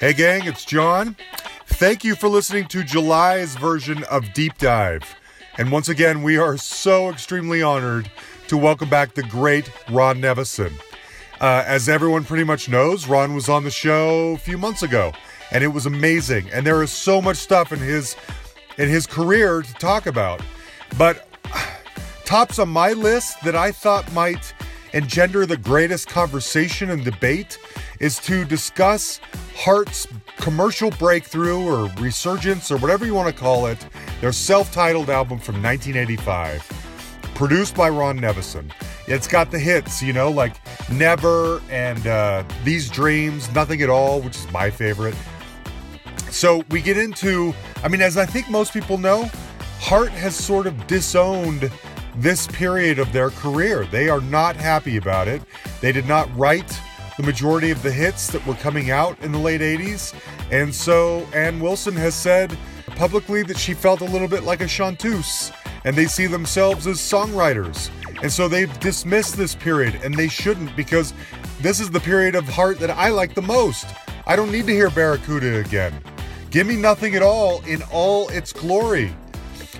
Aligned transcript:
Hey, 0.00 0.12
gang, 0.12 0.44
it's 0.46 0.64
John. 0.64 1.14
Thank 1.66 2.02
you 2.02 2.16
for 2.16 2.28
listening 2.28 2.66
to 2.66 2.82
July's 2.82 3.54
version 3.54 4.02
of 4.10 4.32
Deep 4.32 4.58
Dive. 4.58 5.14
And 5.56 5.70
once 5.70 5.88
again, 5.88 6.24
we 6.24 6.36
are 6.36 6.56
so 6.56 7.10
extremely 7.10 7.62
honored 7.62 8.10
to 8.48 8.56
welcome 8.56 8.90
back 8.90 9.14
the 9.14 9.22
great 9.22 9.70
Ron 9.88 10.20
Nevison. 10.20 10.72
Uh, 11.40 11.62
as 11.64 11.88
everyone 11.88 12.24
pretty 12.24 12.42
much 12.42 12.68
knows, 12.68 13.06
Ron 13.06 13.36
was 13.36 13.48
on 13.48 13.62
the 13.62 13.70
show 13.70 14.32
a 14.32 14.38
few 14.38 14.58
months 14.58 14.82
ago, 14.82 15.12
and 15.52 15.62
it 15.62 15.68
was 15.68 15.86
amazing. 15.86 16.50
And 16.52 16.66
there 16.66 16.82
is 16.82 16.90
so 16.90 17.22
much 17.22 17.36
stuff 17.36 17.70
in 17.70 17.78
his 17.78 18.16
in 18.78 18.88
his 18.88 19.06
career 19.06 19.62
to 19.62 19.74
talk 19.74 20.06
about. 20.06 20.42
But 20.98 21.28
tops 22.24 22.58
on 22.58 22.68
my 22.68 22.94
list 22.94 23.40
that 23.44 23.54
I 23.54 23.70
thought 23.70 24.12
might 24.12 24.54
engender 24.92 25.46
the 25.46 25.56
greatest 25.56 26.08
conversation 26.08 26.90
and 26.90 27.04
debate 27.04 27.58
is 28.00 28.18
to 28.20 28.44
discuss 28.44 29.20
Heart's 29.56 30.06
commercial 30.36 30.90
breakthrough 30.90 31.64
or 31.64 31.90
resurgence 32.00 32.70
or 32.70 32.78
whatever 32.78 33.06
you 33.06 33.14
want 33.14 33.34
to 33.34 33.40
call 33.40 33.66
it, 33.66 33.86
their 34.20 34.32
self 34.32 34.72
titled 34.72 35.10
album 35.10 35.38
from 35.38 35.62
1985, 35.62 37.32
produced 37.34 37.74
by 37.74 37.88
Ron 37.88 38.18
Nevison. 38.18 38.70
It's 39.06 39.26
got 39.26 39.50
the 39.50 39.58
hits, 39.58 40.02
you 40.02 40.12
know, 40.12 40.30
like 40.30 40.56
Never 40.90 41.60
and 41.70 42.06
uh, 42.06 42.44
These 42.64 42.88
Dreams, 42.88 43.52
Nothing 43.54 43.82
at 43.82 43.90
All, 43.90 44.20
which 44.20 44.36
is 44.36 44.50
my 44.50 44.70
favorite. 44.70 45.14
So 46.30 46.64
we 46.70 46.82
get 46.82 46.98
into, 46.98 47.54
I 47.82 47.88
mean, 47.88 48.02
as 48.02 48.16
I 48.16 48.26
think 48.26 48.50
most 48.50 48.72
people 48.72 48.98
know, 48.98 49.30
Heart 49.78 50.10
has 50.10 50.34
sort 50.34 50.66
of 50.66 50.86
disowned 50.86 51.70
this 52.16 52.46
period 52.48 52.98
of 52.98 53.12
their 53.12 53.30
career. 53.30 53.86
They 53.86 54.08
are 54.08 54.20
not 54.20 54.56
happy 54.56 54.96
about 54.96 55.28
it. 55.28 55.42
They 55.80 55.92
did 55.92 56.06
not 56.06 56.34
write 56.36 56.80
the 57.16 57.22
majority 57.22 57.70
of 57.70 57.82
the 57.82 57.92
hits 57.92 58.28
that 58.28 58.44
were 58.46 58.54
coming 58.54 58.90
out 58.90 59.18
in 59.20 59.32
the 59.32 59.38
late 59.38 59.60
80s. 59.60 60.14
And 60.50 60.74
so 60.74 61.26
Ann 61.32 61.60
Wilson 61.60 61.94
has 61.96 62.14
said 62.14 62.56
publicly 62.96 63.42
that 63.44 63.58
she 63.58 63.74
felt 63.74 64.00
a 64.00 64.04
little 64.04 64.28
bit 64.28 64.44
like 64.44 64.60
a 64.60 64.68
chanteuse 64.68 65.52
and 65.84 65.94
they 65.94 66.06
see 66.06 66.26
themselves 66.26 66.86
as 66.86 66.98
songwriters. 66.98 67.90
And 68.22 68.32
so 68.32 68.48
they've 68.48 68.80
dismissed 68.80 69.36
this 69.36 69.54
period 69.54 70.00
and 70.02 70.14
they 70.14 70.28
shouldn't 70.28 70.74
because 70.76 71.12
this 71.60 71.80
is 71.80 71.90
the 71.90 72.00
period 72.00 72.34
of 72.34 72.48
heart 72.48 72.78
that 72.80 72.90
I 72.90 73.08
like 73.08 73.34
the 73.34 73.42
most. 73.42 73.86
I 74.26 74.36
don't 74.36 74.50
need 74.50 74.66
to 74.66 74.72
hear 74.72 74.90
Barracuda 74.90 75.58
again. 75.58 75.92
Give 76.50 76.66
me 76.66 76.76
nothing 76.76 77.14
at 77.14 77.22
all 77.22 77.62
in 77.64 77.82
all 77.92 78.28
its 78.30 78.52
glory. 78.52 79.14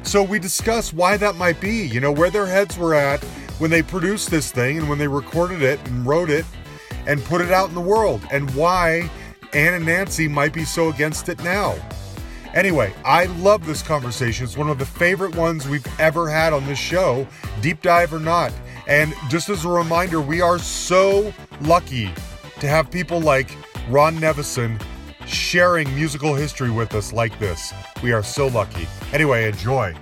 So 0.03 0.23
we 0.23 0.39
discuss 0.39 0.93
why 0.93 1.17
that 1.17 1.37
might 1.37 1.61
be, 1.61 1.87
you 1.87 2.01
know, 2.01 2.13
where 2.13 2.31
their 2.31 2.47
heads 2.47 2.77
were 2.77 2.95
at 2.95 3.25
when 3.59 3.71
they 3.71 3.83
produced 3.83 4.31
this 4.31 4.51
thing 4.51 4.79
and 4.79 4.89
when 4.89 4.99
they 4.99 5.09
recorded 5.09 5.63
it 5.63 5.81
and 5.89 6.05
wrote 6.05 6.29
it 6.29 6.45
and 7.07 7.23
put 7.25 7.41
it 7.41 7.51
out 7.51 7.69
in 7.69 7.75
the 7.75 7.81
world, 7.81 8.23
and 8.31 8.53
why 8.55 9.11
Ann 9.53 9.75
and 9.75 9.87
Nancy 9.87 10.29
might 10.29 10.53
be 10.53 10.65
so 10.65 10.89
against 10.89 11.29
it 11.29 11.43
now. 11.43 11.77
Anyway, 12.55 12.95
I 13.05 13.25
love 13.27 13.67
this 13.67 13.83
conversation. 13.83 14.45
It's 14.45 14.57
one 14.57 14.71
of 14.71 14.79
the 14.79 14.87
favorite 14.87 15.35
ones 15.35 15.69
we've 15.69 15.87
ever 16.01 16.29
had 16.29 16.53
on 16.53 16.65
this 16.67 16.79
show, 16.79 17.27
deep 17.61 17.83
dive 17.83 18.15
or 18.15 18.21
not. 18.21 18.53
And 18.87 19.13
just 19.29 19.49
as 19.49 19.65
a 19.65 19.69
reminder, 19.69 20.21
we 20.21 20.41
are 20.41 20.59
so 20.59 21.33
lucky 21.63 22.13
to 22.61 22.69
have 22.69 22.91
people 22.91 23.21
like 23.21 23.51
Ron 23.89 24.17
Nevison 24.19 24.81
sharing 25.27 25.93
musical 25.95 26.35
history 26.35 26.71
with 26.71 26.95
us 26.95 27.13
like 27.13 27.37
this. 27.39 27.73
We 28.03 28.13
are 28.13 28.23
so 28.23 28.47
lucky. 28.49 28.87
Anyway, 29.13 29.49
enjoy. 29.49 29.95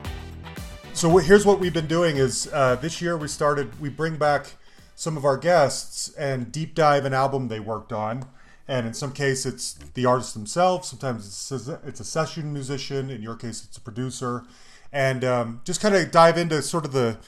So 0.92 1.16
here's 1.16 1.46
what 1.46 1.58
we've 1.58 1.72
been 1.72 1.86
doing 1.86 2.16
is 2.16 2.50
uh, 2.52 2.76
this 2.76 3.00
year 3.00 3.16
we 3.16 3.28
started 3.28 3.80
we 3.80 3.88
bring 3.88 4.16
back 4.16 4.56
some 5.02 5.16
of 5.16 5.24
our 5.24 5.36
guests 5.36 6.10
and 6.14 6.52
deep 6.52 6.76
dive 6.76 7.04
an 7.04 7.12
album 7.12 7.48
they 7.48 7.58
worked 7.58 7.92
on. 7.92 8.24
And 8.68 8.86
in 8.86 8.94
some 8.94 9.10
case, 9.10 9.44
it's 9.44 9.72
the 9.94 10.06
artist 10.06 10.32
themselves. 10.32 10.86
Sometimes 10.86 11.26
it's 11.26 11.66
a, 11.66 11.80
it's 11.84 11.98
a 11.98 12.04
session 12.04 12.52
musician. 12.52 13.10
In 13.10 13.20
your 13.20 13.34
case, 13.34 13.64
it's 13.64 13.76
a 13.76 13.80
producer. 13.80 14.44
And 14.92 15.24
um, 15.24 15.60
just 15.64 15.80
kind 15.80 15.96
of 15.96 16.12
dive 16.12 16.38
into 16.38 16.62
sort 16.62 16.84
of 16.84 16.92
the, 16.92 17.18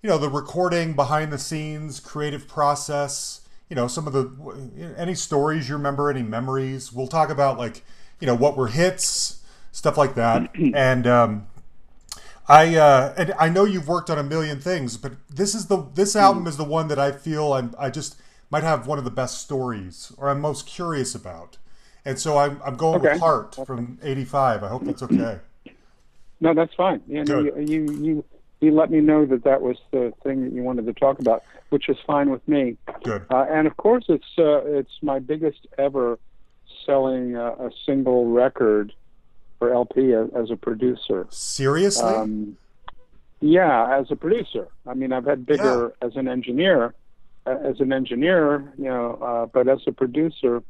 you 0.00 0.08
know, 0.08 0.16
the 0.16 0.28
recording 0.28 0.92
behind 0.92 1.32
the 1.32 1.38
scenes, 1.38 1.98
creative 1.98 2.46
process. 2.46 3.40
You 3.68 3.74
know, 3.74 3.88
some 3.88 4.06
of 4.06 4.12
the 4.12 4.94
any 4.96 5.16
stories 5.16 5.68
you 5.68 5.74
remember, 5.74 6.08
any 6.08 6.22
memories. 6.22 6.92
We'll 6.92 7.08
talk 7.08 7.30
about 7.30 7.58
like, 7.58 7.82
you 8.20 8.28
know, 8.28 8.36
what 8.36 8.56
were 8.56 8.68
hits, 8.68 9.42
stuff 9.72 9.98
like 9.98 10.14
that. 10.14 10.54
and 10.74 11.04
um, 11.08 11.48
I 12.48 12.76
uh, 12.76 13.14
and 13.16 13.32
I 13.38 13.48
know 13.48 13.64
you've 13.64 13.88
worked 13.88 14.10
on 14.10 14.18
a 14.18 14.22
million 14.22 14.60
things, 14.60 14.96
but 14.96 15.12
this 15.28 15.54
is 15.54 15.66
the 15.66 15.86
this 15.94 16.14
album 16.14 16.46
is 16.46 16.56
the 16.56 16.64
one 16.64 16.88
that 16.88 16.98
I 16.98 17.12
feel 17.12 17.54
I'm 17.54 17.74
I 17.78 17.90
just 17.90 18.16
might 18.50 18.62
have 18.62 18.86
one 18.86 18.98
of 18.98 19.04
the 19.04 19.10
best 19.10 19.40
stories 19.40 20.12
or 20.18 20.28
I'm 20.28 20.40
most 20.40 20.66
curious 20.66 21.14
about, 21.14 21.56
and 22.04 22.18
so 22.18 22.36
I'm 22.36 22.60
I'm 22.64 22.76
going 22.76 23.00
okay. 23.00 23.12
with 23.12 23.20
Heart 23.20 23.56
from 23.66 23.98
'85. 24.02 24.62
I 24.62 24.68
hope 24.68 24.84
that's 24.84 25.02
okay. 25.02 25.38
No, 26.40 26.52
that's 26.52 26.74
fine. 26.74 27.00
Yeah, 27.06 27.22
no, 27.22 27.40
you, 27.40 27.64
you 27.66 27.92
you 27.92 28.24
you 28.60 28.72
let 28.72 28.90
me 28.90 29.00
know 29.00 29.24
that 29.24 29.44
that 29.44 29.62
was 29.62 29.78
the 29.90 30.12
thing 30.22 30.44
that 30.44 30.52
you 30.52 30.62
wanted 30.62 30.84
to 30.86 30.92
talk 30.92 31.18
about, 31.20 31.42
which 31.70 31.88
is 31.88 31.96
fine 32.06 32.30
with 32.30 32.46
me. 32.46 32.76
Good. 33.02 33.24
Uh, 33.30 33.46
and 33.48 33.66
of 33.66 33.78
course, 33.78 34.04
it's 34.08 34.38
uh, 34.38 34.64
it's 34.66 34.98
my 35.00 35.18
biggest 35.18 35.66
ever 35.78 36.18
selling 36.84 37.36
uh, 37.36 37.54
a 37.58 37.70
single 37.86 38.26
record 38.26 38.92
for 39.64 39.72
LP 39.72 40.12
as, 40.12 40.28
as 40.36 40.50
a 40.50 40.56
producer. 40.56 41.26
Seriously? 41.30 42.04
Um, 42.04 42.56
yeah, 43.40 43.98
as 43.98 44.10
a 44.10 44.16
producer. 44.16 44.68
I 44.86 44.94
mean, 44.94 45.12
I've 45.12 45.24
had 45.24 45.46
bigger 45.46 45.94
yeah. 46.00 46.06
as 46.06 46.16
an 46.16 46.28
engineer. 46.28 46.94
Uh, 47.46 47.56
as 47.62 47.80
an 47.80 47.92
engineer, 47.92 48.72
you 48.78 48.84
know, 48.84 49.18
uh, 49.22 49.46
but 49.46 49.68
as 49.68 49.80
a 49.86 49.92
producer, 49.92 50.62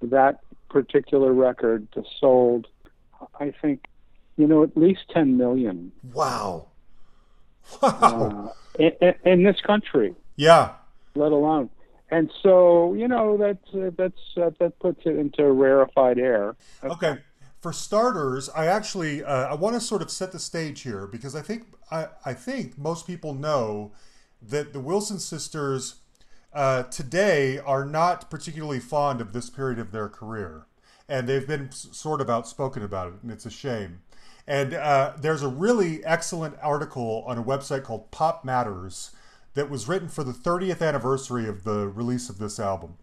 that 0.00 0.40
particular 0.70 1.32
record 1.32 1.86
sold, 2.18 2.66
I 3.38 3.52
think, 3.60 3.84
you 4.38 4.46
know, 4.46 4.62
at 4.62 4.76
least 4.76 5.00
10 5.12 5.36
million. 5.36 5.92
Wow. 6.14 6.68
Wow. 7.82 8.54
Uh, 8.78 8.82
in, 8.82 9.14
in, 9.24 9.42
this 9.44 9.60
country. 9.60 10.14
Yeah. 10.36 10.72
Let 11.14 11.32
alone. 11.32 11.68
And 12.10 12.30
so, 12.42 12.94
you 12.94 13.08
know, 13.08 13.36
that's, 13.36 13.74
uh, 13.74 13.90
that's, 13.96 14.20
uh, 14.36 14.50
that 14.58 14.78
puts 14.78 15.00
it 15.04 15.16
into 15.16 15.50
rarefied 15.50 16.18
air. 16.18 16.56
Okay 16.84 17.18
for 17.60 17.72
starters, 17.72 18.48
I 18.50 18.66
actually 18.66 19.24
uh, 19.24 19.48
I 19.48 19.54
want 19.54 19.74
to 19.74 19.80
sort 19.80 20.02
of 20.02 20.10
set 20.10 20.32
the 20.32 20.38
stage 20.38 20.82
here 20.82 21.06
because 21.06 21.34
I 21.34 21.42
think 21.42 21.64
I, 21.90 22.08
I 22.24 22.34
think 22.34 22.78
most 22.78 23.06
people 23.06 23.34
know 23.34 23.92
that 24.42 24.72
the 24.72 24.80
Wilson 24.80 25.18
sisters 25.18 25.96
uh, 26.52 26.84
today 26.84 27.58
are 27.58 27.84
not 27.84 28.30
particularly 28.30 28.80
fond 28.80 29.20
of 29.20 29.32
this 29.32 29.50
period 29.50 29.78
of 29.78 29.92
their 29.92 30.08
career, 30.08 30.66
and 31.08 31.28
they've 31.28 31.46
been 31.46 31.70
sort 31.72 32.20
of 32.20 32.30
outspoken 32.30 32.82
about 32.82 33.08
it, 33.08 33.14
and 33.22 33.30
it's 33.30 33.46
a 33.46 33.50
shame. 33.50 34.00
And 34.46 34.74
uh, 34.74 35.14
there's 35.20 35.42
a 35.42 35.48
really 35.48 36.04
excellent 36.04 36.56
article 36.62 37.24
on 37.26 37.36
a 37.36 37.42
website 37.42 37.82
called 37.82 38.10
Pop 38.12 38.44
Matters 38.44 39.10
that 39.54 39.68
was 39.68 39.88
written 39.88 40.08
for 40.08 40.22
the 40.22 40.32
30th 40.32 40.86
anniversary 40.86 41.48
of 41.48 41.64
the 41.64 41.88
release 41.88 42.28
of 42.28 42.38
this 42.38 42.60
album. 42.60 42.96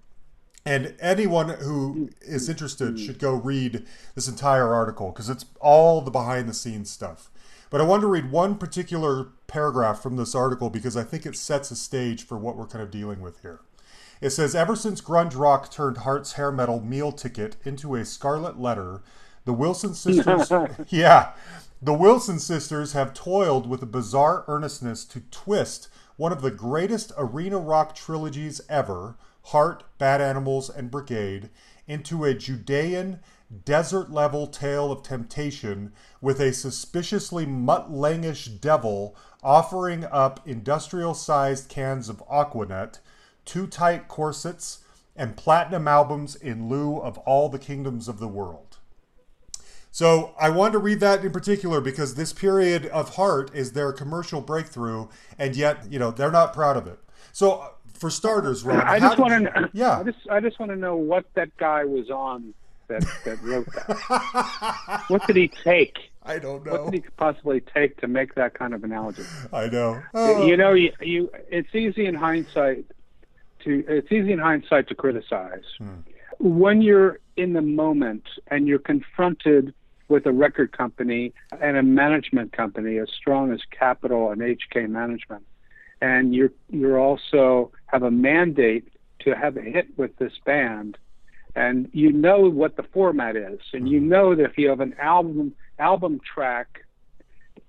And 0.65 0.95
anyone 0.99 1.49
who 1.49 1.95
mm, 1.95 2.13
is 2.21 2.47
mm, 2.47 2.51
interested 2.51 2.95
mm. 2.95 3.05
should 3.05 3.19
go 3.19 3.33
read 3.33 3.85
this 4.15 4.27
entire 4.27 4.73
article 4.73 5.11
because 5.11 5.29
it's 5.29 5.45
all 5.59 6.01
the 6.01 6.11
behind 6.11 6.47
the 6.47 6.53
scenes 6.53 6.89
stuff. 6.89 7.29
But 7.69 7.81
I 7.81 7.85
want 7.85 8.01
to 8.01 8.07
read 8.07 8.31
one 8.31 8.55
particular 8.55 9.29
paragraph 9.47 10.01
from 10.01 10.15
this 10.15 10.35
article 10.35 10.69
because 10.69 10.95
I 10.95 11.03
think 11.03 11.25
it 11.25 11.35
sets 11.35 11.71
a 11.71 11.75
stage 11.75 12.25
for 12.25 12.37
what 12.37 12.55
we're 12.55 12.67
kind 12.67 12.83
of 12.83 12.91
dealing 12.91 13.19
with 13.19 13.41
here. 13.41 13.61
It 14.21 14.29
says 14.29 14.55
Ever 14.55 14.75
since 14.75 15.01
grunge 15.01 15.37
rock 15.37 15.69
turned 15.69 15.97
Heart's 15.97 16.33
hair 16.33 16.51
metal 16.51 16.79
meal 16.79 17.11
ticket 17.11 17.57
into 17.65 17.95
a 17.95 18.05
scarlet 18.05 18.59
letter, 18.59 19.01
the 19.43 19.53
Wilson 19.53 19.93
sisters. 19.95 20.51
yeah. 20.89 21.33
The 21.81 21.93
Wilson 21.93 22.39
sisters 22.39 22.93
have 22.93 23.13
toiled 23.13 23.67
with 23.67 23.83
a 23.83 23.87
bizarre 23.87 24.45
earnestness 24.47 25.03
to 25.05 25.19
twist 25.31 25.89
one 26.15 26.31
of 26.31 26.41
the 26.41 26.51
greatest 26.51 27.11
arena 27.17 27.57
rock 27.57 27.95
trilogies 27.95 28.61
ever 28.69 29.15
Heart, 29.45 29.83
Bad 29.97 30.21
Animals, 30.21 30.69
and 30.69 30.89
Brigade 30.89 31.49
into 31.87 32.23
a 32.23 32.33
Judean 32.33 33.19
desert 33.65 34.11
level 34.11 34.47
tale 34.47 34.91
of 34.91 35.03
temptation 35.03 35.93
with 36.21 36.39
a 36.39 36.53
suspiciously 36.53 37.45
muttlangish 37.45 38.59
devil 38.59 39.15
offering 39.43 40.05
up 40.05 40.39
industrial 40.47 41.13
sized 41.13 41.69
cans 41.69 42.09
of 42.09 42.25
Aquanet, 42.27 42.99
two 43.45 43.67
tight 43.67 44.07
corsets, 44.07 44.79
and 45.15 45.37
platinum 45.37 45.87
albums 45.87 46.35
in 46.35 46.67
lieu 46.67 46.97
of 46.97 47.17
all 47.19 47.49
the 47.49 47.59
kingdoms 47.59 48.07
of 48.07 48.19
the 48.19 48.27
world. 48.27 48.77
So 49.91 50.33
I 50.39 50.49
wanted 50.49 50.71
to 50.71 50.79
read 50.79 51.01
that 51.01 51.23
in 51.23 51.31
particular 51.31 51.79
because 51.79 52.15
this 52.15 52.33
period 52.33 52.87
of 52.87 53.15
Heart 53.15 53.53
is 53.53 53.73
their 53.73 53.93
commercial 53.93 54.41
breakthrough, 54.41 55.07
and 55.37 55.55
yet, 55.55 55.91
you 55.91 55.99
know, 55.99 56.09
they're 56.09 56.31
not 56.31 56.53
proud 56.53 56.77
of 56.77 56.87
it. 56.87 56.97
So 57.31 57.72
for 57.93 58.09
starters, 58.09 58.63
Ron, 58.63 58.81
I 58.81 58.99
just 58.99 59.17
want 59.17 59.45
to 59.45 59.69
yeah. 59.73 59.99
I 59.99 60.03
just 60.03 60.17
I 60.29 60.39
just 60.39 60.59
want 60.59 60.71
to 60.71 60.75
know 60.75 60.95
what 60.95 61.25
that 61.35 61.55
guy 61.57 61.85
was 61.85 62.09
on 62.09 62.53
that 62.87 63.05
that 63.25 63.41
wrote 63.41 63.67
that. 63.73 65.03
what 65.07 65.25
did 65.27 65.35
he 65.35 65.47
take? 65.47 65.97
I 66.23 66.39
don't 66.39 66.65
know. 66.65 66.83
What 66.83 66.91
did 66.91 67.03
he 67.03 67.09
possibly 67.17 67.61
take 67.61 67.99
to 68.01 68.07
make 68.07 68.35
that 68.35 68.53
kind 68.53 68.73
of 68.73 68.83
analogy? 68.83 69.23
I 69.51 69.67
know. 69.67 70.01
Oh. 70.13 70.45
You 70.45 70.57
know, 70.57 70.73
you, 70.73 70.91
you 71.01 71.29
it's 71.49 71.73
easy 71.75 72.05
in 72.05 72.15
hindsight 72.15 72.85
to 73.63 73.83
it's 73.87 74.11
easy 74.11 74.31
in 74.31 74.39
hindsight 74.39 74.87
to 74.89 74.95
criticize. 74.95 75.63
Hmm. 75.77 75.99
When 76.39 76.81
you're 76.81 77.19
in 77.37 77.53
the 77.53 77.61
moment 77.61 78.23
and 78.47 78.67
you're 78.67 78.79
confronted 78.79 79.73
with 80.07 80.25
a 80.25 80.31
record 80.31 80.71
company 80.71 81.33
and 81.61 81.77
a 81.77 81.83
management 81.83 82.51
company 82.51 82.97
as 82.97 83.09
strong 83.09 83.51
as 83.51 83.61
Capitol 83.71 84.31
and 84.31 84.41
HK 84.41 84.89
Management, 84.89 85.43
and 86.03 86.35
you're 86.35 86.51
you're 86.69 86.99
also 86.99 87.71
have 87.85 88.03
a 88.03 88.11
mandate 88.11 88.89
to 89.21 89.33
have 89.33 89.55
a 89.55 89.61
hit 89.61 89.87
with 89.97 90.15
this 90.17 90.33
band, 90.45 90.97
and 91.55 91.89
you 91.93 92.11
know 92.11 92.49
what 92.49 92.75
the 92.75 92.83
format 92.83 93.37
is, 93.37 93.59
and 93.71 93.87
you 93.87 94.01
know 94.01 94.35
that 94.35 94.43
if 94.43 94.57
you 94.57 94.67
have 94.67 94.81
an 94.81 94.93
album 94.99 95.53
album 95.79 96.19
track, 96.19 96.85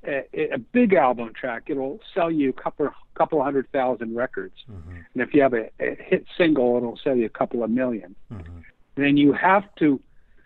a, 0.04 0.24
a 0.52 0.58
big 0.58 0.94
album 0.94 1.32
track, 1.32 1.64
it'll 1.68 2.00
sell 2.12 2.28
you 2.28 2.50
a 2.50 2.52
couple 2.52 2.90
couple 3.14 3.40
hundred 3.40 3.70
thousand 3.70 4.16
records, 4.16 4.56
mm-hmm. 4.68 4.90
and 4.90 5.22
if 5.22 5.32
you 5.32 5.40
have 5.40 5.54
a, 5.54 5.70
a, 5.78 5.94
hit 5.94 6.26
single, 6.36 6.76
it'll 6.76 6.98
sell 7.04 7.14
you 7.14 7.26
a 7.26 7.36
couple 7.40 7.62
of 7.62 7.70
1000000 7.70 8.02
mm-hmm. 8.32 8.58
Then 8.96 9.16
you 9.16 9.32
have 9.32 9.64
to 9.76 10.00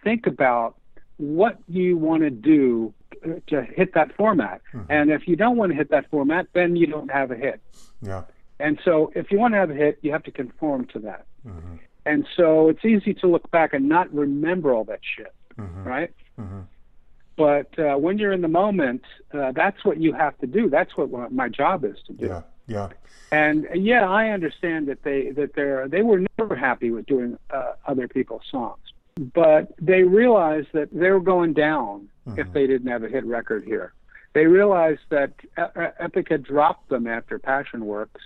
think 0.04 0.26
about 0.26 0.76
what 1.16 1.58
you 1.68 1.96
want 1.96 2.22
to 2.22 2.30
do 2.30 2.92
to 3.48 3.62
hit 3.62 3.94
that 3.94 4.14
format. 4.16 4.60
Mm-hmm. 4.72 4.90
And 4.92 5.10
if 5.10 5.28
you 5.28 5.36
don't 5.36 5.56
want 5.56 5.72
to 5.72 5.76
hit 5.76 5.90
that 5.90 6.10
format, 6.10 6.46
then 6.52 6.76
you 6.76 6.86
don't 6.86 7.10
have 7.10 7.30
a 7.30 7.36
hit. 7.36 7.60
Yeah. 8.02 8.24
And 8.60 8.78
so 8.84 9.12
if 9.14 9.30
you 9.30 9.38
want 9.38 9.54
to 9.54 9.58
have 9.58 9.70
a 9.70 9.74
hit, 9.74 9.98
you 10.02 10.12
have 10.12 10.24
to 10.24 10.30
conform 10.30 10.86
to 10.86 10.98
that. 11.00 11.26
Mm-hmm. 11.46 11.76
And 12.06 12.26
so 12.36 12.68
it's 12.68 12.84
easy 12.84 13.14
to 13.14 13.26
look 13.26 13.50
back 13.50 13.72
and 13.74 13.88
not 13.88 14.12
remember 14.12 14.72
all 14.74 14.84
that 14.84 15.00
shit, 15.16 15.32
mm-hmm. 15.58 15.84
right? 15.84 16.12
Mm-hmm. 16.40 16.60
But 17.36 17.78
uh, 17.78 17.96
when 17.96 18.18
you're 18.18 18.32
in 18.32 18.40
the 18.40 18.48
moment, 18.48 19.02
uh, 19.32 19.52
that's 19.52 19.84
what 19.84 20.00
you 20.00 20.12
have 20.12 20.36
to 20.38 20.46
do. 20.46 20.68
That's 20.68 20.96
what 20.96 21.32
my 21.32 21.48
job 21.48 21.84
is 21.84 21.96
to 22.06 22.12
do. 22.12 22.26
Yeah, 22.26 22.42
yeah. 22.66 22.88
And 23.30 23.68
yeah, 23.74 24.10
I 24.10 24.30
understand 24.30 24.88
that 24.88 25.04
they 25.04 25.30
that 25.32 25.54
they're 25.54 25.86
they 25.86 26.02
were 26.02 26.24
never 26.38 26.56
happy 26.56 26.90
with 26.90 27.06
doing 27.06 27.38
uh, 27.50 27.74
other 27.86 28.08
people's 28.08 28.42
songs, 28.50 28.80
but 29.34 29.72
they 29.80 30.02
realized 30.02 30.68
that 30.72 30.88
they 30.92 31.10
were 31.10 31.20
going 31.20 31.52
down 31.52 32.08
mm-hmm. 32.30 32.40
if 32.40 32.52
they 32.52 32.66
didn't 32.66 32.88
have 32.88 33.02
a 33.02 33.08
hit 33.08 33.24
record 33.24 33.64
here. 33.64 33.92
They 34.34 34.46
realized 34.46 35.00
that 35.10 35.32
Epic 35.56 36.28
had 36.28 36.44
dropped 36.44 36.88
them 36.90 37.06
after 37.06 37.38
Passion 37.38 37.86
Works 37.86 38.20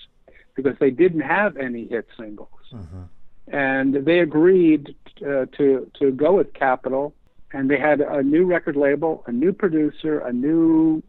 because 0.54 0.76
they 0.78 0.90
didn't 0.90 1.20
have 1.20 1.56
any 1.56 1.86
hit 1.86 2.06
singles. 2.18 2.48
Mm-hmm. 2.72 3.02
And 3.48 3.94
they 3.94 4.20
agreed 4.20 4.94
uh, 5.20 5.46
to 5.56 5.90
to 5.98 6.12
go 6.12 6.34
with 6.34 6.52
Capitol, 6.54 7.14
and 7.52 7.70
they 7.70 7.78
had 7.78 8.00
a 8.00 8.22
new 8.22 8.44
record 8.44 8.76
label, 8.76 9.24
a 9.26 9.32
new 9.32 9.52
producer, 9.52 10.20
a 10.20 10.32
new 10.32 11.02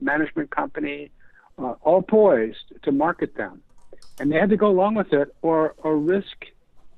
management 0.00 0.50
company, 0.50 1.10
uh, 1.58 1.74
all 1.82 2.02
poised 2.02 2.72
to 2.82 2.92
market 2.92 3.36
them, 3.36 3.62
and 4.18 4.30
they 4.30 4.36
had 4.36 4.50
to 4.50 4.56
go 4.56 4.68
along 4.68 4.94
with 4.94 5.12
it 5.12 5.34
or 5.42 5.74
or 5.78 5.96
risk 5.96 6.46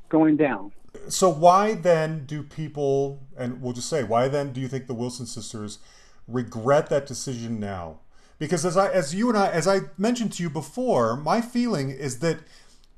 going 0.08 0.36
down. 0.36 0.72
So 1.08 1.28
why 1.28 1.74
then 1.74 2.26
do 2.26 2.42
people, 2.42 3.22
and 3.36 3.60
we'll 3.60 3.72
just 3.72 3.88
say, 3.88 4.02
why 4.02 4.28
then 4.28 4.52
do 4.52 4.60
you 4.60 4.68
think 4.68 4.86
the 4.86 4.94
Wilson 4.94 5.26
sisters 5.26 5.78
regret 6.26 6.88
that 6.90 7.06
decision 7.06 7.60
now? 7.60 8.00
because 8.38 8.64
as 8.64 8.76
I 8.76 8.90
as 8.90 9.14
you 9.14 9.28
and 9.28 9.38
I 9.38 9.50
as 9.50 9.66
I 9.66 9.80
mentioned 9.96 10.32
to 10.34 10.42
you 10.42 10.50
before, 10.50 11.16
my 11.16 11.40
feeling 11.40 11.90
is 11.90 12.18
that 12.20 12.40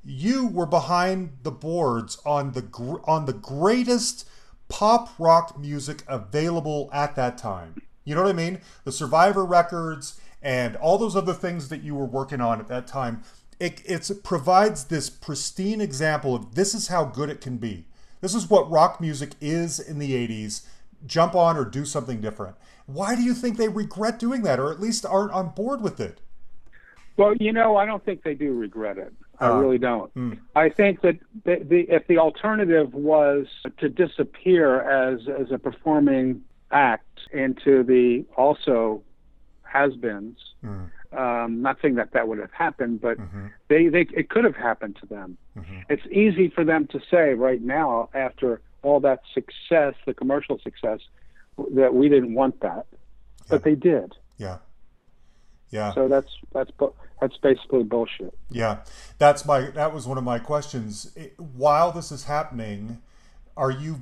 you 0.04 0.46
were 0.46 0.66
behind 0.66 1.38
the 1.42 1.50
boards 1.50 2.18
on 2.24 2.52
the 2.52 2.64
on 3.04 3.26
the 3.26 3.32
greatest 3.32 4.28
pop 4.68 5.10
rock 5.18 5.58
music 5.58 6.02
available 6.08 6.90
at 6.92 7.16
that 7.16 7.38
time. 7.38 7.80
You 8.04 8.14
know 8.14 8.22
what 8.22 8.30
I 8.30 8.34
mean? 8.34 8.60
The 8.84 8.92
Survivor 8.92 9.44
records 9.44 10.20
and 10.42 10.76
all 10.76 10.98
those 10.98 11.16
other 11.16 11.32
things 11.32 11.68
that 11.68 11.82
you 11.82 11.94
were 11.94 12.06
working 12.06 12.40
on 12.40 12.60
at 12.60 12.68
that 12.68 12.86
time. 12.86 13.22
It 13.58 13.82
it 13.84 14.10
provides 14.22 14.84
this 14.84 15.10
pristine 15.10 15.80
example 15.80 16.34
of 16.34 16.54
this 16.54 16.74
is 16.74 16.88
how 16.88 17.04
good 17.04 17.30
it 17.30 17.40
can 17.40 17.56
be. 17.58 17.86
This 18.20 18.34
is 18.34 18.48
what 18.48 18.70
rock 18.70 19.00
music 19.00 19.32
is 19.40 19.78
in 19.78 19.98
the 19.98 20.12
80s. 20.12 20.62
Jump 21.06 21.34
on 21.34 21.56
or 21.56 21.64
do 21.64 21.84
something 21.84 22.20
different. 22.20 22.56
Why 22.86 23.14
do 23.14 23.22
you 23.22 23.34
think 23.34 23.56
they 23.56 23.68
regret 23.68 24.18
doing 24.18 24.42
that, 24.42 24.58
or 24.58 24.70
at 24.72 24.80
least 24.80 25.04
aren't 25.04 25.32
on 25.32 25.50
board 25.50 25.82
with 25.82 26.00
it? 26.00 26.20
Well, 27.16 27.34
you 27.36 27.52
know, 27.52 27.76
I 27.76 27.86
don't 27.86 28.04
think 28.04 28.22
they 28.22 28.34
do 28.34 28.52
regret 28.54 28.98
it. 28.98 29.12
I 29.38 29.48
uh, 29.48 29.58
really 29.58 29.78
don't. 29.78 30.14
Mm. 30.14 30.38
I 30.54 30.68
think 30.68 31.02
that 31.02 31.18
the, 31.44 31.56
the, 31.62 31.80
if 31.88 32.06
the 32.06 32.18
alternative 32.18 32.94
was 32.94 33.46
to 33.78 33.88
disappear 33.88 34.80
as 34.80 35.28
as 35.28 35.50
a 35.50 35.58
performing 35.58 36.42
act 36.70 37.20
into 37.32 37.82
the 37.82 38.24
also 38.36 39.02
has-beens, 39.62 40.38
mm. 40.64 40.90
Um, 41.16 41.62
not 41.62 41.78
saying 41.80 41.96
that 41.96 42.12
that 42.12 42.28
would 42.28 42.38
have 42.38 42.52
happened, 42.52 43.00
but 43.00 43.18
mm-hmm. 43.18 43.46
they, 43.68 43.88
they 43.88 44.06
it 44.14 44.28
could 44.28 44.44
have 44.44 44.56
happened 44.56 44.96
to 45.00 45.06
them. 45.06 45.38
Mm-hmm. 45.56 45.80
It's 45.88 46.06
easy 46.10 46.48
for 46.48 46.64
them 46.64 46.86
to 46.88 47.00
say 47.10 47.34
right 47.34 47.62
now 47.62 48.08
after 48.14 48.60
all 48.82 49.00
that 49.00 49.20
success, 49.34 49.94
the 50.06 50.14
commercial 50.14 50.58
success, 50.60 51.00
that 51.74 51.94
we 51.94 52.08
didn't 52.08 52.34
want 52.34 52.60
that, 52.60 52.86
but 53.48 53.64
they 53.64 53.74
did. 53.74 54.14
Yeah. 54.36 54.58
Yeah. 55.70 55.94
So 55.94 56.08
that's 56.08 56.30
that's 56.52 56.70
that's 57.20 57.36
basically 57.38 57.82
bullshit. 57.82 58.36
Yeah, 58.50 58.78
that's 59.18 59.44
my 59.44 59.70
that 59.70 59.92
was 59.92 60.06
one 60.06 60.18
of 60.18 60.24
my 60.24 60.38
questions. 60.38 61.16
while 61.38 61.90
this 61.92 62.12
is 62.12 62.24
happening, 62.24 63.02
are 63.56 63.70
you 63.70 63.96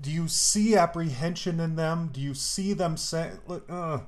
do 0.00 0.10
you 0.10 0.28
see 0.28 0.76
apprehension 0.76 1.58
in 1.60 1.76
them? 1.76 2.10
Do 2.12 2.20
you 2.20 2.34
see 2.34 2.74
them 2.74 2.96
saying, 2.96 3.38
uh, 3.68 4.00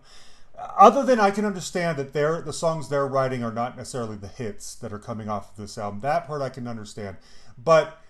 other 0.58 1.04
than 1.04 1.20
I 1.20 1.30
can 1.30 1.44
understand 1.44 1.98
that 1.98 2.12
they're 2.12 2.42
the 2.42 2.52
songs 2.52 2.88
they're 2.88 3.06
writing 3.06 3.44
are 3.44 3.52
not 3.52 3.76
necessarily 3.76 4.16
the 4.16 4.28
hits 4.28 4.74
that 4.76 4.92
are 4.92 4.98
coming 4.98 5.28
off 5.28 5.50
of 5.50 5.56
this 5.56 5.78
album. 5.78 6.00
That 6.00 6.26
part 6.26 6.42
I 6.42 6.48
can 6.48 6.66
understand, 6.66 7.16
but 7.56 8.00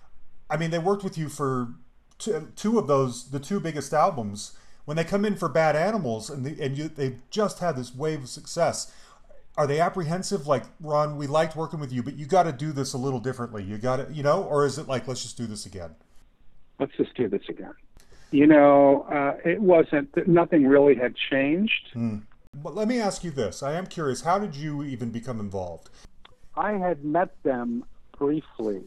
I 0.49 0.56
mean 0.56 0.71
they 0.71 0.79
worked 0.79 1.05
with 1.05 1.19
you 1.19 1.29
for 1.29 1.75
two, 2.19 2.53
two 2.56 2.79
of 2.79 2.87
those 2.87 3.31
the 3.31 3.41
two 3.41 3.61
biggest 3.61 3.93
albums. 3.93 4.56
When 4.85 4.97
they 4.97 5.05
come 5.05 5.27
in 5.27 5.37
for 5.37 5.50
bad 5.50 5.77
animals 5.77 6.31
and, 6.31 6.47
the, 6.47 6.65
and 6.65 6.79
you, 6.79 6.89
they've 6.89 7.21
just 7.29 7.59
had 7.59 7.77
this 7.77 7.95
wave 7.95 8.23
of 8.23 8.29
success 8.31 8.91
are 9.59 9.67
they 9.67 9.81
apprehensive? 9.81 10.47
Like 10.47 10.65
ron 10.81 11.17
we 11.17 11.27
liked 11.27 11.56
working 11.56 11.81
with 11.81 11.93
you 11.93 12.03
but 12.03 12.17
you 12.17 12.27
got 12.27 12.45
to 12.45 12.53
do 12.53 12.73
this 12.73 12.95
a 12.95 12.99
little 12.99 13.21
differently. 13.21 13.62
You 13.62 13.77
got 13.77 13.97
to 13.97 14.12
you 14.12 14.23
know 14.23 14.43
or 14.45 14.65
is 14.65 14.79
it 14.79 14.89
like 14.89 15.06
let's 15.06 15.23
just 15.23 15.37
do 15.37 15.47
this 15.47 15.67
again? 15.67 15.95
Let's 16.79 16.97
just 16.97 17.15
do 17.15 17.29
this 17.29 17.43
again. 17.49 17.75
You 18.31 18.47
know 18.47 19.03
uh, 19.12 19.37
it 19.45 19.61
wasn't 19.61 20.27
nothing 20.27 20.67
really 20.67 20.95
had 20.95 21.15
changed. 21.31 21.91
Hmm. 21.93 22.19
But 22.63 22.75
let 22.75 22.89
me 22.89 23.01
ask 23.01 23.25
you 23.25 23.31
this 23.31 23.63
i 23.63 23.73
am 23.73 23.87
curious 23.87 24.23
how 24.23 24.39
did 24.39 24.55
you 24.55 24.83
even 24.83 25.11
become 25.11 25.41
involved 25.41 25.91
i 26.57 26.73
had 26.73 27.05
met 27.05 27.31
them 27.43 27.85
briefly 28.19 28.83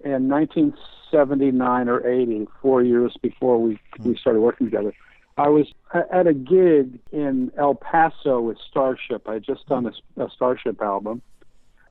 in 0.00 0.28
1979 0.28 1.88
or 1.88 2.06
80, 2.06 2.48
four 2.62 2.82
years 2.82 3.16
before 3.20 3.60
we, 3.60 3.78
we 4.00 4.16
started 4.16 4.40
working 4.40 4.66
together. 4.66 4.92
I 5.36 5.48
was 5.48 5.66
at 5.92 6.26
a 6.26 6.34
gig 6.34 6.98
in 7.12 7.52
El 7.56 7.74
Paso 7.74 8.40
with 8.40 8.58
Starship. 8.70 9.28
I 9.28 9.34
had 9.34 9.44
just 9.44 9.66
done 9.68 9.86
a, 9.86 10.24
a 10.24 10.28
Starship 10.30 10.80
album. 10.82 11.22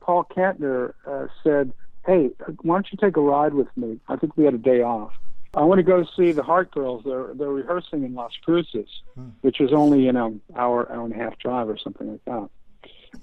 Paul 0.00 0.24
Kantner 0.24 0.94
uh, 1.06 1.26
said, 1.42 1.72
Hey, 2.06 2.30
why 2.62 2.76
don't 2.76 2.86
you 2.90 2.98
take 2.98 3.16
a 3.16 3.20
ride 3.20 3.54
with 3.54 3.68
me? 3.76 4.00
I 4.08 4.16
think 4.16 4.36
we 4.36 4.44
had 4.44 4.54
a 4.54 4.58
day 4.58 4.82
off. 4.82 5.12
I 5.54 5.62
want 5.64 5.78
to 5.78 5.82
go 5.82 6.04
see 6.16 6.32
the 6.32 6.42
Heart 6.42 6.72
Girls. 6.72 7.02
They're 7.04 7.32
they're 7.34 7.48
rehearsing 7.48 8.04
in 8.04 8.14
Las 8.14 8.32
Cruces, 8.44 8.88
hmm. 9.14 9.30
which 9.40 9.60
is 9.60 9.72
only 9.72 10.04
you 10.04 10.12
know 10.12 10.38
hour 10.56 10.90
hour 10.92 11.04
and 11.04 11.14
a 11.14 11.16
half 11.16 11.38
drive 11.38 11.68
or 11.68 11.78
something 11.78 12.10
like 12.10 12.24
that. 12.26 12.48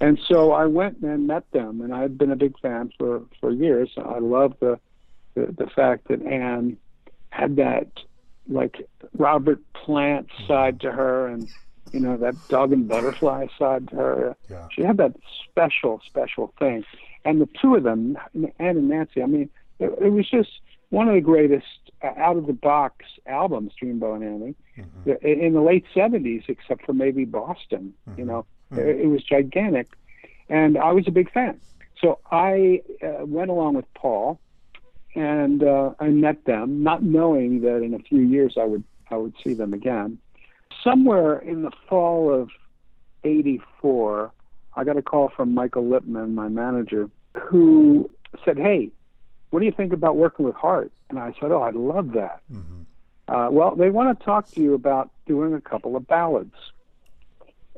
And 0.00 0.18
so 0.28 0.52
I 0.52 0.66
went 0.66 0.98
and 1.02 1.26
met 1.26 1.50
them, 1.52 1.80
and 1.80 1.94
I've 1.94 2.18
been 2.18 2.32
a 2.32 2.36
big 2.36 2.58
fan 2.58 2.92
for 2.98 3.22
for 3.40 3.50
years. 3.52 3.90
I 3.96 4.18
love 4.18 4.54
the 4.60 4.78
the, 5.34 5.54
the 5.56 5.66
fact 5.68 6.08
that 6.08 6.22
Ann 6.22 6.76
had 7.30 7.56
that 7.56 7.88
like 8.48 8.88
Robert 9.16 9.60
Plant 9.72 10.28
side 10.46 10.80
to 10.80 10.90
her, 10.90 11.28
and 11.28 11.48
you 11.92 12.00
know 12.00 12.16
that 12.16 12.34
dog 12.48 12.72
and 12.72 12.88
butterfly 12.88 13.46
side 13.58 13.88
to 13.88 13.96
her. 13.96 14.36
Yeah. 14.50 14.66
She 14.72 14.82
had 14.82 14.96
that 14.96 15.14
special, 15.50 16.00
special 16.06 16.52
thing. 16.58 16.84
And 17.24 17.40
the 17.40 17.48
two 17.60 17.74
of 17.74 17.82
them, 17.82 18.16
Ann 18.34 18.76
and 18.76 18.88
Nancy. 18.88 19.22
I 19.22 19.26
mean, 19.26 19.50
it, 19.78 19.90
it 20.00 20.10
was 20.10 20.28
just 20.28 20.50
one 20.90 21.08
of 21.08 21.14
the 21.14 21.20
greatest 21.20 21.85
out 22.16 22.36
of 22.36 22.46
the 22.46 22.52
box 22.52 23.04
albums, 23.26 23.72
Dreamboat 23.80 24.16
and 24.16 24.24
Annie, 24.24 24.54
mm-hmm. 24.78 25.26
in 25.26 25.52
the 25.54 25.60
late 25.60 25.84
'70s, 25.94 26.44
except 26.48 26.84
for 26.84 26.92
maybe 26.92 27.24
Boston. 27.24 27.94
Mm-hmm. 28.08 28.20
You 28.20 28.26
know, 28.26 28.46
mm-hmm. 28.72 28.80
it, 28.80 29.00
it 29.00 29.06
was 29.06 29.22
gigantic, 29.22 29.88
and 30.48 30.78
I 30.78 30.92
was 30.92 31.06
a 31.06 31.10
big 31.10 31.30
fan. 31.32 31.60
So 32.00 32.18
I 32.30 32.82
uh, 33.02 33.24
went 33.24 33.50
along 33.50 33.74
with 33.74 33.92
Paul, 33.94 34.38
and 35.14 35.62
uh, 35.62 35.92
I 35.98 36.08
met 36.08 36.44
them, 36.44 36.82
not 36.82 37.02
knowing 37.02 37.62
that 37.62 37.82
in 37.82 37.94
a 37.94 37.98
few 37.98 38.20
years 38.20 38.56
I 38.60 38.64
would 38.64 38.84
I 39.10 39.16
would 39.16 39.34
see 39.42 39.54
them 39.54 39.72
again. 39.72 40.18
Somewhere 40.82 41.38
in 41.38 41.62
the 41.62 41.72
fall 41.88 42.32
of 42.32 42.50
'84, 43.24 44.30
I 44.74 44.84
got 44.84 44.96
a 44.96 45.02
call 45.02 45.30
from 45.34 45.54
Michael 45.54 45.84
Lipman, 45.84 46.34
my 46.34 46.48
manager, 46.48 47.08
who 47.34 48.10
said, 48.44 48.58
"Hey, 48.58 48.90
what 49.50 49.60
do 49.60 49.66
you 49.66 49.72
think 49.72 49.92
about 49.92 50.16
working 50.16 50.44
with 50.44 50.54
Heart?" 50.54 50.92
And 51.10 51.18
I 51.18 51.34
said, 51.40 51.52
"Oh, 51.52 51.62
I'd 51.62 51.74
love 51.74 52.12
that." 52.12 52.40
Mm-hmm. 52.52 52.82
Uh, 53.28 53.50
well, 53.50 53.74
they 53.74 53.90
want 53.90 54.18
to 54.18 54.24
talk 54.24 54.48
to 54.52 54.60
you 54.60 54.74
about 54.74 55.10
doing 55.26 55.54
a 55.54 55.60
couple 55.60 55.96
of 55.96 56.06
ballads. 56.06 56.54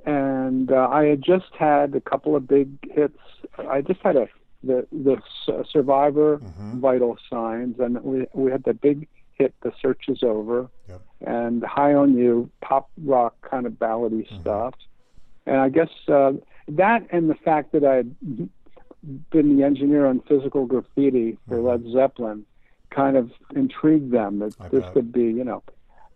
And 0.05 0.71
uh, 0.71 0.89
I 0.91 1.05
had 1.07 1.23
just 1.23 1.55
had 1.59 1.95
a 1.95 2.01
couple 2.01 2.37
of 2.37 2.47
big 2.47 2.71
hits. 2.93 3.19
I 3.59 3.81
just 3.81 4.01
had 4.01 4.17
a 4.17 4.29
the 4.63 4.87
the 4.93 5.21
survivor 5.71 6.39
mm-hmm. 6.39 6.81
vital 6.81 7.17
signs, 7.31 7.79
and 7.79 8.03
we 8.03 8.27
we 8.33 8.51
had 8.51 8.65
the 8.65 8.75
big 8.75 9.09
hit, 9.35 9.55
"The 9.63 9.73
Search 9.81 10.09
Is 10.09 10.23
Over," 10.23 10.69
yep. 10.89 11.03
and 11.27 11.63
"High 11.65 11.95
on 11.95 12.17
You," 12.17 12.51
pop 12.61 12.91
rock 13.05 13.35
kind 13.43 13.67
of 13.67 13.75
ballady 13.75 14.27
mm-hmm. 14.27 14.41
stuff. 14.41 14.75
And 15.47 15.57
I 15.57 15.69
guess 15.69 15.91
uh, 16.09 16.33
that 16.69 17.07
and 17.11 17.31
the 17.31 17.35
fact 17.35 17.73
that 17.73 17.85
I 17.85 17.97
had 17.97 18.17
been 19.31 19.57
the 19.57 19.65
engineer 19.65 20.07
on 20.07 20.21
physical 20.21 20.67
graffiti 20.67 21.39
for 21.49 21.57
mm-hmm. 21.57 21.67
Led 21.67 21.93
Zeppelin 21.93 22.45
kind 22.91 23.17
of 23.17 23.31
intrigued 23.55 24.13
them 24.13 24.39
that 24.41 24.55
I 24.61 24.69
this 24.69 24.83
bet. 24.83 24.93
could 24.95 25.13
be, 25.13 25.25
you 25.25 25.45
know. 25.45 25.63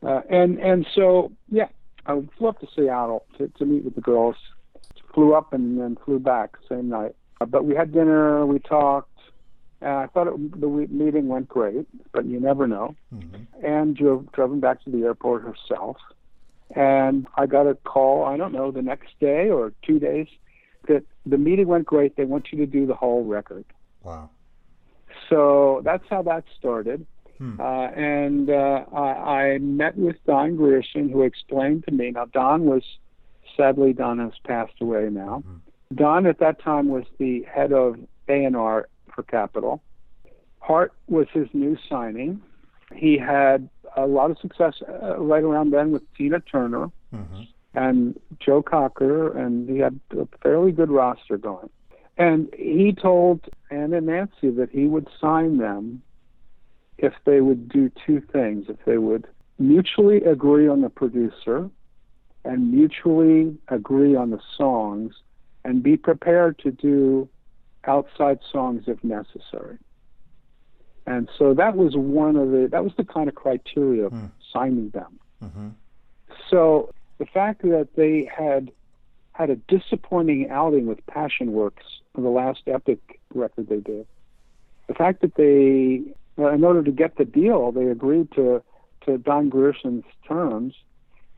Uh, 0.02 0.22
and 0.28 0.58
and 0.58 0.86
so 0.94 1.30
yeah, 1.50 1.68
I 2.06 2.20
flew 2.36 2.48
up 2.48 2.60
to 2.60 2.66
Seattle 2.74 3.24
to, 3.38 3.48
to 3.48 3.64
meet 3.64 3.84
with 3.84 3.94
the 3.94 4.00
girls. 4.00 4.36
Flew 5.14 5.34
up 5.34 5.52
and 5.52 5.78
then 5.78 5.98
flew 6.04 6.18
back 6.18 6.56
same 6.68 6.88
night. 6.88 7.14
Uh, 7.40 7.44
but 7.44 7.64
we 7.64 7.74
had 7.74 7.92
dinner, 7.92 8.46
we 8.46 8.58
talked, 8.58 9.12
and 9.82 9.90
I 9.90 10.06
thought 10.06 10.28
it, 10.28 10.60
the 10.60 10.66
meeting 10.66 11.28
went 11.28 11.48
great, 11.48 11.86
but 12.12 12.24
you 12.24 12.38
never 12.38 12.66
know. 12.66 12.94
Mm-hmm. 13.14 13.66
And 13.66 13.96
drove, 13.96 14.30
drove 14.32 14.58
back 14.60 14.82
to 14.84 14.90
the 14.90 15.02
airport 15.02 15.42
herself. 15.42 15.96
And 16.74 17.26
I 17.36 17.46
got 17.46 17.66
a 17.66 17.74
call, 17.74 18.24
I 18.24 18.36
don't 18.36 18.52
know, 18.52 18.70
the 18.70 18.80
next 18.80 19.08
day 19.20 19.50
or 19.50 19.72
two 19.82 19.98
days, 19.98 20.28
that 20.88 21.04
the 21.26 21.38
meeting 21.38 21.66
went 21.66 21.86
great. 21.86 22.16
They 22.16 22.24
want 22.24 22.48
you 22.52 22.58
to 22.58 22.66
do 22.66 22.86
the 22.86 22.94
whole 22.94 23.24
record. 23.24 23.64
Wow. 24.02 24.30
So 25.28 25.82
that's 25.84 26.04
how 26.08 26.22
that 26.22 26.44
started. 26.58 27.06
Hmm. 27.38 27.60
Uh, 27.60 27.86
and 27.88 28.50
uh, 28.50 28.84
I, 28.92 29.00
I 29.00 29.58
met 29.58 29.96
with 29.96 30.16
Don 30.26 30.56
Grierson, 30.56 31.08
who 31.08 31.22
explained 31.22 31.84
to 31.88 31.92
me. 31.92 32.10
Now, 32.10 32.26
Don 32.26 32.64
was 32.64 32.82
sadly 33.56 33.92
Don 33.92 34.18
has 34.18 34.32
passed 34.44 34.80
away 34.80 35.08
now. 35.10 35.42
Mm-hmm. 35.46 35.96
Don 35.96 36.26
at 36.26 36.38
that 36.38 36.60
time 36.62 36.88
was 36.88 37.04
the 37.18 37.42
head 37.42 37.72
of 37.72 37.96
A&R 38.28 38.88
for 39.14 39.22
Capitol. 39.24 39.82
Heart 40.60 40.92
was 41.08 41.26
his 41.32 41.48
new 41.52 41.76
signing. 41.88 42.40
He 42.94 43.18
had 43.18 43.68
a 43.96 44.06
lot 44.06 44.30
of 44.30 44.38
success 44.38 44.74
uh, 44.88 45.18
right 45.18 45.42
around 45.42 45.72
then 45.72 45.90
with 45.90 46.02
Tina 46.16 46.40
Turner 46.40 46.90
mm-hmm. 47.12 47.42
And 47.74 48.18
Joe 48.38 48.62
Cocker, 48.62 49.36
and 49.36 49.68
he 49.68 49.78
had 49.78 49.98
a 50.18 50.26
fairly 50.42 50.72
good 50.72 50.90
roster 50.90 51.38
going. 51.38 51.70
And 52.18 52.52
he 52.56 52.92
told 52.92 53.40
Ann 53.70 53.94
and 53.94 54.06
Nancy 54.06 54.50
that 54.50 54.68
he 54.70 54.86
would 54.86 55.08
sign 55.20 55.58
them 55.58 56.02
if 56.98 57.14
they 57.24 57.40
would 57.40 57.68
do 57.68 57.90
two 58.06 58.20
things 58.20 58.66
if 58.68 58.76
they 58.84 58.98
would 58.98 59.26
mutually 59.58 60.18
agree 60.18 60.68
on 60.68 60.82
the 60.82 60.90
producer 60.90 61.70
and 62.44 62.72
mutually 62.72 63.56
agree 63.68 64.14
on 64.14 64.30
the 64.30 64.40
songs 64.56 65.14
and 65.64 65.82
be 65.82 65.96
prepared 65.96 66.58
to 66.58 66.70
do 66.70 67.28
outside 67.84 68.38
songs 68.50 68.84
if 68.86 69.02
necessary. 69.02 69.78
And 71.06 71.28
so 71.38 71.54
that 71.54 71.76
was 71.76 71.96
one 71.96 72.36
of 72.36 72.50
the 72.50 72.68
that 72.70 72.84
was 72.84 72.92
the 72.96 73.04
kind 73.04 73.28
of 73.28 73.34
criteria 73.34 74.06
of 74.06 74.12
mm. 74.12 74.30
signing 74.52 74.90
them. 74.90 75.18
Mm-hmm. 75.42 75.68
So 76.48 76.92
the 77.22 77.26
fact 77.26 77.62
that 77.62 77.90
they 77.94 78.28
had 78.36 78.72
had 79.30 79.48
a 79.48 79.54
disappointing 79.54 80.50
outing 80.50 80.86
with 80.86 81.06
Passion 81.06 81.52
Works, 81.52 81.84
the 82.16 82.22
last 82.22 82.62
epic 82.66 83.20
record 83.32 83.68
they 83.68 83.78
did, 83.78 84.08
the 84.88 84.94
fact 84.94 85.20
that 85.20 85.36
they, 85.36 86.02
in 86.36 86.64
order 86.64 86.82
to 86.82 86.90
get 86.90 87.18
the 87.18 87.24
deal, 87.24 87.70
they 87.70 87.86
agreed 87.86 88.32
to 88.32 88.60
to 89.06 89.18
Don 89.18 89.50
Grierson's 89.50 90.04
terms, 90.26 90.74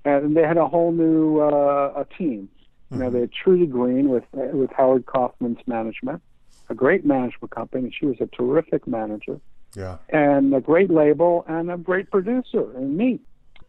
and 0.07 0.35
they 0.35 0.43
had 0.43 0.57
a 0.57 0.67
whole 0.67 0.91
new 0.91 1.41
uh, 1.41 1.93
a 1.95 2.07
team. 2.17 2.49
You 2.91 2.97
know, 2.97 3.05
mm-hmm. 3.05 3.15
they 3.15 3.21
had 3.21 3.33
Trudy 3.33 3.67
Green 3.67 4.09
with 4.09 4.25
with 4.33 4.71
Howard 4.73 5.05
Kaufman's 5.05 5.67
management, 5.67 6.23
a 6.71 6.75
great 6.75 7.05
management 7.05 7.51
company. 7.51 7.95
She 7.99 8.07
was 8.07 8.17
a 8.21 8.27
terrific 8.27 8.87
manager. 8.87 9.39
Yeah. 9.77 9.99
And 10.09 10.55
a 10.55 10.63
great 10.63 10.91
label 10.91 11.45
and 11.47 11.71
a 11.71 11.77
great 11.77 12.11
producer 12.11 12.75
and 12.75 12.97
me. 12.97 13.21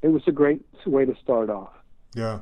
It 0.02 0.10
was 0.10 0.22
a 0.28 0.32
great 0.32 0.64
way 0.86 1.04
to 1.04 1.16
start 1.22 1.50
off. 1.50 1.74
Yeah. 2.16 2.40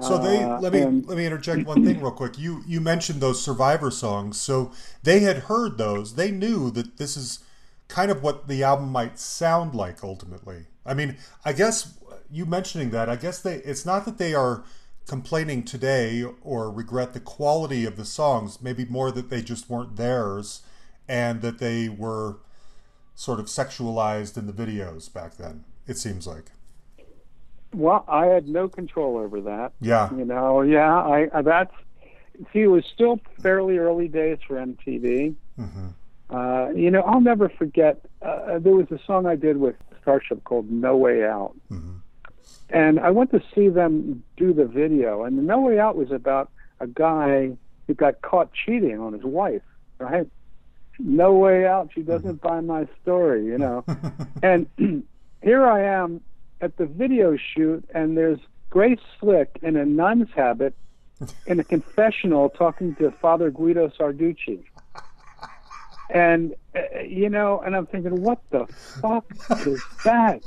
So 0.00 0.18
they 0.18 0.42
uh, 0.42 0.60
let 0.60 0.72
me 0.72 0.82
and, 0.82 1.06
let 1.06 1.16
me 1.16 1.24
interject 1.24 1.66
one 1.66 1.84
thing 1.84 2.00
real 2.00 2.10
quick. 2.10 2.38
You 2.38 2.62
you 2.66 2.80
mentioned 2.80 3.20
those 3.20 3.42
Survivor 3.42 3.90
songs. 3.90 4.38
So 4.38 4.72
they 5.02 5.20
had 5.20 5.38
heard 5.38 5.78
those. 5.78 6.14
They 6.14 6.30
knew 6.30 6.70
that 6.72 6.98
this 6.98 7.16
is 7.16 7.38
kind 7.88 8.10
of 8.10 8.22
what 8.22 8.48
the 8.48 8.62
album 8.62 8.90
might 8.92 9.18
sound 9.18 9.74
like 9.74 10.04
ultimately. 10.04 10.66
I 10.84 10.94
mean, 10.94 11.16
I 11.44 11.52
guess 11.52 11.98
you 12.30 12.44
mentioning 12.44 12.90
that, 12.90 13.08
I 13.08 13.16
guess 13.16 13.40
they 13.40 13.56
it's 13.56 13.86
not 13.86 14.04
that 14.04 14.18
they 14.18 14.34
are 14.34 14.64
complaining 15.06 15.64
today 15.64 16.24
or 16.42 16.70
regret 16.70 17.12
the 17.12 17.20
quality 17.20 17.84
of 17.84 17.96
the 17.96 18.04
songs, 18.04 18.60
maybe 18.60 18.84
more 18.84 19.10
that 19.10 19.30
they 19.30 19.42
just 19.42 19.70
weren't 19.70 19.96
theirs 19.96 20.62
and 21.08 21.42
that 21.42 21.58
they 21.58 21.88
were 21.88 22.38
sort 23.14 23.40
of 23.40 23.46
sexualized 23.46 24.36
in 24.36 24.46
the 24.46 24.52
videos 24.52 25.12
back 25.12 25.36
then, 25.36 25.64
it 25.86 25.96
seems 25.96 26.26
like. 26.26 26.50
Well, 27.74 28.04
I 28.08 28.26
had 28.26 28.48
no 28.48 28.68
control 28.68 29.16
over 29.16 29.40
that. 29.42 29.72
Yeah. 29.80 30.12
You 30.14 30.24
know, 30.24 30.62
yeah, 30.62 30.94
I, 30.94 31.28
I 31.32 31.42
that's 31.42 31.74
see 32.52 32.60
it 32.60 32.66
was 32.66 32.84
still 32.92 33.20
fairly 33.40 33.78
early 33.78 34.08
days 34.08 34.38
for 34.46 34.56
MTV. 34.56 35.34
Mm-hmm. 35.58 35.86
Uh, 36.30 36.70
you 36.70 36.90
know, 36.90 37.02
I'll 37.02 37.20
never 37.20 37.48
forget. 37.48 38.00
Uh, 38.20 38.58
there 38.58 38.74
was 38.74 38.90
a 38.90 38.98
song 39.06 39.26
I 39.26 39.36
did 39.36 39.58
with 39.58 39.76
Starship 40.00 40.44
called 40.44 40.70
"No 40.70 40.96
Way 40.96 41.24
Out," 41.24 41.54
mm-hmm. 41.70 41.96
And 42.70 42.98
I 43.00 43.10
went 43.10 43.30
to 43.32 43.42
see 43.54 43.68
them 43.68 44.24
do 44.36 44.54
the 44.54 44.64
video, 44.64 45.24
and 45.24 45.46
No 45.46 45.60
Way 45.60 45.78
Out 45.78 45.94
was 45.94 46.10
about 46.10 46.50
a 46.80 46.86
guy 46.86 47.52
who 47.86 47.94
got 47.94 48.22
caught 48.22 48.50
cheating 48.52 48.98
on 48.98 49.12
his 49.12 49.22
wife, 49.22 49.62
right? 49.98 50.26
No 50.98 51.34
way 51.34 51.66
out. 51.66 51.90
She 51.94 52.02
doesn't 52.02 52.40
buy 52.40 52.60
my 52.60 52.86
story, 53.02 53.44
you 53.46 53.58
know. 53.58 53.84
and 54.42 54.66
here 55.42 55.66
I 55.66 55.84
am 55.84 56.20
at 56.62 56.76
the 56.76 56.86
video 56.86 57.36
shoot, 57.36 57.84
and 57.92 58.16
there's 58.16 58.38
Grace 58.70 59.00
Slick 59.20 59.58
in 59.60 59.76
a 59.76 59.84
nun's 59.84 60.28
habit 60.34 60.74
in 61.46 61.60
a 61.60 61.64
confessional 61.64 62.48
talking 62.48 62.94
to 62.96 63.10
Father 63.10 63.50
Guido 63.50 63.88
Sarducci. 63.88 64.62
And, 66.08 66.54
uh, 66.74 67.00
you 67.00 67.28
know, 67.28 67.60
and 67.60 67.76
I'm 67.76 67.86
thinking, 67.86 68.22
what 68.22 68.40
the 68.50 68.66
fuck 68.66 69.26
is 69.66 69.82
that? 70.04 70.40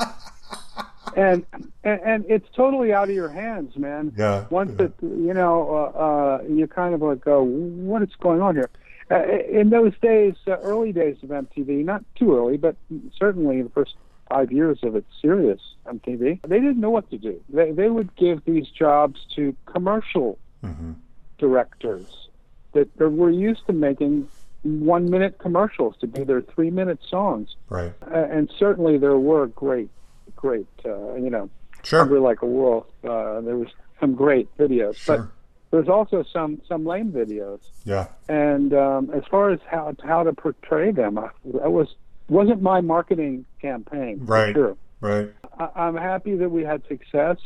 and, 1.15 1.45
and 1.83 2.01
and 2.01 2.25
it's 2.27 2.47
totally 2.55 2.93
out 2.93 3.09
of 3.09 3.15
your 3.15 3.29
hands, 3.29 3.75
man. 3.75 4.13
Yeah. 4.17 4.45
Once 4.49 4.75
yeah. 4.77 4.85
it, 4.85 4.93
you 5.01 5.33
know, 5.33 5.91
uh, 5.95 5.97
uh, 5.97 6.43
you 6.47 6.67
kind 6.67 6.93
of 6.93 7.01
like 7.01 7.21
go, 7.21 7.43
what 7.43 8.01
is 8.03 8.09
going 8.19 8.41
on 8.41 8.55
here? 8.55 8.69
Uh, 9.09 9.23
in 9.49 9.69
those 9.69 9.93
days, 10.01 10.33
uh, 10.47 10.57
early 10.57 10.91
days 10.91 11.17
of 11.23 11.29
MTV, 11.29 11.85
not 11.85 12.03
too 12.15 12.35
early, 12.35 12.57
but 12.57 12.75
certainly 13.17 13.61
the 13.61 13.69
first 13.69 13.95
five 14.29 14.51
years 14.51 14.79
of 14.83 14.95
its 14.95 15.07
serious 15.21 15.59
MTV, 15.85 16.41
they 16.41 16.59
didn't 16.59 16.79
know 16.79 16.89
what 16.89 17.09
to 17.11 17.17
do. 17.17 17.41
They 17.49 17.71
they 17.71 17.89
would 17.89 18.15
give 18.15 18.43
these 18.45 18.67
jobs 18.69 19.19
to 19.35 19.55
commercial 19.65 20.37
mm-hmm. 20.63 20.93
directors 21.37 22.29
that 22.73 22.89
were 22.97 23.29
used 23.29 23.65
to 23.67 23.73
making 23.73 24.27
one 24.63 25.09
minute 25.09 25.37
commercials 25.37 25.95
to 26.01 26.07
do 26.07 26.25
their 26.25 26.41
three 26.41 26.71
minute 26.71 26.99
songs. 27.07 27.55
Right. 27.69 27.93
Uh, 28.01 28.15
and 28.15 28.51
certainly 28.57 28.97
there 28.97 29.17
were 29.17 29.47
great 29.47 29.89
great. 30.35 30.67
Uh, 30.83 31.15
you 31.15 31.29
know, 31.29 31.49
sure. 31.83 31.99
Hungry 31.99 32.19
Like 32.19 32.41
a 32.41 32.45
Wolf. 32.45 32.85
Uh, 33.03 33.41
there 33.41 33.57
was 33.57 33.69
some 33.99 34.15
great 34.15 34.47
videos, 34.57 34.95
sure. 34.97 35.17
but 35.17 35.27
there's 35.71 35.89
also 35.89 36.23
some 36.31 36.61
some 36.67 36.85
lame 36.85 37.11
videos. 37.11 37.59
Yeah. 37.83 38.07
And 38.27 38.73
um, 38.73 39.11
as 39.11 39.23
far 39.29 39.51
as 39.51 39.59
how 39.69 39.95
how 40.03 40.23
to 40.23 40.33
portray 40.33 40.91
them, 40.91 41.17
I, 41.17 41.29
that 41.45 41.71
was 41.71 41.95
wasn't 42.27 42.61
my 42.61 42.81
marketing 42.81 43.45
campaign. 43.61 44.19
Right. 44.21 44.53
Sure. 44.53 44.77
Right. 45.01 45.31
I, 45.57 45.87
am 45.87 45.95
happy 45.95 46.35
that 46.35 46.49
we 46.49 46.63
had 46.63 46.81
success. 46.87 47.37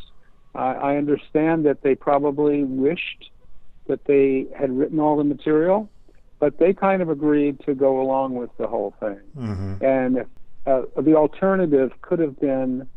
I, 0.54 0.72
I 0.72 0.96
understand 0.96 1.66
that 1.66 1.82
they 1.82 1.94
probably 1.94 2.64
wished 2.64 3.30
that 3.86 4.04
they 4.04 4.46
had 4.56 4.76
written 4.76 5.00
all 5.00 5.16
the 5.16 5.24
material, 5.24 5.88
but 6.38 6.58
they 6.58 6.72
kind 6.72 7.02
of 7.02 7.10
agreed 7.10 7.60
to 7.66 7.74
go 7.74 8.00
along 8.00 8.34
with 8.34 8.50
the 8.56 8.66
whole 8.66 8.94
thing. 9.00 9.20
Mm-hmm. 9.36 9.84
And 9.84 10.18
if 10.18 10.26
uh, 10.66 10.82
the 11.00 11.16
alternative 11.16 11.92
could 12.02 12.18
have 12.18 12.38
been 12.38 12.88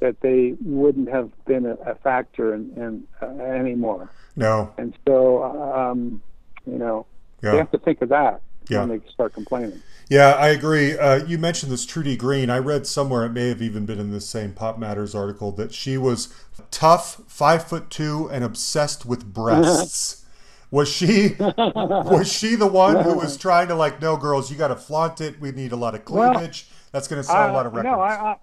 that 0.00 0.20
they 0.20 0.54
wouldn't 0.64 1.08
have 1.08 1.30
been 1.44 1.66
a, 1.66 1.74
a 1.86 1.94
factor 1.96 2.54
in, 2.54 2.72
in 2.76 3.04
uh, 3.22 3.42
anymore. 3.42 4.10
No. 4.34 4.72
And 4.78 4.96
so, 5.06 5.44
um, 5.44 6.22
you 6.66 6.78
know, 6.78 7.06
yeah. 7.42 7.52
they 7.52 7.56
have 7.58 7.70
to 7.72 7.78
think 7.78 8.00
of 8.00 8.08
that 8.08 8.40
yeah. 8.68 8.80
when 8.80 8.88
they 8.88 9.06
start 9.10 9.34
complaining. 9.34 9.80
Yeah, 10.10 10.32
I 10.32 10.48
agree. 10.48 10.98
Uh, 10.98 11.24
you 11.24 11.38
mentioned 11.38 11.70
this 11.70 11.86
Trudy 11.86 12.16
Green. 12.16 12.50
I 12.50 12.58
read 12.58 12.84
somewhere, 12.84 13.24
it 13.24 13.30
may 13.30 13.48
have 13.48 13.62
even 13.62 13.86
been 13.86 14.00
in 14.00 14.10
this 14.10 14.28
same 14.28 14.52
Pop 14.52 14.76
Matters 14.76 15.14
article, 15.14 15.52
that 15.52 15.72
she 15.72 15.96
was 15.96 16.34
tough, 16.72 17.22
five 17.28 17.64
foot 17.68 17.90
two, 17.90 18.28
and 18.32 18.42
obsessed 18.42 19.06
with 19.06 19.32
breasts. 19.32 20.26
was 20.72 20.88
she 20.88 21.36
was 21.38 22.30
she 22.30 22.56
the 22.56 22.66
one 22.66 23.04
who 23.04 23.14
was 23.14 23.36
trying 23.36 23.68
to 23.68 23.76
like, 23.76 24.00
no, 24.02 24.16
girls, 24.16 24.50
you 24.50 24.58
got 24.58 24.68
to 24.68 24.76
flaunt 24.76 25.20
it. 25.20 25.40
We 25.40 25.52
need 25.52 25.70
a 25.70 25.76
lot 25.76 25.94
of 25.94 26.04
cleavage. 26.04 26.66
Well, 26.68 26.78
that's 26.90 27.06
going 27.06 27.22
to 27.22 27.26
sell 27.26 27.36
I, 27.36 27.48
a 27.48 27.52
lot 27.52 27.66
of 27.66 27.74
records. 27.74 27.92
No, 27.92 28.00
I, 28.00 28.36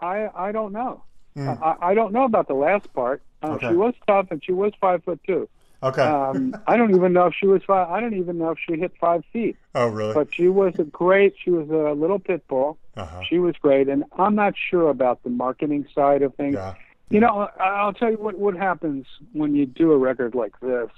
I, 0.00 0.48
I 0.48 0.52
don't 0.52 0.72
know. 0.72 1.04
Mm. 1.36 1.62
I, 1.62 1.90
I 1.90 1.94
don't 1.94 2.12
know 2.12 2.24
about 2.24 2.48
the 2.48 2.54
last 2.54 2.92
part. 2.94 3.22
Uh, 3.44 3.52
okay. 3.52 3.68
She 3.68 3.74
was 3.74 3.94
tough 4.08 4.26
and 4.30 4.42
she 4.44 4.52
was 4.52 4.72
five 4.80 5.04
foot 5.04 5.20
two. 5.24 5.48
Okay. 5.86 6.02
Um, 6.02 6.54
I 6.66 6.76
don't 6.76 6.94
even 6.94 7.12
know 7.12 7.26
if 7.26 7.34
she 7.38 7.46
was 7.46 7.62
five. 7.64 7.88
I 7.88 8.00
don't 8.00 8.14
even 8.14 8.38
know 8.38 8.50
if 8.50 8.58
she 8.58 8.76
hit 8.76 8.92
five 9.00 9.24
feet. 9.32 9.56
oh, 9.74 9.86
really? 9.86 10.14
But 10.14 10.34
she 10.34 10.48
was 10.48 10.74
a 10.78 10.84
great. 10.84 11.34
She 11.42 11.50
was 11.50 11.68
a 11.70 11.98
little 11.98 12.18
pit 12.18 12.46
bull. 12.48 12.78
uh-huh. 12.96 13.22
She 13.28 13.38
was 13.38 13.54
great, 13.56 13.88
and 13.88 14.04
I'm 14.18 14.34
not 14.34 14.54
sure 14.70 14.88
about 14.88 15.22
the 15.22 15.30
marketing 15.30 15.86
side 15.94 16.22
of 16.22 16.34
things. 16.34 16.54
Yeah. 16.54 16.74
You 17.08 17.20
know, 17.20 17.48
I'll 17.60 17.92
tell 17.92 18.10
you 18.10 18.16
what 18.16 18.36
what 18.36 18.56
happens 18.56 19.06
when 19.32 19.54
you 19.54 19.64
do 19.64 19.92
a 19.92 19.98
record 19.98 20.34
like 20.34 20.58
this 20.60 20.90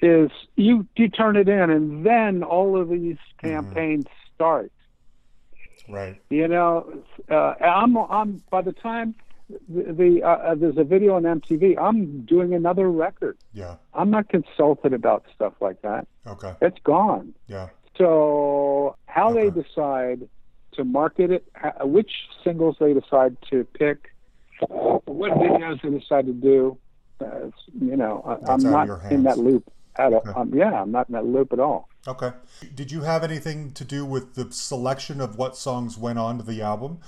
is 0.00 0.30
you 0.56 0.86
you 0.96 1.08
turn 1.08 1.36
it 1.36 1.48
in, 1.48 1.70
and 1.70 2.04
then 2.04 2.42
all 2.42 2.78
of 2.78 2.90
these 2.90 3.16
campaigns 3.40 4.04
start. 4.34 4.70
Right. 5.88 6.20
You 6.28 6.48
know, 6.48 7.02
uh, 7.30 7.54
I'm 7.60 7.96
I'm 7.96 8.42
by 8.50 8.60
the 8.60 8.72
time 8.72 9.14
the, 9.68 9.92
the 9.92 10.22
uh, 10.22 10.28
uh, 10.28 10.54
there's 10.54 10.76
a 10.76 10.84
video 10.84 11.16
on 11.16 11.22
MTV, 11.22 11.76
I'm 11.78 12.22
doing 12.22 12.54
another 12.54 12.90
record. 12.90 13.38
Yeah. 13.52 13.76
I'm 13.94 14.10
not 14.10 14.28
consulted 14.28 14.92
about 14.92 15.24
stuff 15.34 15.54
like 15.60 15.82
that. 15.82 16.06
Okay. 16.26 16.54
It's 16.60 16.78
gone. 16.84 17.34
Yeah. 17.46 17.68
So 17.96 18.96
how 19.06 19.30
Okay. 19.30 19.48
they 19.50 19.62
decide 19.62 20.28
to 20.72 20.84
market 20.84 21.30
it, 21.30 21.44
which 21.80 22.12
singles 22.44 22.76
they 22.78 22.92
decide 22.94 23.36
to 23.50 23.64
pick, 23.64 24.14
what 24.68 25.32
videos 25.32 25.82
they 25.82 25.90
decide 25.90 26.26
to 26.26 26.32
do, 26.32 26.76
uh, 27.20 27.50
you 27.80 27.96
know, 27.96 28.22
I, 28.46 28.52
I'm 28.52 28.62
not 28.62 28.88
in 29.10 29.24
that 29.24 29.38
loop 29.38 29.70
at 29.96 30.12
all. 30.12 30.22
Um, 30.36 30.52
yeah, 30.54 30.80
I'm 30.82 30.92
not 30.92 31.08
in 31.08 31.14
that 31.14 31.24
loop 31.24 31.52
at 31.52 31.58
all. 31.58 31.88
Okay. 32.06 32.30
Did 32.74 32.92
you 32.92 33.00
have 33.02 33.24
anything 33.24 33.72
to 33.72 33.84
do 33.84 34.04
with 34.04 34.34
the 34.34 34.52
selection 34.52 35.20
of 35.20 35.36
what 35.36 35.56
songs 35.56 35.98
went 35.98 36.18
on 36.18 36.38
to 36.38 36.44
the 36.44 36.62
album? 36.62 36.98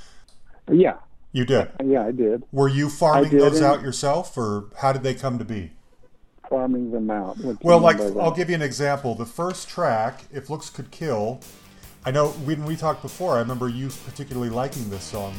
Yeah, 0.70 0.94
You 1.32 1.44
did. 1.44 1.70
yeah, 1.84 2.06
I 2.06 2.10
did 2.12 2.42
Were 2.50 2.68
you 2.68 2.88
farming 2.88 3.36
those 3.38 3.62
out 3.62 3.82
yourself, 3.82 4.36
or 4.36 4.64
how 4.78 4.92
did 4.92 5.02
they 5.02 5.14
come 5.14 5.38
to 5.38 5.44
be? 5.44 5.72
farming 6.48 6.90
them 6.90 7.08
out. 7.12 7.38
Well, 7.62 7.78
like 7.78 7.98
mean 7.98 8.08
by 8.08 8.14
that? 8.14 8.20
I'll 8.20 8.34
give 8.34 8.48
you 8.48 8.56
an 8.56 8.62
example. 8.62 9.14
The 9.14 9.24
first 9.24 9.68
track, 9.68 10.24
"If 10.32 10.50
Looks 10.50 10.68
Could 10.68 10.90
Kill," 10.90 11.38
I 12.04 12.10
know 12.10 12.30
when 12.30 12.64
we 12.64 12.74
talked 12.74 13.02
before. 13.02 13.36
I 13.36 13.38
remember 13.38 13.68
you 13.68 13.88
particularly 14.04 14.50
liking 14.50 14.90
this 14.90 15.04
song. 15.04 15.34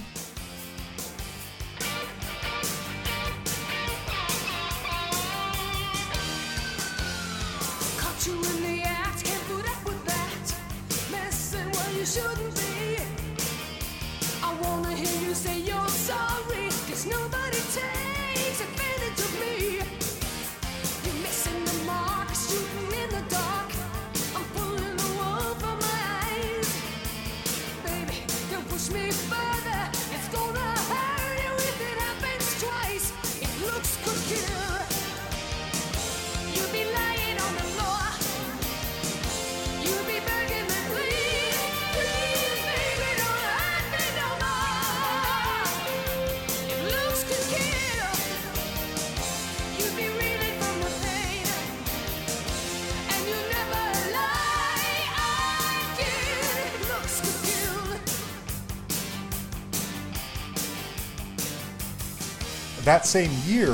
That 62.83 63.05
same 63.05 63.31
year, 63.45 63.71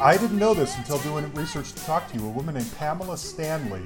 I 0.00 0.16
didn't 0.16 0.38
know 0.38 0.54
this 0.54 0.76
until 0.78 0.98
doing 1.00 1.30
research 1.34 1.72
to 1.72 1.84
talk 1.84 2.10
to 2.10 2.18
you. 2.18 2.24
A 2.26 2.30
woman 2.30 2.54
named 2.54 2.72
Pamela 2.78 3.18
Stanley 3.18 3.82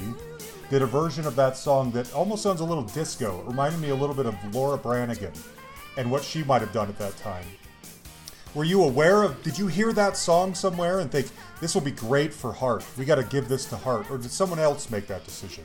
did 0.70 0.82
a 0.82 0.86
version 0.86 1.26
of 1.26 1.34
that 1.36 1.56
song 1.56 1.90
that 1.92 2.12
almost 2.14 2.42
sounds 2.44 2.60
a 2.60 2.64
little 2.64 2.84
disco. 2.84 3.40
It 3.40 3.48
reminded 3.48 3.80
me 3.80 3.88
a 3.88 3.94
little 3.96 4.14
bit 4.14 4.26
of 4.26 4.36
Laura 4.54 4.76
Branigan 4.78 5.32
and 5.96 6.10
what 6.10 6.22
she 6.22 6.44
might 6.44 6.60
have 6.60 6.72
done 6.72 6.88
at 6.88 6.98
that 6.98 7.16
time. 7.16 7.44
Were 8.54 8.64
you 8.64 8.84
aware 8.84 9.24
of? 9.24 9.42
Did 9.42 9.58
you 9.58 9.66
hear 9.66 9.92
that 9.92 10.16
song 10.16 10.54
somewhere 10.54 11.00
and 11.00 11.10
think 11.10 11.28
this 11.60 11.74
will 11.74 11.82
be 11.82 11.90
great 11.90 12.32
for 12.32 12.52
Heart? 12.52 12.84
We 12.96 13.04
got 13.04 13.16
to 13.16 13.24
give 13.24 13.48
this 13.48 13.64
to 13.66 13.76
Heart, 13.76 14.10
or 14.10 14.18
did 14.18 14.30
someone 14.30 14.58
else 14.58 14.88
make 14.90 15.06
that 15.08 15.24
decision? 15.24 15.64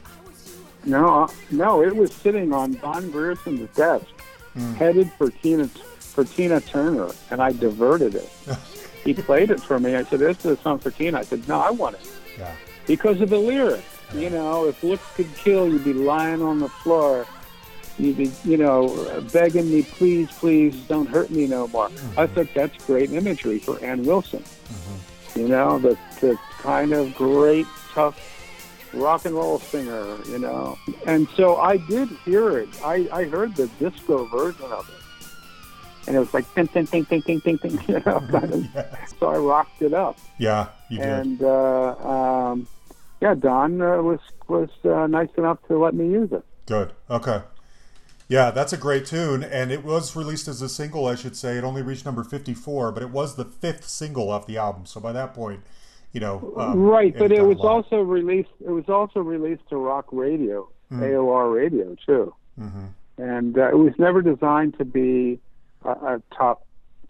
No, 0.83 1.23
uh, 1.23 1.27
no, 1.51 1.81
it 1.83 1.95
was 1.95 2.11
sitting 2.11 2.51
on 2.53 2.73
Don 2.73 3.09
Grierson's 3.11 3.73
desk, 3.75 4.05
Hmm. 4.53 4.73
headed 4.73 5.11
for 5.17 5.29
Tina 5.31 5.67
for 6.13 6.23
Tina 6.23 6.61
Turner, 6.61 7.09
and 7.31 7.41
I 7.41 7.51
diverted 7.51 8.15
it. 8.15 8.29
he 9.03 9.13
played 9.13 9.49
it 9.49 9.59
for 9.59 9.79
me. 9.79 9.95
I 9.95 10.03
said, 10.03 10.19
"This 10.19 10.37
is 10.39 10.57
a 10.57 10.61
song 10.61 10.79
for 10.79 10.91
Tina." 10.91 11.19
I 11.19 11.23
said, 11.23 11.47
"No, 11.47 11.59
I 11.59 11.71
want 11.71 11.95
it 11.95 12.07
Yeah, 12.37 12.55
because 12.87 13.19
of 13.21 13.29
the 13.29 13.37
lyrics." 13.37 13.83
You 14.13 14.29
know, 14.29 14.67
if 14.67 14.83
looks 14.83 15.03
could 15.15 15.33
kill, 15.35 15.67
you'd 15.67 15.83
be 15.83 15.93
lying 15.93 16.43
on 16.43 16.59
the 16.59 16.69
floor. 16.69 17.25
You'd 17.97 18.17
be, 18.17 18.31
you 18.43 18.57
know, 18.57 19.23
begging 19.33 19.71
me, 19.71 19.81
please, 19.83 20.31
please, 20.31 20.75
don't 20.87 21.07
hurt 21.07 21.31
me 21.31 21.47
no 21.47 21.67
more. 21.67 21.89
Mm-hmm. 21.89 22.19
I 22.19 22.27
think 22.27 22.53
that's 22.53 22.85
great 22.85 23.11
imagery 23.11 23.59
for 23.59 23.83
Ann 23.83 24.03
Wilson. 24.03 24.41
Mm-hmm. 24.43 25.39
You 25.39 25.47
know, 25.47 25.79
the 25.79 25.97
the 26.21 26.37
kind 26.59 26.93
of 26.93 27.15
great, 27.15 27.65
tough 27.93 28.19
rock 28.93 29.25
and 29.25 29.35
roll 29.35 29.59
singer, 29.59 30.17
you 30.29 30.39
know. 30.39 30.77
And 31.05 31.27
so 31.35 31.57
I 31.57 31.77
did 31.77 32.09
hear 32.25 32.57
it. 32.59 32.69
I, 32.83 33.07
I 33.11 33.23
heard 33.25 33.55
the 33.55 33.67
disco 33.79 34.25
version 34.25 34.71
of 34.71 34.87
it. 34.89 35.02
And 36.07 36.15
it 36.15 36.19
was 36.19 36.33
like 36.33 36.45
ting 36.53 36.67
ting 36.67 36.85
ting 36.87 37.05
ting 37.05 37.21
ting 37.21 37.41
ting 37.41 37.57
ting, 37.57 37.79
you 37.87 38.01
know, 38.05 38.17
of. 38.33 38.65
So 39.19 39.27
I 39.27 39.37
rocked 39.37 39.81
it 39.81 39.93
up. 39.93 40.17
yeah, 40.37 40.67
you 40.89 40.97
did. 40.99 41.07
And 41.07 41.41
uh, 41.43 41.95
um, 42.07 42.67
yeah, 43.21 43.33
Don 43.35 43.81
uh, 43.81 44.01
was 44.01 44.19
was 44.47 44.69
uh, 44.83 45.07
nice 45.07 45.29
enough 45.37 45.59
to 45.67 45.77
let 45.77 45.93
me 45.93 46.09
use 46.09 46.31
it. 46.31 46.43
Good. 46.65 46.91
Okay. 47.09 47.41
Yeah, 48.29 48.51
that's 48.51 48.73
a 48.73 48.77
great 48.77 49.05
tune, 49.05 49.43
and 49.43 49.71
it 49.71 49.83
was 49.83 50.15
released 50.15 50.47
as 50.47 50.61
a 50.61 50.69
single, 50.69 51.05
I 51.05 51.15
should 51.15 51.35
say. 51.35 51.57
It 51.57 51.63
only 51.63 51.81
reached 51.81 52.05
number 52.05 52.23
fifty-four, 52.23 52.91
but 52.91 53.03
it 53.03 53.09
was 53.09 53.35
the 53.35 53.45
fifth 53.45 53.87
single 53.87 54.29
off 54.31 54.47
the 54.47 54.57
album. 54.57 54.85
So 54.85 54.99
by 54.99 55.11
that 55.11 55.33
point, 55.33 55.61
you 56.13 56.19
know, 56.21 56.53
um, 56.57 56.79
right, 56.81 57.15
but 57.17 57.31
it 57.31 57.43
was 57.43 57.57
lot. 57.57 57.67
also 57.85 58.01
released. 58.01 58.49
It 58.65 58.71
was 58.71 58.87
also 58.89 59.19
released 59.19 59.67
to 59.69 59.77
rock 59.77 60.05
radio, 60.11 60.67
Hmm. 60.89 61.03
AOR 61.03 61.53
radio 61.53 61.95
too. 62.05 62.33
Mhm. 62.59 62.89
And 63.17 63.57
uh, 63.57 63.69
it 63.69 63.77
was 63.77 63.93
never 63.99 64.21
designed 64.21 64.77
to 64.79 64.85
be 64.85 65.39
a, 65.85 65.89
a 66.15 66.21
top, 66.35 66.65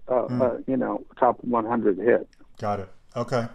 uh, 0.07 0.23
Hmm. 0.23 0.41
uh, 0.41 0.49
you 0.67 0.77
know, 0.77 1.05
top 1.19 1.37
100 1.43 1.97
hit. 1.97 2.27
Got 2.59 2.79
it. 2.81 2.89
Okay. 3.15 3.47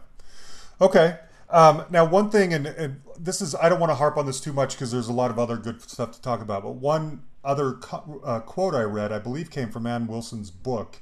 Okay. 0.80 1.18
Um, 1.50 1.84
now, 1.90 2.04
one 2.04 2.30
thing, 2.30 2.52
and, 2.52 2.66
and 2.66 3.00
this 3.18 3.40
is, 3.40 3.54
I 3.54 3.68
don't 3.68 3.80
want 3.80 3.90
to 3.90 3.94
harp 3.96 4.16
on 4.16 4.26
this 4.26 4.40
too 4.40 4.52
much 4.52 4.74
because 4.74 4.92
there's 4.92 5.08
a 5.08 5.12
lot 5.12 5.30
of 5.30 5.38
other 5.38 5.56
good 5.56 5.80
stuff 5.82 6.12
to 6.12 6.20
talk 6.20 6.40
about, 6.42 6.62
but 6.62 6.72
one 6.74 7.22
other 7.42 7.72
co- 7.72 8.20
uh, 8.24 8.40
quote 8.40 8.74
I 8.74 8.82
read, 8.82 9.12
I 9.12 9.18
believe, 9.18 9.50
came 9.50 9.70
from 9.70 9.86
Ann 9.86 10.06
Wilson's 10.06 10.50
book. 10.50 11.00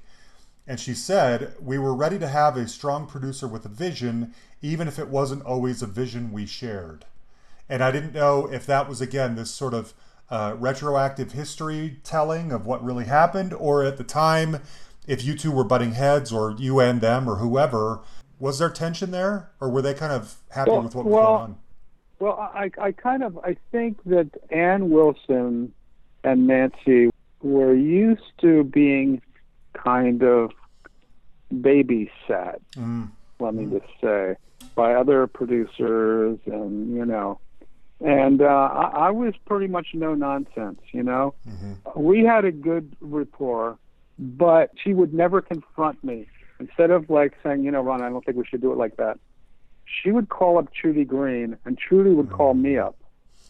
And 0.69 0.79
she 0.81 0.95
said, 0.95 1.55
We 1.61 1.79
were 1.79 1.95
ready 1.95 2.19
to 2.19 2.29
have 2.29 2.57
a 2.57 2.67
strong 2.69 3.07
producer 3.07 3.47
with 3.47 3.65
a 3.65 3.69
vision, 3.69 4.35
even 4.63 4.89
if 4.89 4.99
it 4.99 5.09
wasn't 5.09 5.45
always 5.45 5.83
a 5.83 5.87
vision 5.87 6.33
we 6.33 6.47
shared. 6.47 7.05
And 7.69 7.83
I 7.83 7.91
didn't 7.91 8.15
know 8.15 8.47
if 8.53 8.67
that 8.67 8.89
was, 8.89 9.01
again, 9.01 9.35
this 9.35 9.51
sort 9.51 9.75
of 9.75 9.95
uh, 10.29 10.57
retroactive 10.59 11.33
history 11.33 12.01
telling 12.03 12.53
of 12.53 12.67
what 12.67 12.83
really 12.85 13.05
happened, 13.05 13.53
or 13.55 13.85
at 13.85 13.97
the 13.97 14.05
time, 14.05 14.61
if 15.07 15.25
you 15.25 15.37
two 15.37 15.53
were 15.53 15.65
butting 15.65 15.93
heads, 15.93 16.33
or 16.33 16.53
you 16.53 16.81
and 16.81 17.01
them, 17.01 17.29
or 17.29 17.37
whoever, 17.37 18.01
was 18.39 18.59
there 18.59 18.71
tension 18.71 19.11
there? 19.11 19.51
Or 19.61 19.71
were 19.71 19.83
they 19.83 19.95
kind 19.95 20.13
of 20.13 20.37
happy 20.51 20.71
Well- 20.71 20.83
with 20.83 20.95
what 20.95 21.05
was 21.05 21.13
well, 21.15 21.27
going 21.27 21.43
on? 21.43 21.59
Well, 22.19 22.39
I, 22.39 22.71
I 22.81 22.93
kind 22.93 23.23
of 23.23 23.39
I 23.45 23.57
think 23.71 24.03
that 24.05 24.31
Ann 24.51 24.89
Wilson 24.89 25.75
and 26.25 26.47
Nancy 26.47 27.11
were 27.43 27.75
used 27.75 28.23
to 28.41 28.65
being 28.65 29.21
kind 29.75 30.23
of 30.23 30.51
babysat. 31.53 32.59
Mm, 32.75 33.11
Let 33.39 33.55
me 33.55 33.67
just 33.67 33.93
say 34.01 34.37
by 34.75 34.95
other 34.95 35.27
producers, 35.27 36.39
and 36.47 36.95
you 36.97 37.05
know, 37.05 37.39
and 38.01 38.43
uh, 38.43 38.45
I, 38.45 39.07
I 39.07 39.11
was 39.11 39.35
pretty 39.47 39.69
much 39.69 39.89
no 39.95 40.15
nonsense. 40.15 40.81
You 40.93 41.03
know, 41.03 41.35
mm-hmm. 41.49 42.01
we 42.01 42.25
had 42.25 42.45
a 42.45 42.53
good 42.53 42.97
rapport, 43.01 43.79
but 44.19 44.71
she 44.83 44.93
would 44.93 45.15
never 45.15 45.41
confront 45.41 46.03
me. 46.05 46.27
Instead 46.59 46.91
of 46.91 47.11
like 47.11 47.35
saying, 47.43 47.65
you 47.65 47.71
know, 47.71 47.83
Ron, 47.83 48.03
I 48.03 48.09
don't 48.09 48.25
think 48.25 48.39
we 48.39 48.45
should 48.47 48.63
do 48.63 48.73
it 48.73 48.79
like 48.79 48.97
that. 48.97 49.19
She 49.85 50.11
would 50.11 50.29
call 50.29 50.59
up 50.59 50.73
Trudy 50.73 51.05
Green, 51.05 51.57
and 51.65 51.79
Trudy 51.79 52.11
would 52.11 52.31
call 52.31 52.55
me 52.55 52.79
up. 52.79 52.97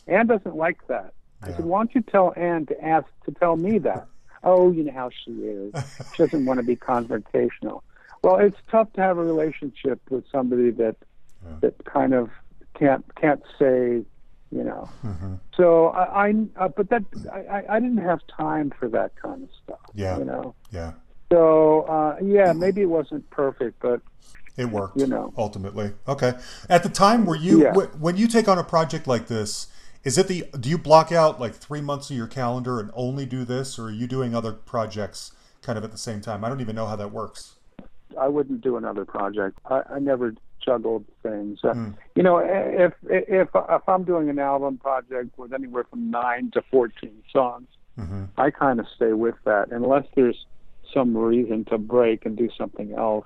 Ann 0.07 0.27
doesn't 0.27 0.57
like 0.57 0.87
that. 0.89 1.15
I 1.43 1.53
said, 1.53 1.65
why 1.65 1.81
don't 1.81 1.95
you 1.95 2.01
tell 2.01 2.33
Ann 2.37 2.67
to 2.67 2.85
ask 2.85 3.07
to 3.25 3.33
tell 3.33 3.57
me 3.57 3.79
that? 3.79 4.07
oh, 4.45 4.71
you 4.71 4.85
know 4.85 4.93
how 4.93 5.11
she 5.25 5.33
is. 5.33 5.75
She 6.15 6.23
doesn't 6.23 6.45
want 6.45 6.59
to 6.59 6.65
be 6.65 6.77
confrontational. 6.77 7.83
Well, 8.23 8.37
it's 8.37 8.57
tough 8.71 8.93
to 8.95 9.01
have 9.01 9.19
a 9.19 9.25
relationship 9.25 10.01
with 10.11 10.25
somebody 10.33 10.71
that 10.73 10.97
that 11.61 11.85
kind 11.85 12.13
of 12.13 12.31
can't 12.75 13.05
can't 13.15 13.43
say, 13.59 14.03
you 14.57 14.65
know. 14.65 14.89
Mm-hmm. 15.05 15.35
So 15.57 15.89
I, 15.89 16.29
I 16.29 16.35
uh, 16.57 16.69
but 16.69 16.89
that 16.91 17.03
I, 17.33 17.63
I- 17.77 17.81
didn't 17.81 17.99
have 17.99 18.21
time 18.27 18.73
for 18.79 18.89
that 18.89 19.15
kind 19.17 19.43
of 19.43 19.49
stuff. 19.63 19.79
Yeah. 19.95 20.19
You 20.19 20.25
know. 20.25 20.55
Yeah. 20.71 20.93
So 21.33 21.83
uh, 21.83 22.17
yeah, 22.23 22.53
maybe 22.53 22.81
it 22.83 22.87
wasn't 22.91 23.29
perfect, 23.31 23.81
but 23.81 24.01
It 24.57 24.67
worked, 24.71 24.97
You 24.99 25.07
know. 25.07 25.33
ultimately. 25.37 25.93
Okay. 26.09 26.33
At 26.71 26.83
the 26.83 26.89
time, 26.89 27.27
were 27.27 27.37
you 27.37 27.63
Yeah. 27.65 27.73
wh- 27.75 28.01
when 28.01 28.17
you 28.17 28.27
take 28.29 28.49
on 28.49 28.59
a 28.59 28.65
project 28.65 29.07
like 29.07 29.27
this? 29.27 29.67
Is 30.05 30.17
it 30.19 30.29
the 30.29 30.45
do 30.61 30.69
you 30.71 30.79
block 30.79 31.11
out 31.13 31.41
like 31.41 31.55
three 31.55 31.81
months 31.81 32.11
of 32.11 32.17
your 32.17 32.29
calendar 32.29 32.79
and 32.81 32.91
only 32.95 33.27
do 33.27 33.45
this, 33.45 33.79
or 33.79 33.87
are 33.87 33.91
you 33.91 34.07
doing 34.07 34.35
other 34.37 34.53
projects 34.53 35.33
kind 35.63 35.77
of 35.77 35.85
at 35.85 35.91
the 35.91 35.99
same 35.99 36.21
time? 36.21 36.45
I 36.45 36.49
don't 36.49 36.61
even 36.61 36.77
know 36.77 36.87
how 36.87 36.97
that 36.97 37.11
works. 37.13 37.57
I 38.19 38.29
wouldn't 38.29 38.61
do 38.63 38.77
another 38.77 39.05
project. 39.05 39.59
I, 39.69 39.83
I 39.97 39.99
never 39.99 40.33
juggled 40.67 41.05
things. 41.23 41.61
Uh, 41.65 41.73
Hmm. 41.75 41.91
You 42.17 42.23
know, 42.25 42.39
if 42.39 42.93
if 43.05 43.49
if 43.55 43.89
I'm 43.89 44.05
doing 44.05 44.29
an 44.29 44.39
album 44.39 44.79
project 44.79 45.39
with 45.39 45.53
anywhere 45.53 45.85
from 45.89 46.11
nine 46.11 46.51
to 46.55 46.63
fourteen 46.71 47.23
songs, 47.33 47.69
Mm-hmm. 47.99 48.25
I 48.37 48.51
kind 48.51 48.79
of 48.79 48.85
stay 48.95 49.15
with 49.15 49.37
that 49.45 49.71
unless 49.71 50.05
there's 50.15 50.45
some 50.93 51.17
reason 51.17 51.65
to 51.71 51.79
break 51.79 52.27
and 52.27 52.37
do 52.37 52.51
something 52.59 52.93
else. 52.93 53.25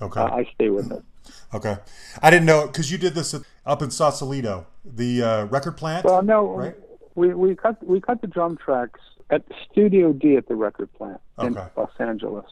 Okay. 0.00 0.20
Uh, 0.20 0.24
I 0.40 0.48
stay 0.54 0.70
with 0.70 0.90
it. 0.90 1.02
okay. 1.54 1.76
I 2.22 2.30
didn't 2.30 2.46
know 2.46 2.66
because 2.66 2.90
you 2.90 2.96
did 2.96 3.12
this 3.14 3.34
up 3.66 3.82
in 3.82 3.90
Sausalito, 3.90 4.66
the 4.86 5.22
uh, 5.22 5.44
record 5.46 5.76
plant. 5.76 6.06
Well, 6.06 6.22
no, 6.22 6.46
Right. 6.56 6.74
we 7.14 7.34
we 7.34 7.54
cut 7.56 7.76
we 7.86 8.00
cut 8.00 8.22
the 8.22 8.26
drum 8.26 8.56
tracks 8.56 9.00
at 9.28 9.42
Studio 9.70 10.14
D 10.14 10.36
at 10.36 10.48
the 10.48 10.54
record 10.54 10.90
plant 10.94 11.20
in 11.42 11.52
Los 11.76 11.90
Angeles, 11.98 12.46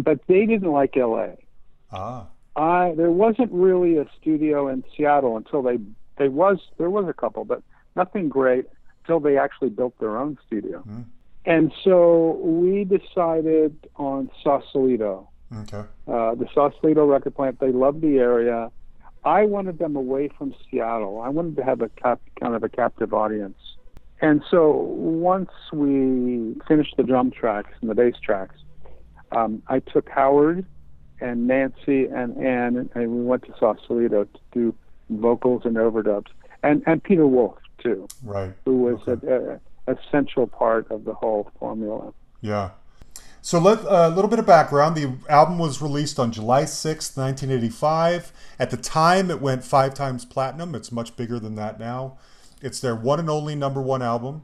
but 0.00 0.20
they 0.28 0.46
didn't 0.46 0.70
like 0.70 0.96
L.A. 0.96 1.36
ah. 1.90 2.26
I 2.56 2.94
there 2.96 3.10
wasn't 3.10 3.52
really 3.52 3.98
a 3.98 4.06
studio 4.20 4.68
in 4.68 4.82
Seattle 4.96 5.36
until 5.36 5.62
they 5.62 5.78
they 6.16 6.28
was 6.28 6.58
there 6.78 6.90
was 6.90 7.06
a 7.08 7.12
couple, 7.12 7.44
but 7.44 7.62
nothing 7.94 8.28
great 8.28 8.66
until 9.04 9.20
they 9.20 9.38
actually 9.38 9.70
built 9.70 9.98
their 10.00 10.16
own 10.16 10.38
studio. 10.46 10.80
Hmm. 10.80 11.02
And 11.44 11.72
so 11.84 12.32
we 12.42 12.84
decided 12.84 13.88
on 13.96 14.30
Sausalito, 14.42 15.28
Okay. 15.54 15.84
uh, 16.08 16.34
the 16.34 16.48
Sausalito 16.52 17.06
record 17.06 17.36
plant. 17.36 17.60
They 17.60 17.70
loved 17.70 18.00
the 18.00 18.18
area. 18.18 18.72
I 19.24 19.44
wanted 19.44 19.78
them 19.78 19.94
away 19.94 20.28
from 20.36 20.54
Seattle. 20.68 21.20
I 21.20 21.28
wanted 21.28 21.56
to 21.56 21.64
have 21.64 21.82
a 21.82 21.88
cap, 21.90 22.20
kind 22.40 22.54
of 22.54 22.64
a 22.64 22.68
captive 22.68 23.14
audience. 23.14 23.58
And 24.20 24.42
so 24.50 24.72
once 24.72 25.50
we 25.72 26.56
finished 26.66 26.94
the 26.96 27.02
drum 27.04 27.30
tracks 27.30 27.70
and 27.80 27.90
the 27.90 27.94
bass 27.94 28.14
tracks, 28.20 28.56
um, 29.30 29.62
I 29.68 29.80
took 29.80 30.08
Howard 30.08 30.64
and 31.20 31.46
Nancy 31.46 32.06
and 32.06 32.36
Ann, 32.38 32.90
and 32.94 33.10
we 33.10 33.22
went 33.22 33.44
to 33.44 33.54
Sausalito 33.58 34.24
to 34.24 34.40
do 34.52 34.74
vocals 35.10 35.62
and 35.64 35.76
overdubs, 35.76 36.28
and 36.62 36.82
and 36.86 37.02
Peter 37.02 37.26
Wolf 37.26 37.56
too, 37.78 38.08
Right. 38.22 38.52
who 38.64 38.78
was 38.82 39.00
Okay. 39.06 39.26
a, 39.26 39.60
a 39.92 39.96
essential 40.08 40.46
part 40.46 40.90
of 40.90 41.04
the 41.04 41.14
whole 41.14 41.50
formula. 41.58 42.12
Yeah. 42.40 42.70
So 43.40 43.60
let 43.60 43.78
a 43.84 44.08
little 44.08 44.28
bit 44.28 44.40
of 44.40 44.46
background. 44.46 44.96
The 44.96 45.12
album 45.28 45.58
was 45.58 45.80
released 45.80 46.18
on 46.18 46.32
July 46.32 46.64
6th, 46.64 47.16
1985. 47.16 48.32
At 48.58 48.70
the 48.70 48.76
time, 48.76 49.30
it 49.30 49.40
went 49.40 49.62
five 49.62 49.94
times 49.94 50.24
platinum. 50.24 50.74
It's 50.74 50.90
much 50.90 51.16
bigger 51.16 51.38
than 51.38 51.54
that 51.54 51.78
now. 51.78 52.18
It's 52.60 52.80
their 52.80 52.96
one 52.96 53.20
and 53.20 53.30
only 53.30 53.54
number 53.54 53.80
one 53.80 54.02
album. 54.02 54.42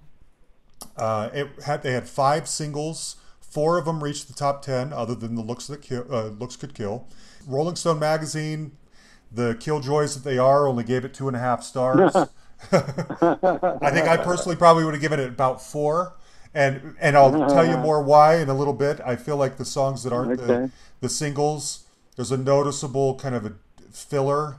Uh, 0.96 1.30
it 1.32 1.48
had 1.64 1.82
they 1.82 1.92
had 1.92 2.08
five 2.08 2.48
singles. 2.48 3.16
Four 3.52 3.76
of 3.76 3.84
them 3.84 4.02
reached 4.02 4.28
the 4.28 4.34
top 4.34 4.62
ten, 4.62 4.94
other 4.94 5.14
than 5.14 5.34
the 5.34 5.42
looks 5.42 5.66
that 5.66 5.82
kill, 5.82 6.06
uh, 6.10 6.28
looks 6.28 6.56
could 6.56 6.74
kill. 6.74 7.06
Rolling 7.46 7.76
Stone 7.76 7.98
magazine, 7.98 8.72
the 9.30 9.56
killjoys 9.60 10.14
that 10.14 10.24
they 10.26 10.38
are, 10.38 10.66
only 10.66 10.84
gave 10.84 11.04
it 11.04 11.12
two 11.12 11.28
and 11.28 11.36
a 11.36 11.40
half 11.40 11.62
stars. 11.62 12.16
I 12.72 13.90
think 13.90 14.08
I 14.08 14.16
personally 14.16 14.56
probably 14.56 14.84
would 14.84 14.94
have 14.94 15.02
given 15.02 15.20
it 15.20 15.28
about 15.28 15.60
four, 15.60 16.14
and 16.54 16.96
and 16.98 17.14
I'll 17.14 17.46
tell 17.50 17.66
you 17.66 17.76
more 17.76 18.02
why 18.02 18.36
in 18.36 18.48
a 18.48 18.54
little 18.54 18.72
bit. 18.72 19.02
I 19.04 19.16
feel 19.16 19.36
like 19.36 19.58
the 19.58 19.66
songs 19.66 20.02
that 20.04 20.14
aren't 20.14 20.38
the, 20.38 20.70
the 21.00 21.10
singles, 21.10 21.84
there's 22.16 22.32
a 22.32 22.38
noticeable 22.38 23.16
kind 23.16 23.34
of 23.34 23.44
a 23.44 23.52
filler 23.90 24.56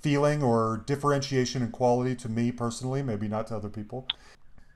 feeling 0.00 0.42
or 0.42 0.82
differentiation 0.86 1.62
in 1.62 1.70
quality 1.70 2.16
to 2.16 2.28
me 2.28 2.50
personally, 2.50 3.00
maybe 3.00 3.28
not 3.28 3.46
to 3.46 3.56
other 3.56 3.68
people. 3.68 4.08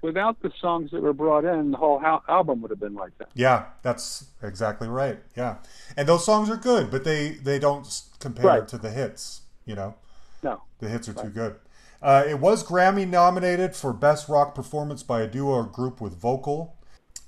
Without 0.00 0.40
the 0.42 0.52
songs 0.60 0.92
that 0.92 1.02
were 1.02 1.12
brought 1.12 1.44
in, 1.44 1.72
the 1.72 1.76
whole 1.76 2.00
album 2.28 2.62
would 2.62 2.70
have 2.70 2.78
been 2.78 2.94
like 2.94 3.16
that. 3.18 3.28
Yeah, 3.34 3.64
that's 3.82 4.26
exactly 4.42 4.86
right. 4.88 5.18
Yeah, 5.36 5.56
and 5.96 6.08
those 6.08 6.24
songs 6.24 6.48
are 6.50 6.56
good, 6.56 6.90
but 6.90 7.02
they 7.04 7.30
they 7.30 7.58
don't 7.58 7.86
compare 8.20 8.46
Right. 8.46 8.68
to 8.68 8.78
the 8.78 8.90
hits. 8.90 9.42
You 9.66 9.74
know. 9.74 9.94
No. 10.42 10.62
The 10.78 10.88
hits 10.88 11.08
are 11.08 11.14
too 11.14 11.30
good. 11.30 11.56
Uh, 12.00 12.22
it 12.28 12.38
was 12.38 12.62
Grammy 12.62 13.08
nominated 13.08 13.74
for 13.74 13.92
Best 13.92 14.28
Rock 14.28 14.54
Performance 14.54 15.02
by 15.02 15.20
a 15.20 15.26
Duo 15.26 15.50
or 15.50 15.64
Group 15.64 16.00
with 16.00 16.14
Vocal. 16.14 16.76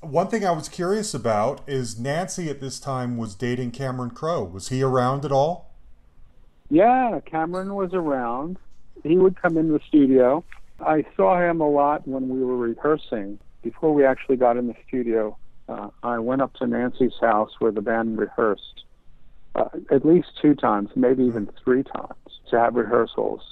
One 0.01 0.29
thing 0.29 0.47
I 0.47 0.53
was 0.53 0.69
curious 0.69 1.13
about 1.13 1.61
is 1.69 1.99
Nancy 1.99 2.49
at 2.49 2.61
this 2.61 2.79
time 2.79 3.17
was 3.17 3.35
dating 3.35 3.73
Cameron 3.73 4.11
Crowe. 4.11 4.45
Was 4.45 4.69
he 4.69 4.81
around 4.81 5.25
at 5.25 5.33
all? 5.33 5.73
Yeah, 6.71 7.19
Cameron 7.27 7.75
was 7.75 7.93
around. 7.93 8.59
He 9.03 9.17
would 9.19 9.41
come 9.43 9.57
in 9.57 9.73
the 9.73 9.81
studio. 9.89 10.45
I 10.85 11.05
saw 11.17 11.41
him 11.41 11.61
a 11.61 11.69
lot 11.69 12.07
when 12.07 12.29
we 12.29 12.43
were 12.45 12.57
rehearsing. 12.57 13.39
Before 13.63 13.93
we 13.93 14.05
actually 14.05 14.37
got 14.37 14.57
in 14.57 14.67
the 14.67 14.75
studio, 14.87 15.37
uh, 15.69 15.89
I 16.03 16.19
went 16.19 16.43
up 16.43 16.55
to 16.55 16.67
Nancy's 16.67 17.13
house 17.21 17.51
where 17.59 17.73
the 17.73 17.83
band 17.83 18.19
rehearsed 18.19 18.85
uh, 19.55 19.69
at 19.91 20.05
least 20.05 20.29
two 20.41 20.55
times, 20.55 20.91
maybe 20.95 21.25
even 21.25 21.49
three 21.63 21.83
times, 21.83 22.41
to 22.51 22.59
have 22.59 22.75
rehearsals, 22.75 23.43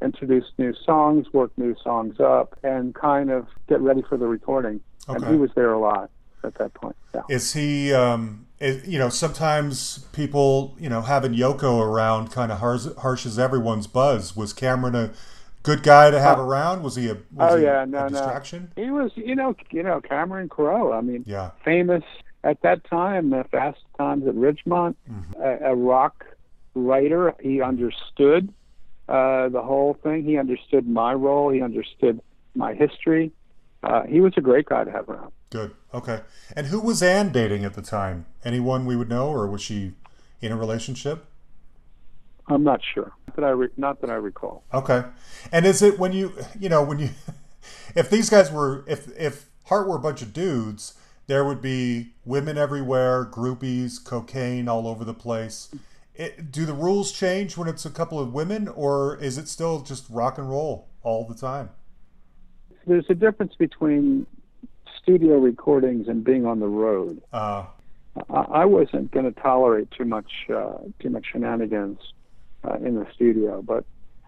introduce 0.00 0.46
new 0.58 0.74
songs, 0.84 1.26
work 1.32 1.52
new 1.56 1.76
songs 1.82 2.18
up, 2.20 2.58
and 2.62 2.94
kind 2.94 3.30
of 3.30 3.46
get 3.68 3.80
ready 3.80 4.02
for 4.08 4.16
the 4.16 4.26
recording. 4.26 4.80
And 5.08 5.24
he 5.26 5.36
was 5.36 5.50
there 5.54 5.72
a 5.72 5.78
lot 5.78 6.10
at 6.44 6.54
that 6.56 6.74
point. 6.74 6.96
Yeah. 7.14 7.22
Is 7.28 7.52
he, 7.52 7.92
um, 7.92 8.46
is, 8.60 8.86
you 8.86 8.98
know, 8.98 9.08
sometimes 9.08 9.98
people, 10.12 10.76
you 10.78 10.88
know, 10.88 11.02
having 11.02 11.32
Yoko 11.32 11.80
around 11.80 12.30
kind 12.30 12.50
of 12.50 12.58
harsh, 12.58 12.86
harshes 12.86 13.38
everyone's 13.38 13.86
buzz. 13.86 14.36
Was 14.36 14.52
Cameron 14.52 14.94
a 14.94 15.10
good 15.62 15.82
guy 15.82 16.10
to 16.10 16.20
have 16.20 16.38
around? 16.38 16.82
Was 16.82 16.96
he 16.96 17.08
a, 17.08 17.14
was 17.14 17.22
Oh 17.52 17.56
he 17.56 17.64
yeah, 17.64 17.84
no, 17.84 18.02
no. 18.02 18.08
distraction? 18.08 18.72
He 18.76 18.90
was, 18.90 19.10
you 19.16 19.34
know, 19.34 19.54
you 19.70 19.82
know, 19.82 20.00
Cameron 20.00 20.48
Crowe. 20.48 20.92
I 20.92 21.00
mean, 21.00 21.24
Yeah. 21.26 21.50
famous 21.64 22.04
at 22.44 22.60
that 22.62 22.84
time, 22.84 23.30
the 23.30 23.44
Fast 23.50 23.80
Times 23.98 24.26
at 24.26 24.34
Ridgemont, 24.34 24.96
a, 25.38 25.70
a 25.70 25.74
rock 25.76 26.24
writer. 26.74 27.34
He 27.40 27.60
understood 27.62 28.52
uh, 29.08 29.48
the 29.48 29.62
whole 29.62 29.94
thing. 30.02 30.24
He 30.24 30.38
understood 30.38 30.88
my 30.88 31.12
role. 31.14 31.50
He 31.50 31.62
understood 31.62 32.20
my 32.54 32.74
history. 32.74 33.30
Uh, 33.82 34.02
he 34.04 34.20
was 34.20 34.32
a 34.36 34.40
great 34.40 34.66
guy 34.66 34.84
to 34.84 34.90
have 34.90 35.08
around. 35.08 35.32
Good. 35.50 35.72
Okay. 35.92 36.20
And 36.56 36.68
who 36.68 36.80
was 36.80 37.02
Ann 37.02 37.30
dating 37.30 37.64
at 37.64 37.74
the 37.74 37.82
time? 37.82 38.26
Anyone 38.44 38.86
we 38.86 38.96
would 38.96 39.08
know, 39.08 39.28
or 39.28 39.46
was 39.48 39.60
she 39.60 39.92
in 40.40 40.50
a 40.52 40.56
relationship? 40.56 41.26
I'm 42.48 42.64
not 42.64 42.80
sure. 42.94 43.12
Not 43.26 43.36
that 43.36 43.44
I 43.44 43.50
re- 43.50 43.68
not 43.76 44.00
that 44.00 44.10
I 44.10 44.14
recall. 44.14 44.64
Okay. 44.74 45.04
And 45.50 45.64
is 45.64 45.82
it 45.82 45.98
when 45.98 46.12
you, 46.12 46.32
you 46.58 46.68
know, 46.68 46.82
when 46.82 46.98
you, 46.98 47.10
if 47.96 48.10
these 48.10 48.30
guys 48.30 48.50
were, 48.50 48.84
if 48.86 49.08
if 49.18 49.46
Heart 49.66 49.88
were 49.88 49.96
a 49.96 50.00
bunch 50.00 50.22
of 50.22 50.32
dudes, 50.32 50.94
there 51.26 51.44
would 51.44 51.62
be 51.62 52.14
women 52.24 52.58
everywhere, 52.58 53.24
groupies, 53.24 54.02
cocaine 54.02 54.68
all 54.68 54.86
over 54.86 55.04
the 55.04 55.14
place. 55.14 55.74
It, 56.14 56.52
do 56.52 56.66
the 56.66 56.74
rules 56.74 57.10
change 57.10 57.56
when 57.56 57.68
it's 57.68 57.86
a 57.86 57.90
couple 57.90 58.20
of 58.20 58.34
women, 58.34 58.68
or 58.68 59.16
is 59.16 59.38
it 59.38 59.48
still 59.48 59.80
just 59.80 60.04
rock 60.10 60.36
and 60.36 60.50
roll 60.50 60.88
all 61.02 61.26
the 61.26 61.34
time? 61.34 61.70
There's 62.86 63.06
a 63.08 63.14
difference 63.14 63.54
between 63.54 64.26
studio 65.00 65.38
recordings 65.38 66.08
and 66.08 66.22
being 66.22 66.44
on 66.44 66.60
the 66.60 66.66
road. 66.66 67.22
Uh, 67.32 67.64
I 68.28 68.34
I 68.34 68.64
wasn't 68.64 69.10
going 69.10 69.32
to 69.32 69.40
tolerate 69.40 69.90
too 69.92 70.04
much 70.04 70.30
uh, 70.54 70.78
too 70.98 71.08
much 71.08 71.26
shenanigans 71.32 71.98
uh, 72.64 72.74
in 72.76 72.94
the 72.96 73.06
studio, 73.14 73.62
but 73.62 73.84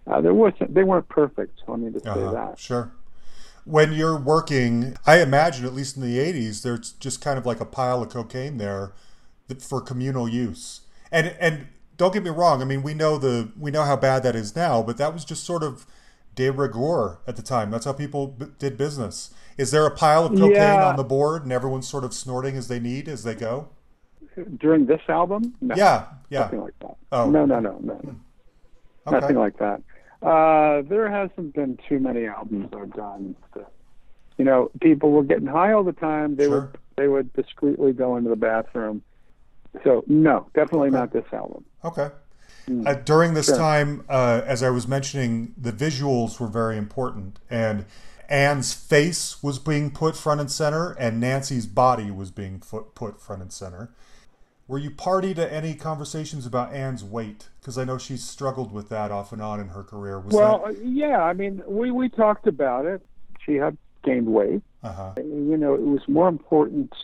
uh, 0.06 0.20
there 0.20 0.34
wasn't. 0.34 0.74
They 0.74 0.84
weren't 0.84 1.08
perfect. 1.08 1.60
Let 1.66 1.78
me 1.78 1.90
just 1.90 2.04
say 2.04 2.10
uh 2.10 2.32
that. 2.32 2.58
Sure. 2.58 2.92
When 3.64 3.92
you're 3.92 4.18
working, 4.18 4.94
I 5.06 5.20
imagine, 5.22 5.64
at 5.64 5.72
least 5.72 5.96
in 5.96 6.02
the 6.02 6.18
80s, 6.18 6.62
there's 6.62 6.92
just 6.92 7.22
kind 7.22 7.38
of 7.38 7.46
like 7.46 7.60
a 7.60 7.64
pile 7.64 8.02
of 8.02 8.10
cocaine 8.10 8.58
there 8.58 8.92
for 9.58 9.80
communal 9.80 10.28
use. 10.28 10.82
And 11.10 11.34
and 11.40 11.68
don't 11.96 12.12
get 12.12 12.22
me 12.24 12.30
wrong, 12.30 12.60
I 12.60 12.64
mean, 12.66 12.82
we 12.82 12.92
know 12.92 13.16
the 13.18 13.50
we 13.58 13.70
know 13.70 13.84
how 13.84 13.96
bad 13.96 14.22
that 14.24 14.36
is 14.36 14.54
now, 14.54 14.82
but 14.82 14.98
that 14.98 15.14
was 15.14 15.24
just 15.24 15.44
sort 15.44 15.62
of 15.62 15.86
de 16.34 16.50
rigueur 16.50 17.18
at 17.26 17.36
the 17.36 17.42
time. 17.42 17.70
That's 17.70 17.84
how 17.86 17.92
people 17.92 18.26
b- 18.26 18.46
did 18.58 18.76
business. 18.76 19.32
Is 19.56 19.70
there 19.70 19.86
a 19.86 19.90
pile 19.90 20.26
of 20.26 20.32
cocaine 20.32 20.54
Yeah. 20.56 20.88
on 20.88 20.96
the 20.96 21.04
board 21.04 21.44
and 21.44 21.52
everyone's 21.52 21.88
sort 21.88 22.02
of 22.04 22.12
snorting 22.12 22.56
as 22.56 22.66
they 22.68 22.80
need 22.80 23.08
as 23.08 23.22
they 23.22 23.36
go? 23.36 23.68
During 24.58 24.86
this 24.86 25.00
album, 25.08 25.54
no, 25.60 25.76
Yeah, 25.76 26.06
yeah. 26.28 26.40
nothing 26.40 26.60
like 26.62 26.74
that. 26.80 26.96
Oh. 27.12 27.30
No, 27.30 27.46
no, 27.46 27.60
no, 27.60 27.78
no, 27.80 28.16
Okay. 29.06 29.20
nothing 29.20 29.36
like 29.36 29.58
that. 29.58 29.82
Uh, 30.22 30.82
there 30.88 31.10
hasn't 31.10 31.54
been 31.54 31.78
too 31.88 31.98
many 31.98 32.26
albums 32.26 32.70
I've 32.74 32.92
done. 32.94 33.36
That, 33.54 33.70
you 34.38 34.44
know, 34.44 34.70
people 34.80 35.10
were 35.12 35.22
getting 35.22 35.46
high 35.46 35.72
all 35.72 35.84
the 35.84 35.92
time. 35.92 36.36
They 36.36 36.44
Sure. 36.46 36.60
would 36.62 36.78
they 36.96 37.08
would 37.08 37.32
discreetly 37.32 37.92
go 37.92 38.16
into 38.16 38.30
the 38.30 38.36
bathroom. 38.36 39.02
So 39.82 40.04
no, 40.06 40.46
definitely 40.54 40.90
not 40.90 41.12
this 41.12 41.24
album. 41.32 41.64
Okay. 41.84 42.10
Uh, 42.86 42.94
during 42.94 43.34
this 43.34 43.46
Sure. 43.46 43.56
time, 43.56 44.04
uh, 44.08 44.40
as 44.46 44.62
I 44.62 44.70
was 44.70 44.86
mentioning, 44.86 45.54
the 45.58 45.72
visuals 45.72 46.38
were 46.38 46.46
very 46.46 46.78
important, 46.78 47.40
and 47.50 47.84
Ann's 48.28 48.72
face 48.72 49.42
was 49.42 49.58
being 49.58 49.90
put 49.90 50.16
front 50.16 50.40
and 50.40 50.50
center, 50.50 50.92
and 50.92 51.20
Nancy's 51.20 51.66
body 51.66 52.10
was 52.12 52.30
being 52.30 52.60
put 52.60 53.20
front 53.20 53.42
and 53.42 53.52
center. 53.52 53.90
Were 54.66 54.78
you 54.78 54.90
party 54.90 55.34
to 55.34 55.52
any 55.52 55.74
conversations 55.74 56.46
about 56.46 56.72
Ann's 56.72 57.04
weight? 57.04 57.48
Because 57.60 57.76
I 57.76 57.84
know 57.84 57.98
she's 57.98 58.24
struggled 58.24 58.72
with 58.72 58.88
that 58.88 59.10
off 59.10 59.30
and 59.32 59.42
on 59.42 59.60
in 59.60 59.68
her 59.68 59.82
career. 59.82 60.18
Was 60.18 60.34
Well, 60.34 60.64
uh, 60.66 60.70
yeah, 60.82 61.22
I 61.22 61.34
mean, 61.34 61.62
we 61.66 61.90
we 61.90 62.08
talked 62.08 62.46
about 62.46 62.86
it. 62.86 63.02
She 63.44 63.56
had 63.56 63.76
gained 64.04 64.26
weight. 64.26 64.62
uh-huh. 64.82 65.12
You 65.18 65.56
know, 65.58 65.74
it 65.74 65.82
was 65.82 66.00
more 66.08 66.28
important 66.28 66.94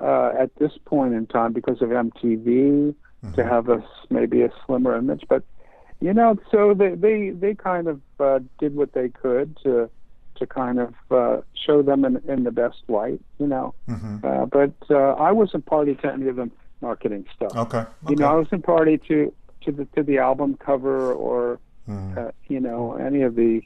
uh, 0.00 0.32
at 0.38 0.50
this 0.56 0.72
point 0.86 1.14
in 1.14 1.26
time 1.26 1.52
because 1.52 1.80
of 1.82 1.90
MTV 1.90 2.94
to 3.34 3.44
have 3.44 3.68
a 3.68 3.74
s- 3.78 4.06
maybe 4.10 4.42
a 4.42 4.50
slimmer 4.66 4.96
image. 4.96 5.24
But 5.28 5.42
you 6.00 6.12
know, 6.14 6.36
so 6.50 6.74
they 6.74 6.94
they 6.96 7.30
they 7.30 7.54
kind 7.54 7.86
of 7.88 8.00
uh, 8.18 8.40
did 8.58 8.74
what 8.74 8.92
they 8.92 9.08
could 9.08 9.56
to 9.62 9.88
to 10.36 10.46
kind 10.46 10.78
of 10.80 10.94
uh, 11.10 11.40
show 11.54 11.82
them 11.82 12.04
in 12.04 12.16
in 12.28 12.42
the 12.44 12.52
best 12.52 12.78
light. 12.88 13.20
You 13.38 13.46
know, 13.46 13.74
Mhm. 13.88 14.24
uh, 14.24 14.46
but 14.46 14.72
uh, 14.90 15.14
I 15.14 15.30
wasn't 15.32 15.64
party 15.66 15.94
to 15.96 16.12
any 16.12 16.26
of 16.28 16.36
the 16.36 16.50
marketing 16.80 17.26
stuff. 17.34 17.54
Okay. 17.56 17.84
You 18.08 18.16
know, 18.16 18.26
I 18.28 18.34
wasn't 18.34 18.64
party 18.64 18.98
to 19.08 19.32
to 19.64 19.72
the 19.72 19.84
to 19.96 20.02
the 20.02 20.18
album 20.18 20.56
cover 20.58 21.12
or 21.12 21.58
Mhm. 21.88 22.16
uh, 22.18 22.30
you 22.48 22.60
know 22.60 22.94
any 22.94 23.22
of 23.22 23.34
the. 23.34 23.62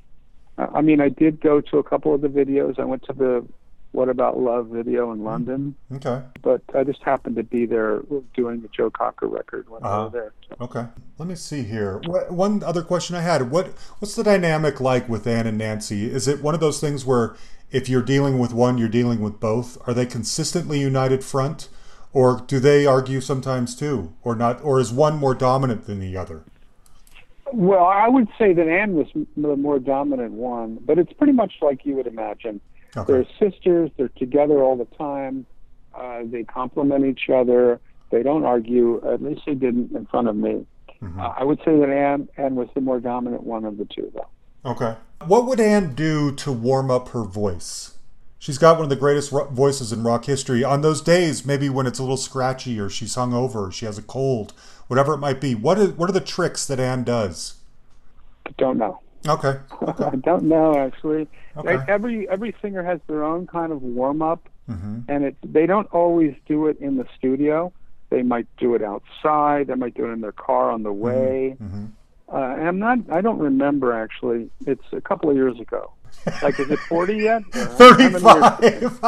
Uh, 0.59 0.66
I 0.75 0.81
mean, 0.83 1.01
I 1.01 1.09
did 1.09 1.40
go 1.40 1.61
to 1.61 1.79
a 1.79 1.83
couple 1.83 2.14
of 2.14 2.20
the 2.20 2.29
videos. 2.29 2.79
I 2.79 2.85
went 2.85 3.03
to 3.05 3.12
the 3.12 3.44
What 3.92 4.09
About 4.09 4.38
Love 4.38 4.68
video 4.68 5.11
in 5.12 5.25
London, 5.25 5.75
Okay. 5.94 6.22
but 6.42 6.62
I 6.75 6.85
just 6.85 7.03
happened 7.03 7.37
to 7.37 7.42
be 7.42 7.66
there 7.66 8.01
doing 8.35 8.62
the 8.62 8.68
Joe 8.68 8.90
Cocker 8.90 9.27
record 9.27 9.68
when 9.68 9.83
Uh-huh. 9.83 10.05
was 10.05 10.12
there. 10.12 10.33
So. 10.48 10.57
Okay. 10.64 10.87
Let 11.18 11.29
me 11.29 11.35
see 11.35 11.62
here. 11.62 12.01
What, 12.07 12.31
one 12.31 12.62
other 12.64 12.83
question 12.83 13.16
I 13.16 13.20
had: 13.20 13.51
what 13.51 13.68
What's 13.98 14.14
the 14.14 14.22
dynamic 14.25 14.81
like 14.81 15.09
with 15.09 15.27
Ann 15.27 15.46
and 15.46 15.59
Nancy? 15.59 16.11
Is 16.11 16.29
it 16.29 16.42
one 16.42 16.55
of 16.55 16.61
those 16.61 16.81
things 16.81 17.05
where 17.05 17.35
if 17.70 17.88
you're 17.88 18.03
dealing 18.03 18.38
with 18.38 18.53
one, 18.55 18.79
you're 18.79 18.88
dealing 18.88 19.20
with 19.20 19.40
both? 19.40 19.77
Are 19.88 19.94
they 19.94 20.07
consistently 20.07 20.79
united 20.81 21.25
front, 21.25 21.68
or 22.12 22.42
do 22.46 22.59
they 22.61 22.87
argue 22.87 23.20
sometimes 23.20 23.75
too, 23.75 24.14
or 24.22 24.35
not? 24.35 24.62
Or 24.62 24.81
is 24.81 24.92
one 24.92 25.16
more 25.16 25.35
dominant 25.35 25.87
than 25.87 26.01
the 26.01 26.16
other? 26.16 26.44
Well, 27.53 27.85
I 27.85 28.09
would 28.09 28.29
say 28.38 28.55
that 28.55 28.66
Ann 28.66 28.94
was 28.94 29.07
the 29.37 29.57
more 29.57 29.79
dominant 29.79 30.33
one, 30.33 30.79
but 30.87 30.98
it's 30.98 31.12
pretty 31.12 31.35
much 31.35 31.55
like 31.61 31.85
you 31.85 31.94
would 31.96 32.07
imagine. 32.07 32.61
Okay. 32.96 33.12
They're 33.12 33.27
sisters. 33.38 33.90
They're 33.96 34.09
together 34.16 34.62
all 34.62 34.77
the 34.77 34.87
time. 34.96 35.46
Uh, 35.94 36.20
they 36.25 36.44
complement 36.44 37.05
each 37.05 37.29
other. 37.29 37.81
They 38.11 38.22
don't 38.22 38.44
argue. 38.44 39.03
At 39.07 39.22
least 39.22 39.42
they 39.46 39.55
didn't 39.55 39.92
in 39.94 40.07
front 40.07 40.29
of 40.29 40.37
me. 40.37 40.66
Mhm. 41.03 41.18
Uh, 41.18 41.33
I 41.37 41.44
would 41.44 41.59
say 41.64 41.79
that 41.79 41.90
Ann 41.90 42.29
Ann 42.37 42.55
was 42.55 42.68
the 42.75 42.81
more 42.81 43.01
dominant 43.01 43.42
one 43.42 43.64
of 43.64 43.77
the 43.77 43.85
two, 43.85 44.11
though. 44.14 44.70
Okay. 44.70 44.94
What 45.27 45.46
would 45.46 45.61
Ann 45.61 45.94
do 45.94 46.33
to 46.33 46.53
warm 46.53 46.90
up 46.90 47.09
her 47.11 47.25
voice? 47.25 47.91
She's 48.42 48.59
got 48.59 48.74
one 48.74 48.83
of 48.83 48.90
the 48.90 48.96
greatest 48.96 49.31
ro- 49.31 49.46
voices 49.46 49.92
in 49.92 50.02
rock 50.02 50.24
history. 50.24 50.64
On 50.64 50.81
those 50.81 51.00
days, 51.00 51.46
maybe 51.46 51.68
when 51.68 51.87
it's 51.87 52.00
a 52.00 52.02
little 52.02 52.16
scratchy 52.16 52.81
or 52.81 52.90
she's 52.90 53.14
hungover, 53.14 53.68
or 53.68 53.70
she 53.70 53.87
has 53.87 53.98
a 53.98 54.02
cold, 54.02 54.52
whatever 54.88 55.14
it 55.14 55.18
might 55.18 55.40
be. 55.40 55.55
What 55.55 55.78
are 55.78 55.87
what 55.90 56.11
are 56.11 56.12
the 56.12 56.20
tricks 56.20 56.66
that 56.66 56.81
Ann 56.81 57.05
does? 57.05 57.55
Don't 58.59 58.78
know. 58.78 58.98
Okay. 59.28 59.61
Okay. 59.83 60.05
I 60.12 60.16
don't 60.16 60.42
know 60.42 60.76
actually. 60.76 61.28
Okay. 61.57 61.76
Like, 61.76 61.88
every 61.88 62.28
every 62.28 62.52
singer 62.61 62.83
has 62.83 62.98
their 63.07 63.22
own 63.22 63.46
kind 63.46 63.70
of 63.70 63.81
warm 63.81 64.22
up, 64.22 64.48
hmm 64.66 65.02
and 65.07 65.22
it 65.22 65.37
they 65.44 65.66
don't 65.66 65.87
always 65.92 66.35
do 66.46 66.66
it 66.66 66.81
in 66.81 66.96
the 66.96 67.07
studio. 67.16 67.72
They 68.11 68.22
might 68.22 68.48
do 68.59 68.74
it 68.74 68.83
outside. 68.83 69.68
They 69.68 69.76
might 69.76 69.94
do 69.94 70.07
it 70.07 70.11
in 70.14 70.20
their 70.20 70.33
car 70.33 70.72
on 70.72 70.83
the 70.83 70.92
way. 70.92 71.55
hmm 71.59 71.85
Uh, 72.33 72.37
I'm 72.37 72.79
not. 72.79 72.99
I 73.11 73.21
don't 73.21 73.38
remember 73.38 73.92
actually. 73.92 74.51
It's 74.66 74.85
a 74.92 75.01
couple 75.01 75.29
of 75.31 75.37
years 75.37 75.59
ago. 75.61 75.92
Like, 76.42 76.59
is 76.61 76.71
it 76.71 76.79
40 76.79 77.14
yet? 77.16 77.42
Or 77.55 77.95
how 78.21 78.59
years- 78.61 78.99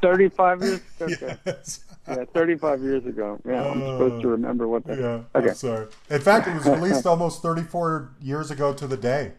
35 0.02 0.62
years. 0.62 0.80
Okay. 1.00 1.36
yes. 1.46 1.80
Yeah, 2.08 2.24
35 2.34 2.80
years 2.82 3.06
ago. 3.06 3.38
Yeah, 3.46 3.64
I'm 3.64 3.78
supposed 3.80 4.22
to 4.22 4.28
remember 4.28 4.66
what 4.66 4.84
that. 4.86 4.98
Yeah. 4.98 5.20
Okay. 5.36 5.50
I'm 5.50 5.54
sorry. 5.54 5.86
In 6.10 6.20
fact, 6.20 6.48
it 6.48 6.54
was 6.54 6.66
released 6.80 7.06
almost 7.06 7.42
thirty-four 7.42 8.10
years 8.20 8.50
ago 8.50 8.72
to 8.74 8.86
the 8.88 8.96
day. 8.96 9.32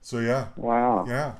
So 0.00 0.20
yeah. 0.20 0.46
Wow. 0.56 1.04
Yeah. 1.06 1.34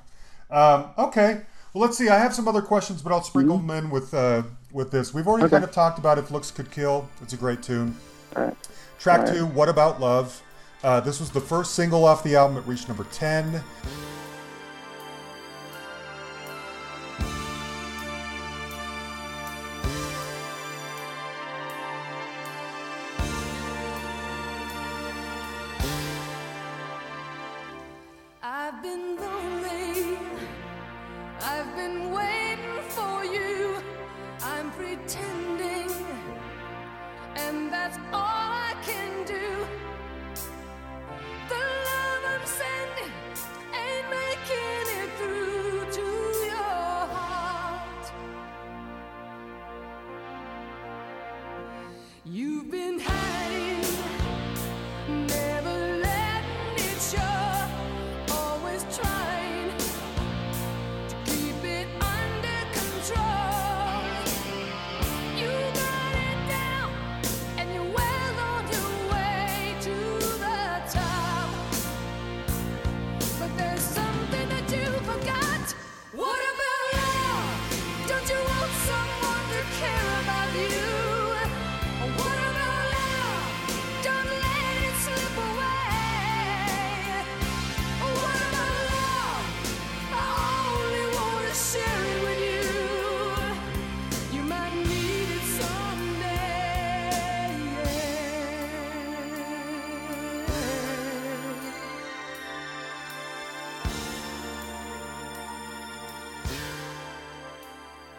Um, 0.51 0.91
okay. 0.99 1.43
Well, 1.73 1.83
let's 1.83 1.97
see. 1.97 2.09
I 2.11 2.19
have 2.19 2.35
some 2.35 2.47
other 2.47 2.61
questions, 2.63 3.01
but 3.01 3.11
I'll 3.13 3.23
sprinkle 3.23 3.57
them 3.59 3.71
in 3.71 3.89
with 3.91 4.13
uh, 4.13 4.43
with 4.71 4.91
this. 4.91 5.15
We've 5.15 5.27
already 5.27 5.45
Okay. 5.47 5.53
kind 5.53 5.65
of 5.65 5.73
talked 5.73 5.99
about 5.99 6.19
"If 6.19 6.31
Looks 6.31 6.51
Could 6.51 6.71
Kill." 6.71 7.09
It's 7.23 7.33
a 7.33 7.39
great 7.39 7.63
tune. 7.63 7.97
All 8.35 8.45
right. 8.45 8.57
Track 8.99 9.21
All 9.21 9.25
right. 9.27 9.35
two, 9.35 9.47
"What 9.47 9.71
About 9.71 9.99
Love." 9.99 10.43
Uh, 10.87 11.01
this 11.01 11.19
was 11.19 11.31
the 11.31 11.41
first 11.41 11.75
single 11.75 12.05
off 12.05 12.23
the 12.23 12.37
album. 12.37 12.57
It 12.57 12.65
reached 12.65 12.87
number 12.87 13.03
10. 13.11 13.61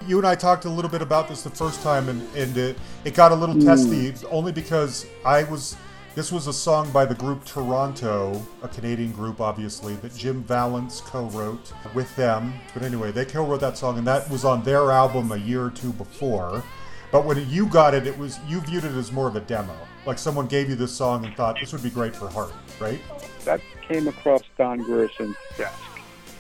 You 0.08 0.18
and 0.18 0.26
I 0.26 0.36
talked 0.36 0.66
a 0.66 0.70
little 0.70 0.90
bit 0.90 1.02
about 1.02 1.28
this 1.28 1.44
the 1.44 1.50
first 1.50 1.84
time, 1.84 2.08
and, 2.08 2.22
and 2.36 2.58
it, 2.58 2.78
it 3.04 3.14
got 3.14 3.32
a 3.32 3.36
little 3.36 3.56
hmm. 3.56 3.66
testy 3.66 4.14
only 4.30 4.52
because 4.52 5.06
I 5.26 5.44
was. 5.44 5.76
This 6.16 6.32
was 6.32 6.48
a 6.48 6.54
song 6.54 6.90
by 6.92 7.06
the 7.06 7.14
group 7.14 7.46
Toronto, 7.46 8.42
a 8.64 8.68
Canadian 8.68 9.12
group, 9.12 9.40
obviously, 9.40 9.94
that 9.98 10.16
Jim 10.16 10.42
Vallance 10.42 11.00
co 11.02 11.26
wrote 11.26 11.72
with 11.94 12.16
them. 12.16 12.56
But 12.74 12.82
anyway, 12.82 13.12
they 13.12 13.24
co 13.24 13.46
wrote 13.46 13.60
that 13.60 13.78
song, 13.78 14.00
and 14.00 14.08
that 14.08 14.28
was 14.28 14.44
on 14.44 14.64
their 14.64 14.90
album 14.90 15.32
a 15.32 15.38
year 15.38 15.66
or 15.66 15.70
two 15.70 15.94
before. 15.94 16.64
But 17.12 17.26
when 17.26 17.48
you 17.50 17.68
got 17.68 17.94
it, 17.94 18.08
it 18.08 18.18
was 18.18 18.40
you 18.48 18.62
viewed 18.62 18.84
it 18.84 18.94
as 18.94 19.12
more 19.12 19.28
of 19.28 19.36
a 19.36 19.42
demo. 19.42 19.76
Like 20.06 20.18
someone 20.18 20.48
gave 20.48 20.70
you 20.70 20.76
this 20.76 20.94
song 20.94 21.26
and 21.26 21.36
thought 21.36 21.58
this 21.60 21.72
would 21.74 21.84
be 21.84 21.90
great 21.90 22.16
for 22.16 22.30
Heart, 22.30 22.54
right? 22.80 23.00
That 23.46 23.62
came 23.88 24.08
across 24.08 24.42
Don 24.58 24.80
Grierson's 24.80 25.36
desk. 25.58 25.80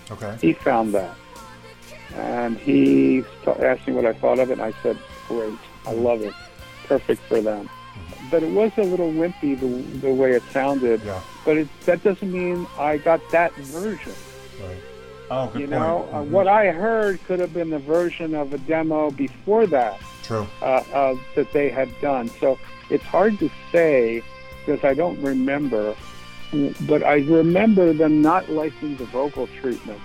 Okay. 0.09 0.37
He 0.41 0.53
found 0.53 0.93
that, 0.93 1.15
and 2.15 2.57
he 2.57 3.23
asked 3.61 3.87
me 3.87 3.93
what 3.93 4.05
I 4.05 4.13
thought 4.13 4.39
of 4.39 4.49
it. 4.49 4.53
and 4.53 4.61
I 4.61 4.73
said, 4.83 4.97
"Great, 5.27 5.53
I 5.85 5.93
love 5.93 6.21
it, 6.21 6.33
perfect 6.87 7.21
for 7.23 7.41
them." 7.41 7.69
But 8.29 8.43
it 8.43 8.51
was 8.51 8.71
a 8.77 8.83
little 8.83 9.11
wimpy 9.11 9.57
the, 9.59 9.67
the 9.99 10.13
way 10.13 10.33
it 10.33 10.43
sounded. 10.51 11.01
Yeah. 11.03 11.21
But 11.45 11.57
it, 11.57 11.67
that 11.85 12.03
doesn't 12.03 12.31
mean 12.31 12.67
I 12.77 12.97
got 12.97 13.21
that 13.31 13.53
version. 13.55 14.13
Right. 14.61 14.75
Oh, 15.29 15.47
good 15.47 15.61
you 15.61 15.67
point. 15.67 15.79
know, 15.81 16.09
uh, 16.11 16.15
Mhm. 16.23 16.29
what 16.29 16.47
I 16.47 16.71
heard 16.71 17.23
could 17.25 17.39
have 17.39 17.53
been 17.53 17.69
the 17.69 17.79
version 17.79 18.33
of 18.35 18.53
a 18.53 18.57
demo 18.59 19.11
before 19.11 19.65
that 19.67 19.99
True. 20.23 20.45
uh, 20.61 20.83
uh, 20.93 21.15
that 21.35 21.51
they 21.53 21.69
had 21.69 21.89
done. 22.01 22.29
So 22.39 22.57
it's 22.89 23.03
hard 23.03 23.37
to 23.39 23.49
say 23.71 24.21
because 24.65 24.83
I 24.83 24.93
don't 24.93 25.21
remember. 25.21 25.95
But 26.87 27.03
I 27.03 27.15
remember 27.19 27.91
them 27.93 28.21
not 28.21 28.49
liking 28.49 28.95
the 28.97 29.05
vocal 29.05 29.47
treatment. 29.61 29.99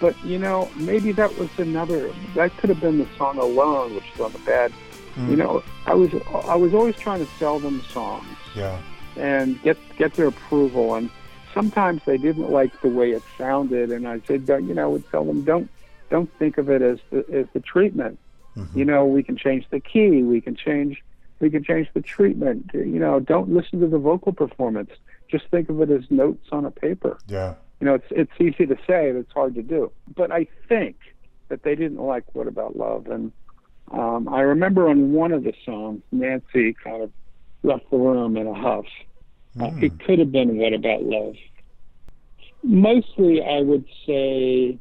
But 0.00 0.14
you 0.24 0.38
know, 0.38 0.70
maybe 0.76 1.12
that 1.12 1.36
was 1.38 1.50
another. 1.58 2.12
That 2.34 2.56
could 2.56 2.70
have 2.70 2.80
been 2.80 2.98
the 2.98 3.08
song 3.16 3.38
alone, 3.38 3.94
which 3.94 4.04
is 4.14 4.20
on 4.20 4.32
the 4.32 4.38
bad. 4.40 4.72
You 5.16 5.22
mm. 5.22 5.38
know, 5.38 5.62
I 5.86 5.94
was 5.94 6.10
I 6.46 6.54
was 6.54 6.74
always 6.74 6.96
trying 6.96 7.24
to 7.24 7.30
sell 7.38 7.58
them 7.58 7.82
songs 7.90 8.26
Yeah. 8.54 8.78
and 9.16 9.60
get 9.62 9.76
get 9.96 10.14
their 10.14 10.28
approval. 10.28 10.94
And 10.94 11.10
sometimes 11.52 12.02
they 12.06 12.18
didn't 12.18 12.50
like 12.50 12.80
the 12.82 12.88
way 12.88 13.10
it 13.10 13.22
sounded, 13.36 13.90
and 13.90 14.06
I 14.06 14.20
said, 14.26 14.46
you 14.48 14.74
know, 14.74 14.84
I 14.84 14.86
would 14.86 15.10
tell 15.10 15.24
them, 15.24 15.42
don't 15.42 15.68
don't 16.10 16.30
think 16.38 16.58
of 16.58 16.70
it 16.70 16.82
as 16.82 16.98
the 17.10 17.24
as 17.32 17.46
the 17.52 17.60
treatment. 17.60 18.18
Mm-hmm. 18.56 18.78
You 18.78 18.84
know, 18.84 19.06
we 19.06 19.22
can 19.22 19.36
change 19.36 19.66
the 19.70 19.80
key, 19.80 20.22
we 20.22 20.40
can 20.40 20.54
change 20.54 21.02
we 21.40 21.50
can 21.50 21.64
change 21.64 21.88
the 21.94 22.00
treatment. 22.00 22.70
You 22.72 22.98
know, 22.98 23.20
don't 23.20 23.50
listen 23.50 23.80
to 23.80 23.86
the 23.86 23.98
vocal 23.98 24.32
performance. 24.32 24.90
Just 25.28 25.46
think 25.50 25.68
of 25.68 25.80
it 25.80 25.90
as 25.90 26.10
notes 26.10 26.48
on 26.52 26.64
a 26.64 26.70
paper. 26.70 27.18
Yeah. 27.26 27.54
You 27.80 27.86
know, 27.86 27.94
it's 27.94 28.06
it's 28.10 28.32
easy 28.40 28.66
to 28.66 28.76
say, 28.86 29.10
it's 29.10 29.32
hard 29.32 29.54
to 29.54 29.62
do. 29.62 29.92
But 30.16 30.32
I 30.32 30.46
think 30.68 30.96
that 31.48 31.62
they 31.62 31.74
didn't 31.74 32.00
like 32.02 32.24
"What 32.34 32.46
About 32.48 32.76
Love," 32.76 33.06
and 33.06 33.32
um, 33.92 34.28
I 34.28 34.40
remember 34.40 34.88
on 34.88 35.12
one 35.12 35.32
of 35.32 35.44
the 35.44 35.54
songs, 35.64 36.02
Nancy 36.12 36.74
kind 36.82 37.02
of 37.02 37.10
left 37.62 37.90
the 37.90 37.96
room 37.96 38.36
in 38.36 38.46
a 38.46 38.54
huff. 38.54 38.84
Uh, 39.60 39.70
it 39.78 39.98
could 40.04 40.18
have 40.18 40.32
been 40.32 40.56
"What 40.58 40.72
About 40.72 41.02
Love." 41.04 41.34
Mostly, 42.64 43.42
I 43.42 43.60
would 43.60 43.84
say, 44.06 44.78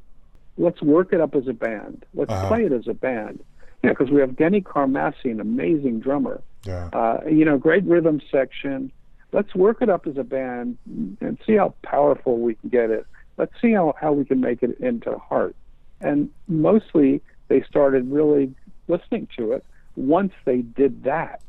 let's 0.57 0.81
work 0.81 1.13
it 1.13 1.21
up 1.21 1.35
as 1.35 1.47
a 1.47 1.53
band. 1.53 2.03
Let's 2.15 2.31
Uh-huh. 2.31 2.47
play 2.47 2.65
it 2.65 2.71
as 2.71 2.87
a 2.87 2.93
band. 2.93 3.43
Yeah, 3.83 3.91
because 3.91 4.09
we 4.09 4.19
have 4.21 4.35
Denny 4.35 4.61
Carmassi, 4.61 5.29
an 5.31 5.39
amazing 5.39 5.99
drummer 5.99 6.41
Yeah. 6.65 6.89
uh, 6.91 7.19
you 7.29 7.45
know, 7.45 7.57
great 7.59 7.83
rhythm 7.83 8.19
section. 8.31 8.91
Let's 9.31 9.53
work 9.53 9.81
it 9.81 9.89
up 9.89 10.07
as 10.07 10.17
a 10.17 10.23
band 10.23 10.77
and 11.19 11.37
see 11.45 11.55
how 11.55 11.73
powerful 11.83 12.39
we 12.39 12.55
can 12.55 12.69
get 12.69 12.89
it. 12.89 13.05
Let's 13.37 13.53
see 13.61 13.73
how, 13.73 13.93
how 13.99 14.13
we 14.13 14.25
can 14.25 14.41
make 14.41 14.63
it 14.63 14.79
into 14.79 15.17
heart. 15.17 15.55
And 16.01 16.29
mostly 16.47 17.21
they 17.47 17.61
started 17.63 18.09
really 18.09 18.53
listening 18.87 19.27
to 19.37 19.53
it 19.53 19.65
once 19.95 20.33
they 20.45 20.61
did 20.61 21.03
that 21.03 21.41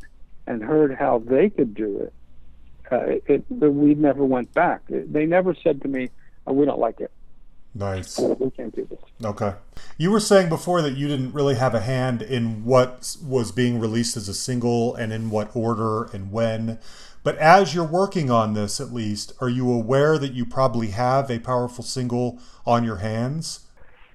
and 0.47 0.63
heard 0.63 0.95
how 0.95 1.23
they 1.25 1.51
could 1.51 1.75
do 1.75 1.99
it. 1.99 2.13
Uh, 2.91 2.97
it, 3.05 3.25
it 3.27 3.45
we 3.51 3.95
never 3.95 4.25
went 4.25 4.53
back. 4.55 4.81
They 4.89 5.27
never 5.27 5.55
said 5.55 5.83
to 5.83 5.89
me, 5.89 6.09
oh, 6.47 6.55
"We 6.55 6.65
don't 6.65 6.79
like 6.79 7.01
it. 7.01 7.11
Nice. 7.75 8.19
We 8.19 8.51
can't 8.51 8.75
do 8.75 8.87
this." 8.87 8.99
Okay. 9.23 9.55
You 9.99 10.11
were 10.11 10.21
saying 10.21 10.49
before 10.49 10.81
that 10.81 10.97
you 10.97 11.07
didn't 11.07 11.33
really 11.33 11.57
have 11.57 11.75
a 11.75 11.81
hand 11.81 12.23
in 12.23 12.65
what 12.65 13.15
was 13.23 13.53
being 13.53 13.79
released 13.79 14.17
as 14.17 14.27
a 14.27 14.35
single 14.35 14.95
and 14.95 15.13
in 15.13 15.29
what 15.29 15.55
order 15.55 16.05
and 16.05 16.33
when. 16.33 16.79
But 17.23 17.37
as 17.39 17.75
you're 17.75 17.85
working 17.85 18.31
on 18.31 18.55
this, 18.55 18.81
at 18.81 18.93
least, 18.93 19.33
are 19.41 19.49
you 19.49 19.71
aware 19.71 20.19
that 20.19 20.33
you 20.33 20.47
probably 20.47 20.89
have 20.89 21.31
a 21.31 21.39
powerful 21.39 21.85
single 21.85 22.39
on 22.67 22.85
your 22.85 22.97
hands? 22.97 23.67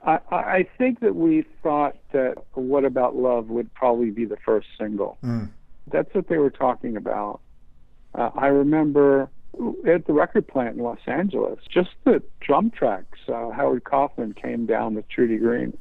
I, 0.06 0.20
I 0.32 0.68
think 0.78 1.00
that 1.00 1.16
we 1.16 1.46
thought 1.62 1.96
that 2.12 2.36
"What 2.54 2.86
About 2.86 3.16
Love" 3.16 3.50
would 3.50 3.74
probably 3.74 4.12
be 4.12 4.26
the 4.26 4.38
first 4.38 4.68
single. 4.78 5.18
Mm. 5.24 5.50
That's 5.92 6.14
what 6.14 6.28
they 6.28 6.38
were 6.38 6.50
talking 6.50 6.98
about. 6.98 7.40
Uh, 8.16 8.30
I 8.36 8.48
remember 8.48 9.30
at 9.88 10.06
the 10.08 10.14
record 10.14 10.48
plant 10.48 10.78
in 10.78 10.84
Los 10.84 11.00
Angeles, 11.06 11.60
just 11.70 11.92
the 12.04 12.22
drum 12.42 12.72
tracks. 12.72 13.20
Uh, 13.28 13.52
Howard 13.52 13.84
Kaufman 13.84 14.34
came 14.34 14.66
down 14.66 14.96
with 14.96 15.08
Trudy 15.10 15.38
Green, 15.38 15.78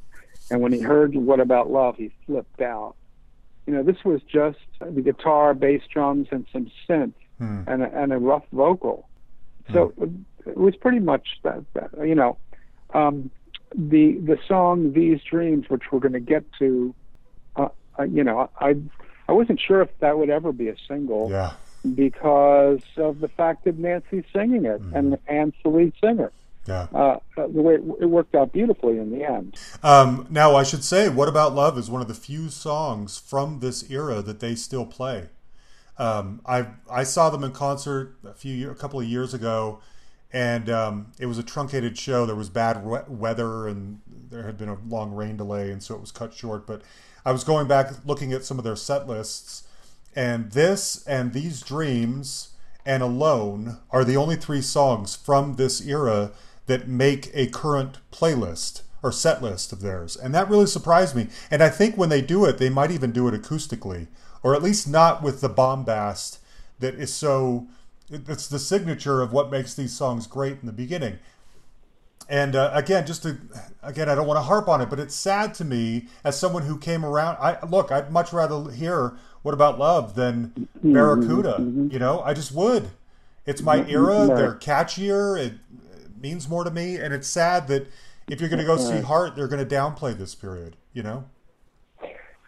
and 0.51 0.61
when 0.61 0.73
he 0.73 0.81
heard 0.81 1.15
"What 1.15 1.41
About 1.41 1.71
Love," 1.71 1.97
he 1.97 2.13
flipped 2.27 2.61
out. 2.61 2.95
You 3.67 3.75
know, 3.75 3.83
this 3.83 4.05
was 4.05 4.21
just 4.23 4.59
the 4.81 5.01
guitar, 5.03 5.55
bass 5.55 5.83
drums, 5.93 6.29
and 6.31 6.47
some 6.53 6.71
synth, 6.89 7.15
Hmm. 7.39 7.63
and 7.67 7.83
a, 7.83 7.99
and 8.03 8.13
a 8.13 8.19
rough 8.19 8.45
vocal. 8.53 9.09
So 9.73 9.93
it 10.47 10.57
was 10.57 10.75
pretty 10.77 10.99
much 10.99 11.27
that. 11.45 11.65
that 11.75 11.91
you 12.07 12.15
know, 12.15 12.37
um, 12.95 13.31
the 13.75 14.13
the 14.19 14.39
song 14.47 14.93
"These 14.93 15.21
Dreams," 15.23 15.71
which 15.71 15.85
we're 15.91 16.01
going 16.01 16.13
to 16.13 16.21
get 16.21 16.45
to. 16.59 16.95
Uh, 17.57 17.69
uh, 17.99 18.03
you 18.05 18.23
know, 18.25 18.51
I 18.61 18.77
I 19.29 19.33
wasn't 19.33 19.61
sure 19.61 19.81
if 19.81 19.89
that 20.01 20.19
would 20.19 20.29
ever 20.31 20.53
be 20.53 20.69
a 20.69 20.77
single 20.89 21.31
Yeah. 21.31 21.53
because 21.95 22.81
of 22.97 23.21
the 23.21 23.29
fact 23.29 23.65
that 23.65 23.79
Nancy's 23.79 24.25
singing 24.33 24.65
it 24.65 24.81
and 24.95 25.17
Ann's 25.29 25.55
the 25.63 25.71
lead 25.71 25.93
singer. 26.03 26.33
Yeah. 26.67 26.87
Uh, 26.95 27.19
uh, 27.37 27.47
the 27.49 27.61
way 27.61 27.75
it, 27.75 27.83
it 28.01 28.07
worked 28.07 28.35
out 28.35 28.53
beautifully 28.53 28.99
in 28.99 29.11
the 29.11 29.25
end. 29.25 29.59
Um, 29.83 30.27
now, 30.31 30.55
I 30.55 30.63
should 30.63 30.85
say, 30.85 31.09
What 31.09 31.29
About 31.29 31.55
Love 31.55 31.77
is 31.77 31.91
one 31.91 32.03
of 32.03 32.09
the 32.09 32.15
few 32.15 32.49
songs 32.51 33.19
from 33.19 33.61
this 33.61 33.91
era 33.91 34.23
that 34.23 34.41
they 34.41 34.55
still 34.55 34.87
play. 34.87 35.29
Um, 35.99 36.41
I 36.47 36.69
I 36.91 37.05
saw 37.05 37.31
them 37.31 37.45
in 37.45 37.53
concert 37.53 38.17
a 38.25 38.33
few 38.33 38.55
year, 38.55 38.71
a 38.71 38.75
couple 38.75 38.99
of 38.99 39.07
years 39.07 39.35
ago, 39.35 39.81
and 40.33 40.71
um, 40.71 41.13
it 41.21 41.27
was 41.27 41.39
a 41.39 41.43
truncated 41.43 41.99
show. 41.99 42.25
There 42.25 42.35
was 42.35 42.49
bad 42.49 42.85
we- 42.85 42.99
weather, 43.09 43.69
and 43.69 44.01
there 44.31 44.45
had 44.45 44.57
been 44.57 44.71
a 44.71 44.79
long 44.89 45.13
rain 45.13 45.37
delay, 45.37 45.71
and 45.71 45.83
so 45.83 45.95
it 45.95 46.01
was 46.01 46.11
cut 46.11 46.33
short. 46.33 46.67
But 46.67 46.83
I 47.27 47.33
was 47.33 47.45
going 47.45 47.69
back 47.69 47.93
looking 48.07 48.33
at 48.33 48.45
some 48.45 48.59
of 48.59 48.65
their 48.65 48.77
set 48.77 49.07
lists, 49.07 49.65
and 50.17 50.51
this 50.53 51.07
and 51.07 51.33
these 51.33 51.61
dreams 51.61 52.51
and 52.85 53.03
alone 53.03 53.79
are 53.91 54.05
the 54.05 54.17
only 54.17 54.37
three 54.37 54.63
songs 54.63 55.15
from 55.15 55.57
this 55.57 55.81
era 55.87 56.33
that 56.67 56.89
make 56.89 57.31
a 57.35 57.47
current 57.49 57.99
playlist 58.11 58.83
or 59.03 59.11
set 59.11 59.43
list 59.43 59.73
of 59.73 59.81
theirs 59.81 60.17
and 60.17 60.35
that 60.35 60.49
really 60.49 60.67
surprised 60.67 61.17
me 61.17 61.29
and 61.51 61.63
i 61.63 61.69
think 61.69 61.97
when 61.97 62.09
they 62.09 62.21
do 62.21 62.45
it 62.45 62.59
they 62.59 62.69
might 62.71 62.91
even 62.91 63.13
do 63.13 63.27
it 63.29 63.35
acoustically 63.35 64.07
or 64.43 64.55
at 64.55 64.63
least 64.63 64.89
not 64.89 65.23
with 65.23 65.41
the 65.41 65.49
bombast 65.49 66.39
that 66.79 66.95
is 66.95 67.13
so 67.13 67.67
it's 68.11 68.47
the 68.47 68.59
signature 68.59 69.21
of 69.23 69.33
what 69.33 69.51
makes 69.51 69.75
these 69.75 69.93
songs 69.93 70.27
great 70.27 70.59
in 70.61 70.67
the 70.67 70.73
beginning 70.73 71.19
and 72.29 72.57
uh, 72.57 72.71
again, 72.73 73.07
just 73.07 73.23
to 73.25 73.37
again, 73.83 74.09
I 74.09 74.15
don't 74.15 74.27
want 74.27 74.39
to 74.39 74.43
harp 74.43 74.69
on 74.69 74.81
it, 74.81 74.89
but 74.89 74.99
it's 74.99 75.15
sad 75.15 75.55
to 75.55 75.65
me 75.65 76.07
as 76.25 76.39
someone 76.39 76.63
who 76.63 76.79
came 76.79 77.05
around. 77.05 77.37
I 77.41 77.65
look, 77.67 77.93
I'd 77.93 78.11
much 78.13 78.33
rather 78.33 78.71
hear 78.71 79.15
"What 79.43 79.53
About 79.53 79.79
Love" 79.79 80.15
than 80.15 80.69
"Barracuda." 80.83 81.57
You 81.91 81.99
know, 81.99 82.23
I 82.23 82.35
just 82.35 82.53
would. 82.53 82.91
It's 83.45 83.61
my 83.61 83.85
era. 83.87 84.27
Right. 84.27 84.37
They're 84.37 84.55
catchier. 84.55 85.39
It 85.39 85.55
means 86.23 86.49
more 86.49 86.65
to 86.65 86.71
me, 86.71 86.97
and 86.97 87.13
it's 87.13 87.29
sad 87.29 87.69
that 87.69 87.89
if 88.29 88.41
you're 88.41 88.49
going 88.49 88.61
to 88.61 88.65
go 88.67 88.77
see 88.77 89.01
Heart, 89.01 89.35
they're 89.37 89.49
going 89.49 89.67
to 89.67 89.75
downplay 89.75 90.17
this 90.17 90.35
period. 90.35 90.77
You 90.93 91.03
know? 91.03 91.25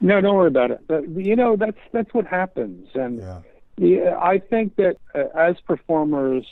No, 0.00 0.20
don't 0.20 0.34
worry 0.36 0.48
about 0.48 0.70
it. 0.70 0.80
But, 0.86 1.08
you 1.08 1.34
know, 1.36 1.56
that's 1.56 1.78
that's 1.92 2.12
what 2.14 2.26
happens, 2.26 2.88
and 2.94 3.18
Yeah. 3.20 3.40
yeah, 3.76 4.18
I 4.20 4.38
think 4.38 4.76
that 4.76 4.96
uh, 5.14 5.24
as 5.36 5.56
performers 5.60 6.46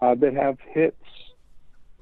uh, 0.00 0.14
that 0.16 0.34
have 0.34 0.58
hits, 0.60 0.96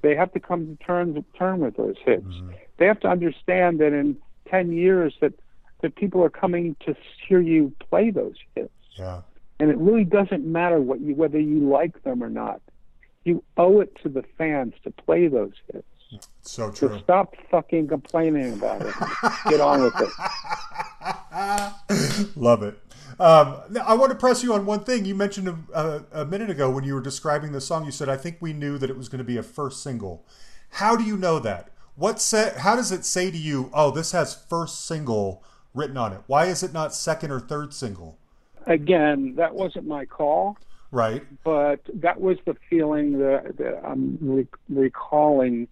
they 0.02 0.14
have 0.14 0.32
to 0.32 0.40
come 0.40 0.76
to 0.76 0.84
terms 0.84 1.22
term 1.36 1.60
with 1.60 1.76
those 1.76 1.96
hits. 2.04 2.32
They 2.76 2.86
have 2.86 3.00
to 3.00 3.08
understand 3.08 3.80
that 3.80 3.92
in 3.92 4.16
ten 4.48 4.72
years 4.72 5.14
that 5.20 5.32
that 5.82 5.94
people 5.96 6.22
are 6.22 6.30
coming 6.30 6.76
to 6.86 6.94
hear 7.26 7.40
you 7.40 7.72
play 7.90 8.10
those 8.10 8.34
hits. 8.54 8.70
Yeah. 8.96 9.22
and 9.60 9.70
it 9.70 9.78
really 9.78 10.04
doesn't 10.04 10.44
matter 10.44 10.80
what 10.80 11.00
you 11.00 11.14
whether 11.14 11.40
you 11.40 11.68
like 11.68 12.02
them 12.04 12.22
or 12.22 12.30
not. 12.30 12.60
You 13.28 13.44
owe 13.58 13.80
it 13.80 13.94
to 14.02 14.08
the 14.08 14.24
fans 14.38 14.72
to 14.84 14.90
play 14.90 15.28
those 15.28 15.52
hits. 15.70 15.84
It's 16.10 16.28
so 16.40 16.72
So 16.72 16.96
stop 16.96 17.34
fucking 17.50 17.88
complaining 17.88 18.54
about 18.54 18.80
it. 18.80 18.94
Get 19.50 19.60
on 19.60 19.82
with 19.82 19.92
it. 20.00 20.08
Love 22.36 22.62
it. 22.62 22.78
Um, 23.20 23.58
now, 23.68 23.82
I 23.86 23.92
want 23.92 24.12
to 24.12 24.16
press 24.16 24.42
you 24.42 24.54
on 24.54 24.64
one 24.64 24.82
thing. 24.82 25.04
You 25.04 25.14
mentioned 25.14 25.48
a, 25.48 25.58
a, 25.74 26.22
a 26.22 26.24
minute 26.24 26.48
ago 26.48 26.70
when 26.70 26.84
you 26.84 26.94
were 26.94 27.02
describing 27.02 27.52
the 27.52 27.60
song. 27.60 27.84
You 27.84 27.90
said, 27.90 28.08
"I 28.08 28.16
think 28.16 28.38
we 28.40 28.54
knew 28.54 28.78
that 28.78 28.88
it 28.88 28.96
was 28.96 29.10
going 29.10 29.18
to 29.18 29.24
be 29.24 29.36
a 29.36 29.42
first 29.42 29.82
single." 29.82 30.24
How 30.70 30.96
do 30.96 31.04
you 31.04 31.18
know 31.18 31.38
that? 31.40 31.70
What 31.96 32.18
sa- 32.20 32.58
How 32.58 32.76
does 32.76 32.92
it 32.92 33.04
say 33.04 33.30
to 33.30 33.36
you? 33.36 33.70
Oh, 33.74 33.90
this 33.90 34.12
has 34.12 34.34
first 34.34 34.86
single 34.86 35.44
written 35.74 35.98
on 35.98 36.14
it. 36.14 36.20
Why 36.26 36.46
is 36.46 36.62
it 36.62 36.72
not 36.72 36.94
second 36.94 37.30
or 37.30 37.40
third 37.40 37.74
single? 37.74 38.16
Again, 38.66 39.34
that 39.36 39.54
wasn't 39.54 39.86
my 39.86 40.06
call, 40.06 40.56
Right. 40.90 41.22
but 41.44 41.80
that 41.94 42.20
was 42.20 42.38
the 42.46 42.56
feeling 42.70 43.18
that, 43.18 43.56
that 43.58 43.80
I'm 43.84 44.18
re- 44.20 44.46
recalling. 44.68 45.68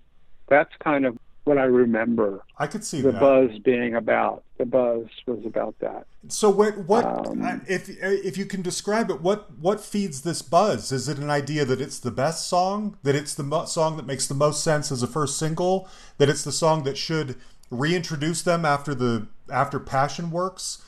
That's 0.48 0.72
kind 0.82 1.06
of 1.06 1.18
what 1.44 1.58
I 1.58 1.64
remember 1.64 2.42
I 2.58 2.66
could 2.66 2.84
see 2.84 3.00
the 3.00 3.12
that. 3.12 3.20
buzz 3.20 3.58
being 3.60 3.94
about. 3.94 4.42
The 4.58 4.64
buzz 4.64 5.06
was 5.26 5.44
about 5.46 5.76
that. 5.78 6.06
So 6.28 6.50
what? 6.50 6.76
What? 6.78 7.04
Um, 7.04 7.62
if 7.68 7.88
if 7.88 8.36
you 8.36 8.46
can 8.46 8.62
describe 8.62 9.10
it, 9.10 9.20
what 9.20 9.56
what 9.58 9.80
feeds 9.80 10.22
this 10.22 10.42
buzz? 10.42 10.90
Is 10.90 11.08
it 11.08 11.18
an 11.18 11.30
idea 11.30 11.64
that 11.64 11.80
it's 11.80 12.00
the 12.00 12.10
best 12.10 12.48
song? 12.48 12.98
That 13.04 13.14
it's 13.14 13.34
the 13.34 13.44
mo- 13.44 13.66
song 13.66 13.96
that 13.96 14.06
makes 14.06 14.26
the 14.26 14.34
most 14.34 14.64
sense 14.64 14.90
as 14.90 15.02
a 15.02 15.06
first 15.06 15.38
single? 15.38 15.88
That 16.18 16.28
it's 16.28 16.42
the 16.42 16.52
song 16.52 16.82
that 16.82 16.98
should 16.98 17.36
reintroduce 17.70 18.42
them 18.42 18.64
after 18.64 18.94
the 18.94 19.28
after 19.50 19.78
Passion 19.78 20.30
works? 20.32 20.84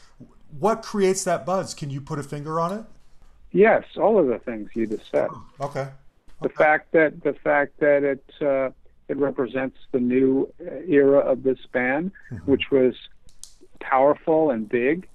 What 0.58 0.82
creates 0.82 1.22
that 1.24 1.46
buzz? 1.46 1.72
Can 1.72 1.90
you 1.90 2.00
put 2.00 2.18
a 2.18 2.22
finger 2.24 2.58
on 2.58 2.72
it? 2.72 2.84
Yes, 3.52 3.84
all 3.96 4.18
of 4.18 4.26
the 4.26 4.38
things 4.38 4.70
you 4.74 4.86
just 4.86 5.10
said. 5.10 5.28
Okay. 5.60 5.88
the 6.42 6.48
fact 6.48 6.92
that 6.92 7.22
the 7.22 7.32
fact 7.32 7.80
that 7.80 8.04
it 8.04 8.24
uh, 8.42 8.70
it 9.08 9.16
represents 9.16 9.76
the 9.92 10.00
new 10.00 10.52
era 10.86 11.18
of 11.18 11.42
this 11.42 11.58
band, 11.72 12.12
which 12.44 12.70
was 12.70 12.94
powerful 13.80 14.50
and 14.50 14.68
big. 14.68 15.08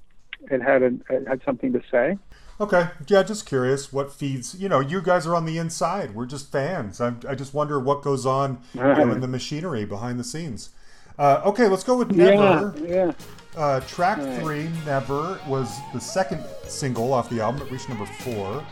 It 0.52 0.62
had 0.62 0.82
a, 0.82 0.94
it 1.10 1.28
had 1.28 1.42
something 1.46 1.72
to 1.74 1.82
say. 1.90 2.18
Okay, 2.60 2.90
yeah, 3.08 3.24
just 3.24 3.46
curious 3.46 3.92
what 3.92 4.14
feeds. 4.14 4.56
You 4.56 4.70
know, 4.70 4.80
you 4.80 5.02
guys 5.02 5.26
are 5.26 5.36
on 5.36 5.46
the 5.46 5.58
inside. 5.58 6.14
We're 6.14 6.26
just 6.26 6.52
fans. 6.52 7.02
I, 7.02 7.14
I 7.28 7.36
just 7.36 7.54
wonder 7.54 7.80
what 7.80 8.02
goes 8.02 8.26
on 8.26 8.62
you 8.74 8.82
know, 8.82 9.12
in 9.12 9.22
the 9.22 9.28
machinery 9.40 9.86
behind 9.86 10.20
the 10.20 10.24
scenes. 10.24 10.70
Uh, 11.18 11.42
okay, 11.46 11.68
let's 11.68 11.84
go 11.84 11.98
with 11.98 12.12
Never. 12.12 12.74
Yeah, 12.80 12.88
yeah. 12.88 13.12
Uh, 13.56 13.80
track 13.82 14.18
Right. 14.18 14.40
three, 14.42 14.70
Never, 14.86 15.40
was 15.48 15.80
the 15.94 16.00
second 16.00 16.44
single 16.68 17.14
off 17.14 17.30
the 17.30 17.40
album. 17.42 17.62
It 17.68 17.72
reached 17.72 17.88
number 17.90 18.06
four. 18.06 18.64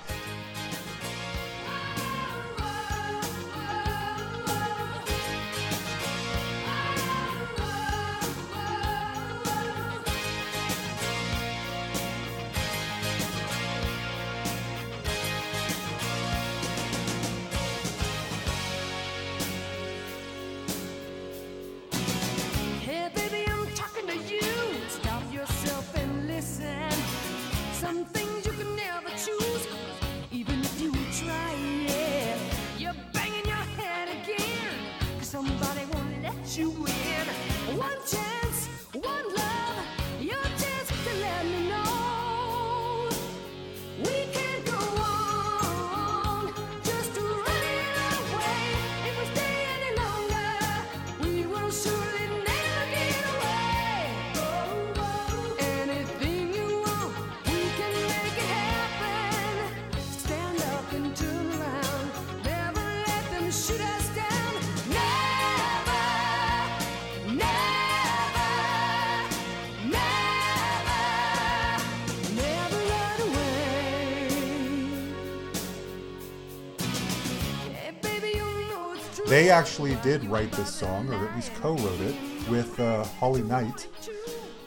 Actually 79.81 80.11
did 80.11 80.23
write 80.29 80.51
this 80.51 80.71
song, 80.71 81.09
or 81.09 81.27
at 81.27 81.35
least 81.35 81.53
co-wrote 81.55 82.01
it, 82.01 82.15
with 82.49 82.79
uh, 82.79 83.03
Holly 83.19 83.41
Knight. 83.41 83.87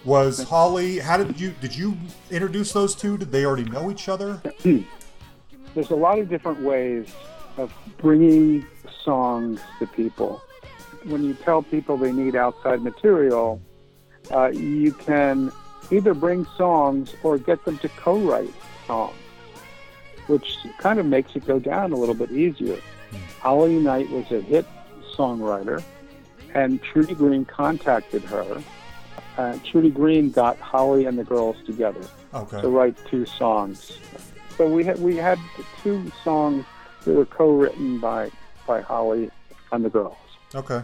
Was 0.04 0.42
Holly? 0.42 0.98
How 0.98 1.16
did 1.16 1.40
you 1.40 1.54
did 1.60 1.74
you 1.76 1.96
introduce 2.30 2.72
those 2.72 2.94
two? 2.96 3.16
Did 3.16 3.30
they 3.30 3.44
already 3.44 3.64
know 3.64 3.90
each 3.90 4.08
other? 4.08 4.42
there's 5.74 5.90
a 5.90 5.94
lot 5.94 6.18
of 6.18 6.28
different 6.28 6.60
ways 6.60 7.06
of 7.56 7.72
bringing 7.98 8.66
songs 9.04 9.60
to 9.78 9.86
people. 9.86 10.42
When 11.04 11.22
you 11.22 11.34
tell 11.34 11.62
people 11.62 11.96
they 11.96 12.12
need 12.12 12.34
outside 12.34 12.82
material, 12.82 13.62
uh, 14.32 14.48
you 14.48 14.92
can 14.92 15.52
either 15.90 16.12
bring 16.12 16.44
songs 16.56 17.14
or 17.22 17.38
get 17.38 17.64
them 17.64 17.78
to 17.78 17.88
co-write 17.90 18.52
songs, 18.86 19.14
which 20.26 20.56
kind 20.78 20.98
of 20.98 21.06
makes 21.06 21.36
it 21.36 21.46
go 21.46 21.60
down 21.60 21.92
a 21.92 21.96
little 21.96 22.14
bit 22.16 22.32
easier. 22.32 22.78
Holly 23.40 23.78
Knight 23.78 24.10
was 24.10 24.30
a 24.32 24.40
hit 24.40 24.66
songwriter, 25.16 25.82
and 26.54 26.82
Trudy 26.82 27.14
Green 27.14 27.44
contacted 27.44 28.22
her. 28.24 28.62
Uh, 29.36 29.58
Trudy 29.64 29.90
Green 29.90 30.30
got 30.30 30.58
Holly 30.58 31.06
and 31.06 31.18
the 31.18 31.24
girls 31.24 31.56
together 31.66 32.00
Okay. 32.32 32.60
to 32.60 32.68
write 32.68 32.96
two 33.06 33.26
songs. 33.26 33.98
So 34.56 34.68
we 34.68 34.84
had 34.84 35.00
we 35.00 35.16
had 35.16 35.38
two 35.82 36.10
songs 36.22 36.64
that 37.04 37.12
were 37.14 37.24
co-written 37.26 37.98
by 37.98 38.30
by 38.66 38.80
Holly 38.80 39.30
and 39.72 39.84
the 39.84 39.90
girls. 39.90 40.16
Okay. 40.54 40.82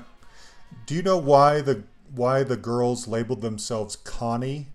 Do 0.87 0.95
you 0.95 1.03
know 1.03 1.17
why 1.17 1.61
the 1.61 1.85
why 2.13 2.43
the 2.43 2.57
girls 2.57 3.07
labeled 3.07 3.41
themselves 3.41 3.95
Connie 3.95 4.69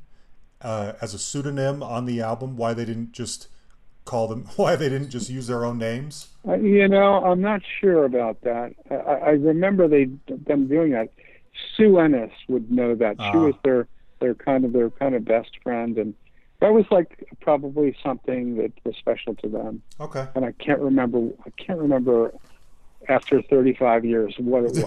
uh, 0.61 0.93
as 1.01 1.13
a 1.13 1.19
pseudonym 1.19 1.83
on 1.83 2.05
the 2.05 2.21
album? 2.21 2.55
Why 2.55 2.73
they 2.73 2.85
didn't 2.85 3.11
just 3.11 3.49
call 4.05 4.27
them? 4.27 4.45
Why 4.55 4.75
they 4.75 4.89
didn't 4.89 5.09
just 5.09 5.29
use 5.29 5.47
their 5.47 5.65
own 5.65 5.77
names? 5.77 6.27
Uh, 6.47 6.53
you 6.55 6.87
know, 6.87 7.23
I'm 7.25 7.41
not 7.41 7.61
sure 7.81 8.05
about 8.05 8.41
that. 8.41 8.73
I, 8.89 8.95
I 8.95 9.29
remember 9.31 9.87
they 9.87 10.05
them 10.27 10.67
doing 10.67 10.91
that. 10.91 11.09
Sue 11.75 11.99
Ennis 11.99 12.31
would 12.47 12.71
know 12.71 12.95
that. 12.95 13.15
She 13.19 13.25
Ah. 13.25 13.45
was 13.45 13.55
their 13.63 13.87
their 14.19 14.35
kind 14.35 14.63
of 14.65 14.71
their 14.73 14.89
kind 14.91 15.15
of 15.15 15.25
best 15.25 15.51
friend, 15.63 15.97
and 15.97 16.13
that 16.59 16.73
was 16.73 16.85
like 16.91 17.27
probably 17.41 17.95
something 18.03 18.55
that 18.57 18.71
was 18.85 18.95
special 18.97 19.35
to 19.35 19.47
them. 19.49 19.81
Okay. 19.99 20.25
And 20.35 20.45
I 20.45 20.51
can't 20.53 20.79
remember. 20.79 21.29
I 21.45 21.49
can't 21.51 21.79
remember 21.79 22.33
after 23.07 23.41
35 23.41 24.03
years 24.05 24.33
what 24.37 24.63
it 24.65 24.83